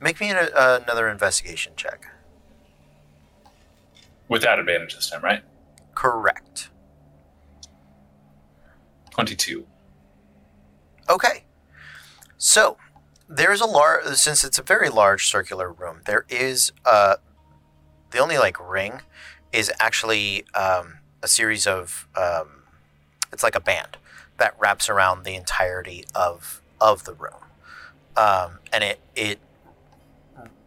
Make 0.00 0.20
me 0.20 0.30
an, 0.30 0.36
uh, 0.54 0.80
another 0.82 1.08
investigation 1.08 1.72
check. 1.76 2.06
Without 4.28 4.58
advantage 4.60 4.94
this 4.94 5.10
time, 5.10 5.22
right? 5.22 5.42
Correct. 5.94 6.70
22. 9.10 9.66
Okay. 11.08 11.44
So, 12.36 12.76
there's 13.28 13.60
a 13.60 13.66
large 13.66 14.14
since 14.14 14.44
it's 14.44 14.58
a 14.58 14.62
very 14.62 14.88
large 14.88 15.26
circular 15.26 15.72
room. 15.72 16.02
There 16.04 16.24
is 16.28 16.72
uh, 16.84 17.16
the 18.10 18.18
only 18.18 18.38
like 18.38 18.56
ring 18.60 19.02
is 19.52 19.70
actually 19.80 20.44
um, 20.54 20.98
a 21.22 21.28
series 21.28 21.66
of 21.66 22.06
um, 22.16 22.64
it's 23.32 23.42
like 23.42 23.54
a 23.54 23.60
band 23.60 23.96
that 24.38 24.54
wraps 24.58 24.88
around 24.88 25.24
the 25.24 25.34
entirety 25.34 26.04
of 26.14 26.62
of 26.80 27.04
the 27.04 27.14
room, 27.14 27.44
um, 28.16 28.58
and 28.72 28.84
it 28.84 29.00
it 29.16 29.40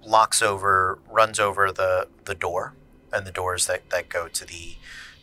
locks 0.05 0.41
over 0.41 0.99
runs 1.09 1.39
over 1.39 1.71
the 1.71 2.07
the 2.25 2.35
door 2.35 2.73
and 3.13 3.25
the 3.25 3.31
doors 3.31 3.67
that 3.67 3.89
that 3.89 4.09
go 4.09 4.27
to 4.27 4.45
the 4.45 4.75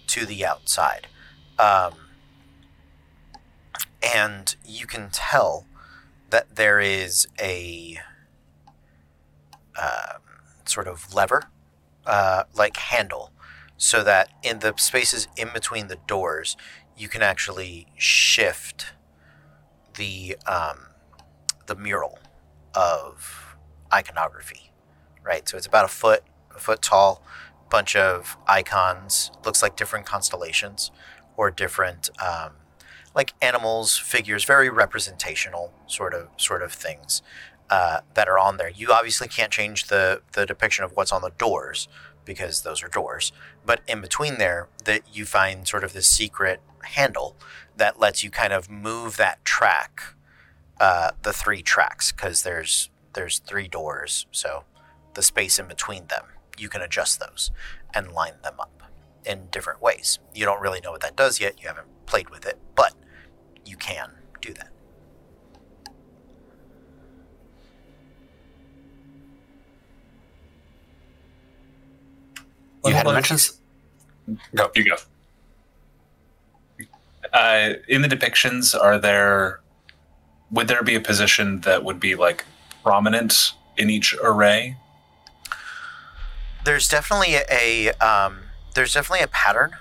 to 0.07 0.25
the 0.25 0.45
outside. 0.45 1.07
Um, 1.59 1.95
and 4.03 4.55
you 4.65 4.87
can 4.87 5.11
tell 5.11 5.67
that 6.31 6.57
there 6.57 6.81
is 6.81 7.27
a 7.41 7.99
um 9.77 10.21
sort 10.65 10.87
of 10.87 11.15
lever, 11.15 11.45
uh, 12.09 12.45
like 12.55 12.77
handle, 12.77 13.33
so 13.77 14.03
that 14.03 14.31
in 14.43 14.59
the 14.61 14.75
spaces 14.77 15.29
in 15.37 15.51
between 15.53 15.87
the 15.89 15.99
doors, 16.09 16.57
you 16.97 17.09
can 17.09 17.23
actually 17.23 17.87
shift 17.97 18.87
the 19.95 20.37
um, 20.47 20.79
the 21.67 21.77
mural 21.77 22.19
of 22.75 23.57
iconography, 23.93 24.73
right? 25.23 25.49
So 25.49 25.57
it's 25.57 25.67
about 25.67 25.85
a 25.85 25.89
foot 25.89 26.25
a 26.57 26.59
foot 26.59 26.83
tall, 26.83 27.23
bunch 27.71 27.95
of 27.95 28.37
icons, 28.49 29.31
looks 29.45 29.63
like 29.63 29.77
different 29.77 30.07
constellations 30.07 30.91
or 31.37 31.51
different 31.51 32.11
um, 32.21 32.53
like 33.15 33.35
animals, 33.43 33.97
figures, 33.97 34.45
very 34.45 34.71
representational 34.71 35.73
sort 35.87 36.15
of 36.15 36.29
sort 36.37 36.63
of 36.63 36.73
things 36.73 37.23
uh, 37.71 38.01
that 38.15 38.29
are 38.29 38.39
on 38.39 38.57
there. 38.57 38.71
You 38.71 38.93
obviously 38.93 39.29
can't 39.29 39.53
change 39.53 39.87
the 39.89 40.23
the 40.33 40.47
depiction 40.47 40.85
of 40.85 40.93
what's 40.93 41.13
on 41.13 41.23
the 41.23 41.33
doors 41.39 41.89
because 42.25 42.63
those 42.63 42.83
are 42.83 42.89
doors. 42.89 43.33
But 43.65 43.81
in 43.89 44.01
between 44.01 44.39
there, 44.39 44.69
that 44.85 45.03
you 45.13 45.25
find 45.25 45.67
sort 45.67 45.85
of 45.85 45.93
this 45.93 46.09
secret 46.09 46.61
handle 46.83 47.37
that 47.77 47.99
lets 47.99 48.23
you 48.23 48.31
kind 48.31 48.53
of 48.53 48.71
move 48.71 49.17
that 49.17 49.45
track, 49.45 50.15
uh, 50.81 51.13
the 51.23 51.33
three 51.33 51.63
tracks, 51.63 52.13
because 52.13 52.43
there's 52.43 52.91
there's 53.15 53.39
three 53.39 53.69
doors, 53.69 54.27
so 54.31 54.65
the 55.15 55.23
space 55.23 55.59
in 55.59 55.67
between 55.67 56.07
them 56.07 56.25
you 56.59 56.69
can 56.69 56.83
adjust 56.83 57.21
those 57.21 57.51
and 57.95 58.13
line 58.13 58.35
them 58.43 58.55
up 58.59 58.83
in 59.25 59.49
different 59.51 59.81
ways. 59.81 60.19
You 60.35 60.45
don't 60.45 60.61
really 60.61 60.81
know 60.81 60.91
what 60.91 61.01
that 61.01 61.17
does 61.17 61.41
yet. 61.41 61.61
You 61.63 61.69
haven't 61.69 61.87
played 62.07 62.31
with 62.31 62.47
it, 62.47 62.59
but 62.75 62.95
you 63.65 63.77
can 63.77 64.11
do 64.41 64.53
that. 64.55 64.71
You 72.85 72.95
had 72.95 73.07
mentions. 73.07 73.61
Go. 74.55 74.71
You 74.75 74.85
go. 74.85 74.97
Uh, 77.33 77.75
in 77.89 78.03
the 78.03 78.09
depictions, 78.09 78.79
are 78.79 78.99
there 78.99 79.61
would 80.51 80.69
there 80.69 80.83
be 80.83 80.95
a 80.95 81.01
position 81.01 81.61
that 81.63 81.85
would 81.85 82.01
be 82.01 82.15
like 82.15 82.45
prominent 82.83 83.53
in 83.77 83.91
each 83.91 84.15
array? 84.23 84.77
There's 86.65 86.89
definitely 86.89 87.37
a 87.51 87.93
um, 87.95 88.41
there's 88.75 88.95
definitely 88.95 89.25
a 89.25 89.29
pattern 89.29 89.73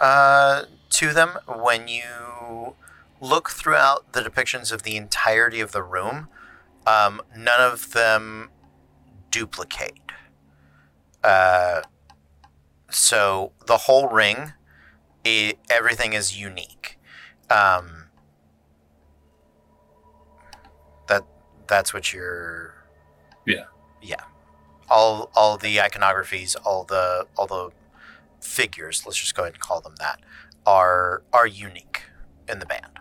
uh, 0.00 0.64
to 0.90 1.12
them 1.12 1.38
when 1.46 1.88
you 1.88 2.74
look 3.20 3.50
throughout 3.50 4.12
the 4.12 4.20
depictions 4.20 4.72
of 4.72 4.82
the 4.82 4.96
entirety 4.96 5.60
of 5.60 5.72
the 5.72 5.82
room. 5.82 6.28
Um, 6.86 7.22
none 7.36 7.60
of 7.60 7.92
them 7.92 8.50
duplicate. 9.30 10.00
Uh, 11.22 11.82
so 13.02 13.50
the 13.66 13.78
whole 13.78 14.08
ring, 14.08 14.52
it, 15.24 15.58
everything 15.68 16.12
is 16.12 16.38
unique. 16.38 17.00
Um, 17.50 18.04
that 21.08 21.24
that's 21.66 21.92
what 21.92 22.12
you're. 22.12 22.74
Yeah. 23.44 23.64
Yeah. 24.00 24.22
All 24.88 25.32
all 25.34 25.58
the 25.58 25.78
iconographies, 25.78 26.54
all 26.64 26.84
the 26.84 27.26
all 27.36 27.48
the 27.48 27.70
figures. 28.40 29.02
Let's 29.04 29.18
just 29.18 29.34
go 29.34 29.42
ahead 29.42 29.54
and 29.54 29.60
call 29.60 29.80
them 29.80 29.96
that. 29.98 30.20
Are 30.64 31.24
are 31.32 31.46
unique 31.48 32.02
in 32.48 32.60
the 32.60 32.66
band. 32.66 33.00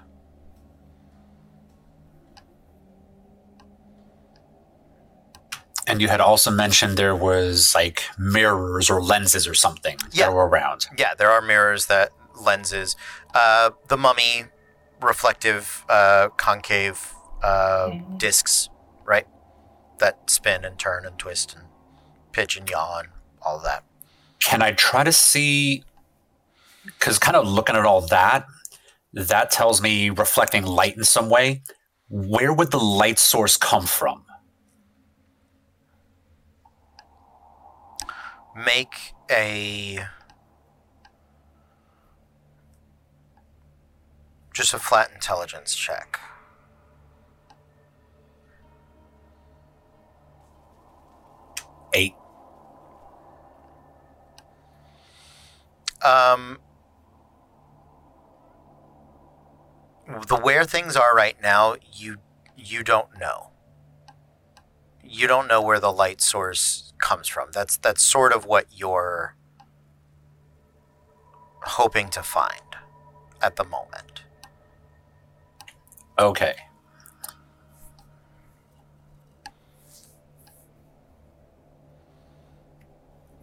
And 5.92 6.02
you 6.02 6.08
had 6.08 6.22
also 6.22 6.50
mentioned 6.52 6.96
there 6.98 7.14
was 7.16 7.76
like 7.76 8.04
mirrors 8.18 8.90
or 8.90 9.04
lenses 9.04 9.46
or 9.46 9.54
something 9.54 9.98
Yeah. 10.14 10.28
that 10.28 10.34
were 10.34 10.48
around. 10.48 10.88
Yeah, 10.98 11.14
there 11.16 11.30
are 11.30 11.42
mirrors 11.42 11.88
that 11.88 12.14
lenses. 12.34 12.96
Uh, 13.34 13.72
the 13.90 13.98
mummy, 13.98 14.46
reflective, 15.02 15.84
uh, 15.90 16.30
concave 16.38 17.14
uh, 17.44 17.90
discs, 18.16 18.70
right? 19.04 19.28
That 20.00 20.30
spin 20.30 20.64
and 20.64 20.80
turn 20.80 21.06
and 21.06 21.20
twist 21.20 21.56
and 21.56 21.66
pitch 22.32 22.56
and 22.56 22.70
yaw 22.70 23.00
and 23.00 23.10
all 23.42 23.58
of 23.58 23.64
that. 23.66 23.84
Can 24.42 24.62
I 24.62 24.72
try 24.72 25.04
to 25.04 25.12
see? 25.12 25.84
Because 26.86 27.20
kind 27.20 27.36
of 27.36 27.46
looking 27.46 27.76
at 27.76 27.86
all 27.86 28.00
that, 28.08 28.46
that 29.12 29.52
tells 29.52 29.82
me 29.82 30.10
reflecting 30.10 30.64
light 30.64 30.96
in 30.96 31.04
some 31.04 31.30
way. 31.30 31.64
Where 32.08 32.54
would 32.54 32.72
the 32.72 32.80
light 32.80 33.20
source 33.20 33.58
come 33.58 33.86
from? 33.86 34.24
Make 38.56 39.14
a 39.30 40.06
just 44.54 44.74
a 44.74 44.80
flat 44.80 45.12
intelligence 45.14 45.74
check. 45.74 46.20
Eight. 51.94 52.14
Um, 56.04 56.60
the 60.28 60.36
where 60.36 60.66
things 60.66 60.96
are 60.96 61.16
right 61.16 61.42
now, 61.42 61.76
you 61.94 62.18
you 62.58 62.84
don't 62.84 63.18
know. 63.20 63.51
You 65.14 65.28
don't 65.28 65.48
know 65.48 65.62
where 65.62 65.80
the 65.82 65.92
light 65.92 66.22
source 66.22 66.94
comes 67.00 67.28
from. 67.28 67.50
That's 67.52 67.76
that's 67.76 68.02
sort 68.02 68.32
of 68.32 68.46
what 68.46 68.68
you're 68.72 69.36
hoping 71.64 72.08
to 72.10 72.24
find 72.24 72.62
at 73.42 73.58
the 73.58 73.66
moment. 73.66 74.24
Okay. 76.18 76.56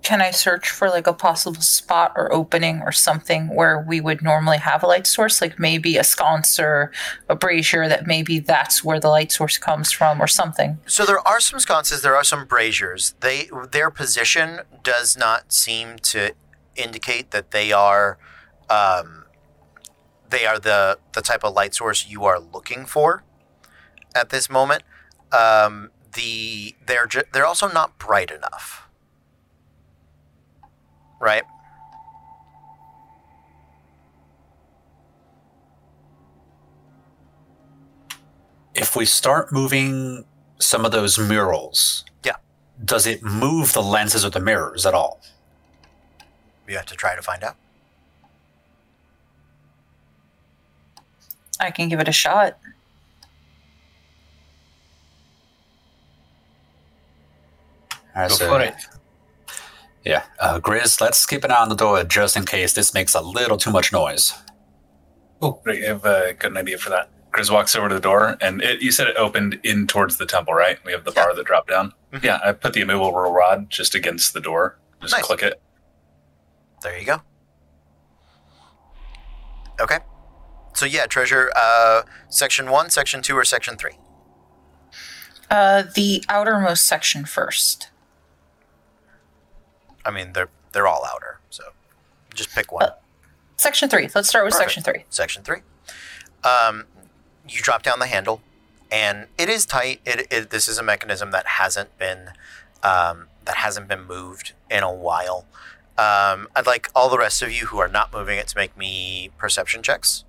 Can 0.08 0.22
I 0.22 0.30
search 0.30 0.70
for 0.70 0.88
like 0.88 1.06
a 1.06 1.12
possible 1.12 1.60
spot 1.60 2.14
or 2.16 2.32
opening 2.32 2.80
or 2.80 2.92
something 2.92 3.54
where 3.54 3.78
we 3.78 4.00
would 4.00 4.22
normally 4.22 4.56
have 4.56 4.82
a 4.82 4.86
light 4.86 5.06
source, 5.06 5.42
like 5.42 5.58
maybe 5.58 5.98
a 5.98 6.02
sconce 6.02 6.58
or 6.58 6.92
a 7.28 7.36
brazier 7.36 7.86
that 7.88 8.06
maybe 8.06 8.38
that's 8.38 8.82
where 8.82 8.98
the 8.98 9.10
light 9.10 9.30
source 9.30 9.58
comes 9.58 9.92
from 9.92 10.22
or 10.22 10.26
something? 10.26 10.78
So 10.86 11.04
there 11.04 11.20
are 11.28 11.40
some 11.40 11.60
sconces, 11.60 12.00
there 12.00 12.16
are 12.16 12.24
some 12.24 12.46
braziers. 12.46 13.16
They 13.20 13.50
their 13.70 13.90
position 13.90 14.60
does 14.82 15.14
not 15.14 15.52
seem 15.52 15.98
to 16.04 16.32
indicate 16.74 17.30
that 17.32 17.50
they 17.50 17.70
are 17.70 18.16
um, 18.70 19.26
they 20.30 20.46
are 20.46 20.58
the 20.58 20.98
the 21.12 21.20
type 21.20 21.44
of 21.44 21.52
light 21.52 21.74
source 21.74 22.08
you 22.08 22.24
are 22.24 22.40
looking 22.40 22.86
for 22.86 23.24
at 24.14 24.30
this 24.30 24.48
moment. 24.48 24.84
Um, 25.32 25.90
the 26.14 26.76
they're 26.86 27.06
they're 27.34 27.44
also 27.44 27.68
not 27.68 27.98
bright 27.98 28.30
enough, 28.30 28.87
right? 31.20 31.42
If 38.74 38.94
we 38.94 39.04
start 39.04 39.52
moving 39.52 40.24
some 40.60 40.84
of 40.84 40.92
those 40.92 41.18
murals, 41.18 42.04
Yeah. 42.24 42.36
does 42.84 43.06
it 43.06 43.22
move 43.22 43.72
the 43.72 43.82
lenses 43.82 44.24
or 44.24 44.30
the 44.30 44.40
mirrors 44.40 44.86
at 44.86 44.94
all? 44.94 45.20
You 46.66 46.76
have 46.76 46.86
to 46.86 46.94
try 46.94 47.16
to 47.16 47.22
find 47.22 47.42
out. 47.42 47.56
I 51.60 51.70
can 51.72 51.88
give 51.88 51.98
it 51.98 52.08
a 52.08 52.12
shot. 52.12 52.58
Alright, 58.14 58.30
Go 58.30 58.36
so- 58.36 58.48
for 58.48 58.60
it. 58.60 58.74
Yeah, 60.08 60.22
uh, 60.40 60.58
Grizz, 60.58 61.00
let's 61.02 61.26
keep 61.26 61.44
an 61.44 61.50
eye 61.50 61.60
on 61.60 61.68
the 61.68 61.74
door 61.74 62.02
just 62.02 62.34
in 62.34 62.46
case 62.46 62.72
this 62.72 62.94
makes 62.94 63.14
a 63.14 63.20
little 63.20 63.58
too 63.58 63.70
much 63.70 63.92
noise. 63.92 64.32
Oh, 65.42 65.60
great. 65.62 65.84
I've 65.84 66.02
uh, 66.04 66.32
got 66.32 66.52
an 66.52 66.56
idea 66.56 66.78
for 66.78 66.88
that. 66.88 67.10
Grizz 67.30 67.50
walks 67.52 67.76
over 67.76 67.90
to 67.90 67.94
the 67.94 68.00
door, 68.00 68.38
and 68.40 68.62
it, 68.62 68.80
you 68.80 68.90
said 68.90 69.06
it 69.06 69.16
opened 69.18 69.60
in 69.62 69.86
towards 69.86 70.16
the 70.16 70.24
temple, 70.24 70.54
right? 70.54 70.78
We 70.84 70.92
have 70.92 71.04
the 71.04 71.12
Yeah. 71.14 71.24
bar 71.26 71.34
that 71.34 71.44
dropped 71.44 71.68
down. 71.68 71.92
Mhm. 72.12 72.22
Yeah, 72.24 72.40
I 72.42 72.52
put 72.52 72.72
the 72.72 72.80
immovable 72.80 73.12
rod 73.30 73.68
just 73.68 73.94
against 73.94 74.32
the 74.32 74.40
door. 74.40 74.78
Just 75.02 75.12
Nice. 75.12 75.24
click 75.24 75.42
it. 75.42 75.60
There 76.82 76.98
you 76.98 77.04
go. 77.04 77.20
Okay. 79.80 79.98
So 80.74 80.86
yeah, 80.86 81.04
treasure. 81.06 81.52
Uh, 81.54 82.02
section 82.30 82.70
one, 82.70 82.88
section 82.88 83.20
two, 83.20 83.36
or 83.36 83.44
section 83.44 83.76
three. 83.76 83.98
Uh, 85.50 85.82
the 85.94 86.24
outermost 86.30 86.86
section 86.86 87.24
first. 87.26 87.90
I 90.04 90.10
mean, 90.10 90.32
they're 90.32 90.48
they're 90.72 90.86
all 90.86 91.04
outer, 91.04 91.40
so 91.50 91.64
just 92.34 92.54
pick 92.54 92.70
one. 92.72 92.84
Uh, 92.84 92.90
Section 93.56 93.88
three. 93.88 94.08
Let's 94.14 94.28
start 94.28 94.44
with 94.44 94.52
Perfect. 94.52 94.70
section 94.70 94.82
three. 94.84 95.04
section 95.10 95.42
three. 95.42 95.58
Um, 96.44 96.84
you 97.48 97.60
drop 97.60 97.82
down 97.82 97.98
the 97.98 98.06
handle, 98.06 98.40
and 98.90 99.26
it 99.36 99.48
is 99.48 99.66
tight. 99.66 100.00
It, 100.06 100.28
it 100.30 100.50
this 100.50 100.68
is 100.68 100.78
a 100.78 100.82
mechanism 100.82 101.32
that 101.32 101.46
hasn't 101.46 101.98
been 101.98 102.30
um, 102.82 103.26
that 103.44 103.56
hasn't 103.56 103.88
been 103.88 104.04
moved 104.06 104.52
in 104.70 104.82
a 104.84 104.92
while. 104.92 105.44
Um, 105.96 106.46
I'd 106.54 106.66
like 106.66 106.88
all 106.94 107.08
the 107.08 107.18
rest 107.18 107.42
of 107.42 107.50
you 107.50 107.66
who 107.66 107.78
are 107.78 107.88
not 107.88 108.12
moving 108.12 108.38
it 108.38 108.46
to 108.48 108.56
make 108.56 108.76
me 108.76 109.30
perception 109.36 109.82
checks 109.82 110.22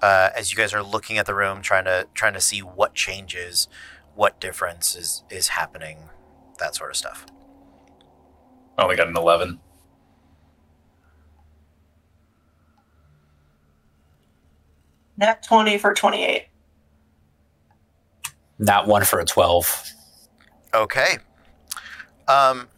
uh, 0.00 0.30
as 0.34 0.50
you 0.50 0.56
guys 0.56 0.72
are 0.72 0.82
looking 0.82 1.18
at 1.18 1.26
the 1.26 1.34
room, 1.34 1.60
trying 1.60 1.84
to 1.84 2.06
trying 2.14 2.32
to 2.34 2.40
see 2.40 2.60
what 2.60 2.94
changes, 2.94 3.68
what 4.14 4.40
difference 4.40 4.96
is 4.96 5.22
is 5.28 5.48
happening, 5.48 5.98
that 6.58 6.74
sort 6.74 6.90
of 6.90 6.96
stuff. 6.96 7.26
I 8.76 8.82
only 8.82 8.96
got 8.96 9.08
an 9.08 9.16
11. 9.16 9.60
Nat 15.16 15.42
20 15.42 15.78
for 15.78 15.94
28. 15.94 16.46
Not 18.58 18.86
one 18.86 19.04
for 19.04 19.20
a 19.20 19.24
12. 19.24 19.84
Okay. 20.74 21.18
Um. 22.26 22.68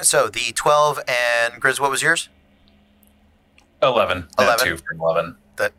So 0.00 0.28
the 0.28 0.52
twelve 0.54 0.98
and 1.06 1.62
Grizz, 1.62 1.78
what 1.78 1.90
was 1.90 2.02
yours? 2.02 2.28
11. 3.82 4.28
Nat 4.38 4.44
11. 4.44 4.66
2 4.66 4.76
for 4.78 4.94
11. 4.94 5.36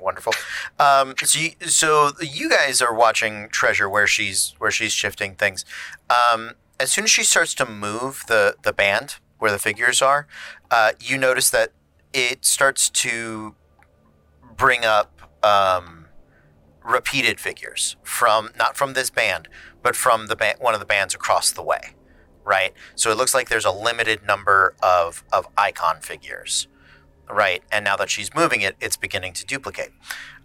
Wonderful. 0.00 0.32
Um, 0.80 1.14
so, 1.22 1.38
you, 1.38 1.50
so 1.66 2.10
you 2.20 2.50
guys 2.50 2.82
are 2.82 2.92
watching 2.92 3.48
Treasure 3.50 3.88
where 3.88 4.06
she's 4.06 4.54
where 4.58 4.70
she's 4.70 4.92
shifting 4.92 5.34
things. 5.34 5.64
Um, 6.10 6.52
as 6.82 6.90
soon 6.90 7.04
as 7.04 7.10
she 7.10 7.22
starts 7.22 7.54
to 7.54 7.64
move 7.64 8.24
the 8.26 8.56
the 8.62 8.72
band 8.72 9.16
where 9.38 9.52
the 9.52 9.58
figures 9.58 10.02
are, 10.02 10.26
uh, 10.70 10.92
you 11.00 11.16
notice 11.16 11.48
that 11.50 11.70
it 12.12 12.44
starts 12.44 12.90
to 12.90 13.54
bring 14.56 14.84
up 14.84 15.22
um, 15.44 16.06
repeated 16.84 17.38
figures 17.38 17.96
from 18.02 18.50
not 18.58 18.76
from 18.76 18.94
this 18.94 19.10
band, 19.10 19.48
but 19.82 19.94
from 19.94 20.26
the 20.26 20.56
one 20.58 20.74
of 20.74 20.80
the 20.80 20.86
bands 20.86 21.14
across 21.14 21.52
the 21.52 21.62
way. 21.62 21.94
Right. 22.44 22.72
So 22.96 23.12
it 23.12 23.16
looks 23.16 23.34
like 23.34 23.48
there's 23.48 23.64
a 23.64 23.70
limited 23.70 24.26
number 24.26 24.74
of 24.82 25.22
of 25.32 25.46
icon 25.56 26.00
figures. 26.00 26.66
Right, 27.30 27.62
and 27.72 27.82
now 27.84 27.96
that 27.96 28.10
she's 28.10 28.34
moving 28.34 28.60
it, 28.60 28.76
it's 28.78 28.96
beginning 28.96 29.32
to 29.34 29.46
duplicate. 29.46 29.92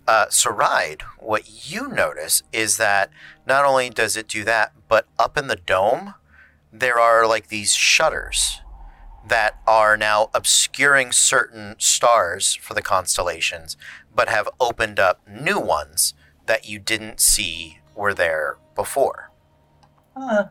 Uh, 0.08 0.28
Saride, 0.28 1.02
what 1.20 1.70
you 1.70 1.90
notice 1.90 2.44
is 2.54 2.78
that 2.78 3.10
not 3.46 3.66
only 3.66 3.90
does 3.90 4.16
it 4.16 4.30
do 4.30 4.46
that, 4.46 4.72
but 4.88 5.06
up 5.20 5.38
in 5.38 5.48
the 5.48 5.58
dome, 5.58 6.14
there 6.72 7.00
are 7.00 7.28
like 7.28 7.48
these 7.48 7.74
shutters 7.74 8.62
that 9.28 9.60
are 9.68 9.98
now 9.98 10.30
obscuring 10.34 11.12
certain 11.12 11.76
stars 11.80 12.56
for 12.56 12.74
the 12.74 12.82
constellations, 12.82 13.76
but 14.14 14.30
have 14.30 14.50
opened 14.60 15.00
up 15.00 15.22
new 15.28 15.60
ones 15.60 16.14
that 16.46 16.68
you 16.68 16.80
didn't 16.80 17.20
see 17.20 17.80
were 17.96 18.14
there 18.14 18.58
before. 18.76 19.32
Huh. 20.16 20.48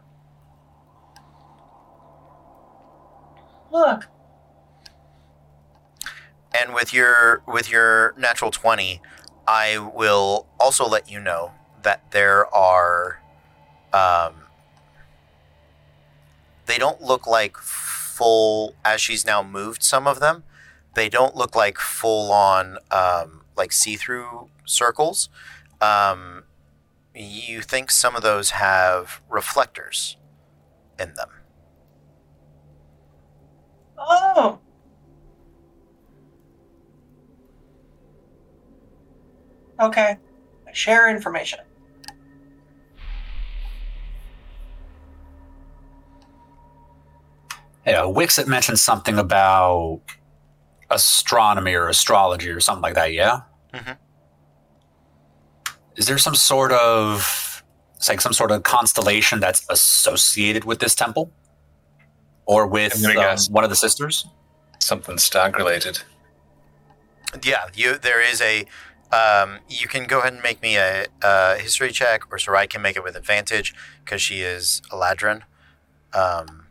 Look. 3.70 4.04
And 6.58 6.74
with 6.74 6.92
your 6.92 7.42
with 7.46 7.70
your 7.70 8.14
natural 8.16 8.50
20, 8.50 9.00
I 9.46 9.78
will 9.78 10.46
also 10.58 10.88
let 10.88 11.10
you 11.10 11.20
know 11.20 11.52
that 11.82 12.10
there 12.12 12.52
are 12.54 13.20
um 13.92 14.45
they 16.66 16.78
don't 16.78 17.00
look 17.00 17.26
like 17.26 17.56
full 17.56 18.74
as 18.84 19.00
she's 19.00 19.24
now 19.24 19.42
moved 19.42 19.82
some 19.82 20.06
of 20.06 20.20
them. 20.20 20.44
They 20.94 21.08
don't 21.08 21.36
look 21.36 21.54
like 21.56 21.78
full 21.78 22.32
on 22.32 22.78
um 22.90 23.42
like 23.56 23.72
see-through 23.72 24.50
circles. 24.64 25.28
Um 25.80 26.44
you 27.14 27.62
think 27.62 27.90
some 27.90 28.14
of 28.14 28.22
those 28.22 28.50
have 28.50 29.22
reflectors 29.30 30.16
in 30.98 31.14
them. 31.14 31.28
Oh. 33.98 34.58
Okay. 39.80 40.18
Share 40.72 41.08
information. 41.08 41.60
Yeah, 47.86 48.02
Wixit 48.02 48.46
mentioned 48.46 48.78
something 48.78 49.18
about 49.18 50.00
astronomy 50.90 51.74
or 51.74 51.88
astrology 51.88 52.50
or 52.50 52.60
something 52.60 52.82
like 52.82 52.94
that, 52.94 53.12
yeah? 53.12 53.40
Mhm. 53.72 53.96
Is 55.96 56.06
there 56.06 56.18
some 56.18 56.34
sort 56.34 56.72
of 56.72 57.62
it's 57.96 58.08
like 58.08 58.20
some 58.20 58.32
sort 58.32 58.50
of 58.50 58.62
constellation 58.62 59.40
that's 59.40 59.64
associated 59.70 60.64
with 60.64 60.80
this 60.80 60.94
temple? 60.94 61.32
Or 62.44 62.66
with 62.66 63.04
um, 63.04 63.36
one 63.50 63.64
of 63.64 63.70
the 63.70 63.76
sisters? 63.76 64.26
Something 64.78 65.18
stag 65.18 65.56
related. 65.56 66.00
Yeah, 67.42 67.66
you 67.74 67.98
there 67.98 68.20
is 68.20 68.40
a. 68.40 68.66
Um, 69.12 69.60
you 69.68 69.88
can 69.88 70.04
go 70.04 70.20
ahead 70.20 70.32
and 70.32 70.42
make 70.42 70.60
me 70.62 70.76
a, 70.76 71.06
a 71.22 71.56
history 71.56 71.90
check, 71.90 72.22
or 72.30 72.38
Sarai 72.38 72.66
can 72.66 72.82
make 72.82 72.96
it 72.96 73.02
with 73.04 73.16
advantage 73.16 73.74
because 74.04 74.20
she 74.20 74.42
is 74.42 74.82
Eladrin. 74.92 75.42
Um, 76.12 76.65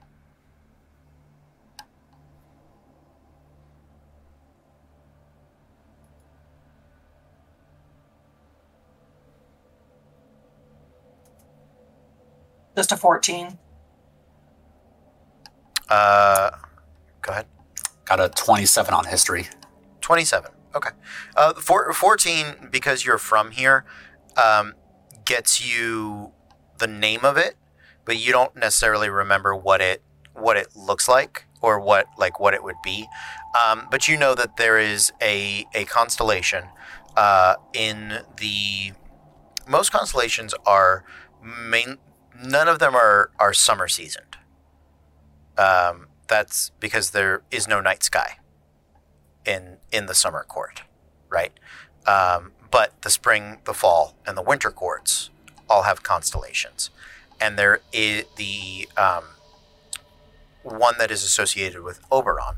Just 12.76 12.92
a 12.92 12.98
14. 12.98 13.58
uh, 15.90 16.52
go 17.22 17.32
ahead. 17.32 17.46
Got 18.06 18.20
a 18.20 18.30
27 18.30 18.94
on 18.94 19.06
history. 19.06 19.48
27. 20.02 20.52
Okay. 20.76 20.90
Uh, 21.36 21.54
four, 21.54 21.92
14, 21.94 22.70
because 22.72 23.06
you're 23.06 23.18
from 23.18 23.52
here, 23.52 23.86
um, 24.38 24.74
gets 25.26 25.66
you 25.66 26.32
the 26.80 26.88
name 26.88 27.24
of 27.24 27.38
it, 27.38 27.56
but 28.06 28.18
you 28.18 28.32
don't 28.32 28.56
necessarily 28.56 29.10
remember 29.10 29.56
what 29.56 29.82
it 29.82 30.02
what 30.34 30.58
it 30.58 30.68
looks 30.76 31.08
like 31.08 31.46
or 31.62 31.80
what 31.80 32.08
like 32.18 32.40
what 32.40 32.54
it 32.54 32.64
would 32.64 32.76
be. 32.84 33.08
Um, 33.60 33.88
but 33.90 34.08
you 34.08 34.18
know 34.18 34.36
that 34.36 34.58
there 34.58 34.78
is 34.78 35.12
a 35.22 35.66
a 35.74 35.86
constellation 35.86 36.66
uh, 37.16 37.56
in 37.74 38.20
the 38.38 38.92
most 39.68 39.92
constellations 39.92 40.54
are 40.66 41.06
main. 41.42 41.98
None 42.44 42.68
of 42.68 42.80
them 42.80 42.96
are 42.96 43.32
are 43.40 43.54
summer 43.54 43.88
seasoned. 43.88 44.38
Um, 45.58 46.08
that's 46.28 46.72
because 46.80 47.12
there 47.12 47.44
is 47.52 47.68
no 47.68 47.82
night 47.82 48.04
sky 48.04 48.40
in 49.46 49.78
in 49.92 50.06
the 50.08 50.16
summer 50.16 50.44
court, 50.44 50.82
right? 51.30 51.54
Um, 52.06 52.52
but 52.72 53.02
the 53.04 53.10
spring, 53.10 53.60
the 53.64 53.74
fall, 53.74 54.16
and 54.28 54.38
the 54.38 54.42
winter 54.42 54.70
courts 54.72 55.30
all 55.70 55.84
have 55.84 56.04
constellations, 56.04 56.90
and 57.40 57.58
there 57.58 57.80
is 57.94 58.26
the 58.36 58.90
um, 58.98 59.24
one 60.64 60.96
that 60.98 61.12
is 61.12 61.24
associated 61.24 61.84
with 61.84 62.02
Oberon 62.12 62.56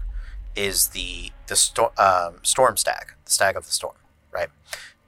is 0.55 0.87
the 0.87 1.31
the 1.47 1.55
sto- 1.55 1.93
um, 1.97 2.39
storm 2.43 2.77
stag, 2.77 3.13
the 3.25 3.31
stag 3.31 3.55
of 3.55 3.65
the 3.65 3.71
storm, 3.71 3.95
right? 4.31 4.49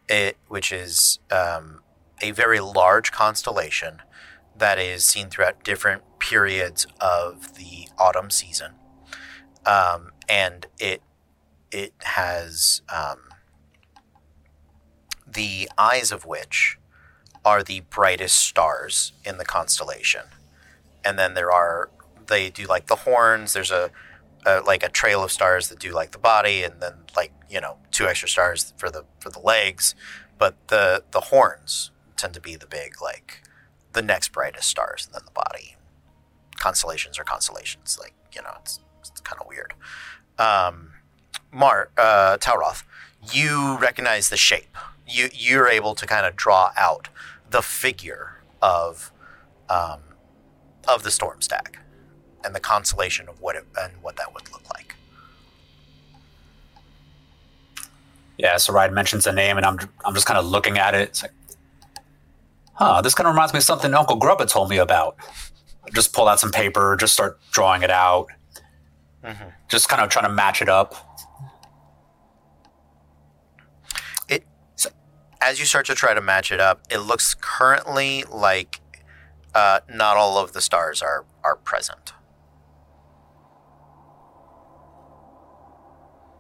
It 0.08 0.38
which 0.48 0.72
is 0.72 1.20
um, 1.32 1.82
a 2.22 2.32
very 2.32 2.60
large 2.60 3.12
constellation 3.12 4.02
that 4.60 4.80
is 4.80 5.06
seen 5.06 5.30
throughout 5.30 5.64
different 5.64 6.04
periods 6.20 6.86
of 7.00 7.56
the 7.58 7.88
autumn 7.98 8.30
season, 8.30 8.74
um, 9.66 10.12
and 10.28 10.68
it 10.80 11.02
it 11.72 11.94
has 12.00 12.82
um, 12.94 13.30
the 15.28 15.70
eyes 15.78 16.12
of 16.12 16.26
which 16.26 16.78
are 17.46 17.64
the 17.64 17.82
brightest 17.90 18.38
stars 18.38 19.14
in 19.24 19.38
the 19.38 19.46
constellation. 19.46 20.24
And 21.04 21.18
then 21.18 21.34
there 21.34 21.52
are, 21.52 21.90
they 22.28 22.50
do 22.50 22.66
like 22.66 22.88
the 22.88 22.98
horns. 22.98 23.54
There's 23.54 23.72
a 23.72 23.92
uh, 24.46 24.62
like 24.66 24.84
a 24.84 24.90
trail 24.90 25.24
of 25.24 25.32
stars 25.32 25.68
that 25.68 25.80
do 25.80 25.92
like 25.92 26.12
the 26.12 26.18
body, 26.18 26.64
and 26.64 26.82
then 26.82 26.94
like 27.16 27.32
you 27.50 27.60
know 27.60 27.78
two 27.92 28.08
extra 28.08 28.28
stars 28.30 28.74
for 28.78 28.90
the 28.90 29.06
for 29.20 29.30
the 29.30 29.40
legs. 29.40 29.96
But 30.38 30.56
the 30.68 31.04
the 31.12 31.22
horns 31.22 31.92
tend 32.16 32.34
to 32.36 32.42
be 32.42 32.56
the 32.56 32.68
big 32.68 33.02
like 33.02 33.44
the 33.94 34.02
next 34.02 34.32
brightest 34.32 34.68
stars, 34.68 35.06
and 35.06 35.16
then 35.16 35.22
the 35.26 35.32
body. 35.32 35.76
Constellations 36.58 37.18
are 37.18 37.24
constellations, 37.24 37.98
like 38.00 38.14
you 38.34 38.42
know, 38.42 38.52
it's 38.60 38.80
it's 39.02 39.22
kind 39.22 39.42
of 39.42 39.48
weird. 39.48 39.74
Um, 40.38 40.92
Mar 41.52 41.90
uh, 41.98 42.38
Talroth, 42.38 42.84
you 43.32 43.78
recognize 43.78 44.30
the 44.30 44.38
shape. 44.38 44.78
You 45.08 45.30
you're 45.34 45.68
able 45.68 45.96
to 45.96 46.06
kind 46.06 46.26
of 46.26 46.36
draw 46.36 46.72
out 46.78 47.10
the 47.50 47.62
figure 47.62 48.42
of 48.62 49.12
um, 49.70 50.02
of 50.88 51.04
the 51.04 51.12
storm 51.12 51.42
stag 51.42 51.80
and 52.44 52.56
the 52.56 52.60
constellation 52.60 53.28
of 53.28 53.42
what 53.42 53.56
it 53.56 53.66
and 53.80 53.94
what 54.02 54.16
that 54.18 54.34
would 54.34 54.52
look 54.52 54.68
like. 54.74 54.96
Yeah, 58.38 58.56
so 58.58 58.72
Ryan 58.72 58.94
mentions 58.94 59.28
a 59.28 59.34
name, 59.34 59.58
and 59.58 59.66
I'm 59.66 59.78
I'm 60.06 60.14
just 60.14 60.26
kind 60.26 60.38
of 60.38 60.46
looking 60.46 60.78
at 60.78 60.94
it. 60.94 61.10
It's 61.10 61.22
like, 61.24 61.34
huh, 62.80 63.02
this 63.02 63.14
kind 63.14 63.28
of 63.28 63.34
reminds 63.36 63.54
me 63.54 63.58
of 63.58 63.64
something 63.64 63.94
Uncle 63.94 64.18
Grubba 64.20 64.48
told 64.48 64.70
me 64.70 64.78
about. 64.78 65.18
Just 65.94 66.14
pull 66.14 66.28
out 66.28 66.40
some 66.40 66.52
paper, 66.52 66.96
just 66.98 67.14
start 67.14 67.40
drawing 67.52 67.84
it 67.84 67.92
out, 67.92 68.28
Mm-hmm. 69.24 69.50
just 69.68 69.90
kind 69.90 70.02
of 70.02 70.10
trying 70.10 70.26
to 70.30 70.34
match 70.34 70.62
it 70.62 70.70
up. 70.70 70.96
It 74.30 74.46
As 75.42 75.60
you 75.60 75.66
start 75.66 75.86
to 75.88 75.96
try 75.96 76.14
to 76.14 76.22
match 76.22 76.54
it 76.54 76.62
up, 76.62 76.82
it 76.90 77.00
looks 77.00 77.36
currently 77.36 78.24
like 78.32 78.80
uh, 79.54 79.82
not 79.94 80.16
all 80.16 80.38
of 80.38 80.54
the 80.54 80.62
stars 80.62 81.02
are 81.02 81.26
are 81.44 81.58
present. 81.58 82.14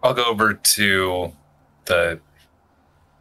I'll 0.01 0.13
go 0.13 0.23
over 0.23 0.53
to 0.53 1.33
the. 1.85 2.21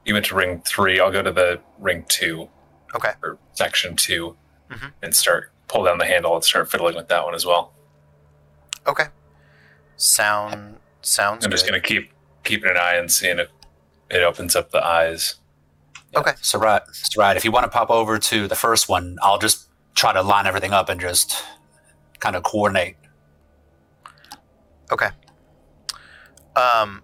You 0.05 0.15
went 0.15 0.27
to 0.27 0.36
ring 0.36 0.62
three. 0.65 1.01
I'll 1.01 1.11
go 1.11 1.23
to 1.23 1.32
the 1.32 1.61
ring 1.81 2.05
two 2.09 2.49
Okay. 2.94 3.12
or 3.23 3.39
section 3.52 3.94
2 3.97 4.36
Mhm. 4.70 4.93
and 5.02 5.15
start 5.15 5.52
pull 5.69 5.85
down 5.85 5.98
the 5.98 6.06
handle 6.06 6.35
and 6.35 6.43
start 6.44 6.70
fiddling 6.70 6.94
with 6.97 7.09
that 7.09 7.24
one 7.24 7.35
as 7.35 7.44
well. 7.44 7.74
Okay. 8.86 9.09
Sound 9.97 10.78
sounds 11.02 11.44
I'm 11.44 11.51
just 11.51 11.65
good. 11.65 11.73
gonna 11.73 11.82
keep 11.82 12.12
keeping 12.44 12.70
an 12.70 12.77
eye 12.78 12.94
and 12.94 13.10
seeing 13.12 13.39
if 13.39 13.48
it 14.10 14.23
opens 14.23 14.56
up 14.56 14.70
the 14.70 14.82
eyes. 14.85 15.35
Okay. 16.16 16.32
So 16.40 16.59
right, 16.59 16.81
so 16.93 17.20
right. 17.20 17.36
If 17.36 17.44
you 17.44 17.51
want 17.52 17.65
to 17.65 17.70
pop 17.70 17.90
over 17.90 18.19
to 18.19 18.48
the 18.48 18.55
first 18.56 18.89
one, 18.89 19.19
I'll 19.23 19.39
just 19.39 19.69
try 19.94 20.12
to 20.15 20.23
line 20.23 20.47
everything 20.47 20.73
up 20.73 20.89
and 20.89 20.98
just 21.01 21.44
kind 22.20 22.35
of 22.36 22.43
coordinate. 22.43 22.97
Okay. 24.90 25.10
Um, 26.56 27.02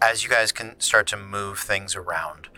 as 0.00 0.22
you 0.22 0.30
guys 0.30 0.52
can 0.52 0.78
start 0.78 1.06
to 1.08 1.16
move 1.16 1.58
things 1.58 1.96
around 1.96 2.48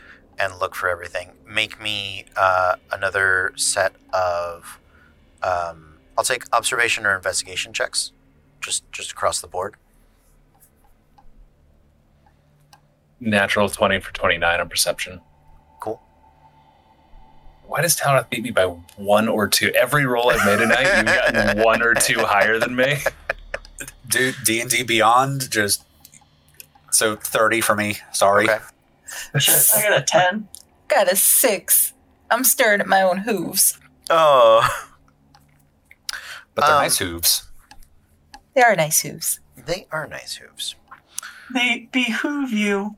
and 0.42 0.58
look 0.58 0.74
for 0.74 0.88
everything, 0.88 1.30
make 1.46 1.80
me 1.80 2.24
uh, 2.36 2.74
another 2.90 3.52
set 3.54 3.92
of. 4.12 4.80
Um, 5.42 5.98
I'll 6.18 6.24
take 6.24 6.44
observation 6.52 7.06
or 7.06 7.14
investigation 7.14 7.72
checks, 7.72 8.10
just 8.60 8.90
just 8.90 9.12
across 9.12 9.40
the 9.40 9.46
board. 9.46 9.76
Natural 13.20 13.68
twenty 13.68 14.00
for 14.00 14.12
twenty 14.12 14.36
nine 14.36 14.60
on 14.60 14.68
perception. 14.68 15.20
Cool. 15.80 16.02
Why 17.66 17.80
does 17.82 17.96
Talroth 17.96 18.28
beat 18.28 18.42
me 18.42 18.50
by 18.50 18.64
one 18.96 19.28
or 19.28 19.46
two? 19.46 19.70
Every 19.70 20.06
roll 20.06 20.30
I've 20.30 20.44
made 20.44 20.58
tonight, 20.58 20.96
you've 20.96 21.06
gotten 21.06 21.62
one 21.64 21.82
or 21.82 21.94
two 21.94 22.18
higher 22.18 22.58
than 22.58 22.74
me. 22.74 22.96
Do 24.08 24.32
D 24.44 24.60
and 24.60 24.68
D 24.68 24.82
Beyond 24.82 25.50
just 25.52 25.84
so 26.90 27.14
thirty 27.14 27.60
for 27.60 27.76
me. 27.76 27.98
Sorry. 28.12 28.50
Okay. 28.50 28.58
Shit, 29.38 29.66
I 29.74 29.82
got 29.88 29.98
a 29.98 30.02
10. 30.02 30.48
Got 30.88 31.10
a 31.12 31.16
six. 31.16 31.92
I'm 32.30 32.44
staring 32.44 32.80
at 32.80 32.86
my 32.86 33.02
own 33.02 33.18
hooves. 33.18 33.78
Oh, 34.10 34.66
But 36.54 36.66
they're 36.66 36.74
Um, 36.76 36.82
nice 36.82 36.98
hooves. 36.98 37.44
They 38.54 38.62
are 38.62 38.76
nice 38.76 39.00
hooves. 39.00 39.40
they 39.56 39.86
are 39.90 40.06
nice 40.06 40.34
hooves. 40.36 40.74
They 41.52 41.88
behoove 41.92 42.50
you. 42.52 42.96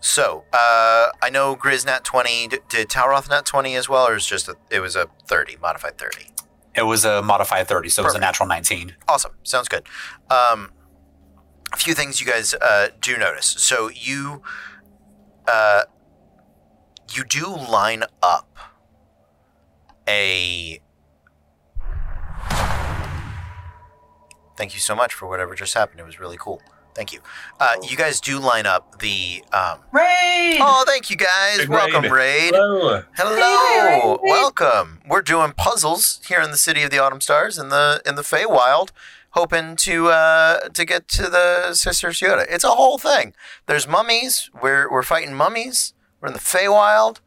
So, 0.00 0.44
uh, 0.52 1.08
I 1.22 1.30
know 1.30 1.56
Grizz 1.56 1.86
nat 1.86 2.04
20. 2.04 2.48
D- 2.48 2.58
Did 2.68 2.88
Talroth 2.88 3.28
nat 3.30 3.46
20 3.46 3.74
as 3.74 3.88
well, 3.88 4.06
or 4.06 4.14
is 4.16 4.26
just 4.26 4.48
a, 4.48 4.56
it 4.70 4.80
was 4.80 4.96
a 4.96 5.08
30, 5.26 5.56
modified 5.56 5.96
30? 5.98 6.26
It 6.76 6.82
was 6.82 7.04
a 7.04 7.22
modified 7.22 7.68
thirty, 7.68 7.88
so 7.88 8.02
it 8.02 8.06
was 8.06 8.16
a 8.16 8.18
natural 8.18 8.48
nineteen. 8.48 8.96
Awesome. 9.06 9.30
Sounds 9.44 9.68
good. 9.68 9.86
Um, 10.28 10.72
a 11.74 11.76
few 11.76 11.92
things 11.92 12.20
you 12.20 12.26
guys 12.26 12.54
uh, 12.54 12.88
do 13.00 13.18
notice. 13.18 13.46
So 13.46 13.90
you 13.90 14.42
uh, 15.46 15.82
you 17.12 17.24
do 17.24 17.46
line 17.46 18.04
up 18.22 18.56
a. 20.08 20.80
Thank 24.56 24.72
you 24.72 24.80
so 24.80 24.94
much 24.94 25.12
for 25.12 25.28
whatever 25.28 25.54
just 25.54 25.74
happened. 25.74 25.98
It 25.98 26.06
was 26.06 26.20
really 26.20 26.36
cool. 26.38 26.62
Thank 26.94 27.12
you. 27.12 27.18
Uh, 27.58 27.74
you 27.82 27.96
guys 27.96 28.20
do 28.20 28.38
line 28.38 28.66
up 28.66 29.00
the. 29.00 29.42
Um, 29.52 29.80
Raid! 29.92 30.58
oh, 30.60 30.84
thank 30.86 31.10
you 31.10 31.16
guys. 31.16 31.58
Big 31.58 31.68
Welcome, 31.68 32.04
raid. 32.04 32.12
Raid. 32.12 32.54
Hello. 32.54 33.02
Hello, 33.16 34.18
welcome. 34.22 35.00
We're 35.08 35.22
doing 35.22 35.52
puzzles 35.56 36.20
here 36.28 36.40
in 36.40 36.52
the 36.52 36.56
city 36.56 36.84
of 36.84 36.92
the 36.92 37.00
Autumn 37.00 37.20
Stars 37.20 37.58
in 37.58 37.70
the 37.70 38.00
in 38.06 38.14
the 38.14 38.22
Feywild, 38.22 38.90
hoping 39.34 39.74
to 39.74 40.08
uh, 40.08 40.68
to 40.70 40.84
get 40.84 41.08
to 41.08 41.24
the 41.24 41.74
Sister 41.74 42.08
Yoda. 42.08 42.46
It's 42.48 42.64
a 42.64 42.70
whole 42.70 42.98
thing. 42.98 43.34
There's 43.66 43.86
mummies. 43.86 44.50
We're 44.62 44.90
we're 44.90 45.02
fighting 45.02 45.34
mummies. 45.34 45.92
We're 46.20 46.28
in 46.28 46.34
the 46.34 46.40
Feywild. 46.40 47.20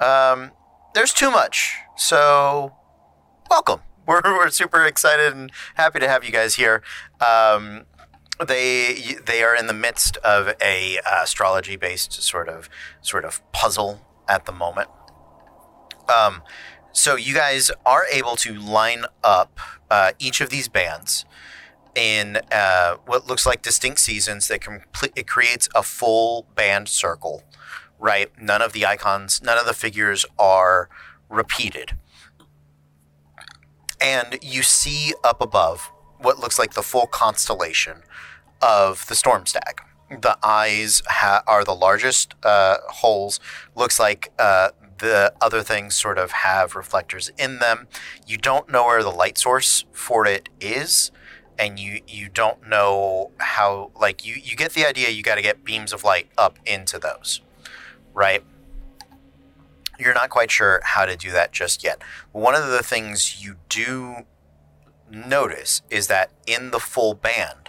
Um, 0.00 0.52
there's 0.94 1.12
too 1.12 1.30
much. 1.30 1.76
So, 1.96 2.74
welcome. 3.50 3.80
We're 4.06 4.22
we're 4.24 4.50
super 4.50 4.84
excited 4.86 5.34
and 5.34 5.52
happy 5.74 6.00
to 6.00 6.08
have 6.08 6.24
you 6.24 6.32
guys 6.32 6.56
here. 6.56 6.82
Um, 7.20 7.84
they 8.44 9.18
they 9.24 9.44
are 9.44 9.54
in 9.54 9.68
the 9.68 9.74
midst 9.74 10.16
of 10.18 10.52
a 10.60 10.98
uh, 10.98 11.22
astrology 11.22 11.76
based 11.76 12.14
sort 12.20 12.48
of 12.48 12.68
sort 13.02 13.24
of 13.24 13.40
puzzle 13.52 14.00
at 14.26 14.46
the 14.46 14.52
moment. 14.52 14.88
Um, 16.12 16.42
so 16.92 17.14
you 17.14 17.34
guys 17.34 17.70
are 17.86 18.04
able 18.10 18.34
to 18.36 18.54
line 18.54 19.04
up 19.22 19.60
uh, 19.90 20.12
each 20.18 20.40
of 20.40 20.50
these 20.50 20.66
bands 20.66 21.24
in 21.94 22.38
uh, 22.52 22.96
what 23.06 23.26
looks 23.26 23.46
like 23.46 23.62
distinct 23.62 24.00
seasons 24.00 24.48
that 24.48 24.60
complete 24.60 25.12
it 25.16 25.26
creates 25.26 25.68
a 25.74 25.82
full 25.82 26.46
band 26.54 26.88
circle, 26.88 27.44
right? 27.98 28.30
None 28.40 28.62
of 28.62 28.72
the 28.72 28.86
icons, 28.86 29.42
none 29.42 29.58
of 29.58 29.66
the 29.66 29.74
figures 29.74 30.24
are 30.38 30.88
repeated. 31.28 31.96
And 34.00 34.38
you 34.42 34.62
see 34.62 35.12
up 35.22 35.40
above 35.40 35.90
what 36.18 36.38
looks 36.38 36.58
like 36.58 36.74
the 36.74 36.82
full 36.82 37.06
constellation 37.06 38.02
of 38.62 39.06
the 39.06 39.14
storm 39.14 39.46
stag. 39.46 39.82
The 40.10 40.38
eyes 40.42 41.02
ha- 41.06 41.42
are 41.46 41.64
the 41.64 41.74
largest 41.74 42.34
uh, 42.42 42.78
holes. 42.88 43.38
Looks 43.74 44.00
like 44.00 44.32
uh, 44.38 44.70
the 44.98 45.32
other 45.40 45.62
things 45.62 45.94
sort 45.94 46.18
of 46.18 46.32
have 46.32 46.74
reflectors 46.74 47.30
in 47.38 47.58
them. 47.58 47.88
You 48.26 48.36
don't 48.36 48.70
know 48.70 48.86
where 48.86 49.02
the 49.02 49.10
light 49.10 49.38
source 49.38 49.84
for 49.92 50.26
it 50.26 50.48
is, 50.60 51.10
and 51.60 51.78
you 51.78 52.00
you 52.08 52.28
don't 52.30 52.66
know 52.66 53.30
how. 53.38 53.92
Like 53.94 54.24
you 54.24 54.34
you 54.34 54.56
get 54.56 54.72
the 54.72 54.86
idea. 54.86 55.10
You 55.10 55.22
got 55.22 55.34
to 55.34 55.42
get 55.42 55.62
beams 55.62 55.92
of 55.92 56.02
light 56.02 56.28
up 56.38 56.58
into 56.64 56.98
those, 56.98 57.42
right? 58.14 58.42
You're 59.98 60.14
not 60.14 60.30
quite 60.30 60.50
sure 60.50 60.80
how 60.82 61.04
to 61.04 61.14
do 61.14 61.30
that 61.32 61.52
just 61.52 61.84
yet. 61.84 62.02
One 62.32 62.54
of 62.54 62.68
the 62.68 62.82
things 62.82 63.44
you 63.44 63.56
do 63.68 64.24
notice 65.10 65.82
is 65.90 66.06
that 66.06 66.30
in 66.46 66.70
the 66.70 66.80
full 66.80 67.12
band, 67.12 67.68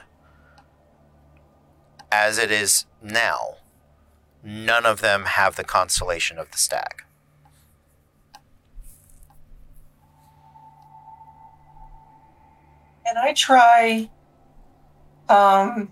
as 2.10 2.38
it 2.38 2.50
is 2.50 2.86
now, 3.04 3.58
none 4.42 4.86
of 4.86 5.02
them 5.02 5.26
have 5.26 5.58
the 5.58 5.66
constellation 5.66 6.40
of 6.40 6.50
the 6.52 6.58
stag. 6.58 7.04
Can 13.12 13.18
I 13.18 13.34
try 13.34 14.10
um 15.28 15.92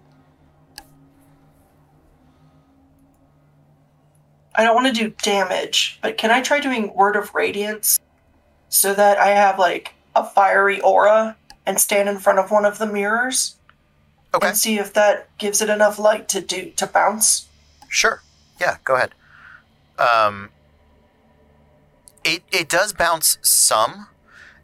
I 4.55 4.63
don't 4.63 4.73
want 4.73 4.87
to 4.87 4.93
do 4.93 5.13
damage, 5.21 5.99
but 6.01 6.17
can 6.17 6.31
I 6.31 6.41
try 6.41 6.61
doing 6.61 6.93
word 6.95 7.17
of 7.17 7.35
radiance 7.35 7.99
so 8.69 8.93
that 8.93 9.17
I 9.17 9.31
have 9.31 9.59
like 9.59 9.95
a 10.15 10.23
fiery 10.23 10.79
aura 10.79 11.35
and 11.65 11.77
stand 11.77 12.07
in 12.07 12.19
front 12.19 12.39
of 12.39 12.51
one 12.51 12.63
of 12.63 12.77
the 12.77 12.87
mirrors 12.87 13.57
Okay, 14.33 14.47
and 14.47 14.57
see 14.57 14.79
if 14.79 14.93
that 14.93 15.27
gives 15.37 15.61
it 15.61 15.69
enough 15.69 15.99
light 15.99 16.29
to 16.29 16.39
do 16.39 16.71
to 16.77 16.87
bounce? 16.87 17.49
sure. 17.89 18.21
Yeah, 18.61 18.77
go 18.85 18.95
ahead. 18.95 19.11
Um, 19.97 20.51
it 22.23 22.43
it 22.49 22.69
does 22.69 22.93
bounce 22.93 23.37
some. 23.41 24.07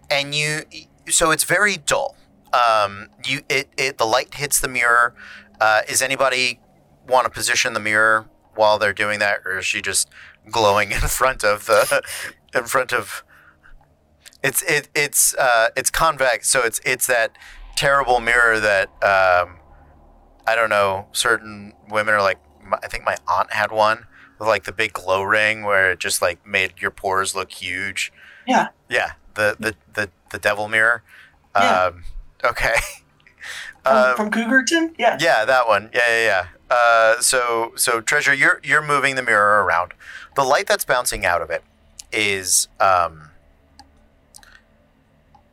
and 0.10 0.34
you 0.34 0.62
so 1.10 1.32
it's 1.32 1.44
very 1.44 1.76
dull. 1.76 2.16
Um, 2.56 3.10
you 3.26 3.42
it, 3.50 3.70
it 3.78 3.98
the 3.98 4.06
light 4.06 4.36
hits 4.36 4.60
the 4.60 4.68
mirror. 4.68 5.14
Uh, 5.60 5.82
is 5.88 6.02
anybody 6.02 6.60
want 7.08 7.26
to 7.26 7.32
position 7.32 7.74
the 7.74 7.80
mirror 7.80 8.26
while 8.56 8.78
they're 8.80 8.94
doing 8.94 9.20
that, 9.20 9.40
or 9.46 9.58
is 9.60 9.66
she 9.66 9.82
just 9.82 10.10
glowing 10.50 10.92
in 10.98 11.00
front 11.02 11.44
of 11.44 11.66
the 11.66 12.02
in 12.54 12.64
front 12.66 12.94
of? 12.94 13.24
It's 14.44 14.62
it 14.64 14.90
it's 14.96 15.34
uh, 15.36 15.70
it's 15.76 15.90
convex, 15.90 16.50
so 16.50 16.62
it's 16.64 16.80
it's 16.86 17.08
that 17.08 17.36
terrible 17.76 18.20
mirror 18.20 18.60
that 18.60 18.88
um, 19.04 19.58
I 20.48 20.56
don't 20.56 20.70
know. 20.70 21.08
Certain 21.12 21.74
women 21.90 22.14
are 22.14 22.22
like. 22.22 22.38
my- 22.64 22.80
I 22.84 22.88
think 22.88 23.04
my 23.06 23.16
aunt 23.28 23.54
had 23.54 23.72
one 23.72 24.06
with 24.40 24.48
like 24.48 24.64
the 24.66 24.72
big 24.72 24.92
glow 24.94 25.22
ring 25.24 25.64
where 25.64 25.92
it 25.92 26.00
just 26.00 26.22
like 26.22 26.46
made 26.46 26.74
your 26.80 26.92
pores 26.92 27.36
look 27.36 27.52
huge. 27.52 28.12
Yeah. 28.48 28.68
Yeah, 28.90 29.14
the 29.36 29.56
the 29.60 29.76
the, 29.94 30.10
the 30.32 30.38
devil 30.40 30.68
mirror. 30.68 31.04
Yeah. 31.56 31.86
Um, 31.86 32.04
okay. 32.44 32.76
From, 33.84 33.94
Uh, 33.96 34.16
from 34.16 34.32
Cougar 34.32 34.64
Town? 34.64 34.96
Yeah. 34.98 35.16
yeah, 35.22 35.46
that 35.46 35.68
one. 35.68 35.92
Yeah, 35.94 36.02
yeah, 36.08 36.26
yeah. 36.26 36.76
Uh, 36.76 37.22
so 37.22 37.72
so 37.76 38.02
treasure, 38.02 38.34
you're 38.34 38.60
you're 38.64 38.82
moving 38.82 39.14
the 39.14 39.22
mirror 39.22 39.64
around. 39.64 39.94
The 40.36 40.44
light 40.44 40.66
that's 40.66 40.84
bouncing 40.84 41.24
out 41.24 41.44
of 41.44 41.52
it 41.52 41.64
is 42.12 42.68
um. 42.80 43.30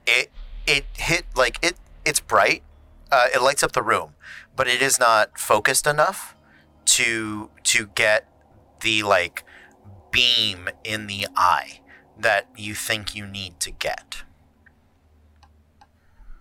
It 0.07 0.31
it 0.67 0.87
hit 0.97 1.27
like 1.37 1.59
it 1.63 1.75
it's 2.07 2.21
bright. 2.21 2.63
Uh, 3.11 3.27
it 3.35 3.43
lights 3.43 3.63
up 3.63 3.73
the 3.73 3.83
room, 3.83 4.15
but 4.57 4.67
it 4.67 4.81
is 4.81 4.99
not 4.99 5.39
focused 5.39 5.87
enough 5.87 6.35
to 6.87 7.51
to 7.65 7.89
get 7.95 8.27
the 8.81 9.03
like 9.03 9.45
beam 10.11 10.71
in 10.85 11.07
the 11.07 11.27
eye 11.37 11.81
that 12.19 12.47
you 12.57 12.75
think 12.75 13.15
you 13.15 13.27
need 13.27 13.61
to 13.61 13.71
get. 13.71 14.23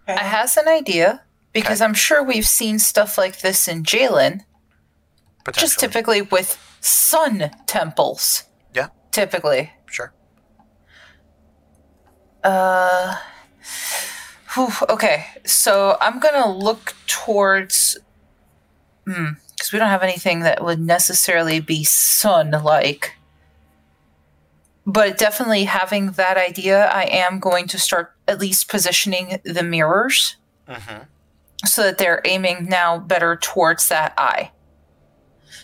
I 0.07 0.23
has 0.23 0.57
an 0.57 0.67
idea 0.67 1.21
because 1.53 1.81
Okay. 1.81 1.87
I'm 1.87 1.93
sure 1.93 2.23
we've 2.23 2.47
seen 2.47 2.79
stuff 2.79 3.17
like 3.17 3.41
this 3.41 3.67
in 3.67 3.83
Jalen, 3.83 4.41
just 5.53 5.79
typically 5.79 6.21
with 6.21 6.57
sun 6.81 7.51
temples. 7.67 8.43
Yeah. 8.73 8.87
Typically. 9.11 9.71
Sure. 9.85 10.13
Uh, 12.43 13.17
whew, 14.53 14.69
okay, 14.89 15.25
so 15.45 15.97
I'm 16.01 16.19
gonna 16.19 16.51
look 16.51 16.95
towards. 17.07 17.97
Hmm, 19.05 19.31
because 19.51 19.71
we 19.71 19.79
don't 19.79 19.89
have 19.89 20.03
anything 20.03 20.39
that 20.41 20.63
would 20.63 20.79
necessarily 20.79 21.59
be 21.59 21.83
sun-like. 21.83 23.15
But 24.91 25.17
definitely 25.17 25.63
having 25.63 26.11
that 26.11 26.35
idea, 26.37 26.87
I 26.87 27.03
am 27.03 27.39
going 27.39 27.67
to 27.69 27.79
start 27.79 28.13
at 28.27 28.39
least 28.39 28.67
positioning 28.69 29.39
the 29.45 29.63
mirrors 29.63 30.35
Mm-hmm. 30.67 31.03
so 31.65 31.83
that 31.83 31.97
they're 31.97 32.21
aiming 32.23 32.65
now 32.69 32.97
better 32.97 33.35
towards 33.35 33.89
that 33.89 34.13
eye. 34.17 34.51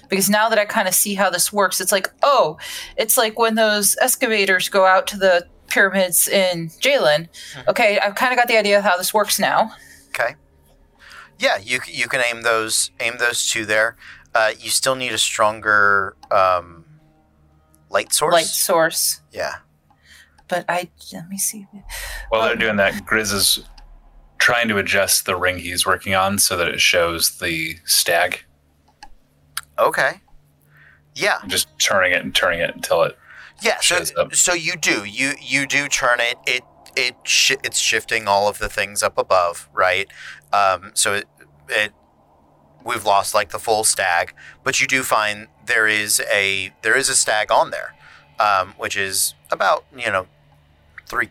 Because 0.10 0.30
now 0.30 0.50
that 0.50 0.60
I 0.60 0.66
kind 0.66 0.88
of 0.88 0.94
see 0.94 1.16
how 1.16 1.30
this 1.30 1.54
works, 1.54 1.80
it's 1.80 1.92
like, 1.92 2.10
oh, 2.24 2.58
it's 2.98 3.18
like 3.18 3.40
when 3.40 3.56
those 3.56 3.96
excavators 4.02 4.68
go 4.70 4.86
out 4.86 5.08
to 5.08 5.18
the 5.18 5.48
pyramids 5.68 6.28
in 6.28 6.70
Jalen. 6.82 7.28
Okay, 7.68 8.00
I've 8.00 8.16
kind 8.16 8.32
of 8.34 8.38
got 8.38 8.48
the 8.48 8.58
idea 8.58 8.78
of 8.80 8.84
how 8.84 8.98
this 8.98 9.14
works 9.14 9.40
now. 9.40 9.72
Okay. 10.10 10.36
Yeah, 11.40 11.58
you 11.58 11.80
you 11.88 12.08
can 12.08 12.22
aim 12.30 12.42
those 12.42 12.92
aim 13.00 13.16
those 13.18 13.48
two 13.50 13.66
there. 13.66 13.96
Uh, 14.34 14.52
you 14.60 14.70
still 14.70 14.96
need 14.96 15.14
a 15.14 15.18
stronger 15.18 16.16
um, 16.32 16.77
light 17.90 18.14
source. 18.14 18.34
Light 18.34 18.46
source. 18.46 19.22
Yeah. 19.32 19.56
But 20.48 20.66
I 20.70 20.90
let 21.14 21.28
me 21.28 21.38
see. 21.38 21.68
While 22.30 22.44
they're 22.44 22.56
doing 22.56 22.78
that, 22.78 23.06
Grizz 23.06 23.34
is 23.34 23.70
trying 24.38 24.68
to 24.70 24.78
adjust 24.78 25.26
the 25.26 25.36
ring 25.36 25.60
he's 25.60 25.86
working 25.86 26.16
on 26.16 26.40
so 26.40 26.56
that 26.58 26.68
it 26.68 26.80
shows 26.80 27.38
the 27.40 27.78
stag. 27.86 28.46
Okay. 29.78 30.22
Yeah. 31.16 31.40
Just 31.48 31.68
turning 31.80 32.14
it 32.14 32.24
and 32.24 32.34
turning 32.34 32.60
it 32.60 32.74
until 32.74 33.04
it. 33.04 33.18
Yeah. 33.62 33.80
So 33.82 34.04
up. 34.18 34.36
so 34.36 34.54
you 34.54 34.76
do 34.76 35.04
you 35.04 35.34
you 35.42 35.66
do 35.66 35.88
turn 35.88 36.20
it 36.20 36.38
it 36.46 36.64
it 36.96 37.16
shi 37.24 37.58
it's 37.64 37.80
shifting 37.80 38.28
all 38.28 38.48
of 38.48 38.60
the 38.60 38.70
things 38.70 39.04
up 39.04 39.18
above 39.18 39.68
right. 39.74 40.08
Um, 40.54 40.92
so 40.94 41.14
it 41.16 41.26
it 41.70 41.92
we've 42.86 43.06
lost 43.06 43.34
like 43.34 43.50
the 43.50 43.60
full 43.60 43.84
stag, 43.84 44.34
but 44.64 44.80
you 44.80 44.88
do 44.88 45.04
find 45.04 45.48
there 45.68 45.88
is 45.88 46.22
a 46.32 46.74
there 46.82 46.98
is 46.98 47.10
a 47.10 47.16
stag 47.16 47.52
on 47.52 47.72
there, 47.72 47.94
um, 48.40 48.74
which 48.78 48.98
is 48.98 49.34
about 49.52 49.86
you 49.96 50.12
know 50.12 50.28
three 51.06 51.30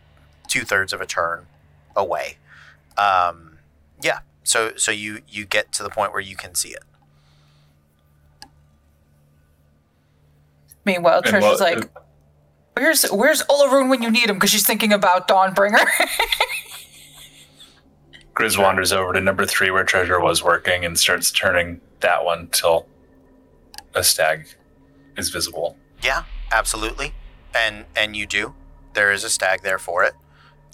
two 0.48 0.62
thirds 0.62 0.92
of 0.92 1.00
a 1.00 1.06
turn 1.06 1.46
away. 1.96 2.36
Um, 2.96 3.58
yeah. 4.02 4.20
So 4.44 4.72
so 4.76 4.92
you 4.92 5.22
you 5.28 5.44
get 5.44 5.72
to 5.72 5.82
the 5.82 5.90
point 5.90 6.12
where 6.12 6.20
you 6.20 6.36
can 6.36 6.54
see 6.54 6.70
it. 6.70 6.84
Meanwhile, 10.84 11.22
Trish 11.22 11.30
Treasure's 11.30 11.60
what- 11.60 11.76
like, 11.76 11.90
"Where's 12.74 13.02
where's 13.10 13.42
Olaroon 13.44 13.88
when 13.90 14.02
you 14.02 14.10
need 14.10 14.28
him?" 14.30 14.36
Because 14.36 14.50
she's 14.50 14.66
thinking 14.66 14.92
about 14.92 15.26
Dawnbringer. 15.28 15.84
Grizz 18.34 18.58
wanders 18.62 18.92
over 18.92 19.14
to 19.14 19.20
number 19.20 19.46
three 19.46 19.70
where 19.70 19.82
Treasure 19.84 20.20
was 20.20 20.44
working 20.44 20.84
and 20.84 20.98
starts 20.98 21.30
turning 21.30 21.80
that 22.00 22.24
one 22.24 22.48
till 22.48 22.86
a 23.96 24.04
stag 24.04 24.46
is 25.16 25.30
visible. 25.30 25.76
Yeah, 26.02 26.24
absolutely. 26.52 27.14
And 27.54 27.86
and 27.96 28.14
you 28.14 28.26
do. 28.26 28.54
There 28.94 29.10
is 29.12 29.24
a 29.24 29.30
stag 29.30 29.62
there 29.62 29.78
for 29.78 30.04
it 30.04 30.14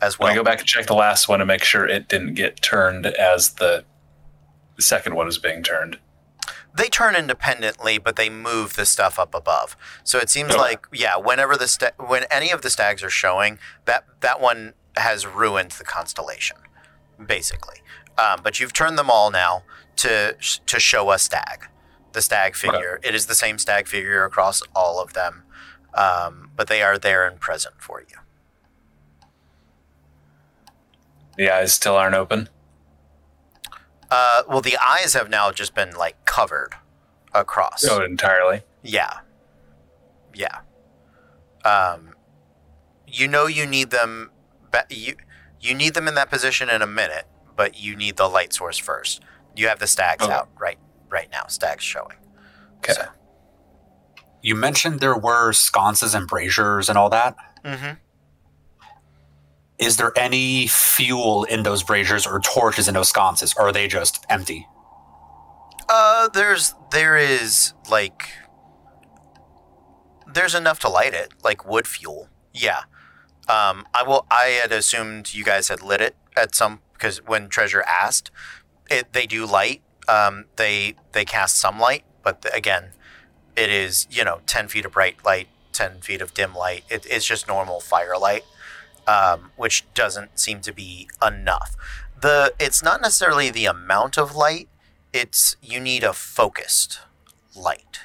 as 0.02 0.18
well. 0.18 0.30
I 0.30 0.34
go 0.34 0.42
back 0.44 0.58
and 0.58 0.68
check 0.68 0.86
the 0.86 0.94
last 0.94 1.28
one 1.28 1.38
to 1.38 1.46
make 1.46 1.62
sure 1.64 1.86
it 1.86 2.08
didn't 2.08 2.34
get 2.34 2.60
turned 2.60 3.06
as 3.06 3.54
the, 3.54 3.84
the 4.76 4.82
second 4.82 5.14
one 5.14 5.28
is 5.28 5.38
being 5.38 5.62
turned. 5.62 5.98
They 6.74 6.88
turn 6.88 7.14
independently, 7.14 7.98
but 7.98 8.16
they 8.16 8.30
move 8.30 8.74
the 8.76 8.86
stuff 8.86 9.18
up 9.18 9.34
above. 9.34 9.76
So 10.04 10.18
it 10.18 10.30
seems 10.30 10.50
Okay. 10.50 10.58
like 10.60 10.86
yeah, 10.92 11.16
whenever 11.16 11.56
the 11.56 11.68
sta- 11.68 11.92
when 11.98 12.24
any 12.30 12.50
of 12.50 12.62
the 12.62 12.70
stags 12.70 13.02
are 13.02 13.10
showing, 13.10 13.58
that 13.84 14.04
that 14.20 14.40
one 14.40 14.74
has 14.96 15.26
ruined 15.26 15.72
the 15.72 15.84
constellation, 15.84 16.56
basically. 17.24 17.76
Um, 18.18 18.40
but 18.42 18.58
you've 18.60 18.72
turned 18.72 18.98
them 18.98 19.10
all 19.10 19.30
now 19.30 19.62
to 19.96 20.36
to 20.66 20.80
show 20.80 21.10
a 21.12 21.18
stag, 21.18 21.66
the 22.12 22.22
stag 22.22 22.54
figure. 22.56 23.00
It 23.02 23.14
is 23.14 23.26
the 23.26 23.34
same 23.34 23.58
stag 23.58 23.86
figure 23.88 24.24
across 24.24 24.62
all 24.74 25.00
of 25.00 25.12
them, 25.14 25.42
um, 25.94 26.50
but 26.56 26.68
they 26.68 26.82
are 26.82 26.98
there 26.98 27.26
and 27.26 27.40
present 27.40 27.76
for 27.80 28.00
you. 28.00 28.16
The 31.36 31.50
eyes 31.50 31.72
still 31.72 31.96
aren't 31.96 32.14
open. 32.14 32.48
Uh, 34.10 34.42
well, 34.46 34.60
the 34.60 34.76
eyes 34.84 35.14
have 35.14 35.30
now 35.30 35.50
just 35.50 35.74
been 35.74 35.92
like 35.96 36.22
covered 36.26 36.74
across. 37.32 37.84
Oh, 37.88 38.02
entirely. 38.04 38.62
Yeah. 38.82 39.20
Yeah. 40.34 40.58
Um, 41.64 42.14
you 43.06 43.26
know 43.28 43.46
you 43.46 43.66
need 43.66 43.90
them. 43.90 44.30
Ba- 44.70 44.86
you 44.90 45.16
you 45.60 45.74
need 45.74 45.94
them 45.94 46.08
in 46.08 46.14
that 46.16 46.28
position 46.30 46.68
in 46.68 46.82
a 46.82 46.86
minute, 46.86 47.26
but 47.56 47.80
you 47.80 47.96
need 47.96 48.16
the 48.16 48.28
light 48.28 48.52
source 48.52 48.76
first. 48.78 49.22
You 49.56 49.68
have 49.68 49.78
the 49.78 49.86
stags 49.86 50.24
Okay. 50.24 50.32
out 50.32 50.48
right 50.58 50.78
right 51.12 51.28
now. 51.30 51.46
Stags 51.46 51.84
showing. 51.84 52.16
Okay. 52.78 52.94
So, 52.94 53.04
You 54.42 54.54
mentioned 54.56 55.00
there 55.00 55.16
were 55.16 55.52
sconces 55.52 56.14
and 56.14 56.26
braziers 56.26 56.88
and 56.88 56.98
all 56.98 57.10
that. 57.10 57.36
Mm-hmm. 57.64 57.94
Is 59.78 59.96
there 59.96 60.12
any 60.16 60.66
fuel 60.68 61.44
in 61.44 61.62
those 61.62 61.82
braziers 61.82 62.26
or 62.26 62.40
torches 62.40 62.88
in 62.88 62.94
those 62.94 63.08
sconces, 63.08 63.54
or 63.56 63.68
are 63.68 63.72
they 63.72 63.88
just 63.88 64.24
empty? 64.28 64.66
Uh, 65.88 66.28
there's 66.28 66.74
there 66.92 67.16
is 67.16 67.74
like 67.90 68.28
there's 70.32 70.54
enough 70.54 70.78
to 70.80 70.88
light 70.88 71.14
it, 71.14 71.32
like 71.42 71.66
wood 71.68 71.86
fuel. 71.86 72.28
Yeah. 72.54 72.82
Um, 73.48 73.86
I 73.92 74.04
will. 74.06 74.24
I 74.30 74.58
had 74.62 74.72
assumed 74.72 75.34
you 75.34 75.44
guys 75.44 75.68
had 75.68 75.82
lit 75.82 76.00
it 76.00 76.16
at 76.36 76.54
some 76.54 76.80
because 76.92 77.18
when 77.26 77.48
Treasure 77.48 77.82
asked, 77.82 78.30
it 78.88 79.12
they 79.12 79.26
do 79.26 79.44
light. 79.46 79.82
Um, 80.08 80.46
they 80.56 80.94
they 81.12 81.24
cast 81.24 81.56
some 81.56 81.78
light, 81.78 82.04
but 82.22 82.42
the, 82.42 82.54
again, 82.54 82.90
it 83.56 83.70
is 83.70 84.06
you 84.10 84.24
know 84.24 84.40
ten 84.46 84.68
feet 84.68 84.84
of 84.84 84.92
bright 84.92 85.24
light, 85.24 85.48
ten 85.72 86.00
feet 86.00 86.20
of 86.20 86.34
dim 86.34 86.54
light. 86.54 86.84
It, 86.88 87.06
it's 87.08 87.26
just 87.26 87.46
normal 87.48 87.80
firelight, 87.80 88.44
um, 89.06 89.50
which 89.56 89.84
doesn't 89.94 90.38
seem 90.38 90.60
to 90.62 90.72
be 90.72 91.08
enough. 91.24 91.76
The 92.20 92.54
it's 92.58 92.82
not 92.82 93.00
necessarily 93.00 93.50
the 93.50 93.66
amount 93.66 94.18
of 94.18 94.34
light 94.34 94.68
it's 95.12 95.56
you 95.62 95.78
need 95.78 96.04
a 96.04 96.12
focused 96.12 97.00
light. 97.54 98.00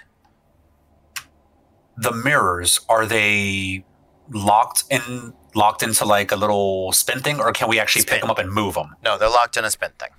The 1.95 2.11
mirrors 2.11 2.79
are 2.89 3.05
they 3.05 3.85
locked 4.29 4.83
in, 4.89 5.33
locked 5.55 5.81
into 5.81 6.05
like 6.05 6.31
a 6.31 6.35
little 6.35 6.91
spin 6.91 7.21
thing, 7.21 7.39
or 7.39 7.51
can 7.53 7.69
we 7.69 7.79
actually 7.79 8.01
Spin. 8.01 8.15
pick 8.15 8.21
them 8.21 8.29
up 8.29 8.39
and 8.39 8.51
move 8.51 8.75
them? 8.75 8.95
No, 9.03 9.17
they're 9.17 9.29
locked 9.29 9.57
in 9.57 9.65
a 9.65 9.71
spin 9.71 9.91
thing. 9.97 10.09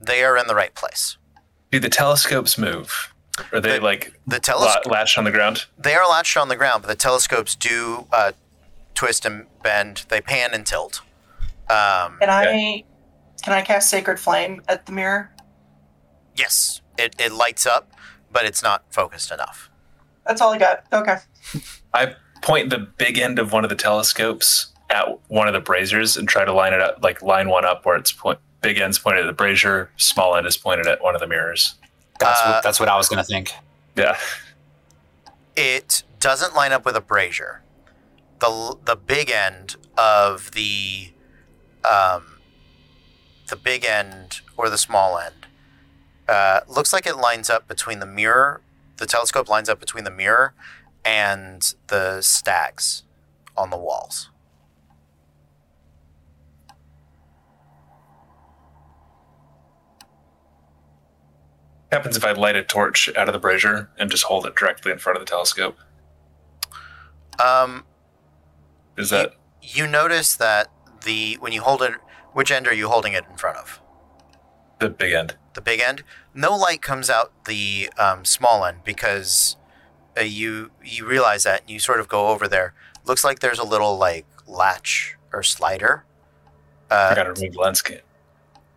They 0.00 0.22
are 0.24 0.36
in 0.36 0.46
the 0.46 0.54
right 0.54 0.74
place. 0.74 1.16
Do 1.70 1.80
the 1.80 1.88
telescopes 1.88 2.56
move? 2.58 3.12
Are 3.52 3.60
they 3.60 3.78
The- 3.78 3.84
like 3.84 4.18
The 4.26 4.36
la- 4.36 4.40
telescope 4.40 4.86
latched 4.86 5.18
on 5.18 5.24
the 5.24 5.30
ground? 5.30 5.66
they 5.78 5.94
are 5.94 6.08
latched 6.08 6.36
on 6.36 6.48
the 6.48 6.56
ground, 6.56 6.82
but 6.82 6.88
the 6.88 6.94
telescopes 6.96 7.54
do 7.54 8.06
uh, 8.12 8.32
twist 8.94 9.24
and 9.26 9.46
bend. 9.62 10.04
They 10.08 10.20
pan 10.20 10.50
and 10.54 10.66
tilt. 10.66 11.00
Um, 11.68 12.18
Can 12.20 12.30
I 12.30 12.84
can 13.42 13.52
I 13.52 13.62
cast 13.62 13.90
Sacred 13.90 14.18
Flame 14.18 14.62
at 14.68 14.86
the 14.86 14.92
mirror? 14.92 15.32
yes, 16.34 16.80
it, 16.98 17.14
it 17.18 17.32
lights 17.32 17.66
up, 17.66 17.92
but 18.30 18.44
it's 18.44 18.62
not 18.62 18.84
focused 18.92 19.30
enough. 19.30 19.70
That's 20.26 20.40
all 20.40 20.52
I 20.52 20.58
got. 20.58 20.84
Okay. 20.92 21.16
I 21.94 22.14
point 22.42 22.70
the 22.70 22.78
big 22.78 23.18
end 23.18 23.38
of 23.38 23.52
one 23.52 23.64
of 23.64 23.70
the 23.70 23.76
telescopes 23.76 24.68
at 24.90 25.06
one 25.28 25.46
of 25.48 25.54
the 25.54 25.60
braziers 25.60 26.16
and 26.16 26.28
try 26.28 26.44
to 26.44 26.52
line 26.52 26.72
it 26.72 26.80
up, 26.80 27.02
like 27.02 27.22
line 27.22 27.48
one 27.48 27.64
up 27.64 27.84
where 27.86 27.96
it's 27.96 28.12
point, 28.12 28.38
big 28.60 28.78
end's 28.78 28.98
pointed 28.98 29.24
at 29.24 29.26
the 29.26 29.32
brazier, 29.32 29.90
small 29.96 30.36
end 30.36 30.46
is 30.46 30.56
pointed 30.56 30.86
at 30.86 31.02
one 31.02 31.14
of 31.14 31.20
the 31.20 31.26
mirrors. 31.26 31.74
That's 32.18 32.40
Uh, 32.40 32.52
what, 32.52 32.62
that's 32.62 32.80
what 32.80 32.88
I 32.88 32.96
was 32.96 33.08
gonna 33.08 33.24
think. 33.24 33.52
Yeah. 33.94 34.16
It 35.56 36.02
doesn't 36.20 36.54
line 36.54 36.72
up 36.72 36.84
with 36.84 36.96
a 36.96 37.00
brazier. 37.00 37.62
the 38.40 38.76
The 38.84 38.96
big 38.96 39.30
end 39.30 39.76
of 39.96 40.52
the 40.52 41.12
um, 41.88 42.40
the 43.48 43.56
big 43.56 43.84
end 43.84 44.40
or 44.56 44.68
the 44.68 44.78
small 44.78 45.18
end 45.18 45.46
uh, 46.28 46.60
looks 46.68 46.92
like 46.92 47.06
it 47.06 47.16
lines 47.16 47.48
up 47.48 47.68
between 47.68 48.00
the 48.00 48.06
mirror. 48.06 48.60
The 48.96 49.06
telescope 49.06 49.48
lines 49.48 49.68
up 49.68 49.78
between 49.78 50.04
the 50.04 50.10
mirror 50.10 50.52
and 51.04 51.74
the 51.86 52.20
stags 52.22 53.04
on 53.56 53.70
the 53.70 53.76
walls. 53.76 54.30
Happens 61.92 62.16
if 62.16 62.24
I 62.24 62.32
light 62.32 62.56
a 62.56 62.62
torch 62.62 63.08
out 63.16 63.28
of 63.28 63.32
the 63.32 63.38
brazier 63.38 63.90
and 63.98 64.10
just 64.10 64.24
hold 64.24 64.46
it 64.46 64.54
directly 64.56 64.92
in 64.92 64.98
front 64.98 65.16
of 65.18 65.24
the 65.24 65.30
telescope? 65.30 65.78
Um, 67.42 67.84
Is 68.96 69.10
that 69.10 69.34
you 69.62 69.86
notice 69.86 70.34
that 70.36 70.68
the 71.04 71.34
when 71.40 71.52
you 71.52 71.62
hold 71.62 71.82
it, 71.82 71.92
which 72.32 72.50
end 72.50 72.66
are 72.66 72.74
you 72.74 72.88
holding 72.88 73.12
it 73.12 73.24
in 73.30 73.36
front 73.36 73.58
of? 73.58 73.80
the 74.78 74.90
big 74.90 75.12
end? 75.12 75.36
the 75.54 75.60
big 75.62 75.80
end. 75.80 76.02
No 76.34 76.54
light 76.54 76.82
comes 76.82 77.08
out 77.08 77.32
the 77.46 77.88
um, 77.98 78.26
small 78.26 78.64
end 78.66 78.78
because 78.84 79.56
uh, 80.18 80.20
you 80.22 80.70
you 80.84 81.06
realize 81.06 81.44
that 81.44 81.62
and 81.62 81.70
you 81.70 81.78
sort 81.78 81.98
of 82.00 82.08
go 82.08 82.28
over 82.28 82.46
there. 82.46 82.74
Looks 83.06 83.24
like 83.24 83.38
there's 83.38 83.58
a 83.58 83.64
little 83.64 83.96
like 83.96 84.26
latch 84.46 85.16
or 85.32 85.42
slider. 85.42 86.04
I 86.90 86.94
Uh, 86.94 87.14
gotta 87.14 87.32
remove 87.32 87.56
lens 87.56 87.80
cap. 87.82 88.00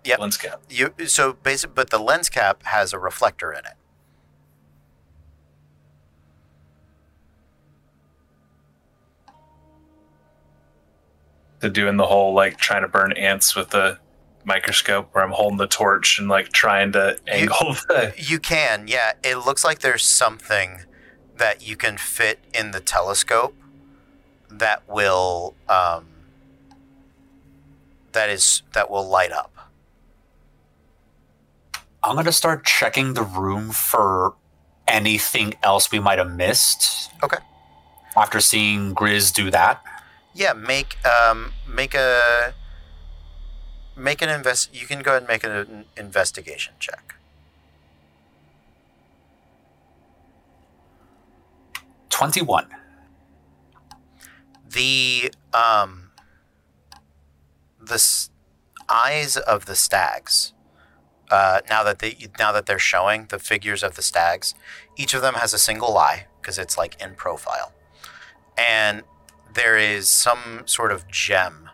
Yep. 0.05 0.19
Lens 0.19 0.37
cap. 0.37 0.61
you 0.69 0.93
so 1.07 1.33
basic, 1.33 1.75
but 1.75 1.89
the 1.89 1.99
lens 1.99 2.29
cap 2.29 2.63
has 2.63 2.93
a 2.93 2.99
reflector 2.99 3.51
in 3.51 3.59
it. 3.59 3.73
To 11.61 11.69
doing 11.69 11.97
the 11.97 12.05
whole 12.05 12.33
like 12.33 12.57
trying 12.57 12.83
to 12.83 12.87
burn 12.87 13.11
ants 13.13 13.55
with 13.55 13.71
the 13.71 13.99
microscope 14.45 15.09
where 15.11 15.23
I'm 15.23 15.31
holding 15.31 15.57
the 15.57 15.67
torch 15.67 16.17
and 16.17 16.29
like 16.29 16.49
trying 16.49 16.93
to 16.93 17.17
angle 17.27 17.75
the 17.87 18.13
You 18.17 18.39
can, 18.39 18.87
yeah. 18.87 19.13
It 19.23 19.45
looks 19.45 19.63
like 19.63 19.79
there's 19.79 20.05
something 20.05 20.81
that 21.37 21.65
you 21.67 21.75
can 21.75 21.97
fit 21.97 22.39
in 22.53 22.71
the 22.71 22.79
telescope 22.79 23.55
that 24.49 24.87
will 24.87 25.55
um, 25.67 26.05
that 28.13 28.29
is 28.29 28.63
that 28.73 28.89
will 28.89 29.07
light 29.07 29.31
up. 29.31 29.48
I'm 32.03 32.15
gonna 32.15 32.31
start 32.31 32.65
checking 32.65 33.13
the 33.13 33.23
room 33.23 33.71
for 33.71 34.35
anything 34.87 35.53
else 35.63 35.91
we 35.91 35.99
might 35.99 36.17
have 36.17 36.31
missed. 36.31 37.11
Okay. 37.23 37.37
After 38.15 38.39
seeing 38.39 38.95
Grizz 38.95 39.33
do 39.33 39.51
that, 39.51 39.83
Yeah, 40.33 40.53
make 40.53 40.97
um 41.05 41.51
make 41.67 41.93
a 41.93 42.53
make 43.95 44.21
an 44.21 44.29
invest. 44.29 44.73
You 44.73 44.87
can 44.87 45.01
go 45.01 45.11
ahead 45.11 45.23
and 45.23 45.27
make 45.27 45.43
an 45.43 45.85
investigation 45.97 46.73
check. 46.79 47.15
twenty-one. 52.09 52.67
The 54.69 55.31
um 55.53 56.11
the 57.79 57.95
s- 57.95 58.29
eyes 58.89 59.37
of 59.37 59.65
the 59.65 59.75
stags. 59.75 60.53
Uh, 61.29 61.61
now 61.69 61.83
that 61.83 61.99
they 61.99 62.17
now 62.39 62.51
that 62.51 62.65
they're 62.65 62.79
showing 62.79 63.27
the 63.29 63.39
figures 63.39 63.83
of 63.83 63.95
the 63.95 64.01
stags, 64.01 64.55
each 64.97 65.13
of 65.13 65.21
them 65.21 65.35
has 65.35 65.53
a 65.53 65.59
single 65.59 65.97
eye 65.97 66.25
because 66.41 66.57
it's 66.57 66.77
like 66.77 66.99
in 67.01 67.13
profile, 67.15 67.73
and 68.57 69.03
there 69.53 69.77
is 69.77 70.09
some 70.09 70.63
sort 70.65 70.91
of 70.91 71.07
gem 71.07 71.69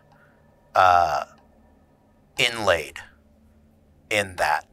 uh, 0.74 1.26
inlaid 2.38 3.00
in 4.10 4.36
that. 4.36 4.68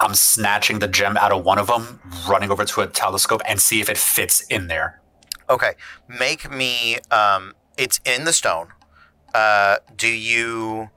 I'm 0.00 0.14
snatching 0.14 0.78
the 0.78 0.88
gem 0.88 1.18
out 1.18 1.30
of 1.30 1.44
one 1.44 1.58
of 1.58 1.66
them, 1.66 2.00
running 2.26 2.50
over 2.50 2.64
to 2.64 2.80
a 2.80 2.86
telescope, 2.86 3.42
and 3.46 3.60
see 3.60 3.80
if 3.80 3.90
it 3.90 3.98
fits 3.98 4.40
in 4.48 4.68
there. 4.68 5.00
Okay, 5.50 5.72
make 6.08 6.50
me. 6.50 6.98
Um, 7.10 7.54
it's 7.76 8.00
in 8.04 8.24
the 8.24 8.32
stone. 8.32 8.68
Uh, 9.34 9.76
do 9.96 10.08
you? 10.08 10.90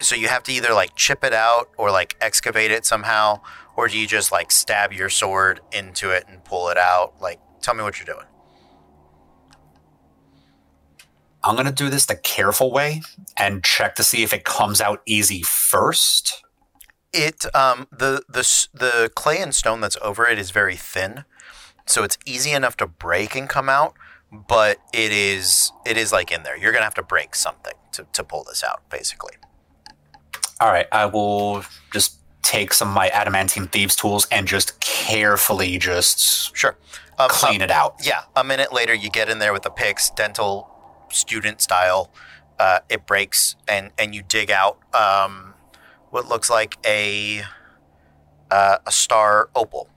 So 0.00 0.16
you 0.16 0.28
have 0.28 0.42
to 0.44 0.52
either 0.52 0.72
like 0.72 0.96
chip 0.96 1.22
it 1.24 1.34
out 1.34 1.70
or 1.76 1.90
like 1.90 2.16
excavate 2.20 2.70
it 2.70 2.86
somehow, 2.86 3.40
or 3.76 3.88
do 3.88 3.98
you 3.98 4.06
just 4.06 4.32
like 4.32 4.50
stab 4.50 4.92
your 4.92 5.08
sword 5.08 5.60
into 5.72 6.10
it 6.10 6.24
and 6.28 6.42
pull 6.44 6.68
it 6.70 6.78
out? 6.78 7.20
Like, 7.20 7.38
tell 7.60 7.74
me 7.74 7.82
what 7.82 7.98
you're 7.98 8.06
doing. 8.06 8.26
I'm 11.42 11.56
gonna 11.56 11.72
do 11.72 11.88
this 11.88 12.06
the 12.06 12.16
careful 12.16 12.70
way 12.70 13.02
and 13.36 13.64
check 13.64 13.94
to 13.96 14.02
see 14.02 14.22
if 14.22 14.32
it 14.32 14.44
comes 14.44 14.80
out 14.80 15.02
easy 15.06 15.42
first. 15.42 16.42
It 17.12 17.44
um 17.54 17.88
the 17.90 18.22
the 18.28 18.68
the 18.72 19.10
clay 19.14 19.38
and 19.38 19.54
stone 19.54 19.80
that's 19.80 19.96
over 20.02 20.26
it 20.26 20.38
is 20.38 20.50
very 20.50 20.76
thin, 20.76 21.24
so 21.86 22.04
it's 22.04 22.18
easy 22.26 22.52
enough 22.52 22.76
to 22.78 22.86
break 22.86 23.34
and 23.34 23.48
come 23.48 23.68
out. 23.68 23.94
But 24.30 24.78
it 24.92 25.12
is 25.12 25.72
it 25.86 25.96
is 25.96 26.12
like 26.12 26.30
in 26.30 26.42
there. 26.42 26.56
You're 26.56 26.72
gonna 26.72 26.84
have 26.84 26.94
to 26.94 27.02
break 27.02 27.34
something 27.34 27.74
to 27.92 28.06
to 28.12 28.22
pull 28.22 28.44
this 28.44 28.62
out, 28.62 28.88
basically. 28.90 29.32
All 30.60 30.70
right, 30.70 30.86
I 30.92 31.06
will 31.06 31.64
just 31.92 32.16
take 32.42 32.74
some 32.74 32.88
of 32.88 32.94
my 32.94 33.08
adamantine 33.08 33.66
thieves 33.68 33.96
tools 33.96 34.26
and 34.30 34.46
just 34.46 34.78
carefully 34.80 35.78
just 35.78 36.54
Sure. 36.56 36.76
Um, 37.18 37.28
clean 37.30 37.60
it 37.60 37.70
out. 37.70 37.96
Yeah, 38.02 38.22
a 38.34 38.44
minute 38.44 38.72
later, 38.72 38.94
you 38.94 39.10
get 39.10 39.28
in 39.28 39.38
there 39.38 39.52
with 39.52 39.62
the 39.62 39.70
picks, 39.70 40.10
dental 40.10 40.70
student 41.10 41.60
style. 41.60 42.10
Uh, 42.58 42.80
it 42.88 43.06
breaks, 43.06 43.56
and 43.68 43.90
and 43.98 44.14
you 44.14 44.22
dig 44.22 44.50
out 44.50 44.78
um, 44.94 45.54
what 46.10 46.28
looks 46.28 46.50
like 46.50 46.76
a 46.86 47.42
uh, 48.50 48.78
a 48.86 48.92
star 48.92 49.50
opal. 49.54 49.88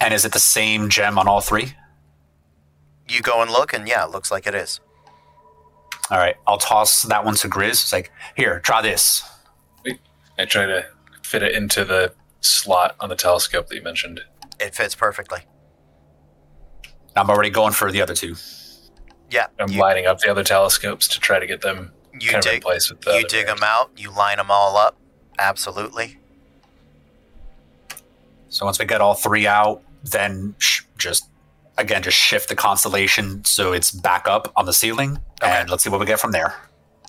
And 0.00 0.12
is 0.12 0.24
it 0.24 0.32
the 0.32 0.40
same 0.40 0.88
gem 0.88 1.18
on 1.18 1.28
all 1.28 1.40
three? 1.40 1.74
You 3.08 3.20
go 3.20 3.42
and 3.42 3.50
look, 3.50 3.72
and 3.72 3.86
yeah, 3.86 4.04
it 4.04 4.10
looks 4.10 4.30
like 4.30 4.46
it 4.46 4.54
is. 4.54 4.80
All 6.14 6.20
right, 6.20 6.36
I'll 6.46 6.58
toss 6.58 7.02
that 7.02 7.24
one 7.24 7.34
to 7.34 7.48
Grizz. 7.48 7.70
It's 7.70 7.92
like, 7.92 8.12
here, 8.36 8.60
try 8.60 8.80
this. 8.80 9.24
I 10.38 10.44
try 10.44 10.64
to 10.64 10.86
fit 11.24 11.42
it 11.42 11.56
into 11.56 11.84
the 11.84 12.14
slot 12.40 12.94
on 13.00 13.08
the 13.08 13.16
telescope 13.16 13.66
that 13.66 13.74
you 13.74 13.82
mentioned. 13.82 14.20
It 14.60 14.76
fits 14.76 14.94
perfectly. 14.94 15.40
I'm 17.16 17.28
already 17.28 17.50
going 17.50 17.72
for 17.72 17.90
the 17.90 18.00
other 18.00 18.14
two. 18.14 18.36
Yeah, 19.28 19.46
I'm 19.58 19.72
you, 19.72 19.80
lining 19.80 20.06
up 20.06 20.20
the 20.20 20.30
other 20.30 20.44
telescopes 20.44 21.08
to 21.08 21.18
try 21.18 21.40
to 21.40 21.48
get 21.48 21.62
them 21.62 21.90
you 22.20 22.30
kind 22.30 22.44
of 22.44 22.46
in 22.46 22.52
dig 22.58 22.62
place 22.62 22.90
with 22.90 23.00
the 23.00 23.14
you 23.14 23.22
dig 23.22 23.46
mirrors. 23.46 23.58
them 23.58 23.68
out. 23.68 23.90
You 23.96 24.12
line 24.12 24.36
them 24.36 24.52
all 24.52 24.76
up. 24.76 24.96
Absolutely. 25.40 26.20
So 28.50 28.64
once 28.64 28.78
we 28.78 28.84
get 28.84 29.00
all 29.00 29.14
three 29.14 29.48
out, 29.48 29.82
then 30.04 30.54
sh- 30.58 30.82
just 30.96 31.28
again 31.76 32.04
just 32.04 32.16
shift 32.16 32.48
the 32.48 32.54
constellation 32.54 33.44
so 33.44 33.72
it's 33.72 33.90
back 33.90 34.28
up 34.28 34.52
on 34.54 34.64
the 34.66 34.72
ceiling, 34.72 35.18
Okay. 35.44 35.60
and 35.60 35.70
let's 35.70 35.84
see 35.84 35.90
what 35.90 36.00
we 36.00 36.06
get 36.06 36.18
from 36.18 36.32
there. 36.32 36.54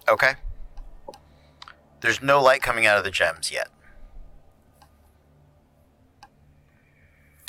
Okay. 0.09 0.33
There's 2.01 2.21
no 2.21 2.41
light 2.41 2.61
coming 2.61 2.85
out 2.85 2.97
of 2.97 3.03
the 3.03 3.11
gems 3.11 3.51
yet. 3.51 3.69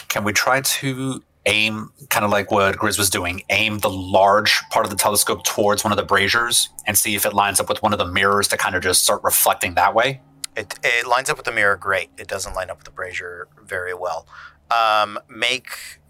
Can 0.08 0.24
we 0.24 0.32
try 0.32 0.60
to 0.60 1.22
aim, 1.44 1.92
kind 2.08 2.24
of 2.24 2.30
like 2.30 2.50
what 2.50 2.76
Grizz 2.76 2.98
was 2.98 3.10
doing, 3.10 3.42
aim 3.50 3.78
the 3.78 3.90
large 3.90 4.62
part 4.70 4.86
of 4.86 4.90
the 4.90 4.96
telescope 4.96 5.44
towards 5.44 5.84
one 5.84 5.92
of 5.92 5.96
the 5.96 6.04
braziers 6.04 6.70
and 6.86 6.96
see 6.96 7.14
if 7.14 7.26
it 7.26 7.34
lines 7.34 7.60
up 7.60 7.68
with 7.68 7.82
one 7.82 7.92
of 7.92 7.98
the 7.98 8.06
mirrors 8.06 8.48
to 8.48 8.56
kind 8.56 8.74
of 8.74 8.82
just 8.82 9.02
start 9.02 9.22
reflecting 9.22 9.74
that 9.74 9.94
way? 9.94 10.20
It, 10.56 10.74
it 10.82 11.06
lines 11.06 11.28
up 11.28 11.36
with 11.36 11.44
the 11.44 11.52
mirror 11.52 11.76
great. 11.76 12.10
It 12.16 12.28
doesn't 12.28 12.54
line 12.54 12.70
up 12.70 12.78
with 12.78 12.84
the 12.84 12.90
brazier 12.90 13.48
very 13.62 13.92
well. 13.92 14.26
Um, 14.70 15.18
make 15.28 16.00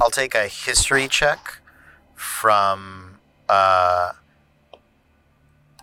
I'll 0.00 0.10
take 0.10 0.34
a 0.34 0.46
history 0.46 1.08
check 1.08 1.58
from 2.14 3.18
uh, 3.48 4.12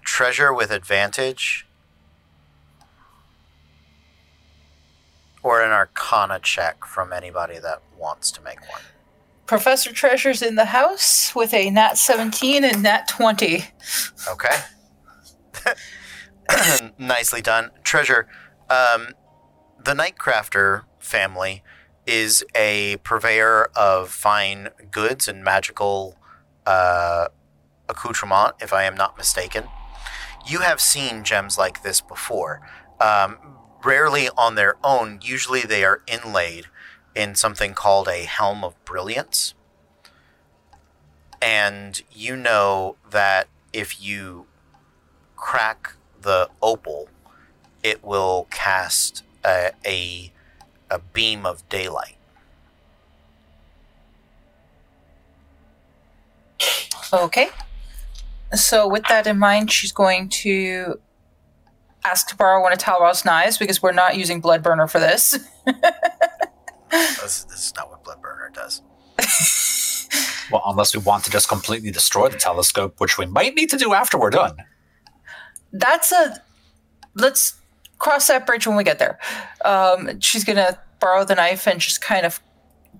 treasure 0.04 0.54
with 0.54 0.72
advantage 0.72 1.66
or 5.42 5.62
an 5.62 5.72
arcana 5.72 6.40
check 6.40 6.86
from 6.86 7.12
anybody 7.12 7.60
that 7.60 7.82
wants 7.98 8.32
to 8.32 8.42
make 8.42 8.60
one. 8.70 8.82
Professor 9.46 9.92
Treasure's 9.92 10.42
in 10.42 10.56
the 10.56 10.66
house 10.66 11.36
with 11.36 11.54
a 11.54 11.70
nat 11.70 11.98
17 11.98 12.64
and 12.64 12.82
nat 12.82 13.08
20. 13.10 13.66
Okay. 14.32 14.56
Nicely 16.98 17.42
done. 17.42 17.72
Treasure, 17.84 18.28
um, 18.70 19.10
the 19.84 19.94
Nightcrafter 19.94 20.84
family 21.00 21.62
is 22.06 22.44
a 22.56 22.98
purveyor 23.04 23.70
of 23.76 24.10
fine 24.10 24.70
goods 24.92 25.28
and 25.28 25.44
magical 25.44 26.18
uh, 26.66 27.28
accoutrement, 27.90 28.56
if 28.62 28.72
I 28.72 28.84
am 28.84 28.96
not 28.96 29.18
mistaken. 29.18 29.66
You 30.46 30.60
have 30.60 30.82
seen 30.82 31.24
gems 31.24 31.58
like 31.58 31.84
this 31.84 32.02
before. 32.02 32.62
Um, 33.00 33.38
rarely 33.84 34.30
on 34.38 34.56
their 34.56 34.76
own, 34.84 35.20
usually 35.22 35.62
they 35.62 35.84
are 35.84 36.02
inlaid 36.08 36.66
in 37.16 37.36
something 37.36 37.74
called 37.74 38.08
a 38.08 38.24
Helm 38.24 38.64
of 38.64 38.84
Brilliance. 38.86 39.54
And 41.42 42.02
you 42.12 42.36
know 42.36 42.96
that 43.10 43.48
if 43.74 44.02
you 44.02 44.46
crack 45.36 45.94
the 46.22 46.50
opal, 46.62 47.10
it 47.82 48.04
will 48.04 48.48
cast 48.50 49.24
a, 49.46 49.72
a, 49.86 50.32
a 50.90 51.00
beam 51.00 51.46
of 51.46 51.68
daylight. 51.68 52.16
Okay. 57.12 57.50
So, 58.56 58.88
with 58.88 59.04
that 59.10 59.28
in 59.28 59.40
mind, 59.40 59.72
she's 59.72 59.92
going 59.92 60.30
to 60.30 61.00
ask 62.06 62.28
to 62.28 62.36
borrow 62.36 62.62
one 62.62 62.74
of 62.74 62.80
Talroth's 62.80 63.26
knives 63.26 63.58
because 63.58 63.82
we're 63.82 63.94
not 63.94 64.16
using 64.16 64.42
Blood 64.42 64.62
Burner 64.62 64.88
for 64.88 65.00
this. 65.00 65.38
This, 66.94 67.46
this 67.46 67.66
is 67.66 67.74
not 67.76 67.90
what 67.90 68.04
Bloodburner 68.04 68.54
does. 68.54 68.82
Well, 70.52 70.62
unless 70.68 70.96
we 70.96 71.02
want 71.02 71.24
to 71.24 71.32
just 71.32 71.48
completely 71.48 71.90
destroy 71.90 72.30
the 72.30 72.38
telescope, 72.38 73.00
which 73.00 73.18
we 73.18 73.26
might 73.26 73.56
need 73.56 73.72
to 73.72 73.78
do 73.78 73.94
after 73.94 74.20
we're 74.20 74.30
done. 74.30 74.58
That's 75.72 76.12
a. 76.12 76.44
Let's 77.16 77.56
cross 77.98 78.28
that 78.28 78.46
bridge 78.46 78.68
when 78.68 78.76
we 78.76 78.84
get 78.84 79.00
there. 79.00 79.18
Um, 79.66 80.20
she's 80.20 80.44
going 80.44 80.58
to 80.58 80.78
borrow 81.00 81.24
the 81.26 81.34
knife 81.34 81.66
and 81.66 81.80
just 81.80 82.02
kind 82.02 82.26
of 82.26 82.40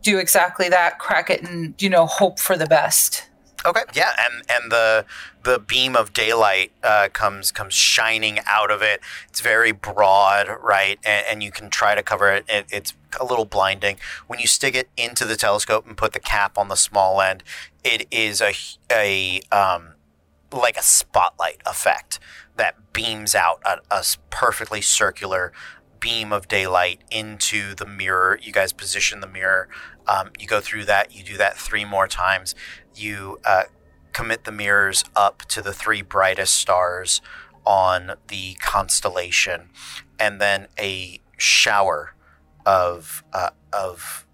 do 0.02 0.18
exactly 0.18 0.70
that, 0.70 0.98
crack 0.98 1.30
it, 1.30 1.44
and, 1.44 1.80
you 1.80 1.90
know, 1.90 2.08
hope 2.08 2.40
for 2.40 2.58
the 2.58 2.66
best. 2.66 3.30
Okay, 3.66 3.84
yeah, 3.94 4.12
and 4.20 4.44
and 4.50 4.72
the 4.72 5.06
the 5.44 5.58
beam 5.58 5.96
of 5.96 6.12
daylight 6.12 6.74
uh, 6.84 7.08
comes 7.14 7.52
comes 7.52 7.74
shining 7.74 8.40
out 8.46 8.70
of 8.70 8.82
it. 8.82 9.00
It's 9.30 9.40
very 9.40 9.72
broad, 9.72 10.48
right, 10.62 11.00
and, 11.06 11.26
and 11.30 11.44
you 11.44 11.52
can 11.52 11.70
try 11.70 11.96
to 11.96 12.04
cover 12.04 12.30
it. 12.32 12.46
it. 12.50 12.66
It's 12.72 12.94
a 13.20 13.26
little 13.26 13.46
blinding 13.46 13.98
when 14.28 14.40
you 14.40 14.48
stick 14.48 14.76
it 14.76 14.90
into 14.98 15.24
the 15.24 15.36
telescope 15.38 15.88
and 15.88 15.96
put 15.96 16.14
the 16.14 16.20
cap 16.20 16.58
on 16.58 16.68
the 16.68 16.76
small 16.76 17.22
end. 17.22 17.44
It 17.84 18.06
is 18.12 18.42
a 18.42 18.54
a 18.92 19.42
um, 19.52 19.94
like 20.52 20.78
a 20.78 20.84
spotlight 20.84 21.62
effect 21.66 22.20
that 22.58 22.94
beams 22.94 23.34
out 23.34 23.62
a 23.66 24.04
perfectly 24.30 24.82
circular 24.82 25.54
beam 26.04 26.34
of 26.34 26.50
daylight 26.50 27.00
into 27.10 27.74
the 27.74 27.86
mirror. 27.86 28.38
You 28.42 28.52
guys 28.52 28.74
position 28.74 29.22
the 29.22 29.28
mirror. 29.28 29.70
Um, 30.06 30.32
you 30.38 30.48
go 30.48 30.60
through 30.60 30.84
that. 30.86 31.16
You 31.16 31.24
do 31.24 31.38
that 31.38 31.58
three 31.58 31.86
more 31.86 32.08
times. 32.08 32.56
You 32.96 33.40
uh, 33.46 33.64
commit 34.14 34.44
the 34.44 34.52
mirrors 34.52 35.04
up 35.16 35.40
to 35.50 35.62
the 35.62 35.74
three 35.74 36.02
brightest 36.02 36.54
stars 36.54 37.22
on 37.66 38.14
the 38.28 38.54
constellation, 38.56 39.70
and 40.20 40.40
then 40.40 40.68
a 40.80 41.20
shower 41.38 42.14
of 42.66 43.24
uh, 43.34 43.50
of 43.72 44.26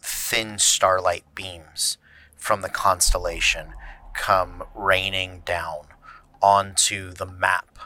thin 0.00 0.58
starlight 0.58 1.24
beams 1.34 1.98
from 2.36 2.62
the 2.62 2.68
constellation 2.68 3.74
come 4.14 4.64
raining 4.74 5.42
down 5.44 5.86
onto 6.40 7.12
the 7.12 7.26
map 7.26 7.78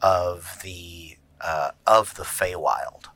of 0.00 0.58
the 0.62 1.16
uh, 1.40 1.70
of 1.86 2.14
the 2.14 2.24
Feywild. 2.24 3.06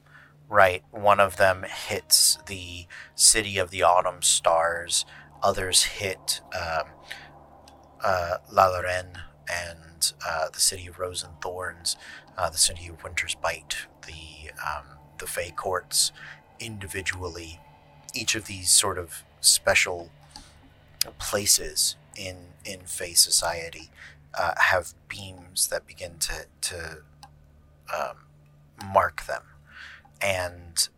Right, 0.49 0.85
one 0.93 1.19
of 1.19 1.39
them 1.39 1.65
hits 1.65 2.39
the 2.47 2.87
city 3.17 3.59
of 3.59 3.71
the 3.71 3.83
autumn 3.83 4.23
stars. 4.23 5.05
Others 5.43 5.85
hit 5.85 6.41
um, 6.55 6.89
uh, 8.03 8.37
La 8.51 8.67
Lorraine 8.69 9.23
and 9.51 10.13
uh, 10.27 10.49
the 10.53 10.61
city 10.61 10.87
of 10.87 10.99
Rose 10.99 11.23
and 11.23 11.41
Thorns, 11.41 11.97
uh, 12.37 12.51
the 12.51 12.59
city 12.59 12.89
of 12.89 13.03
Winter's 13.03 13.35
Bite, 13.35 13.87
the 14.07 14.51
um, 14.61 14.99
the 15.19 15.27
Fey 15.27 15.51
courts 15.51 16.13
individually. 16.59 17.61
Each 18.15 18.35
of 18.35 18.47
these 18.47 18.71
sort 18.71 18.99
of 18.99 19.25
special 19.41 20.11
places 21.19 21.97
in 22.17 22.37
in 22.65 22.81
Fey 22.81 23.15
society 23.15 23.91
uh, 24.39 24.55
have 24.57 24.95
beams 25.09 25.69
that 25.69 25.87
begin 25.87 26.19
to 26.19 26.47
to 26.63 26.99
um, 27.95 28.17
mark 28.93 29.27
them, 29.27 29.43
and 30.21 30.89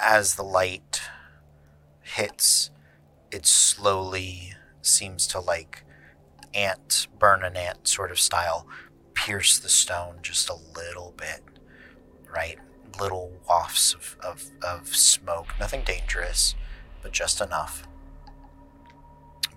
as 0.00 0.34
the 0.34 0.42
light 0.42 1.02
hits, 2.02 2.70
it 3.34 3.46
slowly 3.46 4.54
seems 4.80 5.26
to 5.26 5.40
like 5.40 5.84
ant 6.54 7.08
burn 7.18 7.42
an 7.42 7.56
ant 7.56 7.88
sort 7.88 8.12
of 8.12 8.20
style 8.20 8.66
pierce 9.12 9.58
the 9.58 9.68
stone 9.68 10.18
just 10.22 10.48
a 10.48 10.54
little 10.54 11.12
bit 11.16 11.42
right? 12.34 12.58
Little 13.00 13.32
wafts 13.48 13.92
of, 13.94 14.16
of, 14.22 14.50
of 14.62 14.94
smoke 14.94 15.48
nothing 15.58 15.82
dangerous 15.84 16.54
but 17.02 17.10
just 17.12 17.40
enough 17.40 17.88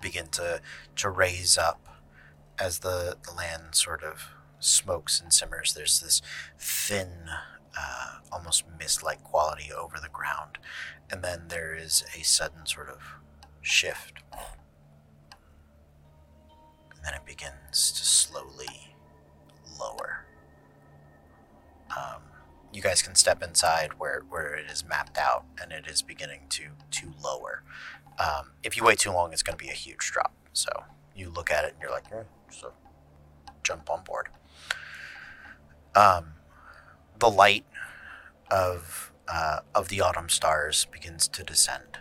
begin 0.00 0.26
to 0.28 0.60
to 0.96 1.10
raise 1.10 1.56
up 1.56 1.86
as 2.58 2.80
the, 2.80 3.16
the 3.24 3.32
land 3.32 3.74
sort 3.74 4.02
of 4.02 4.30
smokes 4.58 5.20
and 5.20 5.32
simmers. 5.32 5.72
There's 5.74 6.00
this 6.00 6.20
thin 6.58 7.10
uh, 7.78 8.16
almost 8.32 8.64
mist-like 8.76 9.22
quality 9.22 9.72
over 9.72 9.98
the 10.00 10.08
ground 10.08 10.58
and 11.10 11.22
then 11.22 11.44
there 11.48 11.76
is 11.76 12.04
a 12.18 12.24
sudden 12.24 12.66
sort 12.66 12.88
of 12.88 12.98
shift 13.62 14.22
and 16.98 17.04
then 17.04 17.14
it 17.14 17.24
begins 17.24 17.92
to 17.92 18.04
slowly 18.04 18.94
lower. 19.78 20.24
Um, 21.96 22.22
you 22.72 22.82
guys 22.82 23.02
can 23.02 23.14
step 23.14 23.42
inside 23.42 23.98
where, 23.98 24.22
where 24.28 24.54
it 24.54 24.70
is 24.70 24.84
mapped 24.84 25.16
out, 25.16 25.44
and 25.60 25.72
it 25.72 25.86
is 25.86 26.02
beginning 26.02 26.42
to 26.50 26.64
to 26.90 27.12
lower. 27.22 27.62
Um, 28.18 28.50
if 28.62 28.76
you 28.76 28.84
wait 28.84 28.98
too 28.98 29.12
long, 29.12 29.32
it's 29.32 29.42
going 29.42 29.56
to 29.56 29.64
be 29.64 29.70
a 29.70 29.74
huge 29.74 30.10
drop. 30.10 30.34
So 30.52 30.70
you 31.14 31.30
look 31.30 31.50
at 31.50 31.64
it 31.64 31.74
and 31.74 31.80
you're 31.80 31.90
like, 31.90 32.06
eh, 32.12 32.24
so 32.50 32.72
jump 33.62 33.88
on 33.90 34.02
board. 34.02 34.28
Um, 35.94 36.32
the 37.18 37.30
light 37.30 37.64
of 38.50 39.12
uh, 39.28 39.60
of 39.74 39.88
the 39.88 40.00
autumn 40.00 40.28
stars 40.28 40.86
begins 40.90 41.28
to 41.28 41.44
descend, 41.44 41.98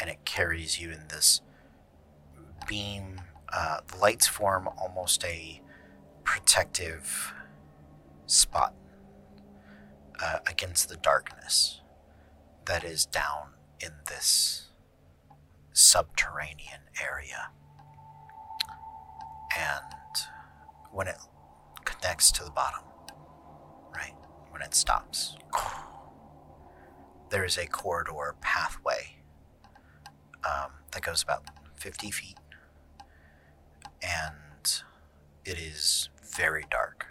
and 0.00 0.10
it 0.10 0.24
carries 0.24 0.80
you 0.80 0.90
in 0.90 1.08
this 1.08 1.40
beam. 2.68 3.20
Uh, 3.52 3.78
the 3.86 3.96
lights 3.98 4.26
form 4.26 4.68
almost 4.78 5.24
a 5.24 5.60
protective 6.24 7.32
spot 8.26 8.74
uh, 10.20 10.38
against 10.46 10.88
the 10.88 10.96
darkness 10.96 11.80
that 12.66 12.84
is 12.84 13.06
down 13.06 13.50
in 13.80 13.92
this 14.08 14.68
subterranean 15.72 16.80
area. 17.02 17.48
And 19.56 20.26
when 20.90 21.06
it 21.08 21.18
connects 21.84 22.32
to 22.32 22.44
the 22.44 22.50
bottom, 22.50 22.84
right, 23.94 24.14
when 24.50 24.62
it 24.62 24.74
stops, 24.74 25.36
there 27.30 27.44
is 27.44 27.58
a 27.58 27.66
corridor 27.66 28.34
pathway 28.40 29.16
um, 30.46 30.70
that 30.92 31.02
goes 31.02 31.22
about 31.22 31.44
50 31.76 32.10
feet 32.10 32.36
and 34.02 34.82
it 35.44 35.58
is 35.58 36.08
very 36.22 36.64
dark. 36.70 37.06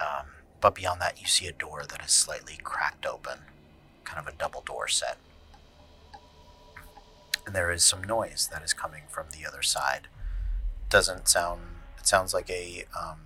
Um, 0.00 0.26
but 0.60 0.74
beyond 0.74 1.00
that, 1.00 1.20
you 1.20 1.26
see 1.26 1.46
a 1.46 1.52
door 1.52 1.84
that 1.88 2.04
is 2.04 2.12
slightly 2.12 2.58
cracked 2.62 3.06
open, 3.06 3.40
kind 4.04 4.18
of 4.18 4.32
a 4.32 4.36
double 4.36 4.62
door 4.62 4.88
set. 4.88 5.18
And 7.46 7.54
there 7.54 7.70
is 7.70 7.82
some 7.82 8.02
noise 8.04 8.48
that 8.52 8.62
is 8.62 8.72
coming 8.72 9.04
from 9.08 9.26
the 9.30 9.46
other 9.46 9.62
side. 9.62 10.08
Doesn't 10.90 11.28
sound. 11.28 11.60
It 11.98 12.06
sounds 12.06 12.34
like 12.34 12.50
a 12.50 12.84
um, 12.98 13.20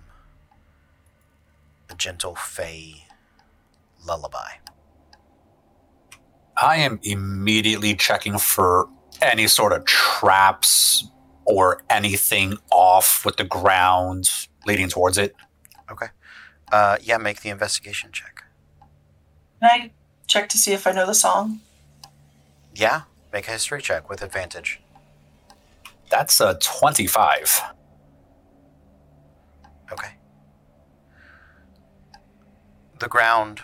a 1.89 1.95
gentle 1.95 2.35
fey 2.35 3.05
lullaby. 4.05 4.53
I 6.61 6.77
am 6.77 6.99
immediately 7.03 7.95
checking 7.95 8.37
for 8.37 8.87
any 9.21 9.47
sort 9.47 9.73
of 9.73 9.85
traps 9.85 11.07
or 11.45 11.81
anything 11.89 12.57
off 12.71 13.25
with 13.25 13.37
the 13.37 13.43
ground 13.43 14.29
leading 14.65 14.89
towards 14.89 15.17
it. 15.17 15.35
Okay. 15.91 16.07
Uh, 16.71 16.97
yeah, 17.01 17.17
make 17.17 17.41
the 17.41 17.49
investigation 17.49 18.11
check. 18.11 18.43
Can 19.59 19.69
I 19.69 19.91
check 20.27 20.49
to 20.49 20.57
see 20.57 20.73
if 20.73 20.87
I 20.87 20.91
know 20.91 21.05
the 21.05 21.15
song? 21.15 21.59
Yeah, 22.75 23.03
Make 23.33 23.47
a 23.47 23.51
history 23.51 23.81
check 23.81 24.09
with 24.09 24.21
advantage. 24.21 24.79
That's 26.11 26.39
a 26.39 26.53
25. 26.61 27.61
Okay. 29.91 30.11
The 32.99 33.07
ground 33.07 33.63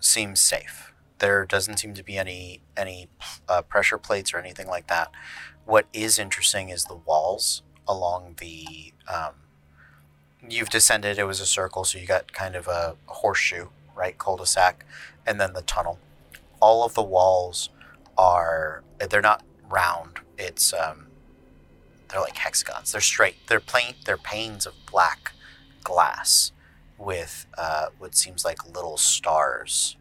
seems 0.00 0.40
safe. 0.40 0.89
There 1.20 1.46
doesn't 1.46 1.78
seem 1.78 1.94
to 1.94 2.02
be 2.02 2.18
any 2.18 2.60
any 2.76 3.08
uh, 3.48 3.62
pressure 3.62 3.98
plates 3.98 4.34
or 4.34 4.38
anything 4.38 4.66
like 4.66 4.88
that. 4.88 5.10
What 5.64 5.86
is 5.92 6.18
interesting 6.18 6.68
is 6.70 6.84
the 6.84 6.96
walls 6.96 7.62
along 7.86 8.36
the. 8.38 8.92
Um, 9.08 9.34
you've 10.48 10.70
descended. 10.70 11.18
It 11.18 11.24
was 11.24 11.40
a 11.40 11.46
circle, 11.46 11.84
so 11.84 11.98
you 11.98 12.06
got 12.06 12.32
kind 12.32 12.56
of 12.56 12.66
a 12.66 12.96
horseshoe, 13.06 13.68
right, 13.94 14.16
cul-de-sac, 14.16 14.84
and 15.26 15.40
then 15.40 15.52
the 15.52 15.62
tunnel. 15.62 15.98
All 16.60 16.84
of 16.84 16.94
the 16.94 17.02
walls 17.02 17.70
are 18.18 18.82
they're 19.08 19.20
not 19.20 19.42
round. 19.68 20.20
It's 20.38 20.72
um, 20.72 21.06
they're 22.08 22.20
like 22.20 22.36
hexagons. 22.36 22.92
They're 22.92 23.00
straight. 23.00 23.36
They're 23.46 23.60
plain. 23.60 23.94
They're 24.04 24.16
panes 24.16 24.66
of 24.66 24.74
black 24.90 25.32
glass 25.84 26.52
with 26.98 27.46
uh, 27.56 27.86
what 27.98 28.14
seems 28.14 28.44
like 28.44 28.58
little 28.74 28.96
stars, 28.96 29.96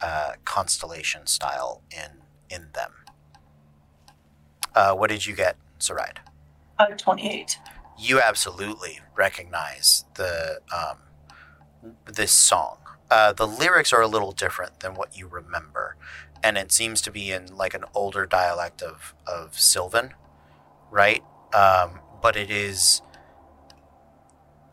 uh, 0.00 0.32
constellation 0.44 1.26
style 1.26 1.82
in 1.90 2.22
in 2.48 2.68
them. 2.72 2.92
Uh, 4.74 4.94
what 4.94 5.10
did 5.10 5.26
you 5.26 5.34
get, 5.34 5.56
Saride? 5.78 6.18
Uh, 6.78 6.88
28. 6.88 7.58
You 7.98 8.20
absolutely 8.20 9.00
recognize 9.16 10.04
the 10.14 10.60
um, 10.74 10.98
this 12.04 12.32
song. 12.32 12.78
Uh, 13.10 13.32
the 13.32 13.46
lyrics 13.46 13.92
are 13.92 14.02
a 14.02 14.06
little 14.06 14.32
different 14.32 14.80
than 14.80 14.94
what 14.94 15.16
you 15.16 15.26
remember, 15.26 15.96
and 16.42 16.58
it 16.58 16.72
seems 16.72 17.00
to 17.02 17.10
be 17.10 17.30
in 17.30 17.56
like 17.56 17.72
an 17.72 17.84
older 17.94 18.26
dialect 18.26 18.82
of 18.82 19.14
of 19.26 19.58
Sylvan, 19.58 20.12
right? 20.90 21.22
Um, 21.54 22.00
but 22.20 22.36
it 22.36 22.50
is 22.50 23.00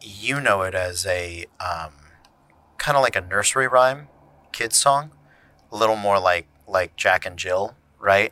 you 0.02 0.42
know 0.42 0.64
it 0.64 0.76
as 0.76 1.06
a 1.06 1.46
um, 1.62 1.94
kind 2.78 2.98
of 2.98 3.04
like 3.04 3.16
a 3.16 3.22
nursery 3.22 3.68
rhyme 3.68 4.10
kids 4.54 4.78
song, 4.78 5.12
a 5.72 5.76
little 5.76 5.96
more 5.98 6.20
like 6.20 6.48
like 6.68 6.96
Jack 6.96 7.26
and 7.26 7.38
Jill, 7.38 7.76
right? 8.00 8.32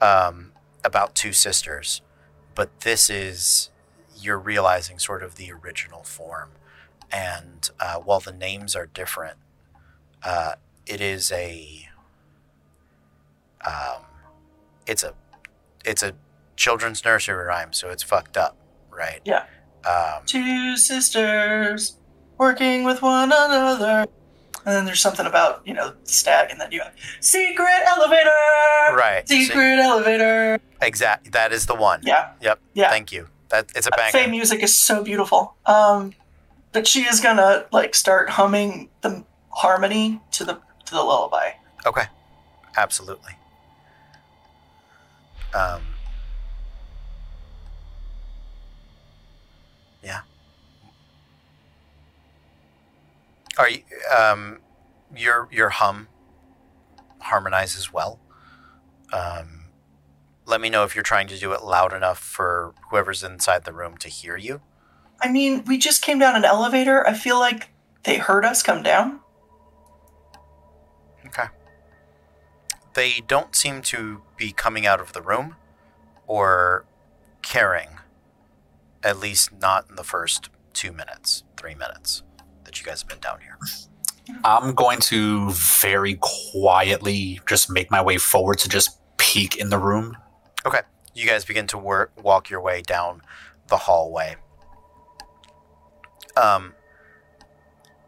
Um, 0.00 0.52
about 0.84 1.14
two 1.14 1.32
sisters, 1.32 2.02
but 2.54 2.80
this 2.80 3.08
is 3.08 3.70
you're 4.16 4.38
realizing 4.38 4.98
sort 4.98 5.22
of 5.22 5.36
the 5.36 5.50
original 5.52 6.02
form, 6.02 6.50
and 7.10 7.70
uh, 7.80 7.96
while 7.96 8.20
the 8.20 8.32
names 8.32 8.76
are 8.76 8.86
different, 8.86 9.36
uh, 10.22 10.54
it 10.86 11.00
is 11.00 11.32
a 11.32 11.88
um, 13.66 14.02
it's 14.86 15.02
a 15.02 15.14
it's 15.84 16.02
a 16.02 16.14
children's 16.56 17.04
nursery 17.04 17.44
rhyme, 17.44 17.72
so 17.72 17.90
it's 17.90 18.02
fucked 18.02 18.36
up, 18.36 18.56
right? 18.90 19.20
Yeah. 19.24 19.44
Um, 19.84 20.22
Two 20.26 20.76
sisters 20.76 21.98
working 22.38 22.84
with 22.84 23.02
one 23.02 23.32
another. 23.32 24.06
And 24.64 24.76
then 24.76 24.84
there's 24.84 25.00
something 25.00 25.26
about, 25.26 25.66
you 25.66 25.74
know, 25.74 25.92
stag, 26.04 26.50
and 26.50 26.60
then 26.60 26.70
you 26.70 26.80
have 26.80 26.92
secret 27.20 27.82
elevator! 27.86 28.30
right. 28.94 29.28
Secret 29.28 29.78
elevator! 29.78 30.60
Exactly. 30.80 31.30
That 31.30 31.52
is 31.52 31.66
the 31.66 31.74
one. 31.74 32.00
Yeah. 32.04 32.30
Yep. 32.40 32.60
Yeah. 32.74 32.90
Thank 32.90 33.10
you. 33.12 33.28
That 33.48 33.70
it's 33.74 33.86
a 33.86 33.90
bang. 33.90 34.12
Fey 34.12 34.26
music 34.28 34.62
is 34.62 34.76
so 34.76 35.02
beautiful. 35.02 35.56
Um, 35.66 36.12
but 36.72 36.86
she 36.86 37.02
is 37.02 37.20
gonna 37.20 37.66
like 37.72 37.94
start 37.94 38.30
humming 38.30 38.88
the 39.02 39.24
harmony 39.50 40.20
to 40.32 40.44
the 40.44 40.54
to 40.86 40.94
the 40.94 41.02
lullaby. 41.02 41.50
Okay. 41.86 42.04
Absolutely. 42.76 43.32
Um. 45.54 45.82
Yeah. 50.02 50.20
Are 53.58 53.68
you 53.68 53.82
um 54.16 54.60
your 55.14 55.48
your 55.50 55.68
hum 55.68 56.08
harmonizes 57.20 57.92
well? 57.92 58.20
Um 59.12 59.64
let 60.44 60.60
me 60.60 60.70
know 60.70 60.84
if 60.84 60.94
you're 60.94 61.04
trying 61.04 61.28
to 61.28 61.38
do 61.38 61.52
it 61.52 61.62
loud 61.62 61.92
enough 61.92 62.18
for 62.18 62.74
whoever's 62.90 63.22
inside 63.22 63.64
the 63.64 63.72
room 63.72 63.96
to 63.98 64.08
hear 64.08 64.36
you. 64.36 64.60
I 65.20 65.30
mean, 65.30 65.64
we 65.66 65.78
just 65.78 66.02
came 66.02 66.18
down 66.18 66.34
an 66.34 66.44
elevator. 66.44 67.06
I 67.06 67.14
feel 67.14 67.38
like 67.38 67.68
they 68.02 68.18
heard 68.18 68.44
us 68.44 68.60
come 68.62 68.82
down. 68.82 69.20
Okay. 71.24 71.44
They 72.94 73.22
don't 73.26 73.54
seem 73.54 73.82
to 73.82 74.22
be 74.36 74.50
coming 74.52 74.84
out 74.84 75.00
of 75.00 75.12
the 75.12 75.22
room 75.22 75.54
or 76.26 76.84
caring, 77.40 78.00
at 79.04 79.18
least 79.18 79.52
not 79.60 79.88
in 79.88 79.94
the 79.94 80.04
first 80.04 80.50
two 80.72 80.92
minutes, 80.92 81.44
three 81.56 81.76
minutes 81.76 82.24
that 82.72 82.80
you 82.80 82.86
guys 82.86 83.02
have 83.02 83.08
been 83.08 83.18
down 83.18 83.38
here. 83.40 83.58
I'm 84.44 84.74
going 84.74 84.98
to 85.00 85.50
very 85.50 86.18
quietly 86.20 87.40
just 87.46 87.70
make 87.70 87.90
my 87.90 88.00
way 88.00 88.16
forward 88.16 88.58
to 88.60 88.68
just 88.68 88.98
peek 89.18 89.56
in 89.56 89.68
the 89.68 89.78
room. 89.78 90.16
Okay. 90.64 90.80
You 91.14 91.26
guys 91.26 91.44
begin 91.44 91.66
to 91.68 91.78
work, 91.78 92.12
walk 92.22 92.48
your 92.48 92.62
way 92.62 92.80
down 92.80 93.20
the 93.68 93.76
hallway. 93.76 94.36
Um, 96.36 96.72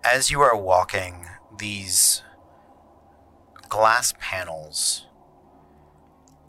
as 0.02 0.30
you 0.30 0.40
are 0.40 0.56
walking, 0.56 1.26
these 1.58 2.22
glass 3.68 4.14
panels 4.18 5.06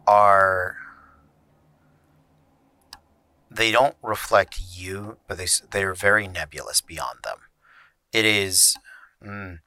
are 0.07 0.77
they 3.51 3.71
don't 3.71 3.95
reflect 4.01 4.59
you, 4.71 5.17
but 5.27 5.37
they 5.37 5.47
they're 5.71 5.93
very 5.93 6.27
nebulous 6.27 6.79
beyond 6.79 7.19
them. 7.23 7.39
It 8.15 8.23
is, 8.23 8.77
mm, 9.21 9.59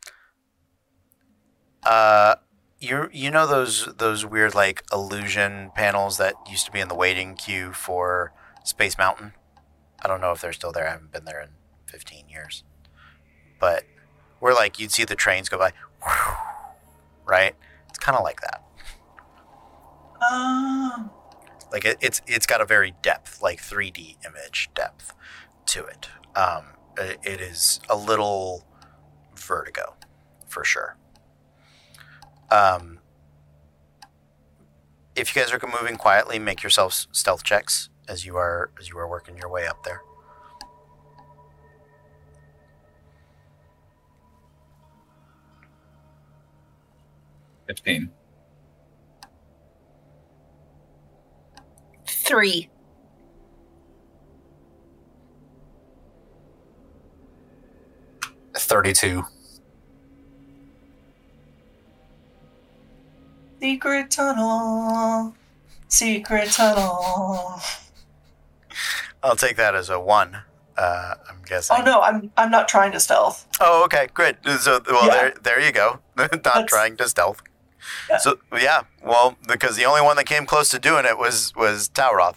uh, 1.82 2.36
you 2.80 3.10
you 3.12 3.30
know 3.30 3.46
those 3.46 3.90
those 3.98 4.24
weird 4.24 4.54
like 4.54 4.84
illusion 4.90 5.70
panels 5.74 6.16
that 6.16 6.32
used 6.48 6.64
to 6.64 6.72
be 6.72 6.80
in 6.80 6.88
the 6.88 6.94
waiting 6.94 7.34
queue 7.34 7.74
for 7.74 8.32
Space 8.64 8.96
Mountain. 8.96 9.34
I 10.02 10.08
don't 10.08 10.22
know 10.22 10.32
if 10.32 10.40
they're 10.40 10.54
still 10.54 10.72
there. 10.72 10.88
I 10.88 10.92
haven't 10.92 11.12
been 11.12 11.26
there 11.26 11.42
in 11.42 11.50
15 11.88 12.30
years, 12.30 12.64
but 13.60 13.84
we're 14.40 14.54
like 14.54 14.78
you'd 14.78 14.92
see 14.92 15.04
the 15.04 15.14
trains 15.14 15.50
go 15.50 15.58
by, 15.58 15.72
right? 17.26 17.54
It's 17.90 17.98
kind 17.98 18.16
of 18.16 18.24
like 18.24 18.40
that. 18.40 18.62
Um, 20.32 21.10
like 21.70 21.84
it, 21.84 21.98
it's 22.00 22.22
it's 22.26 22.46
got 22.46 22.62
a 22.62 22.64
very 22.64 22.94
depth 23.02 23.42
like 23.42 23.60
3d 23.60 24.16
image 24.24 24.70
depth 24.74 25.12
to 25.66 25.84
it 25.84 26.08
um 26.34 26.77
it, 26.98 27.18
it 27.22 27.40
is 27.40 27.80
a 27.88 27.96
little 27.96 28.66
vertigo 29.36 29.94
for 30.46 30.64
sure 30.64 30.96
um 32.50 32.98
if 35.16 35.34
you 35.34 35.42
guys 35.42 35.52
are 35.52 35.60
moving 35.80 35.96
quietly 35.96 36.38
make 36.38 36.62
yourselves 36.62 37.08
stealth 37.12 37.44
checks 37.44 37.88
as 38.08 38.24
you 38.24 38.36
are 38.36 38.70
as 38.78 38.88
you 38.88 38.98
are 38.98 39.08
working 39.08 39.36
your 39.36 39.48
way 39.48 39.66
up 39.66 39.82
there 39.84 40.00
Fifteen. 47.68 48.10
Three. 52.06 52.70
Thirty-two. 58.68 59.24
secret 63.60 64.10
tunnel. 64.10 65.34
Secret 65.88 66.50
tunnel. 66.52 67.60
i'll 69.22 69.34
take 69.34 69.56
that 69.56 69.74
as 69.74 69.90
a 69.90 69.98
one 69.98 70.36
uh 70.76 71.14
i'm 71.28 71.40
guessing 71.44 71.76
Oh 71.80 71.82
no, 71.82 72.00
I'm 72.02 72.30
I'm 72.36 72.50
not 72.50 72.68
trying 72.68 72.92
to 72.92 73.00
stealth. 73.00 73.48
Oh, 73.60 73.82
okay, 73.86 74.06
great. 74.14 74.36
So, 74.60 74.80
well, 74.88 75.06
Yeah. 75.06 75.12
there, 75.14 75.34
there 75.42 75.60
you 75.60 75.72
go. 75.72 75.98
Not 76.16 76.30
That's- 76.44 76.66
trying 76.66 76.96
to 76.98 77.08
stealth. 77.08 77.42
Yeah. 78.10 78.18
So, 78.18 78.38
yeah, 78.52 78.82
well, 79.04 79.36
because 79.48 79.76
the 79.76 79.86
only 79.86 80.02
one 80.02 80.16
that 80.16 80.26
came 80.26 80.44
close 80.46 80.68
to 80.70 80.78
doing 80.78 81.04
it 81.06 81.16
was 81.18 81.52
was 81.56 81.88
Talroth. 81.88 82.36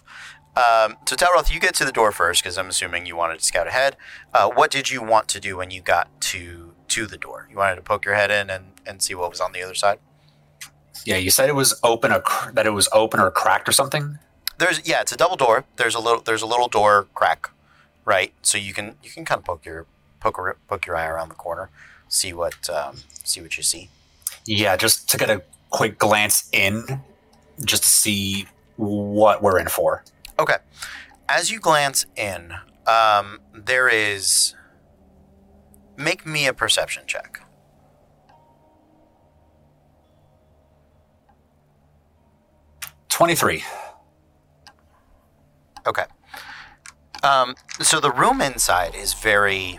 Um, 0.55 0.97
so, 1.07 1.15
Talroth, 1.15 1.53
you 1.53 1.59
get 1.59 1.73
to 1.75 1.85
the 1.85 1.91
door 1.93 2.11
first 2.11 2.43
because 2.43 2.57
I'm 2.57 2.69
assuming 2.69 3.05
you 3.05 3.15
wanted 3.15 3.39
to 3.39 3.45
scout 3.45 3.67
ahead. 3.67 3.95
Uh, 4.33 4.49
what 4.49 4.69
did 4.69 4.89
you 4.89 5.01
want 5.01 5.27
to 5.29 5.39
do 5.39 5.57
when 5.57 5.71
you 5.71 5.81
got 5.81 6.09
to 6.21 6.73
to 6.89 7.05
the 7.07 7.17
door? 7.17 7.47
You 7.49 7.57
wanted 7.57 7.75
to 7.75 7.81
poke 7.81 8.03
your 8.05 8.15
head 8.15 8.31
in 8.31 8.49
and, 8.49 8.65
and 8.85 9.01
see 9.01 9.15
what 9.15 9.29
was 9.29 9.39
on 9.39 9.53
the 9.53 9.63
other 9.63 9.75
side. 9.75 9.99
Yeah, 11.05 11.17
you 11.17 11.31
said 11.31 11.49
it 11.49 11.55
was 11.55 11.79
open, 11.83 12.11
or 12.11 12.19
cr- 12.21 12.51
that 12.51 12.65
it 12.67 12.71
was 12.71 12.89
open 12.91 13.19
or 13.19 13.31
cracked 13.31 13.69
or 13.69 13.71
something. 13.71 14.19
There's 14.57 14.85
yeah, 14.87 15.01
it's 15.01 15.11
a 15.13 15.17
double 15.17 15.37
door. 15.37 15.65
There's 15.77 15.95
a 15.95 15.99
little 15.99 16.21
there's 16.21 16.41
a 16.41 16.45
little 16.47 16.67
door 16.67 17.07
crack, 17.15 17.49
right? 18.05 18.33
So 18.41 18.57
you 18.57 18.73
can 18.73 18.95
you 19.03 19.09
can 19.09 19.25
kind 19.25 19.39
of 19.39 19.45
poke 19.45 19.65
your 19.65 19.85
poke 20.19 20.37
your, 20.37 20.57
poke 20.67 20.85
your 20.85 20.95
eye 20.97 21.07
around 21.07 21.29
the 21.29 21.35
corner, 21.35 21.69
see 22.09 22.33
what 22.33 22.69
um, 22.69 22.97
see 23.23 23.41
what 23.41 23.57
you 23.57 23.63
see. 23.63 23.89
Yeah, 24.45 24.75
just 24.75 25.09
to 25.09 25.17
get 25.17 25.29
a 25.29 25.43
quick 25.69 25.97
glance 25.97 26.49
in. 26.51 27.01
just 27.65 27.83
to 27.83 27.89
see 27.89 28.47
what 28.75 29.41
we're 29.41 29.59
in 29.59 29.67
for. 29.67 30.03
Okay. 30.39 30.57
As 31.29 31.51
you 31.51 31.59
glance 31.59 32.05
in, 32.15 32.53
um, 32.87 33.39
there 33.53 33.87
is. 33.87 34.55
Make 35.97 36.25
me 36.25 36.47
a 36.47 36.53
perception 36.53 37.03
check. 37.05 37.41
Twenty-three. 43.09 43.63
Okay. 45.85 46.05
Um, 47.23 47.55
so 47.81 47.99
the 47.99 48.11
room 48.11 48.41
inside 48.41 48.95
is 48.95 49.13
very 49.13 49.77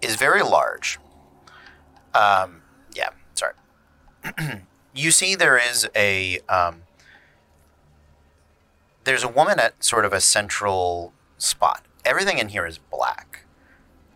is 0.00 0.16
very 0.16 0.42
large. 0.42 0.98
Um, 2.14 2.62
yeah, 2.94 3.10
sorry. 3.34 3.54
you 4.94 5.10
see, 5.10 5.34
there 5.34 5.56
is 5.56 5.88
a 5.94 6.38
um, 6.48 6.82
there's 9.08 9.24
a 9.24 9.28
woman 9.28 9.58
at 9.58 9.82
sort 9.82 10.04
of 10.04 10.12
a 10.12 10.20
central 10.20 11.14
spot. 11.38 11.86
Everything 12.04 12.36
in 12.36 12.48
here 12.48 12.66
is 12.66 12.76
black, 12.76 13.44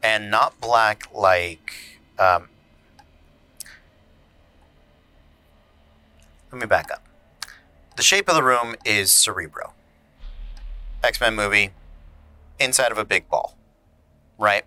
and 0.02 0.30
not 0.30 0.60
black 0.60 1.08
like. 1.14 1.72
Um, 2.18 2.50
let 6.52 6.60
me 6.60 6.66
back 6.66 6.90
up. 6.92 7.02
The 7.96 8.02
shape 8.02 8.28
of 8.28 8.34
the 8.34 8.42
room 8.42 8.74
is 8.84 9.10
Cerebro. 9.10 9.72
X 11.02 11.18
Men 11.22 11.34
movie, 11.34 11.70
inside 12.60 12.92
of 12.92 12.98
a 12.98 13.04
big 13.04 13.30
ball, 13.30 13.56
right? 14.38 14.64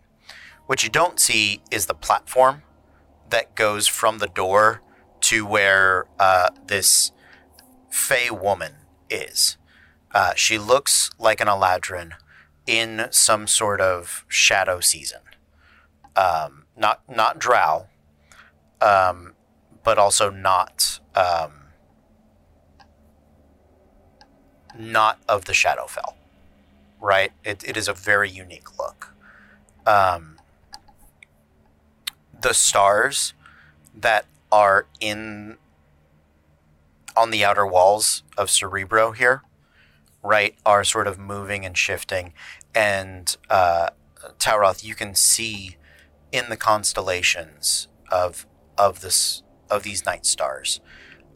What 0.65 0.83
you 0.83 0.89
don't 0.89 1.19
see 1.19 1.61
is 1.69 1.85
the 1.85 1.93
platform 1.93 2.63
that 3.29 3.53
goes 3.53 3.85
from 3.85 4.17
the 4.17 4.27
door 4.27 4.81
to 5.21 5.45
where 5.45 6.07
uh, 6.19 6.49
this 6.65 7.11
Fey 7.91 8.31
woman 8.31 8.73
is. 9.07 9.57
Uh, 10.15 10.33
she 10.33 10.57
looks 10.57 11.11
like 11.19 11.41
an 11.41 11.47
Eladrin 11.49 12.13
in 12.65 13.07
some 13.11 13.47
sort 13.47 13.81
of 13.81 14.23
shadow 14.29 14.79
season. 14.79 15.19
Um, 16.15 16.63
not 16.77 17.01
not 17.13 17.37
Drow, 17.37 17.87
um, 18.79 19.33
but 19.83 19.97
also 19.97 20.29
not 20.29 21.01
um, 21.15 21.51
not 24.79 25.19
of 25.27 25.45
the 25.45 25.53
Shadowfell. 25.53 26.13
Right? 27.01 27.33
It, 27.43 27.67
it 27.67 27.75
is 27.75 27.89
a 27.89 27.93
very 27.93 28.29
unique 28.29 28.79
look. 28.79 29.13
Um, 29.85 30.37
the 32.41 32.53
stars 32.53 33.33
that 33.93 34.25
are 34.49 34.87
in 35.01 35.57
on 37.17 37.31
the 37.31 37.43
outer 37.43 37.67
walls 37.67 38.23
of 38.37 38.49
Cerebro 38.49 39.11
here, 39.11 39.41
right, 40.25 40.55
are 40.65 40.83
sort 40.83 41.07
of 41.07 41.19
moving 41.19 41.65
and 41.65 41.77
shifting. 41.77 42.33
And 42.73 43.35
uh, 43.49 43.89
Talroth, 44.39 44.83
you 44.83 44.95
can 44.95 45.15
see 45.15 45.77
in 46.31 46.49
the 46.49 46.57
constellations 46.57 47.87
of 48.11 48.45
of 48.77 49.01
this 49.01 49.43
of 49.69 49.83
these 49.83 50.05
night 50.05 50.25
stars. 50.25 50.81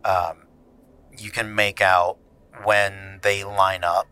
Um, 0.04 0.48
you 1.18 1.32
can 1.32 1.54
make 1.54 1.82
out 1.82 2.18
when 2.64 3.20
they 3.22 3.44
line 3.44 3.84
up 3.84 4.08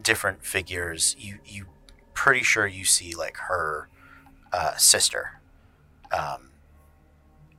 different 0.00 0.44
figures. 0.44 1.14
You 1.18 1.38
you 1.44 1.66
pretty 2.12 2.42
sure 2.42 2.66
you 2.66 2.84
see 2.84 3.14
like 3.14 3.36
her 3.48 3.88
uh, 4.52 4.76
sister 4.76 5.40
um, 6.12 6.50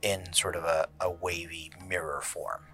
in 0.02 0.32
sort 0.32 0.54
of 0.54 0.64
a, 0.64 0.88
a 1.00 1.10
wavy 1.10 1.72
mirror 1.88 2.20
form. 2.20 2.66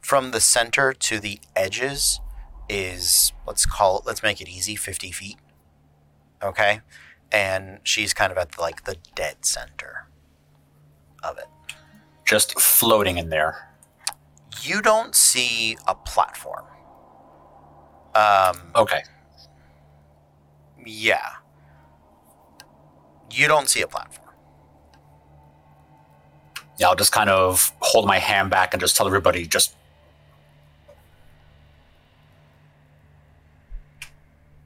From 0.00 0.30
the 0.30 0.40
center 0.40 0.92
to 0.94 1.20
the 1.20 1.40
edges 1.54 2.20
is 2.70 3.32
let's 3.46 3.66
call 3.66 3.98
it 3.98 4.06
let's 4.06 4.22
make 4.22 4.40
it 4.40 4.48
easy 4.48 4.76
50 4.76 5.10
feet 5.10 5.36
okay 6.42 6.80
and 7.32 7.78
she's 7.84 8.12
kind 8.14 8.32
of 8.32 8.38
at 8.38 8.52
the, 8.52 8.60
like 8.60 8.84
the 8.84 8.96
dead 9.14 9.44
center 9.44 10.08
of 11.22 11.36
it 11.38 11.46
Just 12.26 12.58
floating 12.60 13.18
in 13.18 13.28
there. 13.30 13.68
you 14.62 14.80
don't 14.82 15.14
see 15.14 15.76
a 15.86 15.94
platform 15.94 16.64
um 18.14 18.56
Okay. 18.76 19.02
yeah 20.84 21.28
you 23.32 23.46
don't 23.48 23.68
see 23.68 23.82
a 23.82 23.86
platform 23.86 24.28
Yeah, 26.78 26.88
I'll 26.88 26.96
just 26.96 27.12
kind 27.12 27.28
of 27.30 27.72
hold 27.80 28.06
my 28.06 28.18
hand 28.18 28.50
back 28.50 28.72
and 28.74 28.80
just 28.80 28.96
tell 28.96 29.06
everybody 29.06 29.46
just. 29.46 29.76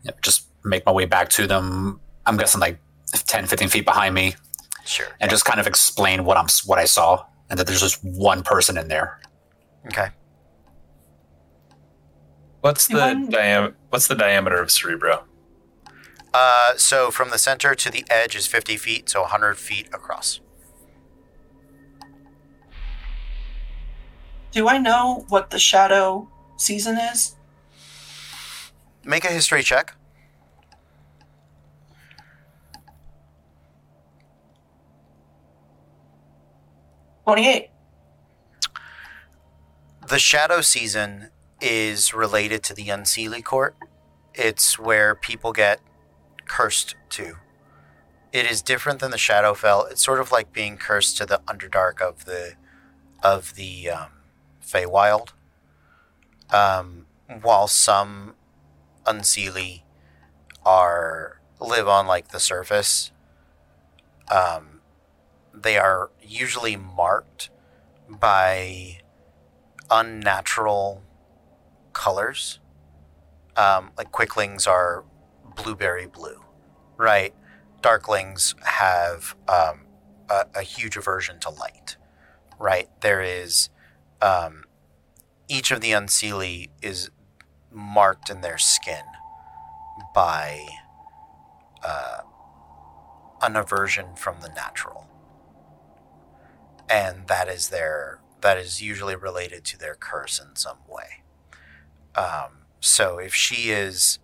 Yeah, 0.05 0.13
just 0.23 0.47
make 0.65 0.85
my 0.87 0.93
way 0.93 1.05
back 1.07 1.29
to 1.31 1.47
them. 1.47 2.01
I'm 2.27 2.37
guessing 2.37 2.61
like 2.61 2.79
10, 3.13 3.47
15 3.47 3.69
feet 3.69 3.85
behind 3.85 4.15
me, 4.15 4.35
sure 4.85 5.07
and 5.21 5.31
just 5.31 5.45
kind 5.45 5.59
of 5.61 5.67
explain 5.67 6.25
what 6.25 6.37
I'm 6.37 6.47
what 6.67 6.79
I 6.79 6.85
saw, 6.85 7.25
and 7.51 7.59
that 7.59 7.67
there's 7.67 7.81
just 7.81 8.03
one 8.05 8.43
person 8.43 8.77
in 8.79 8.89
there. 8.89 9.21
okay 9.87 10.09
What's 12.61 12.87
the 12.87 13.03
Anyone- 13.03 13.31
diam- 13.33 13.75
What's 13.91 14.07
the 14.09 14.15
diameter 14.15 14.57
of 14.61 14.71
Cerebro? 14.71 15.25
uh 16.33 16.77
so 16.77 17.11
from 17.11 17.31
the 17.31 17.39
center 17.39 17.75
to 17.75 17.91
the 17.91 18.05
edge 18.11 18.35
is 18.35 18.47
50 18.47 18.77
feet 18.77 19.09
so 19.09 19.21
100 19.23 19.57
feet 19.57 19.87
across 19.93 20.41
Do 24.51 24.69
I 24.69 24.79
know 24.79 25.25
what 25.29 25.51
the 25.51 25.59
shadow 25.59 26.29
season 26.57 26.97
is? 26.99 27.34
Make 29.07 29.25
a 29.25 29.29
history 29.29 29.63
check 29.63 29.95
28. 37.25 37.71
The 40.09 40.19
Shadow 40.19 40.61
Season 40.61 41.31
is 41.59 42.13
related 42.13 42.63
to 42.65 42.75
the 42.75 42.89
Unseelie 42.89 43.43
Court. 43.43 43.75
It's 44.35 44.79
where 44.79 45.15
people 45.15 45.53
get 45.53 45.81
cursed 46.45 46.97
to. 47.11 47.37
It 48.31 48.51
is 48.51 48.61
different 48.61 49.01
than 49.01 49.11
the 49.11 49.17
Shadowfell. 49.17 49.91
It's 49.91 50.05
sort 50.05 50.21
of 50.21 50.33
like 50.33 50.53
being 50.53 50.77
cursed 50.77 51.17
to 51.17 51.25
the 51.25 51.41
Underdark 51.49 52.03
of 52.03 52.27
the 52.27 52.55
of 53.23 53.55
the 53.55 53.89
um, 53.89 54.09
Feywild. 54.63 55.29
Um, 56.51 57.07
while 57.41 57.69
some 57.69 58.35
Unseelie 59.05 59.83
are 60.65 61.41
live 61.61 61.89
on 61.89 62.07
like 62.07 62.29
the 62.29 62.41
surface, 62.41 63.13
um, 64.31 64.81
they 65.53 65.77
are 65.79 66.11
usually 66.23 66.77
marked 66.77 67.51
by 68.09 69.01
unnatural 69.91 71.03
colors. 71.93 72.59
Um, 73.57 73.93
like 73.97 74.11
quicklings 74.11 74.67
are 74.67 75.05
blueberry 75.55 76.07
blue, 76.07 76.43
right? 76.97 77.33
Darklings 77.83 78.61
have 78.65 79.37
um, 79.49 79.87
a, 80.29 80.47
a 80.57 80.63
huge 80.63 80.97
aversion 80.97 81.39
to 81.41 81.51
light, 81.51 81.97
right? 82.59 82.89
There 83.01 83.23
is 83.23 83.69
um, 84.21 84.65
each 85.49 85.71
of 85.71 85.81
the 85.81 85.93
unseelie 85.93 86.71
is 86.83 87.11
marked 87.75 88.31
in 88.31 88.41
their 88.41 88.59
skin 88.59 89.05
by 90.15 90.65
uh, 91.83 92.21
an 93.43 93.57
aversion 93.57 94.15
from 94.17 94.41
the 94.41 94.49
natural, 94.49 95.07
and 96.89 97.27
that 97.27 97.49
is 97.49 97.69
their 97.69 98.21
that 98.41 98.57
is 98.59 98.81
usually 98.83 99.17
related 99.17 99.65
to 99.65 99.79
their 99.79 99.95
curse 99.95 100.39
in 100.39 100.55
some 100.55 100.79
way. 100.89 101.23
Um, 102.15 102.65
so 102.81 103.19
if 103.19 103.35
she 103.35 103.71
is 103.71 104.19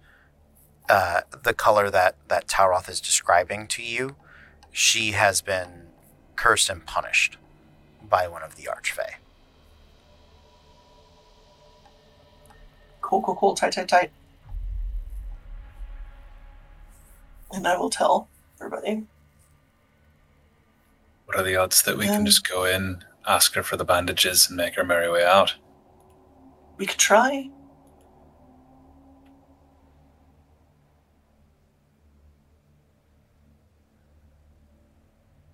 uh, 0.89 1.23
the 1.43 1.55
color 1.55 1.91
that 1.91 2.17
that 2.29 2.47
Talroth 2.47 2.89
is 2.89 3.01
describing 3.01 3.67
to 3.69 3.83
you, 3.83 4.17
she 4.71 5.13
has 5.13 5.41
been 5.41 5.89
cursed 6.37 6.71
and 6.71 6.85
punished 6.87 7.37
by 8.03 8.29
one 8.29 8.43
of 8.43 8.57
the 8.57 8.65
Archfey. 8.65 9.15
Cool, 13.11 13.23
cool, 13.23 13.35
cool. 13.35 13.55
Tight, 13.57 13.73
tight, 13.73 13.89
tight. 13.89 14.13
And 17.51 17.67
I 17.67 17.77
will 17.77 17.91
tell 17.91 18.29
everybody. 18.61 19.05
What 21.27 21.37
are 21.37 21.43
the 21.43 21.57
odds 21.57 21.83
that 21.83 21.99
we 21.99 22.07
Um, 22.09 22.19
can 22.19 22.27
just 22.27 22.49
go 22.49 22.65
in, 22.65 23.05
ask 23.27 23.55
her 23.55 23.65
for 23.65 23.77
the 23.77 23.85
bandages, 23.85 24.47
and 24.47 24.57
make 24.57 24.79
our 24.79 24.85
merry 24.85 25.11
way 25.11 25.25
out? 25.25 25.57
We 26.77 26.87
could 26.87 27.01
try. 27.01 27.51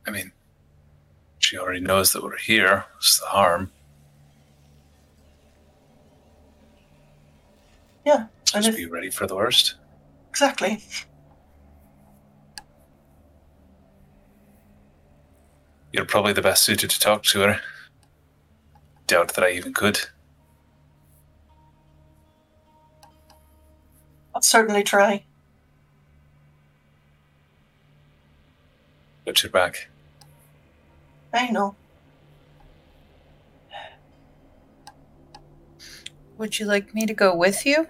I 0.06 0.10
mean, 0.10 0.32
she 1.38 1.56
already 1.56 1.80
knows 1.80 2.12
that 2.12 2.22
we're 2.22 2.36
here. 2.36 2.84
What's 2.96 3.18
the 3.18 3.26
harm? 3.28 3.72
And 8.06 8.28
Just 8.44 8.68
if- 8.68 8.76
be 8.76 8.86
ready 8.86 9.10
for 9.10 9.26
the 9.26 9.34
worst. 9.34 9.74
exactly. 10.30 10.82
You're 15.92 16.04
probably 16.04 16.32
the 16.32 16.42
best 16.42 16.62
suited 16.64 16.90
to 16.90 17.00
talk 17.00 17.22
to 17.24 17.40
her. 17.40 17.60
Doubt 19.06 19.34
that 19.34 19.44
I 19.44 19.50
even 19.52 19.72
could. 19.72 20.00
I'll 24.34 24.42
certainly 24.42 24.82
try. 24.82 25.24
Got 29.24 29.42
your 29.42 29.50
back. 29.50 29.88
I 31.32 31.50
know. 31.50 31.74
Would 36.36 36.58
you 36.58 36.66
like 36.66 36.94
me 36.94 37.06
to 37.06 37.14
go 37.14 37.34
with 37.34 37.64
you? 37.64 37.88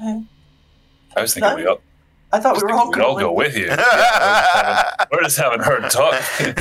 I 0.00 1.20
was 1.20 1.34
thinking 1.34 1.54
we 1.56 1.66
all, 1.66 1.80
I 2.32 2.40
thought 2.40 2.56
we 2.56 2.62
were 2.62 2.72
all 2.72 2.90
we'd 2.90 3.00
all 3.00 3.18
go 3.18 3.32
with 3.32 3.56
you. 3.56 3.66
Yeah, 3.76 5.04
we're 5.12 5.22
just 5.22 5.38
having 5.38 5.60
heard 5.60 5.88
talk. 5.90 6.20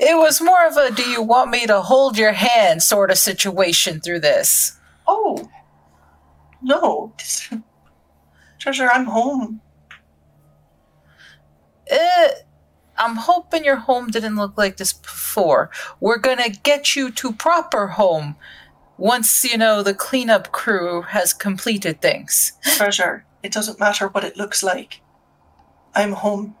It 0.00 0.16
was 0.18 0.40
more 0.40 0.66
of 0.66 0.76
a 0.76 0.90
do 0.90 1.08
you 1.08 1.22
want 1.22 1.50
me 1.50 1.66
to 1.66 1.80
hold 1.80 2.18
your 2.18 2.32
hand 2.32 2.82
sort 2.82 3.10
of 3.10 3.18
situation 3.18 4.00
through 4.00 4.20
this. 4.20 4.78
Oh, 5.06 5.48
no. 6.60 7.14
Treasure, 8.58 8.88
I'm 8.90 9.04
home. 9.04 9.60
Eh, 11.86 12.28
I'm 12.96 13.16
hoping 13.16 13.64
your 13.64 13.76
home 13.76 14.08
didn't 14.08 14.36
look 14.36 14.56
like 14.58 14.76
this 14.76 14.92
before. 14.92 15.70
We're 16.00 16.18
gonna 16.18 16.48
get 16.50 16.96
you 16.96 17.10
to 17.12 17.32
proper 17.32 17.88
home 17.88 18.36
once, 18.96 19.44
you 19.44 19.58
know, 19.58 19.82
the 19.82 19.94
cleanup 19.94 20.52
crew 20.52 21.02
has 21.02 21.32
completed 21.32 22.00
things. 22.00 22.52
Treasure, 22.76 23.24
it 23.42 23.52
doesn't 23.52 23.80
matter 23.80 24.08
what 24.08 24.24
it 24.24 24.36
looks 24.36 24.62
like. 24.62 25.00
I'm 25.94 26.12
home. 26.12 26.56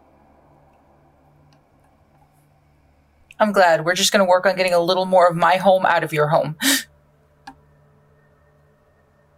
I'm 3.40 3.52
glad. 3.52 3.84
We're 3.84 3.94
just 3.94 4.12
gonna 4.12 4.24
work 4.24 4.46
on 4.46 4.56
getting 4.56 4.74
a 4.74 4.78
little 4.78 5.06
more 5.06 5.26
of 5.26 5.36
my 5.36 5.56
home 5.56 5.84
out 5.84 6.04
of 6.04 6.12
your 6.12 6.28
home. 6.28 6.56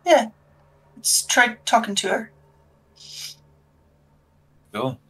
Yeah. 0.06 0.28
Let's 0.94 1.22
try 1.26 1.56
talking 1.64 1.96
to 1.96 2.08
her. 2.08 2.32
cool. 4.72 5.00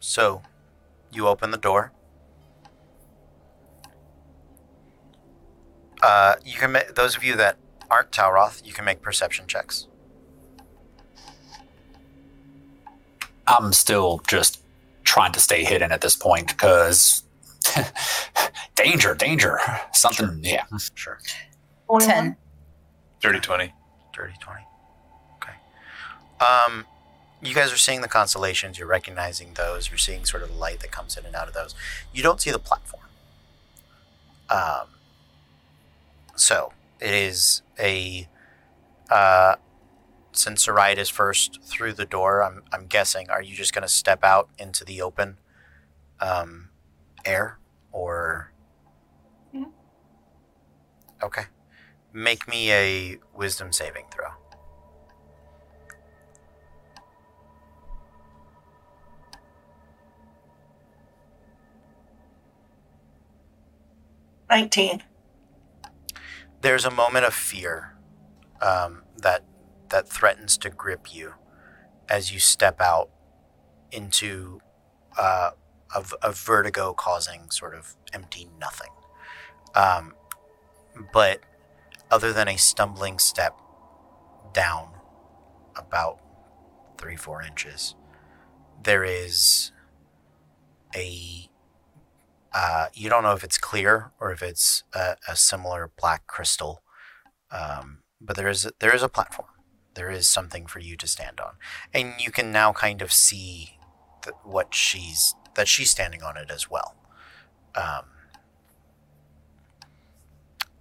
So, 0.00 0.42
you 1.14 1.28
open 1.28 1.50
the 1.50 1.58
door. 1.58 1.92
Uh, 6.02 6.34
you 6.44 6.54
can 6.54 6.72
make 6.72 6.94
those 6.94 7.16
of 7.16 7.24
you 7.24 7.34
that 7.36 7.56
aren't 7.90 8.10
Talroth, 8.10 8.64
you 8.66 8.72
can 8.72 8.84
make 8.84 9.00
perception 9.00 9.46
checks. 9.46 9.86
I'm 13.46 13.72
still 13.72 14.20
just 14.26 14.62
trying 15.04 15.32
to 15.32 15.40
stay 15.40 15.64
hidden 15.64 15.92
at 15.92 16.00
this 16.00 16.16
point 16.16 16.48
because 16.48 17.22
danger, 18.74 19.14
danger. 19.14 19.58
Something, 19.92 20.40
yeah. 20.42 20.64
Sure. 20.94 21.18
Only 21.88 22.06
Ten. 22.06 22.36
Dirty 23.20 23.40
20. 23.40 23.72
Dirty 24.12 24.34
20. 24.40 24.60
Okay. 25.36 25.52
Um, 26.44 26.86
you 27.44 27.54
guys 27.54 27.72
are 27.72 27.76
seeing 27.78 28.00
the 28.00 28.08
constellations. 28.08 28.78
You're 28.78 28.88
recognizing 28.88 29.54
those. 29.54 29.90
You're 29.90 29.98
seeing 29.98 30.24
sort 30.24 30.42
of 30.42 30.48
the 30.50 30.56
light 30.56 30.80
that 30.80 30.90
comes 30.90 31.16
in 31.16 31.26
and 31.26 31.34
out 31.34 31.48
of 31.48 31.54
those. 31.54 31.74
You 32.12 32.22
don't 32.22 32.40
see 32.40 32.50
the 32.50 32.58
platform. 32.58 33.02
Um, 34.50 34.88
so 36.36 36.72
it 37.00 37.12
is 37.12 37.62
a. 37.78 38.28
Uh, 39.10 39.56
since 40.32 40.66
Saride 40.66 40.98
is 40.98 41.08
first 41.08 41.62
through 41.62 41.92
the 41.92 42.04
door, 42.06 42.42
I'm, 42.42 42.62
I'm 42.72 42.86
guessing, 42.86 43.30
are 43.30 43.40
you 43.42 43.54
just 43.54 43.72
going 43.72 43.82
to 43.82 43.88
step 43.88 44.24
out 44.24 44.48
into 44.58 44.84
the 44.84 45.00
open 45.00 45.38
um, 46.20 46.70
air? 47.24 47.58
Or. 47.92 48.52
Mhm. 49.54 49.70
Okay. 51.22 51.44
Make 52.12 52.48
me 52.48 52.72
a 52.72 53.18
wisdom 53.34 53.72
saving 53.72 54.06
throw. 54.10 54.30
Nineteen. 64.54 65.02
there's 66.60 66.84
a 66.84 66.90
moment 66.90 67.24
of 67.24 67.34
fear 67.34 67.96
um, 68.62 69.02
that 69.16 69.42
that 69.90 70.08
threatens 70.08 70.56
to 70.58 70.70
grip 70.70 71.12
you 71.12 71.34
as 72.08 72.32
you 72.32 72.38
step 72.38 72.80
out 72.80 73.10
into 73.90 74.60
uh, 75.18 75.50
a, 75.92 76.04
a 76.22 76.30
vertigo 76.30 76.92
causing 76.94 77.50
sort 77.50 77.74
of 77.74 77.96
empty 78.12 78.48
nothing. 78.60 78.90
Um, 79.74 80.14
but 81.12 81.40
other 82.08 82.32
than 82.32 82.46
a 82.46 82.56
stumbling 82.56 83.18
step 83.18 83.56
down 84.52 84.88
about 85.74 86.20
three, 86.96 87.16
four 87.16 87.42
inches, 87.42 87.96
there 88.80 89.02
is 89.02 89.72
a 90.94 91.48
uh, 92.54 92.86
you 92.94 93.10
don't 93.10 93.24
know 93.24 93.32
if 93.32 93.42
it's 93.42 93.58
clear 93.58 94.12
or 94.20 94.32
if 94.32 94.42
it's 94.42 94.84
a, 94.94 95.16
a 95.28 95.34
similar 95.34 95.90
black 95.98 96.26
crystal, 96.28 96.82
um, 97.50 97.98
but 98.20 98.36
there 98.36 98.48
is 98.48 98.64
a, 98.64 98.70
there 98.78 98.94
is 98.94 99.02
a 99.02 99.08
platform. 99.08 99.48
There 99.94 100.10
is 100.10 100.28
something 100.28 100.66
for 100.66 100.78
you 100.78 100.96
to 100.96 101.06
stand 101.08 101.40
on, 101.40 101.54
and 101.92 102.14
you 102.18 102.30
can 102.30 102.52
now 102.52 102.72
kind 102.72 103.02
of 103.02 103.12
see 103.12 103.78
th- 104.22 104.36
what 104.44 104.74
she's 104.74 105.34
that 105.56 105.68
she's 105.68 105.90
standing 105.90 106.22
on 106.22 106.36
it 106.36 106.50
as 106.50 106.70
well. 106.70 106.94
Um, 107.74 108.04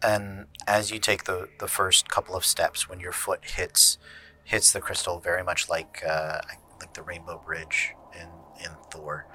and 0.04 0.46
as 0.68 0.92
you 0.92 1.00
take 1.00 1.24
the 1.24 1.50
the 1.60 1.68
first 1.68 2.08
couple 2.08 2.36
of 2.36 2.46
steps, 2.46 2.88
when 2.88 3.00
your 3.00 3.12
foot 3.12 3.40
hits 3.44 3.98
hits 4.44 4.72
the 4.72 4.82
crystal, 4.82 5.20
very 5.20 5.44
much 5.44 5.70
like 5.70 6.04
uh, 6.08 6.42
like 6.80 6.94
the 6.94 7.02
Rainbow 7.02 7.42
Bridge 7.44 7.94
in 8.14 8.28
in 8.64 8.72
Thor, 8.92 9.26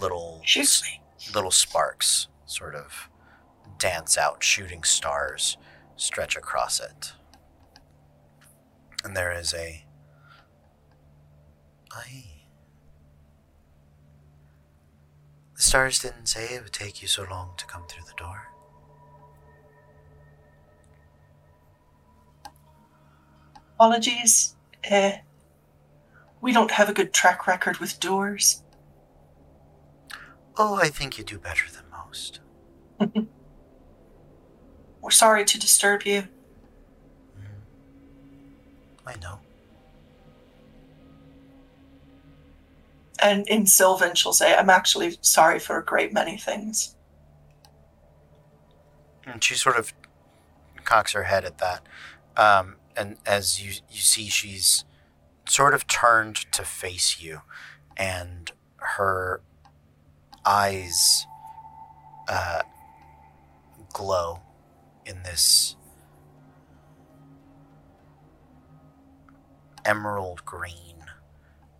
little 0.00 0.42
me. 0.82 1.03
Little 1.32 1.50
sparks 1.50 2.28
sort 2.46 2.74
of 2.74 3.08
dance 3.78 4.18
out, 4.18 4.42
shooting 4.42 4.82
stars 4.82 5.56
stretch 5.96 6.36
across 6.36 6.80
it. 6.80 7.12
And 9.04 9.16
there 9.16 9.32
is 9.32 9.54
a. 9.54 9.84
I. 11.92 12.24
The 15.54 15.62
stars 15.62 16.00
didn't 16.00 16.26
say 16.26 16.54
it 16.54 16.62
would 16.64 16.72
take 16.72 17.00
you 17.00 17.06
so 17.06 17.24
long 17.30 17.50
to 17.58 17.66
come 17.66 17.84
through 17.86 18.04
the 18.06 18.14
door. 18.16 18.48
Apologies. 23.76 24.56
Uh, 24.90 25.12
we 26.40 26.52
don't 26.52 26.72
have 26.72 26.88
a 26.88 26.92
good 26.92 27.12
track 27.12 27.46
record 27.46 27.78
with 27.78 28.00
doors. 28.00 28.63
Oh, 30.56 30.76
I 30.76 30.88
think 30.88 31.18
you 31.18 31.24
do 31.24 31.38
better 31.38 31.64
than 31.72 31.84
most. 31.90 32.40
We're 35.00 35.10
sorry 35.10 35.44
to 35.44 35.58
disturb 35.58 36.02
you. 36.04 36.24
I 39.06 39.16
know. 39.20 39.40
And 43.20 43.46
in 43.48 43.66
Sylvan, 43.66 44.14
she'll 44.14 44.32
say, 44.32 44.54
I'm 44.54 44.70
actually 44.70 45.16
sorry 45.20 45.58
for 45.58 45.78
a 45.78 45.84
great 45.84 46.12
many 46.12 46.36
things. 46.36 46.96
And 49.26 49.42
she 49.42 49.54
sort 49.54 49.76
of 49.76 49.92
cocks 50.84 51.12
her 51.12 51.24
head 51.24 51.44
at 51.44 51.58
that. 51.58 51.86
Um, 52.36 52.76
and 52.96 53.16
as 53.26 53.62
you, 53.62 53.72
you 53.90 54.00
see, 54.00 54.28
she's 54.28 54.84
sort 55.48 55.74
of 55.74 55.86
turned 55.86 56.36
to 56.52 56.64
face 56.64 57.20
you, 57.20 57.40
and 57.96 58.52
her 58.76 59.40
eyes 60.46 61.26
uh, 62.28 62.62
glow 63.92 64.40
in 65.06 65.22
this 65.22 65.76
emerald 69.84 70.44
green 70.44 71.04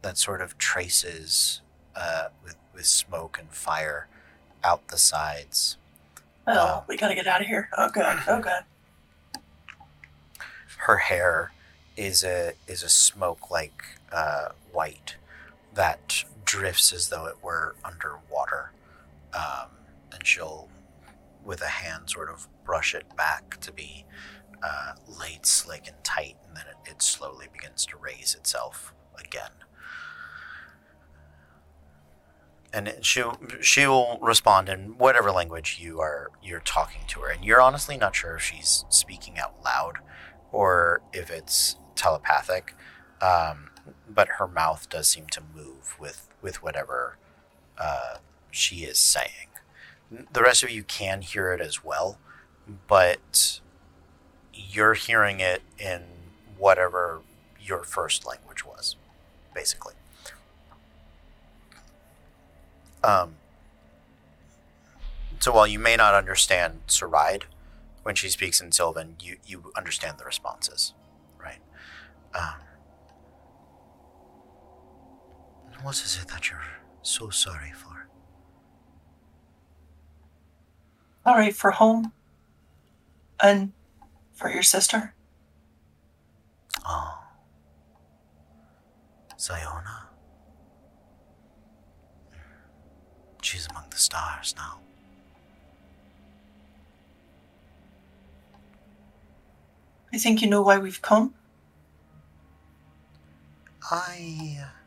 that 0.03 0.19
sort 0.19 0.41
of 0.41 0.59
traces 0.59 1.63
uh, 1.97 2.27
with, 2.43 2.57
with 2.75 2.87
smoke 2.87 3.39
and 3.39 3.49
fire 3.51 4.07
out 4.63 4.89
the 4.89 4.99
sides. 4.99 5.77
Oh, 6.47 6.53
Oh. 6.57 6.85
we 6.89 6.97
gotta 6.97 7.15
get 7.15 7.27
out 7.27 7.41
of 7.41 7.47
here. 7.47 7.71
Oh 7.77 7.89
god, 7.91 8.23
oh 8.29 8.41
god. 8.43 8.65
her 10.79 10.99
hair 10.99 11.53
is 11.97 12.23
a 12.23 12.53
is 12.67 12.83
a 12.83 12.89
smoke 12.89 13.51
like 13.51 13.83
uh, 14.13 14.49
white 14.73 15.17
that 15.75 16.25
drifts 16.55 16.93
as 16.93 17.09
though 17.09 17.27
it 17.27 17.43
were 17.43 17.75
underwater 17.85 18.71
um, 19.35 19.71
and 20.13 20.25
she'll, 20.25 20.69
with 21.45 21.61
a 21.61 21.67
hand, 21.67 22.09
sort 22.09 22.31
of 22.31 22.47
brush 22.65 22.95
it 22.95 23.17
back 23.17 23.59
to 23.61 23.73
be 23.73 24.05
uh, 24.63 24.93
laid 25.09 25.45
slick 25.45 25.89
and 25.89 25.97
tight, 26.05 26.37
and 26.47 26.57
then 26.57 26.65
it, 26.71 26.93
it 26.93 27.03
slowly 27.03 27.47
begins 27.53 27.85
to 27.87 27.97
raise 27.97 28.37
itself 28.37 28.95
again. 29.19 29.51
And 32.73 32.95
she'll 33.03 33.37
she'll 33.61 34.19
respond 34.21 34.69
in 34.69 34.97
whatever 34.97 35.33
language 35.33 35.79
you 35.81 36.01
are 36.01 36.31
you're 36.41 36.61
talking 36.61 37.03
to 37.09 37.21
her, 37.21 37.31
and 37.31 37.45
you're 37.45 37.61
honestly 37.61 37.97
not 37.97 38.15
sure 38.15 38.37
if 38.37 38.43
she's 38.43 38.85
speaking 38.91 39.39
out 39.39 39.57
loud 39.65 39.99
or 40.53 41.03
if 41.13 41.31
it's 41.31 41.77
telepathic. 41.97 42.77
Um, 43.21 43.71
but 44.09 44.29
her 44.39 44.47
mouth 44.47 44.89
does 44.89 45.09
seem 45.09 45.27
to 45.29 45.43
move 45.55 45.97
with 45.99 46.29
with 46.45 46.63
whatever 46.63 47.17
uh, 47.79 48.19
she 48.51 48.85
is 48.85 48.99
saying. 48.99 49.49
The 50.33 50.43
rest 50.43 50.63
of 50.63 50.71
you 50.71 50.85
can 50.85 51.23
hear 51.23 51.53
it 51.53 51.61
as 51.61 51.83
well, 51.83 52.19
but 52.87 53.61
you're 54.53 54.95
hearing 54.95 55.41
it 55.41 55.63
in 55.79 56.03
whatever 56.57 57.23
your 57.61 57.83
first 57.83 58.27
language 58.27 58.65
was, 58.65 58.95
basically. 59.55 59.95
Um, 63.03 63.37
so 65.41 65.53
while 65.53 65.67
you 65.67 65.79
may 65.79 65.97
not 65.97 66.15
understand 66.15 66.81
Saride 66.87 67.45
when 68.03 68.15
she 68.15 68.29
speaks 68.29 68.61
in 68.61 68.71
Sylvan, 68.71 69.17
you, 69.21 69.39
you 69.47 69.73
understand 69.77 70.19
the 70.19 70.25
responses, 70.25 70.93
right? 71.43 71.59
Um, 72.35 72.61
what 75.85 75.97
is 75.97 76.19
it 76.21 76.29
that 76.29 76.51
you're 76.51 76.65
so 77.03 77.29
sorry 77.29 77.73
for? 77.73 78.09
Sorry 81.25 81.51
for 81.51 81.73
home. 81.73 82.13
And 83.43 83.73
for 84.33 84.51
your 84.51 84.63
sister. 84.63 85.15
Oh. 86.87 87.23
Ziona. 89.39 90.07
She's 93.43 93.69
among 93.69 93.85
the 93.91 93.99
stars 93.99 94.55
now. 94.57 94.79
I 100.15 100.17
think 100.17 100.41
you 100.41 100.49
know 100.49 100.63
why 100.63 100.79
we've 100.79 101.03
come. 101.03 101.35
I 103.91 104.59
uh, 104.63 104.84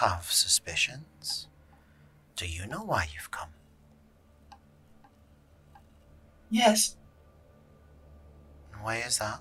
have 0.00 0.24
suspicions. 0.30 1.48
Do 2.36 2.46
you 2.46 2.66
know 2.66 2.82
why 2.84 3.06
you've 3.14 3.30
come? 3.30 3.50
Yes, 6.50 6.96
Why 8.82 8.96
is 8.96 9.18
that? 9.18 9.40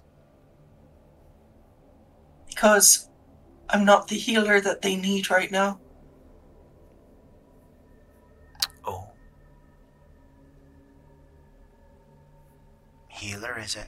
because 2.48 3.10
I'm 3.70 3.84
not 3.84 4.08
the 4.08 4.16
healer 4.16 4.62
that 4.62 4.82
they 4.82 4.96
need 4.96 5.30
right 5.30 5.52
now. 5.52 5.80
Oh. 8.86 9.08
Healer, 13.10 13.58
is 13.60 13.76
it? 13.76 13.88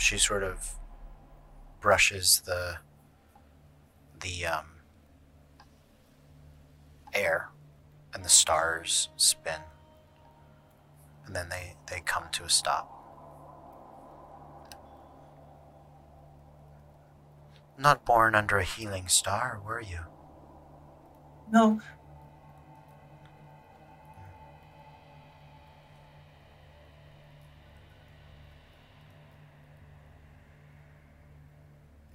She 0.00 0.16
sort 0.16 0.42
of 0.42 0.76
brushes 1.78 2.42
the 2.46 2.78
the 4.18 4.46
um 4.46 4.64
air 7.12 7.50
and 8.14 8.24
the 8.24 8.30
stars 8.30 9.10
spin. 9.16 9.60
And 11.26 11.36
then 11.36 11.50
they 11.50 11.76
they 11.88 12.00
come 12.00 12.24
to 12.32 12.44
a 12.44 12.48
stop. 12.48 12.90
Not 17.78 18.06
born 18.06 18.34
under 18.34 18.58
a 18.58 18.64
healing 18.64 19.06
star, 19.06 19.60
were 19.64 19.82
you? 19.82 20.00
No, 21.52 21.80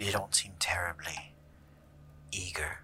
You 0.06 0.11
don't 0.11 0.35
seem 0.35 0.51
terribly 0.59 1.34
eager. 2.32 2.77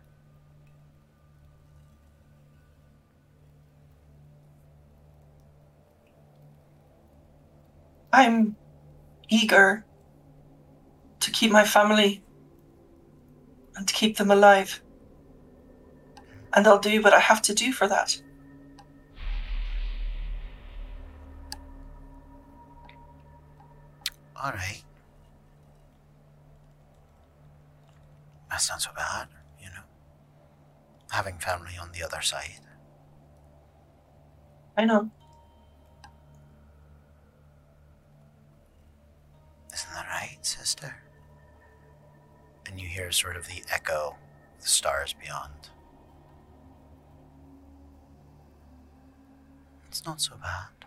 I'm 8.12 8.56
eager 9.30 9.86
to 11.20 11.30
keep 11.30 11.52
my 11.52 11.64
family 11.64 12.24
and 13.76 13.88
to 13.88 13.94
keep 13.94 14.18
them 14.18 14.32
alive. 14.32 14.82
And 16.54 16.66
I'll 16.66 16.80
do 16.80 17.04
what 17.04 17.14
I 17.14 17.20
have 17.20 17.44
to 17.44 17.54
do 17.54 17.72
for 17.72 17.88
that. 17.88 18.20
All 24.36 24.52
right. 24.54 24.82
That's 28.52 28.70
not 28.70 28.82
so 28.82 28.92
bad, 28.94 29.30
you 29.60 29.70
know. 29.70 29.84
Having 31.10 31.40
family 31.40 31.78
on 31.82 31.92
the 31.94 32.04
other 32.04 32.22
side. 32.22 32.60
I 34.78 34.84
know. 34.86 35.10
Isn't 39.74 39.94
that 39.94 40.06
right, 40.10 40.38
sister? 40.42 40.98
And 42.68 42.80
you 42.80 42.88
hear 42.88 43.12
sort 43.12 43.38
of 43.38 43.48
the 43.48 43.64
echo 43.72 44.16
of 44.58 44.62
the 44.62 44.68
stars 44.68 45.14
beyond. 45.14 45.70
It's 49.88 50.06
not 50.06 50.20
so 50.22 50.36
bad. 50.36 50.86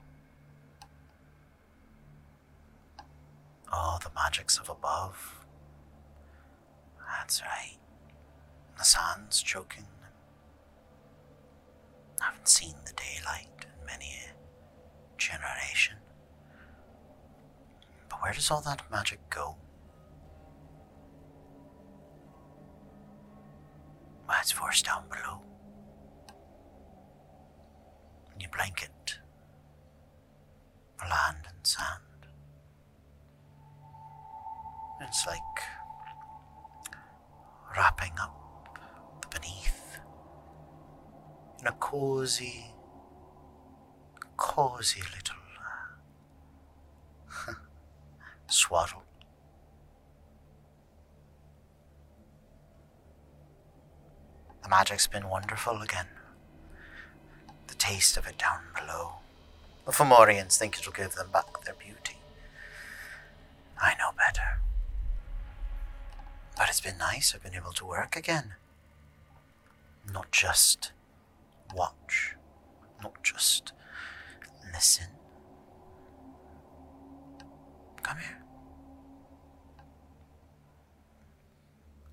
Oh, 3.73 3.99
the 4.03 4.11
magics 4.15 4.59
of 4.59 4.69
above. 4.69 5.44
That's 7.17 7.43
right. 7.43 7.79
The 8.77 8.85
sun's 8.85 9.41
choking. 9.41 9.87
I 12.21 12.25
haven't 12.27 12.49
seen 12.49 12.75
the 12.85 12.93
daylight 12.93 13.49
in 13.63 13.87
many 13.87 14.17
a 14.27 15.19
generation. 15.19 15.97
But 18.09 18.21
where 18.23 18.33
does 18.33 18.51
all 18.51 18.63
that 18.63 18.83
magic 18.91 19.21
go? 19.31 19.57
Well, 24.29 24.39
it's 24.41 24.53
forced 24.53 24.87
down 24.87 25.05
below. 25.09 25.41
And 28.33 28.43
you 28.43 28.49
blanket 28.49 29.19
land 31.01 31.47
and 31.49 31.67
sand. 31.67 32.01
It's 35.01 35.27
like 35.27 35.41
wrapping 37.77 38.13
up 38.21 38.79
the 39.23 39.39
beneath 39.39 39.99
in 41.61 41.67
a 41.67 41.73
cozy, 41.73 42.67
cozy 44.37 45.01
little 45.01 45.37
uh, 47.49 47.53
swaddle. 48.49 49.03
The 54.63 54.69
magic's 54.69 55.07
been 55.07 55.29
wonderful 55.29 55.83
again. 55.83 56.07
The 57.67 57.75
taste 57.75 58.17
of 58.17 58.27
it 58.27 58.39
down 58.39 58.61
below. 58.75 59.15
The 59.85 59.93
Fomorians 59.93 60.57
think 60.57 60.79
it'll 60.79 60.93
give 60.93 61.15
them 61.15 61.31
back 61.31 61.65
their 61.65 61.75
beauty. 61.75 62.17
I 63.79 63.95
know 63.99 64.13
better. 64.17 64.61
But 66.57 66.69
it's 66.69 66.81
been 66.81 66.99
nice. 66.99 67.35
I've 67.35 67.43
been 67.43 67.55
able 67.55 67.73
to 67.73 67.85
work 67.85 68.17
again. 68.17 68.55
Not 70.13 70.31
just 70.31 70.93
watch. 71.75 72.37
Not 73.03 73.23
just 73.23 73.73
listen. 74.73 75.07
Come 78.03 78.19
here. 78.19 78.39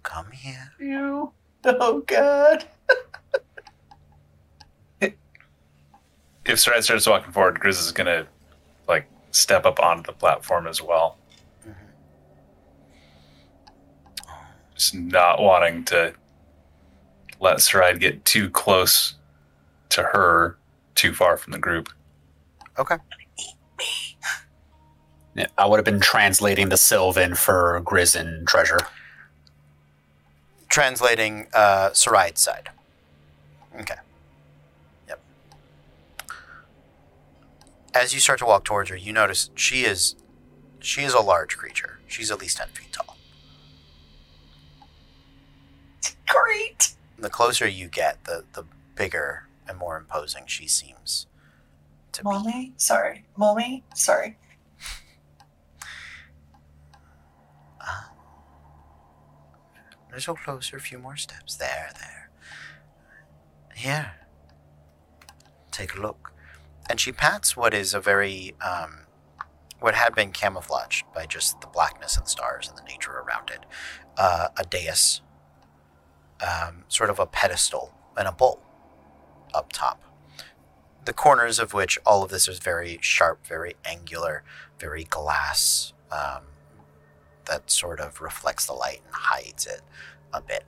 Come 0.04 0.32
here. 0.32 0.72
You. 0.80 1.32
Oh, 1.64 2.02
God. 2.08 2.66
If 5.00 6.58
Saride 6.58 6.84
starts 6.84 7.08
walking 7.08 7.32
forward, 7.32 7.60
Grizz 7.60 7.80
is 7.80 7.92
gonna 7.92 8.26
like 8.88 9.08
step 9.30 9.66
up 9.66 9.80
onto 9.80 10.04
the 10.04 10.12
platform 10.14 10.68
as 10.68 10.82
well 10.82 11.18
just 14.82 14.96
not 14.96 15.40
wanting 15.40 15.86
to 15.86 16.12
let 17.40 17.58
Saride 17.58 18.00
get 18.00 18.26
too 18.26 18.50
close 18.50 19.14
to 19.90 20.02
her, 20.02 20.58
too 20.96 21.14
far 21.14 21.38
from 21.38 21.54
the 21.54 21.60
group. 21.60 21.90
Okay. 22.80 22.96
Yeah, 25.36 25.46
I 25.58 25.68
would 25.68 25.78
have 25.78 25.86
been 25.86 26.00
translating 26.00 26.70
the 26.70 26.78
Sylvan 26.78 27.36
for 27.36 27.80
Grizz 27.86 28.20
and 28.20 28.48
Treasure. 28.48 28.80
Translating 30.68 31.48
uh, 31.54 31.92
Saride's 31.92 32.42
side. 32.42 32.70
Okay. 33.80 33.96
Yep. 35.08 35.22
As 37.94 38.14
you 38.14 38.20
start 38.20 38.40
to 38.40 38.46
walk 38.46 38.64
towards 38.64 38.90
her, 38.90 38.96
you 38.96 39.14
notice 39.14 39.52
she 39.56 39.84
is 39.84 40.16
she 40.80 41.04
is 41.04 41.14
a 41.14 41.22
large 41.22 41.56
creature. 41.58 42.00
She's 42.08 42.32
at 42.32 42.40
least 42.40 42.58
ten 42.58 42.68
feet 42.70 42.92
tall. 42.92 43.16
Great. 46.28 46.94
The 47.22 47.30
closer 47.30 47.68
you 47.68 47.88
get, 47.88 48.24
the 48.26 48.46
the 48.54 48.66
bigger 48.96 49.48
and 49.68 49.78
more 49.78 49.96
imposing 49.98 50.46
she 50.48 50.68
seems 50.68 51.28
to 52.14 52.24
be. 52.24 52.74
Sorry. 52.78 53.26
Mommy? 53.38 53.84
Sorry. 53.96 54.38
A 60.12 60.16
little 60.16 60.36
closer, 60.36 60.78
a 60.78 60.82
few 60.82 60.98
more 60.98 61.16
steps. 61.16 61.56
There, 61.56 61.92
there. 62.00 62.30
Here. 63.76 64.14
Take 65.72 65.96
a 65.96 66.02
look. 66.02 66.34
And 66.90 67.00
she 67.00 67.14
pats 67.14 67.56
what 67.56 67.74
is 67.74 67.94
a 67.94 68.02
very, 68.02 68.56
um, 68.60 69.06
what 69.80 69.96
had 69.96 70.14
been 70.14 70.32
camouflaged 70.32 71.06
by 71.16 71.26
just 71.26 71.62
the 71.62 71.68
blackness 71.68 72.18
and 72.18 72.28
stars 72.28 72.68
and 72.68 72.78
the 72.78 72.84
nature 72.84 73.12
around 73.14 73.50
it. 73.52 73.66
Uh, 74.18 74.50
a 74.58 74.64
dais, 74.66 75.22
um, 76.46 76.84
sort 76.88 77.10
of 77.10 77.20
a 77.20 77.26
pedestal, 77.26 77.94
and 78.18 78.28
a 78.28 78.32
bowl 78.32 78.62
up 79.54 79.72
top. 79.74 80.02
The 81.06 81.14
corners 81.14 81.60
of 81.60 81.74
which 81.74 81.98
all 82.06 82.24
of 82.24 82.30
this 82.30 82.48
is 82.48 82.60
very 82.60 83.00
sharp, 83.02 83.46
very 83.48 83.76
angular, 83.86 84.44
very 84.80 85.04
glass. 85.04 85.94
Um, 86.12 86.44
that 87.46 87.72
sort 87.72 88.00
of 88.00 88.22
reflects 88.22 88.66
the 88.66 88.74
light 88.74 89.02
and 89.06 89.16
hides 89.16 89.66
it 89.66 89.82
a 90.32 90.42
bit. 90.42 90.64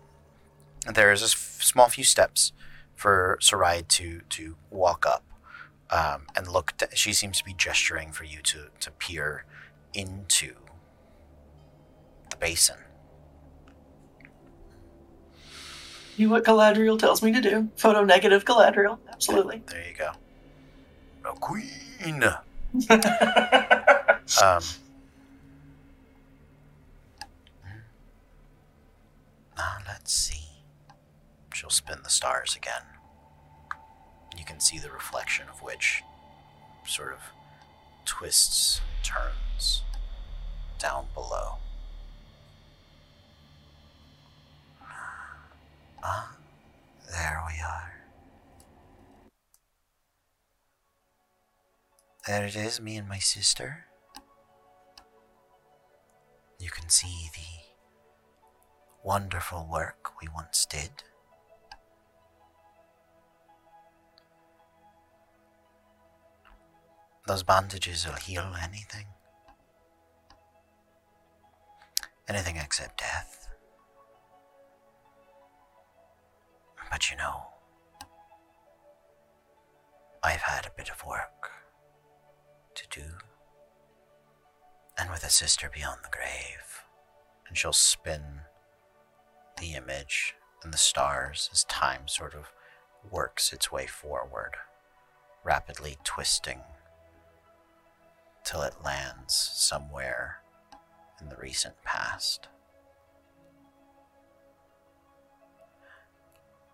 There 0.92 1.12
is 1.12 1.22
a 1.22 1.26
s- 1.26 1.58
small 1.62 1.88
few 1.88 2.04
steps 2.04 2.52
for 2.96 3.38
Saride 3.42 3.88
to 3.90 4.22
to 4.30 4.56
walk 4.70 5.06
up 5.06 5.24
um, 5.90 6.28
and 6.36 6.48
look. 6.48 6.76
d 6.78 6.88
she 6.94 7.14
seems 7.14 7.38
to 7.38 7.44
be 7.44 7.54
gesturing 7.54 8.12
for 8.12 8.24
you 8.24 8.42
to 8.42 8.70
to 8.80 8.92
peer 8.92 9.46
into 9.94 10.56
the 12.30 12.38
basin. 12.38 12.83
Do 16.18 16.30
what 16.30 16.44
Galadriel 16.44 17.00
tells 17.00 17.24
me 17.24 17.32
to 17.34 17.42
do. 17.42 17.70
Photo 17.76 18.04
negative 18.04 18.46
Galadriel. 18.46 19.00
Absolutely. 19.12 19.64
There 19.68 19.84
you 19.88 19.96
go. 19.98 20.12
The 21.24 21.30
queen. 21.40 22.24
Um, 24.42 24.64
now 29.58 29.78
let's 29.86 30.14
see. 30.14 30.46
She'll 31.54 31.70
spin 31.70 31.98
the 32.04 32.10
stars 32.10 32.56
again. 32.56 32.84
You 34.38 34.46
can 34.46 34.60
see 34.62 34.80
the 34.80 34.90
reflection 34.90 35.46
of 35.54 35.62
which 35.62 36.04
sort 36.88 37.12
of 37.14 37.20
twists, 38.06 38.82
turns 39.04 39.84
down 40.80 41.08
below. 41.14 41.58
Ah, 46.04 46.36
there 47.10 47.42
we 47.48 47.62
are. 47.62 47.94
There 52.28 52.46
it 52.46 52.56
is, 52.56 52.82
me 52.82 52.98
and 52.98 53.08
my 53.08 53.20
sister. 53.20 53.86
You 56.60 56.70
can 56.70 56.90
see 56.90 57.30
the 57.34 57.64
wonderful 59.04 59.68
work 59.70 60.12
we 60.22 60.28
once 60.34 60.66
did. 60.66 61.04
Those 67.28 67.44
bandages 67.44 68.06
will 68.06 68.16
heal 68.16 68.54
anything. 68.62 69.06
Anything 72.28 72.58
except 72.58 73.00
death. 73.00 73.43
But 76.94 77.10
you 77.10 77.18
know, 77.18 77.48
I've 80.22 80.44
had 80.44 80.68
a 80.68 80.78
bit 80.78 80.92
of 80.92 81.04
work 81.04 81.50
to 82.76 82.88
do. 82.88 83.06
And 84.96 85.10
with 85.10 85.24
a 85.24 85.32
sister 85.32 85.72
beyond 85.74 86.02
the 86.04 86.16
grave, 86.16 86.84
and 87.48 87.58
she'll 87.58 87.74
spin 87.74 88.42
the 89.60 89.74
image 89.74 90.36
and 90.64 90.72
the 90.72 90.78
stars 90.78 91.50
as 91.52 91.64
time 91.64 92.08
sort 92.08 92.36
of 92.36 92.52
works 93.10 93.52
its 93.52 93.72
way 93.72 93.88
forward, 93.88 94.52
rapidly 95.44 95.98
twisting 96.04 96.62
till 98.44 98.62
it 98.62 98.84
lands 98.86 99.34
somewhere 99.34 100.44
in 101.20 101.30
the 101.30 101.38
recent 101.38 101.74
past. 101.84 102.50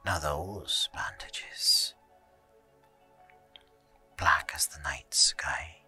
Now, 0.10 0.18
those 0.18 0.90
bandages, 0.92 1.94
black 4.18 4.52
as 4.56 4.66
the 4.66 4.82
night 4.82 5.14
sky, 5.14 5.84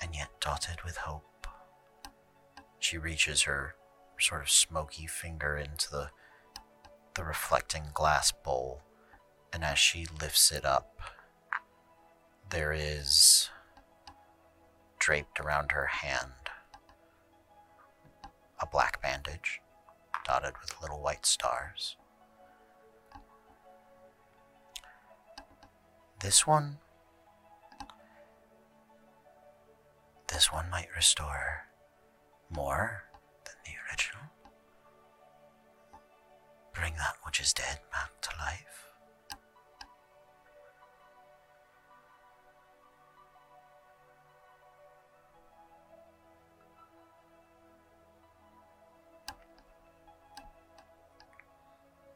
and 0.00 0.14
yet 0.14 0.28
dotted 0.40 0.84
with 0.84 0.98
hope. 0.98 1.48
She 2.78 2.96
reaches 2.96 3.42
her 3.42 3.74
sort 4.20 4.42
of 4.42 4.50
smoky 4.50 5.08
finger 5.08 5.56
into 5.56 5.90
the 5.90 6.10
the 7.16 7.24
reflecting 7.24 7.86
glass 7.92 8.30
bowl, 8.30 8.82
and 9.52 9.64
as 9.64 9.80
she 9.80 10.06
lifts 10.20 10.52
it 10.52 10.64
up, 10.64 11.00
there 12.50 12.72
is 12.72 13.50
draped 15.00 15.40
around 15.40 15.72
her 15.72 15.86
hand 15.86 16.50
a 18.60 18.66
black 18.66 19.02
bandage 19.02 19.60
dotted 20.24 20.54
with 20.62 20.80
little 20.80 21.02
white 21.02 21.26
stars. 21.26 21.96
This 26.24 26.46
one 26.46 26.78
this 30.28 30.50
one 30.50 30.70
might 30.70 30.88
restore 30.96 31.66
more 32.48 33.04
than 33.44 33.54
the 33.66 33.72
original. 33.86 34.22
Bring 36.72 36.94
that 36.94 37.16
which 37.24 37.40
is 37.40 37.52
dead 37.52 37.80
back 37.92 38.22
to 38.22 38.30
life. 38.38 38.88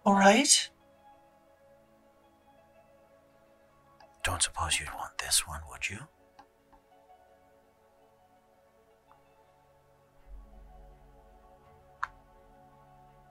All 0.06 0.14
right. 0.14 0.70
Don't 4.28 4.42
suppose 4.42 4.78
you'd 4.78 4.92
want 4.94 5.16
this 5.16 5.48
one, 5.48 5.60
would 5.70 5.89
you? 5.89 6.00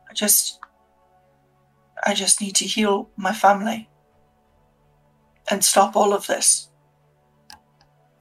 I 0.10 0.14
just. 0.16 0.60
I 2.04 2.16
just 2.16 2.42
need 2.42 2.56
to 2.56 2.66
heal 2.66 3.12
my 3.16 3.32
family. 3.32 3.88
And 5.52 5.64
stop 5.64 5.96
all 5.96 6.14
of 6.16 6.26
this. 6.26 6.70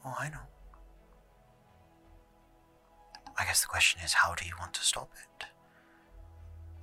Oh, 0.04 0.14
I 0.18 0.28
know. 0.28 0.46
I 3.38 3.44
guess 3.46 3.62
the 3.62 3.68
question 3.68 4.02
is 4.04 4.12
how 4.12 4.34
do 4.34 4.44
you 4.44 4.52
want 4.60 4.74
to 4.74 4.82
stop 4.82 5.08
it? 5.14 5.46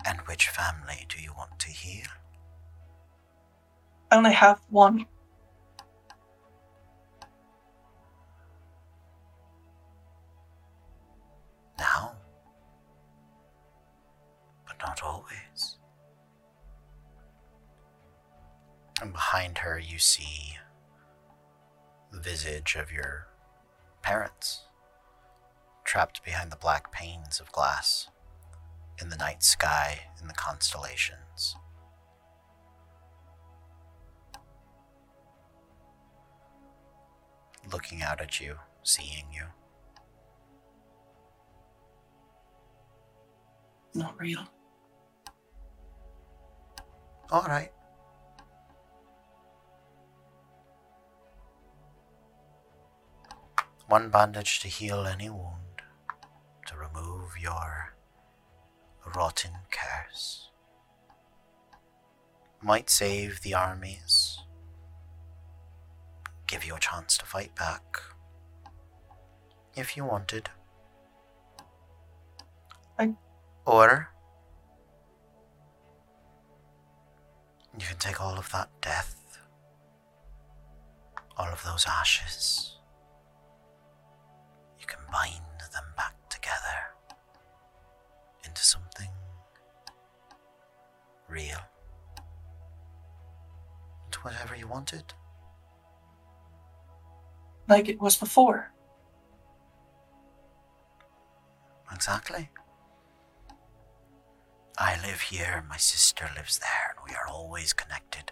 And 0.06 0.22
which 0.22 0.50
family 0.50 1.06
do 1.08 1.22
you 1.22 1.34
want 1.38 1.60
to 1.60 1.70
heal? 1.70 2.08
I 4.10 4.18
only 4.18 4.34
have 4.34 4.60
one. 4.72 5.06
Now, 11.78 12.14
but 14.66 14.78
not 14.80 15.02
always. 15.04 15.78
And 19.02 19.12
behind 19.12 19.58
her, 19.60 19.80
you 19.80 20.00
see 20.00 20.58
the 22.12 22.20
visage 22.20 22.76
of 22.76 22.92
your 22.92 23.28
parents, 24.02 24.62
trapped 25.84 26.24
behind 26.24 26.52
the 26.52 26.58
black 26.58 26.92
panes 26.92 27.40
of 27.40 27.52
glass, 27.52 28.08
in 29.02 29.10
the 29.10 29.18
night 29.18 29.44
sky, 29.44 30.02
in 30.22 30.28
the 30.28 30.34
constellations. 30.34 31.56
Looking 37.72 38.04
out 38.04 38.22
at 38.22 38.40
you, 38.40 38.58
seeing 38.84 39.26
you. 39.34 39.46
Not 43.96 44.20
real. 44.20 44.44
All 47.30 47.44
right. 47.44 47.72
One 53.88 54.10
bandage 54.10 54.60
to 54.62 54.68
heal 54.68 55.06
any 55.06 55.30
wound, 55.30 55.82
to 56.68 56.76
remove 56.76 57.38
your 57.40 57.94
rotten 59.16 59.52
curse. 59.70 60.50
Might 62.62 62.90
save 62.90 63.42
the 63.42 63.54
armies, 63.54 64.40
give 66.48 66.64
you 66.64 66.76
a 66.76 66.80
chance 66.80 67.18
to 67.20 67.26
fight 67.26 67.54
back. 67.56 67.84
If 69.76 69.96
you 69.96 70.06
wanted. 70.06 70.50
Or 73.66 74.10
you 77.80 77.86
can 77.88 77.98
take 77.98 78.22
all 78.22 78.38
of 78.38 78.52
that 78.52 78.70
death, 78.82 79.40
all 81.38 81.48
of 81.48 81.64
those 81.64 81.86
ashes. 81.88 82.78
You 84.80 84.86
can 84.86 85.00
bind 85.12 85.42
them 85.74 85.86
back 85.96 86.14
together 86.30 86.94
into 88.44 88.62
something 88.62 89.10
real. 91.30 91.60
Into 94.06 94.20
whatever 94.20 94.56
you 94.56 94.68
wanted. 94.68 95.14
Like 97.68 97.88
it 97.88 98.00
was 98.00 98.18
before. 98.18 98.72
Exactly. 101.92 102.50
I 104.78 104.96
live 105.06 105.22
here, 105.22 105.64
my 105.70 105.78
sister 105.78 106.30
lives 106.36 106.60
there, 106.60 106.96
and 106.98 107.08
we 107.08 107.16
are 107.16 107.28
always 107.28 107.74
connected. 107.74 108.32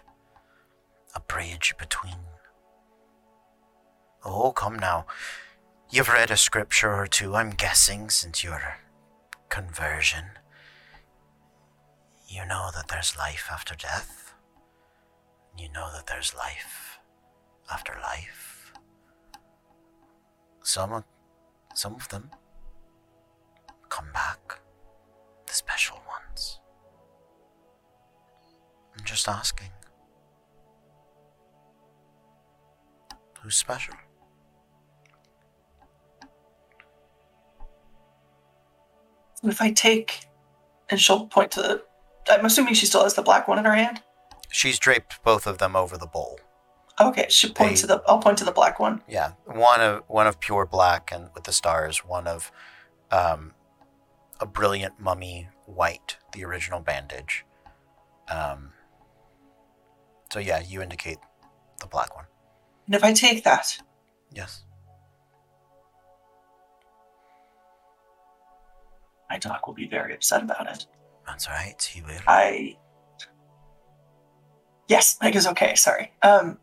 A 1.14 1.20
bridge 1.20 1.74
between. 1.78 2.16
Oh, 4.24 4.52
come 4.52 4.76
now. 4.78 5.06
You've 5.90 6.08
read 6.08 6.30
a 6.30 6.36
scripture 6.36 6.92
or 6.92 7.06
two, 7.06 7.34
I'm 7.34 7.50
guessing, 7.50 8.10
since 8.10 8.42
your 8.42 8.78
conversion. 9.50 10.24
You 12.28 12.46
know 12.46 12.70
that 12.74 12.88
there's 12.88 13.16
life 13.16 13.48
after 13.52 13.74
death. 13.74 14.34
You 15.56 15.68
know 15.70 15.90
that 15.94 16.06
there's 16.06 16.34
life 16.34 16.98
after 17.70 17.94
life. 18.02 18.72
Some, 20.62 20.92
of- 20.92 21.04
some 21.74 21.94
of 21.94 22.08
them 22.08 22.30
come 23.90 24.10
back. 24.12 24.60
The 25.52 25.56
special 25.56 26.00
ones. 26.08 26.60
I'm 28.96 29.04
just 29.04 29.28
asking. 29.28 29.68
Who's 33.42 33.54
special? 33.54 33.92
If 39.42 39.60
I 39.60 39.72
take, 39.72 40.24
and 40.88 40.98
she'll 40.98 41.26
point 41.26 41.50
to 41.50 41.60
the. 41.60 41.82
I'm 42.30 42.46
assuming 42.46 42.72
she 42.72 42.86
still 42.86 43.02
has 43.02 43.12
the 43.12 43.20
black 43.20 43.46
one 43.46 43.58
in 43.58 43.66
her 43.66 43.74
hand. 43.74 44.00
She's 44.50 44.78
draped 44.78 45.22
both 45.22 45.46
of 45.46 45.58
them 45.58 45.76
over 45.76 45.98
the 45.98 46.06
bowl. 46.06 46.40
Okay, 46.98 47.26
she 47.28 47.52
point 47.52 47.76
to 47.76 47.86
the. 47.86 48.02
I'll 48.08 48.20
point 48.20 48.38
to 48.38 48.46
the 48.46 48.52
black 48.52 48.80
one. 48.80 49.02
Yeah, 49.06 49.32
one 49.44 49.82
of 49.82 50.04
one 50.06 50.26
of 50.26 50.40
pure 50.40 50.64
black 50.64 51.12
and 51.12 51.28
with 51.34 51.44
the 51.44 51.52
stars, 51.52 52.06
one 52.06 52.26
of 52.26 52.50
um, 53.10 53.52
a 54.42 54.46
brilliant 54.46 54.98
mummy 54.98 55.48
white, 55.66 56.16
the 56.32 56.44
original 56.44 56.80
bandage. 56.80 57.46
Um, 58.28 58.72
so 60.32 60.40
yeah, 60.40 60.60
you 60.60 60.82
indicate 60.82 61.18
the 61.80 61.86
black 61.86 62.14
one. 62.14 62.24
And 62.86 62.94
if 62.96 63.04
I 63.04 63.12
take 63.12 63.44
that, 63.44 63.78
Yes. 64.34 64.64
my 69.30 69.38
doc 69.38 69.66
will 69.66 69.74
be 69.74 69.86
very 69.86 70.12
upset 70.14 70.42
about 70.42 70.66
it. 70.70 70.86
That's 71.26 71.48
right. 71.48 71.80
He 71.80 72.02
will. 72.02 72.18
I. 72.26 72.76
Yes, 74.88 75.16
Meg 75.22 75.36
is 75.36 75.46
okay. 75.46 75.74
Sorry. 75.76 76.12
Um, 76.22 76.58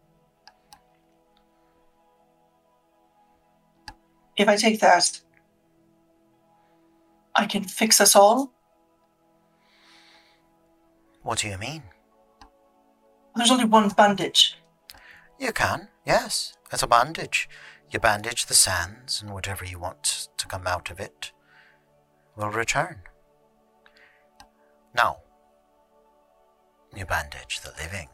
if 4.35 4.48
I 4.49 4.56
take 4.58 4.82
that, 4.82 5.19
I 7.40 7.45
can 7.45 7.64
fix 7.64 8.01
us 8.01 8.18
all. 8.18 8.51
What 11.24 11.40
do 11.40 11.48
you 11.48 11.58
mean? 11.58 11.84
There's 13.34 13.50
only 13.50 13.64
one 13.64 13.88
bandage. 13.88 14.58
You 15.40 15.53
can, 15.53 15.88
yes. 16.06 16.58
It's 16.69 16.84
a 16.84 16.88
bandage. 16.88 17.48
You 17.92 18.00
bandage 18.00 18.48
the 18.48 18.53
sands, 18.53 19.22
and 19.22 19.32
whatever 19.32 19.64
you 19.64 19.80
want 19.80 20.27
to 20.35 20.48
come 20.48 20.68
out 20.68 20.92
of 20.92 21.00
it 21.00 21.32
will 22.35 22.50
return. 22.50 23.03
Now, 24.93 25.19
you 26.93 27.06
bandage 27.06 27.61
the 27.61 27.72
living 27.82 28.09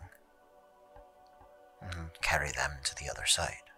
and 1.82 2.12
carry 2.22 2.52
them 2.52 2.74
to 2.84 2.96
the 2.96 3.10
other 3.10 3.26
side. 3.26 3.72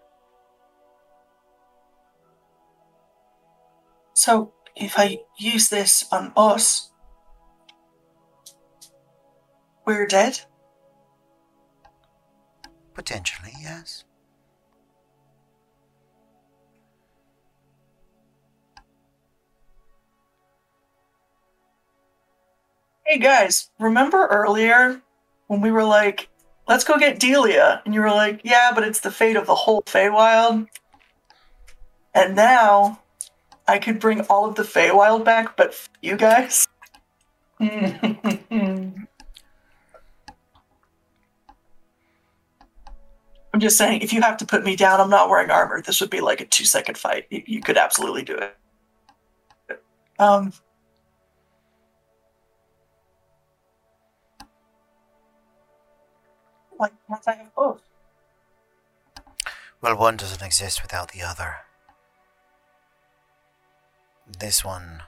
So 4.14 4.52
if 4.80 4.98
I 4.98 5.20
use 5.38 5.70
this 5.70 6.06
on 6.12 6.32
us, 6.38 6.92
we're 9.86 10.06
dead. 10.06 10.40
Potentially, 12.94 13.54
yes. 13.62 14.04
Hey 23.06 23.20
guys, 23.20 23.70
remember 23.80 24.28
earlier 24.28 25.02
when 25.48 25.62
we 25.62 25.72
were 25.72 25.86
like, 25.86 26.28
let's 26.68 26.84
go 26.84 26.98
get 26.98 27.20
Delia? 27.20 27.82
And 27.86 27.94
you 27.94 28.02
were 28.02 28.10
like, 28.10 28.42
yeah, 28.44 28.72
but 28.76 28.84
it's 28.84 29.00
the 29.00 29.12
fate 29.12 29.38
of 29.38 29.48
the 29.48 29.56
whole 29.56 29.82
Feywild. 29.84 30.68
And 32.14 32.36
now 32.36 33.00
I 33.68 33.80
could 33.80 34.00
bring 34.00 34.22
all 34.22 34.46
of 34.46 34.56
the 34.56 34.64
Feywild 34.64 35.26
back, 35.26 35.58
but 35.58 35.70
f- 35.70 35.90
you 36.02 36.16
guys. 36.16 36.68
I'm 37.60 39.08
just 43.60 43.78
saying, 43.78 44.02
if 44.02 44.14
you 44.14 44.22
have 44.22 44.38
to 44.38 44.46
put 44.46 44.64
me 44.64 44.76
down, 44.76 45.02
I'm 45.02 45.10
not 45.10 45.30
wearing 45.30 45.50
armor. 45.50 45.82
This 45.82 46.00
would 46.00 46.10
be 46.10 46.22
like 46.22 46.42
a 46.42 46.46
two 46.46 46.66
second 46.66 46.98
fight. 46.98 47.26
You, 47.30 47.44
you 47.46 47.62
could 47.62 47.78
absolutely 47.78 48.24
do 48.24 48.36
it. 48.36 48.56
Um, 50.20 50.54
Why 56.78 56.90
can't 57.08 57.28
I 57.28 57.34
have 57.34 57.56
both? 57.56 57.82
Well, 59.82 59.98
one 59.98 60.18
doesn't 60.18 60.44
exist 60.44 60.82
without 60.82 61.12
the 61.12 61.24
other. 61.24 61.58
This 64.28 64.64
one 64.64 65.04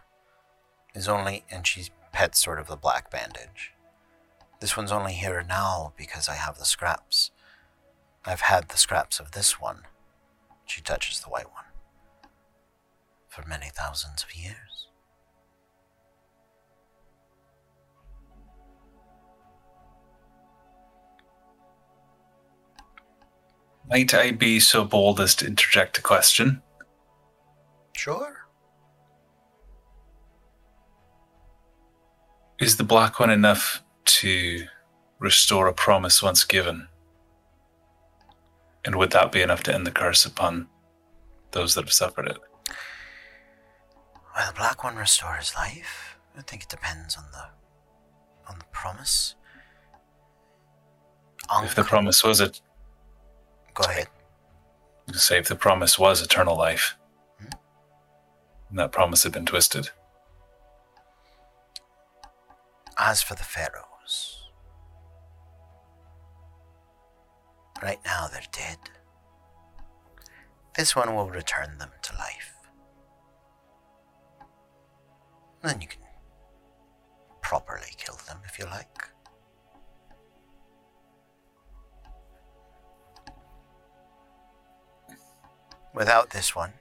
is 0.96 1.08
only, 1.08 1.44
and 1.52 1.68
she 1.68 1.90
pets 2.12 2.44
sort 2.44 2.60
of 2.60 2.68
the 2.68 2.76
black 2.76 3.12
bandage. 3.12 3.74
This 4.60 4.76
one's 4.76 4.92
only 4.92 5.14
here 5.14 5.44
now 5.48 5.94
because 5.98 6.28
I 6.30 6.36
have 6.36 6.58
the 6.58 6.66
scraps. 6.66 7.32
I've 8.26 8.42
had 8.42 8.70
the 8.70 8.78
scraps 8.78 9.20
of 9.20 9.32
this 9.32 9.60
one. 9.60 9.84
She 10.66 10.82
touches 10.82 11.20
the 11.20 11.30
white 11.30 11.52
one. 11.52 11.66
For 13.28 13.46
many 13.48 13.70
thousands 13.74 14.24
of 14.24 14.36
years. 14.36 14.88
Might 23.90 24.14
I 24.14 24.32
be 24.32 24.60
so 24.60 24.86
bold 24.86 25.20
as 25.20 25.34
to 25.36 25.48
interject 25.48 25.98
a 25.98 26.02
question? 26.02 26.62
Sure. 27.96 28.39
Is 32.60 32.78
the 32.78 32.84
black 32.84 33.20
one 33.20 33.30
enough 33.30 33.82
to 34.06 34.66
restore 35.20 35.68
a 35.68 35.74
promise 35.74 36.22
once 36.22 36.44
given? 36.44 36.88
And 38.86 38.96
would 38.96 39.12
that 39.12 39.32
be 39.32 39.42
enough 39.42 39.64
to 39.64 39.74
end 39.74 39.86
the 39.88 39.92
curse 39.92 40.26
upon 40.26 40.68
those 41.52 41.76
that 41.76 41.86
have 41.86 41.94
suffered 41.94 42.28
it? 42.28 42.38
Well, 44.36 44.48
the 44.48 44.56
black 44.58 44.84
one 44.84 44.96
restores 44.96 45.54
life. 45.56 46.18
I 46.38 46.42
think 46.42 46.64
it 46.64 46.70
depends 46.70 47.18
on 47.18 47.26
the 47.32 47.46
on 48.50 48.58
the 48.60 48.66
promise. 48.72 49.36
If 51.64 51.76
the 51.76 51.84
promise 51.84 52.24
was 52.24 52.40
it, 52.40 52.62
Go 53.74 53.84
ahead. 53.90 54.08
say 55.14 55.38
if 55.40 55.48
the 55.48 55.56
promise 55.56 55.98
was 55.98 56.22
eternal 56.22 56.56
life, 56.58 56.96
Hmm? 57.40 57.48
and 58.70 58.80
that 58.80 58.92
promise 58.92 59.24
had 59.24 59.32
been 59.32 59.46
twisted. 59.46 59.90
As 63.02 63.22
for 63.22 63.34
the 63.34 63.46
pharaohs, 63.46 64.50
right 67.82 68.00
now 68.04 68.28
they're 68.28 68.42
dead. 68.52 68.78
This 70.76 70.98
one 70.98 71.16
will 71.16 71.30
return 71.30 71.78
them 71.78 71.92
to 72.02 72.14
life. 72.18 72.56
Then 75.64 75.80
you 75.80 75.88
can 75.88 76.02
properly 77.42 77.94
kill 77.96 78.18
them 78.28 78.40
if 78.46 78.60
you 78.60 78.66
like. 78.66 79.08
Without 85.94 86.32
this 86.32 86.54
one, 86.54 86.74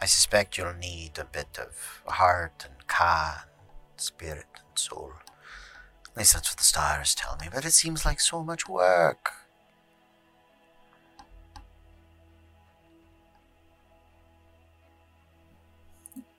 I 0.00 0.06
suspect 0.06 0.56
you'll 0.56 0.72
need 0.74 1.18
a 1.18 1.24
bit 1.24 1.58
of 1.58 2.02
heart 2.06 2.64
and 2.68 2.86
ka 2.86 3.44
and 3.90 4.00
spirit 4.00 4.55
and 4.76 4.78
soul. 4.78 5.12
At 6.10 6.16
least 6.18 6.34
that's 6.34 6.50
what 6.50 6.58
the 6.58 6.64
stars 6.64 7.14
tell 7.14 7.36
me, 7.40 7.48
but 7.52 7.64
it 7.64 7.72
seems 7.72 8.04
like 8.04 8.20
so 8.20 8.42
much 8.44 8.68
work. 8.68 9.32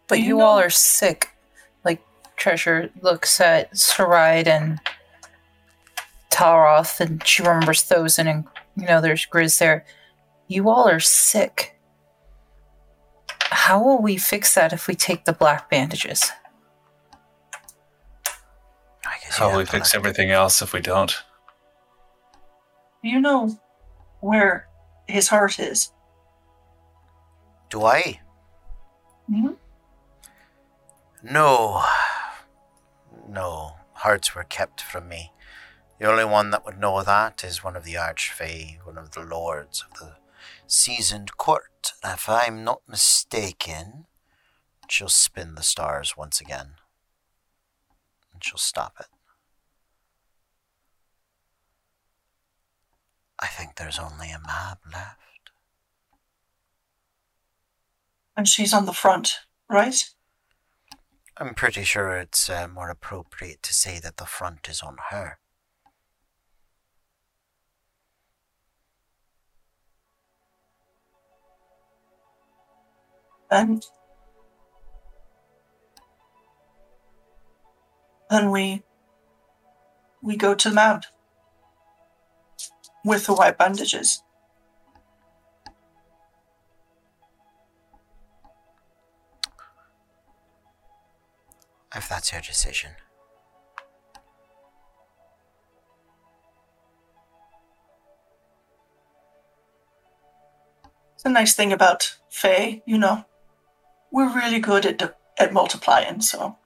But 0.07 0.19
You 0.19 0.25
you, 0.25 0.38
know- 0.38 0.45
all 0.45 0.59
are 0.59 0.69
sick. 0.69 1.30
Like 1.83 2.01
Treasure 2.35 2.90
looks 3.01 3.41
at 3.41 3.74
Saride 3.74 4.48
and 4.48 4.80
Talroth, 6.30 6.99
and 6.99 7.25
she 7.25 7.41
remembers 7.43 7.83
Thosin, 7.83 8.27
and 8.27 8.45
you 8.75 8.85
know 8.85 9.01
there's 9.01 9.25
Grizz 9.25 9.59
there. 9.59 9.85
You 10.48 10.69
all 10.69 10.88
are 10.88 10.99
sick. 10.99 11.74
How 13.49 13.82
will 13.83 14.01
we 14.01 14.17
fix 14.17 14.53
that 14.56 14.72
if 14.72 14.88
we 14.88 14.93
take 14.95 15.25
the 15.25 15.33
black 15.33 15.69
bandages? 15.69 16.32
I 19.38 19.40
guess 19.40 19.43
you 19.43 19.43
How 19.43 19.49
will 19.49 19.57
we 19.57 19.61
have 19.61 19.69
to 19.69 19.77
fix 19.77 19.95
everything 19.95 20.32
else 20.32 20.61
if 20.61 20.74
we 20.74 20.82
don't? 20.82 21.16
You 23.03 23.22
know 23.22 23.59
where 24.19 24.67
his 25.07 25.27
heart 25.27 25.59
is? 25.59 25.91
Do 27.69 27.83
I? 27.83 28.19
Hmm? 29.30 29.51
No. 31.24 31.83
No. 33.30 33.74
Hearts 33.93 34.35
were 34.35 34.43
kept 34.43 34.82
from 34.82 35.07
me. 35.07 35.32
The 35.99 36.09
only 36.09 36.25
one 36.25 36.51
that 36.51 36.66
would 36.66 36.80
know 36.80 37.03
that 37.03 37.43
is 37.43 37.64
one 37.64 37.75
of 37.75 37.83
the 37.83 37.95
Archfey, 37.95 38.77
one 38.85 38.98
of 38.98 39.11
the 39.11 39.22
lords 39.22 39.83
of 39.83 39.99
the 39.99 40.17
seasoned 40.67 41.38
court. 41.38 41.93
If 42.03 42.30
I'm 42.30 42.64
not 42.64 42.82
mistaken, 42.88 44.06
she'll 44.88 45.09
spin 45.09 45.56
the 45.56 45.64
stars 45.64 46.16
once 46.16 46.40
again. 46.40 46.75
And 48.33 48.43
she'll 48.43 48.57
stop 48.57 48.95
it. 48.99 49.07
I 53.40 53.48
think 53.48 53.75
there's 53.75 53.99
only 53.99 54.32
a 54.32 54.40
map 54.40 54.80
left. 54.91 55.51
And 58.35 58.48
she's 58.48 58.74
on 58.74 58.85
the 58.85 58.93
front, 58.93 59.40
right? 59.69 60.03
I'm 61.38 61.53
pretty 61.53 61.83
sure 61.83 62.17
it's 62.17 62.49
uh, 62.49 62.67
more 62.67 62.90
appropriate 62.90 63.61
to 63.64 63.74
say 63.74 63.99
that 63.99 64.17
the 64.17 64.25
front 64.25 64.67
is 64.69 64.82
on 64.82 64.98
her. 65.11 65.38
And 73.49 73.83
then 78.30 78.51
we 78.51 78.83
we 80.22 80.35
go 80.35 80.53
to 80.53 80.69
the 80.69 80.75
mound 80.75 81.06
with 83.07 83.25
the 83.25 83.33
white 83.33 83.57
bandages. 83.57 84.21
If 91.95 92.09
that's 92.09 92.31
your 92.31 92.41
decision. 92.41 92.91
It's 101.15 101.25
a 101.25 101.29
nice 101.29 101.55
thing 101.55 101.73
about 101.73 102.17
Fey, 102.29 102.83
you 102.85 102.97
know. 102.97 103.25
We're 104.11 104.33
really 104.33 104.59
good 104.59 104.85
at 104.85 105.17
at 105.39 105.53
multiplying, 105.53 106.21
so 106.21 106.57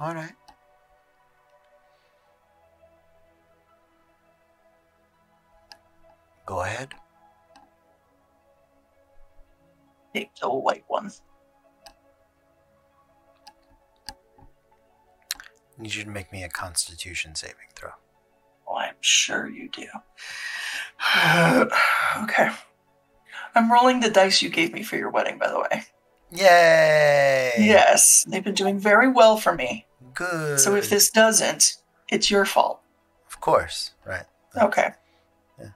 All 0.00 0.14
right. 0.14 0.32
Go 6.46 6.62
ahead. 6.62 6.94
take 10.14 10.34
the 10.40 10.48
white 10.48 10.84
one. 10.88 11.10
Need 15.76 15.94
you 15.94 16.04
to 16.04 16.10
make 16.10 16.32
me 16.32 16.42
a 16.42 16.48
Constitution 16.48 17.34
saving 17.34 17.68
throw. 17.74 17.90
Oh, 18.66 18.76
I'm 18.76 18.94
sure 19.00 19.48
you 19.48 19.68
do. 19.68 19.84
okay. 22.24 22.50
I'm 23.54 23.72
rolling 23.72 24.00
the 24.00 24.10
dice 24.10 24.42
you 24.42 24.48
gave 24.48 24.72
me 24.72 24.82
for 24.82 24.96
your 24.96 25.10
wedding, 25.10 25.38
by 25.38 25.48
the 25.48 25.58
way. 25.58 25.84
Yay! 26.30 27.52
Yes, 27.58 28.24
they've 28.28 28.44
been 28.44 28.54
doing 28.54 28.78
very 28.78 29.08
well 29.08 29.36
for 29.36 29.54
me. 29.54 29.86
Good. 30.14 30.60
So 30.60 30.74
if 30.74 30.90
this 30.90 31.10
doesn't, 31.10 31.76
it's 32.08 32.30
your 32.30 32.44
fault. 32.44 32.80
of 33.26 33.40
course, 33.40 33.92
right? 34.06 34.24
Okay. 34.56 34.90
Yeah. 35.58 35.70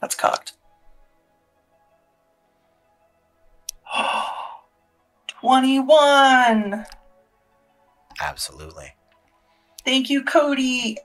That's 0.00 0.14
cocked. 0.14 0.52
21. 5.40 6.86
Absolutely. 8.20 8.94
Thank 9.84 10.10
you, 10.10 10.22
Cody. 10.22 10.98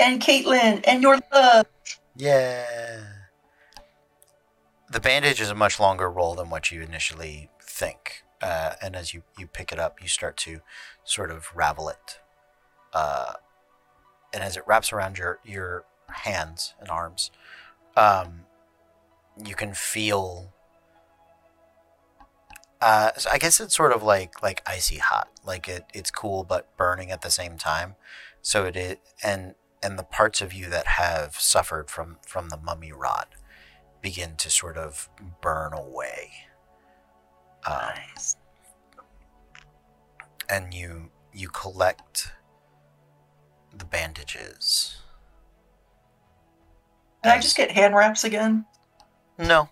And 0.00 0.20
Caitlin. 0.20 0.82
And 0.86 1.02
your 1.02 1.18
love. 1.32 1.66
Yeah. 2.16 3.00
The 4.90 5.00
bandage 5.00 5.40
is 5.40 5.50
a 5.50 5.54
much 5.54 5.78
longer 5.78 6.10
roll 6.10 6.34
than 6.34 6.50
what 6.50 6.70
you 6.72 6.82
initially 6.82 7.50
think. 7.62 8.23
Uh, 8.44 8.74
and 8.82 8.94
as 8.94 9.14
you, 9.14 9.22
you 9.38 9.46
pick 9.46 9.72
it 9.72 9.78
up, 9.78 10.02
you 10.02 10.08
start 10.08 10.36
to 10.36 10.60
sort 11.02 11.30
of 11.30 11.48
ravel 11.54 11.88
it. 11.88 12.18
Uh, 12.92 13.32
and 14.34 14.42
as 14.42 14.54
it 14.58 14.64
wraps 14.66 14.92
around 14.92 15.16
your, 15.16 15.38
your 15.46 15.86
hands 16.08 16.74
and 16.78 16.90
arms, 16.90 17.30
um, 17.96 18.40
you 19.42 19.54
can 19.54 19.72
feel. 19.72 20.52
Uh, 22.82 23.12
so 23.16 23.30
I 23.32 23.38
guess 23.38 23.60
it's 23.60 23.74
sort 23.74 23.92
of 23.92 24.02
like 24.02 24.42
like 24.42 24.62
icy 24.66 24.98
hot, 24.98 25.28
like 25.46 25.66
it, 25.68 25.86
it's 25.94 26.10
cool 26.10 26.44
but 26.44 26.76
burning 26.76 27.10
at 27.10 27.22
the 27.22 27.30
same 27.30 27.56
time. 27.56 27.94
So 28.42 28.66
it 28.66 28.76
is, 28.76 28.96
and 29.22 29.54
and 29.82 29.98
the 29.98 30.02
parts 30.02 30.42
of 30.42 30.52
you 30.52 30.68
that 30.68 30.86
have 30.86 31.36
suffered 31.36 31.88
from 31.88 32.18
from 32.26 32.50
the 32.50 32.58
mummy 32.58 32.92
rot 32.92 33.28
begin 34.02 34.36
to 34.36 34.50
sort 34.50 34.76
of 34.76 35.08
burn 35.40 35.72
away. 35.72 36.43
Um, 37.66 37.76
Nice. 38.14 38.36
and 40.48 40.74
you 40.74 41.10
you 41.32 41.48
collect 41.48 42.32
the 43.76 43.84
bandages. 43.84 44.98
Can 47.22 47.32
I 47.32 47.40
just 47.40 47.56
get 47.56 47.70
hand 47.70 47.94
wraps 47.94 48.24
again? 48.24 48.66
No. 49.38 49.68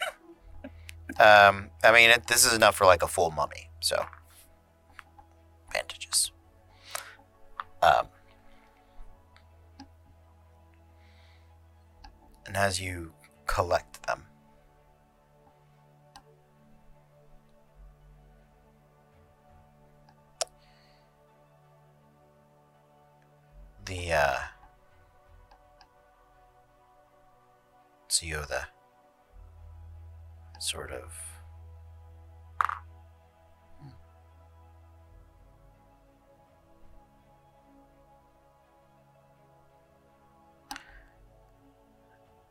um, 1.20 1.70
I 1.84 1.92
mean, 1.92 2.10
it, 2.10 2.26
this 2.26 2.44
is 2.44 2.52
enough 2.52 2.74
for 2.74 2.84
like 2.86 3.02
a 3.02 3.08
full 3.08 3.30
mummy. 3.30 3.70
So, 3.80 4.04
bandages. 5.72 6.32
Um, 7.80 8.08
and 12.46 12.56
as 12.56 12.80
you 12.80 13.12
collect 13.46 14.06
them, 14.06 14.24
the 23.88 24.12
uh, 24.12 24.38
the 28.46 28.60
sort 30.60 30.92
of. 30.92 31.14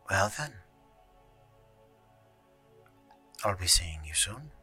Well 0.09 0.31
then, 0.37 0.53
I'll 3.43 3.57
be 3.57 3.67
seeing 3.67 3.99
you 4.05 4.13
soon. 4.13 4.56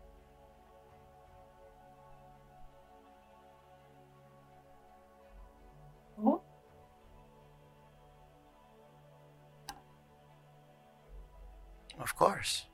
Of 12.00 12.14
course. 12.16 12.66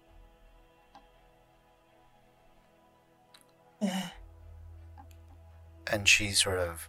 And 5.87 6.07
she 6.07 6.31
sort 6.33 6.59
of 6.59 6.89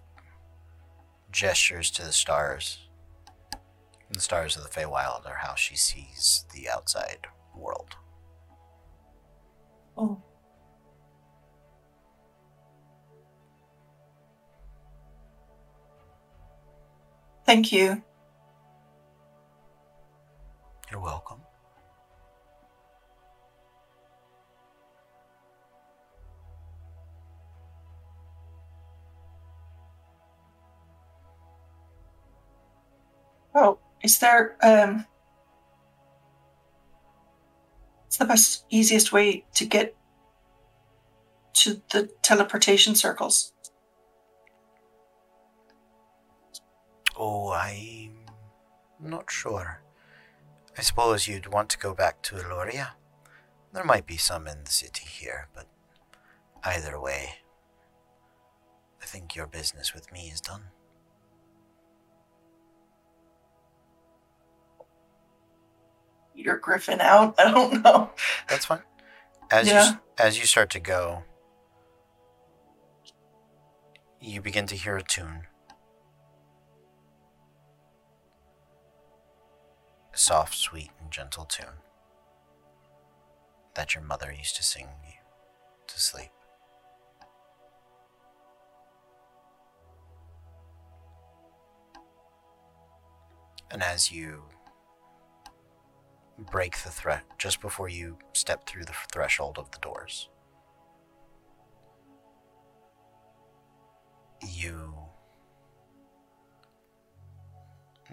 gestures 1.31 1.89
to 1.91 2.03
the 2.03 2.11
stars. 2.11 2.87
The 4.11 4.19
stars 4.19 4.57
of 4.57 4.63
the 4.63 4.69
Feywild 4.69 5.25
are 5.25 5.37
how 5.41 5.55
she 5.55 5.75
sees 5.75 6.45
the 6.53 6.69
outside 6.69 7.27
world. 7.55 7.95
oh. 9.97 10.21
Thank 17.45 17.71
you. 17.71 18.01
You're 20.89 21.01
welcome. 21.01 21.39
Oh, 33.53 33.79
is 34.03 34.19
there 34.19 34.57
um 34.63 35.05
what's 38.03 38.17
the 38.17 38.25
best 38.25 38.65
easiest 38.69 39.11
way 39.11 39.45
to 39.55 39.65
get 39.65 39.95
to 41.53 41.81
the 41.91 42.09
teleportation 42.21 42.95
circles? 42.95 43.53
Oh, 47.17 47.51
I'm 47.51 48.25
not 48.99 49.29
sure. 49.29 49.81
I 50.77 50.81
suppose 50.81 51.27
you'd 51.27 51.47
want 51.47 51.69
to 51.69 51.77
go 51.77 51.93
back 51.93 52.21
to 52.23 52.35
Eloria. 52.35 52.91
There 53.73 53.83
might 53.83 54.07
be 54.07 54.17
some 54.17 54.47
in 54.47 54.63
the 54.63 54.71
city 54.71 55.05
here, 55.05 55.47
but 55.53 55.67
either 56.63 56.99
way, 56.99 57.35
I 59.01 59.05
think 59.05 59.35
your 59.35 59.47
business 59.47 59.93
with 59.93 60.11
me 60.11 60.29
is 60.33 60.41
done. 60.41 60.63
Peter 66.41 66.57
Griffin 66.57 66.99
out? 67.01 67.35
I 67.39 67.51
don't 67.51 67.83
know. 67.83 68.09
That's 68.49 68.65
fine. 68.65 68.81
As 69.51 69.67
you 69.67 69.99
as 70.17 70.39
you 70.39 70.45
start 70.47 70.71
to 70.71 70.79
go, 70.79 71.23
you 74.19 74.41
begin 74.41 74.65
to 74.67 74.75
hear 74.75 74.97
a 74.97 75.03
tune. 75.03 75.43
A 80.13 80.17
soft, 80.17 80.55
sweet, 80.55 80.89
and 80.99 81.11
gentle 81.11 81.45
tune 81.45 81.83
that 83.75 83.93
your 83.93 84.03
mother 84.03 84.33
used 84.35 84.55
to 84.55 84.63
sing 84.63 84.87
you 85.05 85.13
to 85.87 85.99
sleep. 85.99 86.31
And 93.69 93.83
as 93.83 94.11
you 94.11 94.45
break 96.49 96.77
the 96.83 96.89
threat 96.89 97.23
just 97.37 97.61
before 97.61 97.89
you 97.89 98.17
step 98.33 98.65
through 98.67 98.85
the 98.85 98.95
threshold 99.13 99.57
of 99.57 99.69
the 99.71 99.79
doors. 99.79 100.29
You 104.47 104.95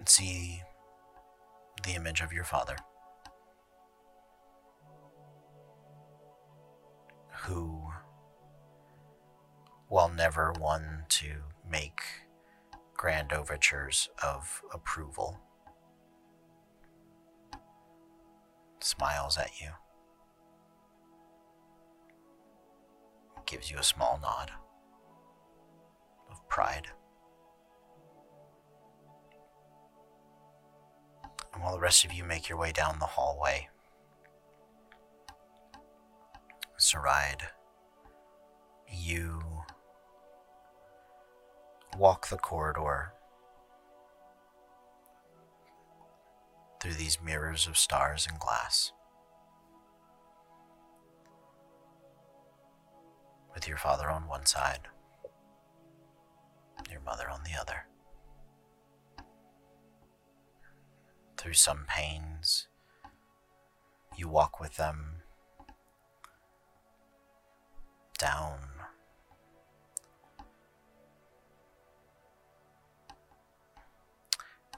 see 0.05 0.61
the 1.83 1.91
image 1.95 2.21
of 2.21 2.31
your 2.31 2.43
father, 2.43 2.75
who, 7.43 7.81
while 9.87 10.09
never 10.09 10.53
one 10.59 11.05
to 11.09 11.31
make 11.69 12.01
grand 12.95 13.33
overtures 13.33 14.09
of 14.23 14.61
approval, 14.73 15.39
smiles 18.81 19.37
at 19.37 19.51
you, 19.59 19.69
gives 23.45 23.71
you 23.71 23.77
a 23.77 23.83
small 23.83 24.19
nod 24.21 24.51
of 26.29 26.47
pride. 26.47 26.87
And 31.53 31.63
while 31.63 31.73
the 31.73 31.79
rest 31.79 32.05
of 32.05 32.13
you 32.13 32.23
make 32.23 32.47
your 32.47 32.57
way 32.57 32.71
down 32.71 32.99
the 32.99 33.05
hallway, 33.05 33.69
Saride, 36.77 37.41
you 38.87 39.41
walk 41.97 42.29
the 42.29 42.37
corridor 42.37 43.13
through 46.79 46.93
these 46.93 47.19
mirrors 47.21 47.67
of 47.67 47.77
stars 47.77 48.27
and 48.29 48.39
glass. 48.39 48.91
With 53.53 53.67
your 53.67 53.77
father 53.77 54.09
on 54.09 54.27
one 54.27 54.45
side, 54.45 54.87
your 56.89 57.01
mother 57.01 57.29
on 57.29 57.41
the 57.43 57.59
other. 57.59 57.85
Through 61.37 61.53
some 61.53 61.85
pains, 61.87 62.67
you 64.15 64.27
walk 64.27 64.59
with 64.59 64.75
them 64.75 65.21
down 68.17 68.59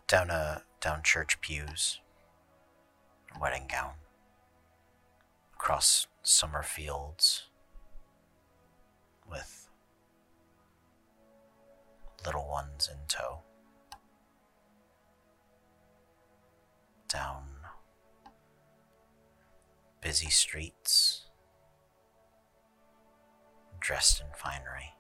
down 0.08 0.30
a 0.30 0.62
down 0.82 1.04
church 1.04 1.40
pews, 1.42 2.00
wedding 3.40 3.68
gown, 3.72 3.94
across 5.54 6.08
summer 6.24 6.64
fields 6.64 7.44
with 9.30 9.70
little 12.26 12.50
ones 12.50 12.90
in 12.92 12.98
tow, 13.08 13.42
down 17.08 17.44
busy 20.02 20.32
streets, 20.32 21.26
dressed 23.80 24.20
in 24.20 24.26
finery, 24.36 24.96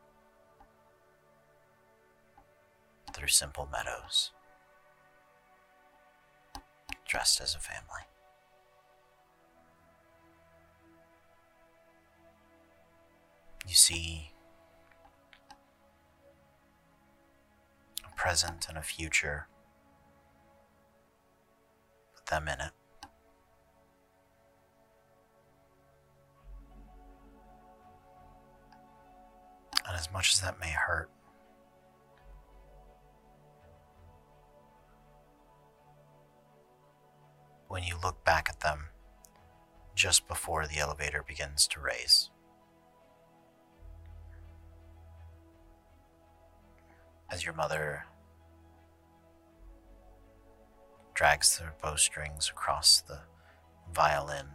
through 3.13 3.27
simple 3.27 3.67
meadows 3.71 4.31
dressed 7.11 7.41
as 7.41 7.53
a 7.53 7.59
family. 7.59 8.05
You 13.67 13.75
see 13.75 14.31
a 18.09 18.15
present 18.15 18.67
and 18.69 18.77
a 18.77 18.81
future 18.81 19.47
with 22.15 22.25
them 22.27 22.47
in 22.47 22.61
it. 22.61 22.71
And 29.85 29.97
as 29.97 30.09
much 30.13 30.31
as 30.33 30.39
that 30.39 30.61
may 30.61 30.71
hurt, 30.71 31.09
when 37.71 37.83
you 37.83 37.95
look 38.03 38.21
back 38.25 38.49
at 38.49 38.59
them 38.59 38.87
just 39.95 40.27
before 40.27 40.67
the 40.67 40.77
elevator 40.77 41.23
begins 41.25 41.65
to 41.67 41.79
raise. 41.79 42.29
As 47.31 47.45
your 47.45 47.53
mother 47.53 48.03
drags 51.13 51.57
the 51.57 51.71
bowstrings 51.81 52.49
across 52.49 52.99
the 53.07 53.21
violin, 53.93 54.47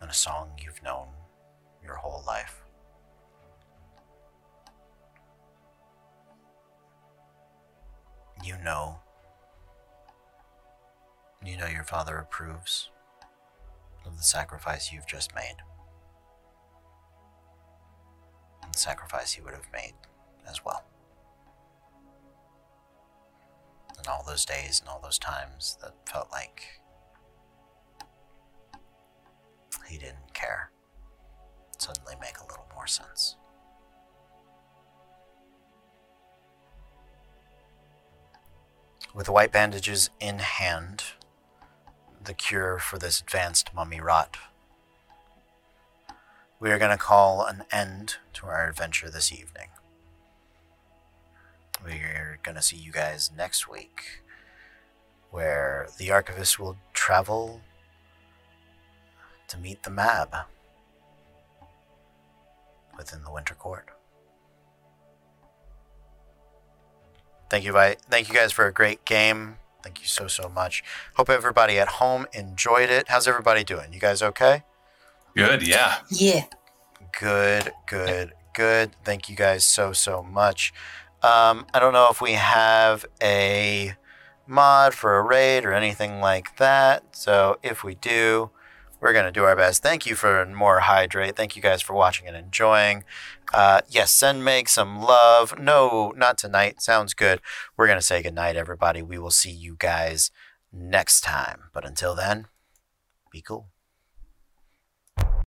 and 0.00 0.10
a 0.10 0.14
song 0.14 0.50
you've 0.60 0.82
known 0.82 1.06
your 1.80 1.94
whole 1.94 2.24
life. 2.26 2.67
You 8.44 8.56
know, 8.64 8.98
you 11.44 11.56
know 11.56 11.66
your 11.66 11.84
father 11.84 12.16
approves 12.16 12.90
of 14.06 14.16
the 14.16 14.22
sacrifice 14.22 14.92
you've 14.92 15.06
just 15.06 15.34
made. 15.34 15.56
And 18.62 18.72
the 18.72 18.78
sacrifice 18.78 19.32
he 19.32 19.42
would 19.42 19.54
have 19.54 19.68
made 19.72 19.94
as 20.48 20.64
well. 20.64 20.84
And 23.96 24.06
all 24.06 24.24
those 24.26 24.44
days 24.44 24.80
and 24.80 24.88
all 24.88 25.00
those 25.02 25.18
times 25.18 25.76
that 25.82 25.94
felt 26.08 26.30
like 26.30 26.62
he 29.88 29.98
didn't 29.98 30.34
care 30.34 30.70
suddenly 31.78 32.14
make 32.20 32.38
a 32.38 32.46
little 32.46 32.66
more 32.74 32.86
sense. 32.86 33.37
With 39.14 39.26
the 39.26 39.32
white 39.32 39.52
bandages 39.52 40.10
in 40.20 40.38
hand, 40.38 41.02
the 42.22 42.34
cure 42.34 42.78
for 42.78 42.98
this 42.98 43.20
advanced 43.20 43.74
mummy 43.74 44.00
rot, 44.00 44.36
we 46.60 46.70
are 46.70 46.78
going 46.78 46.90
to 46.90 46.96
call 46.96 47.44
an 47.44 47.64
end 47.72 48.16
to 48.34 48.46
our 48.46 48.68
adventure 48.68 49.10
this 49.10 49.32
evening. 49.32 49.68
We're 51.84 52.38
going 52.42 52.56
to 52.56 52.62
see 52.62 52.76
you 52.76 52.92
guys 52.92 53.30
next 53.36 53.68
week, 53.68 54.22
where 55.30 55.88
the 55.98 56.10
Archivist 56.10 56.58
will 56.58 56.76
travel 56.92 57.60
to 59.48 59.58
meet 59.58 59.82
the 59.84 59.90
Mab 59.90 60.34
within 62.96 63.22
the 63.22 63.32
Winter 63.32 63.54
Court. 63.54 63.88
Thank 67.50 67.64
you, 67.64 67.72
Vi- 67.72 67.96
thank 68.10 68.28
you 68.28 68.34
guys 68.34 68.52
for 68.52 68.66
a 68.66 68.72
great 68.72 69.04
game. 69.04 69.56
Thank 69.82 70.00
you 70.00 70.06
so 70.06 70.26
so 70.26 70.48
much. 70.48 70.82
Hope 71.16 71.30
everybody 71.30 71.78
at 71.78 71.88
home 71.88 72.26
enjoyed 72.32 72.90
it. 72.90 73.08
How's 73.08 73.26
everybody 73.28 73.64
doing? 73.64 73.92
You 73.92 74.00
guys 74.00 74.22
okay? 74.22 74.64
Good, 75.34 75.66
yeah. 75.66 75.98
Yeah. 76.10 76.44
Good, 77.18 77.72
good, 77.86 78.32
good. 78.54 78.90
Thank 79.04 79.28
you 79.28 79.36
guys 79.36 79.64
so 79.64 79.92
so 79.92 80.22
much. 80.22 80.72
Um, 81.22 81.66
I 81.74 81.78
don't 81.80 81.92
know 81.92 82.08
if 82.10 82.20
we 82.20 82.32
have 82.32 83.04
a 83.22 83.94
mod 84.46 84.94
for 84.94 85.16
a 85.18 85.22
raid 85.22 85.64
or 85.64 85.72
anything 85.72 86.20
like 86.20 86.56
that. 86.58 87.16
So 87.16 87.58
if 87.62 87.82
we 87.82 87.94
do, 87.96 88.50
we're 89.00 89.12
going 89.12 89.24
to 89.26 89.32
do 89.32 89.44
our 89.44 89.56
best. 89.56 89.82
Thank 89.82 90.06
you 90.06 90.14
for 90.14 90.44
more 90.46 90.80
hydrate. 90.80 91.36
Thank 91.36 91.56
you 91.56 91.62
guys 91.62 91.82
for 91.82 91.92
watching 91.94 92.26
and 92.28 92.36
enjoying. 92.36 93.04
Uh, 93.52 93.80
yes, 93.88 94.10
send 94.10 94.44
Meg 94.44 94.68
some 94.68 95.00
love. 95.00 95.58
No, 95.58 96.12
not 96.16 96.36
tonight. 96.38 96.82
Sounds 96.82 97.14
good. 97.14 97.40
We're 97.76 97.86
going 97.86 97.98
to 97.98 98.04
say 98.04 98.22
goodnight, 98.22 98.56
everybody. 98.56 99.02
We 99.02 99.18
will 99.18 99.30
see 99.30 99.50
you 99.50 99.76
guys 99.78 100.30
next 100.72 101.22
time. 101.22 101.64
But 101.72 101.86
until 101.86 102.14
then, 102.14 102.46
be 103.32 103.40
cool. 103.40 103.68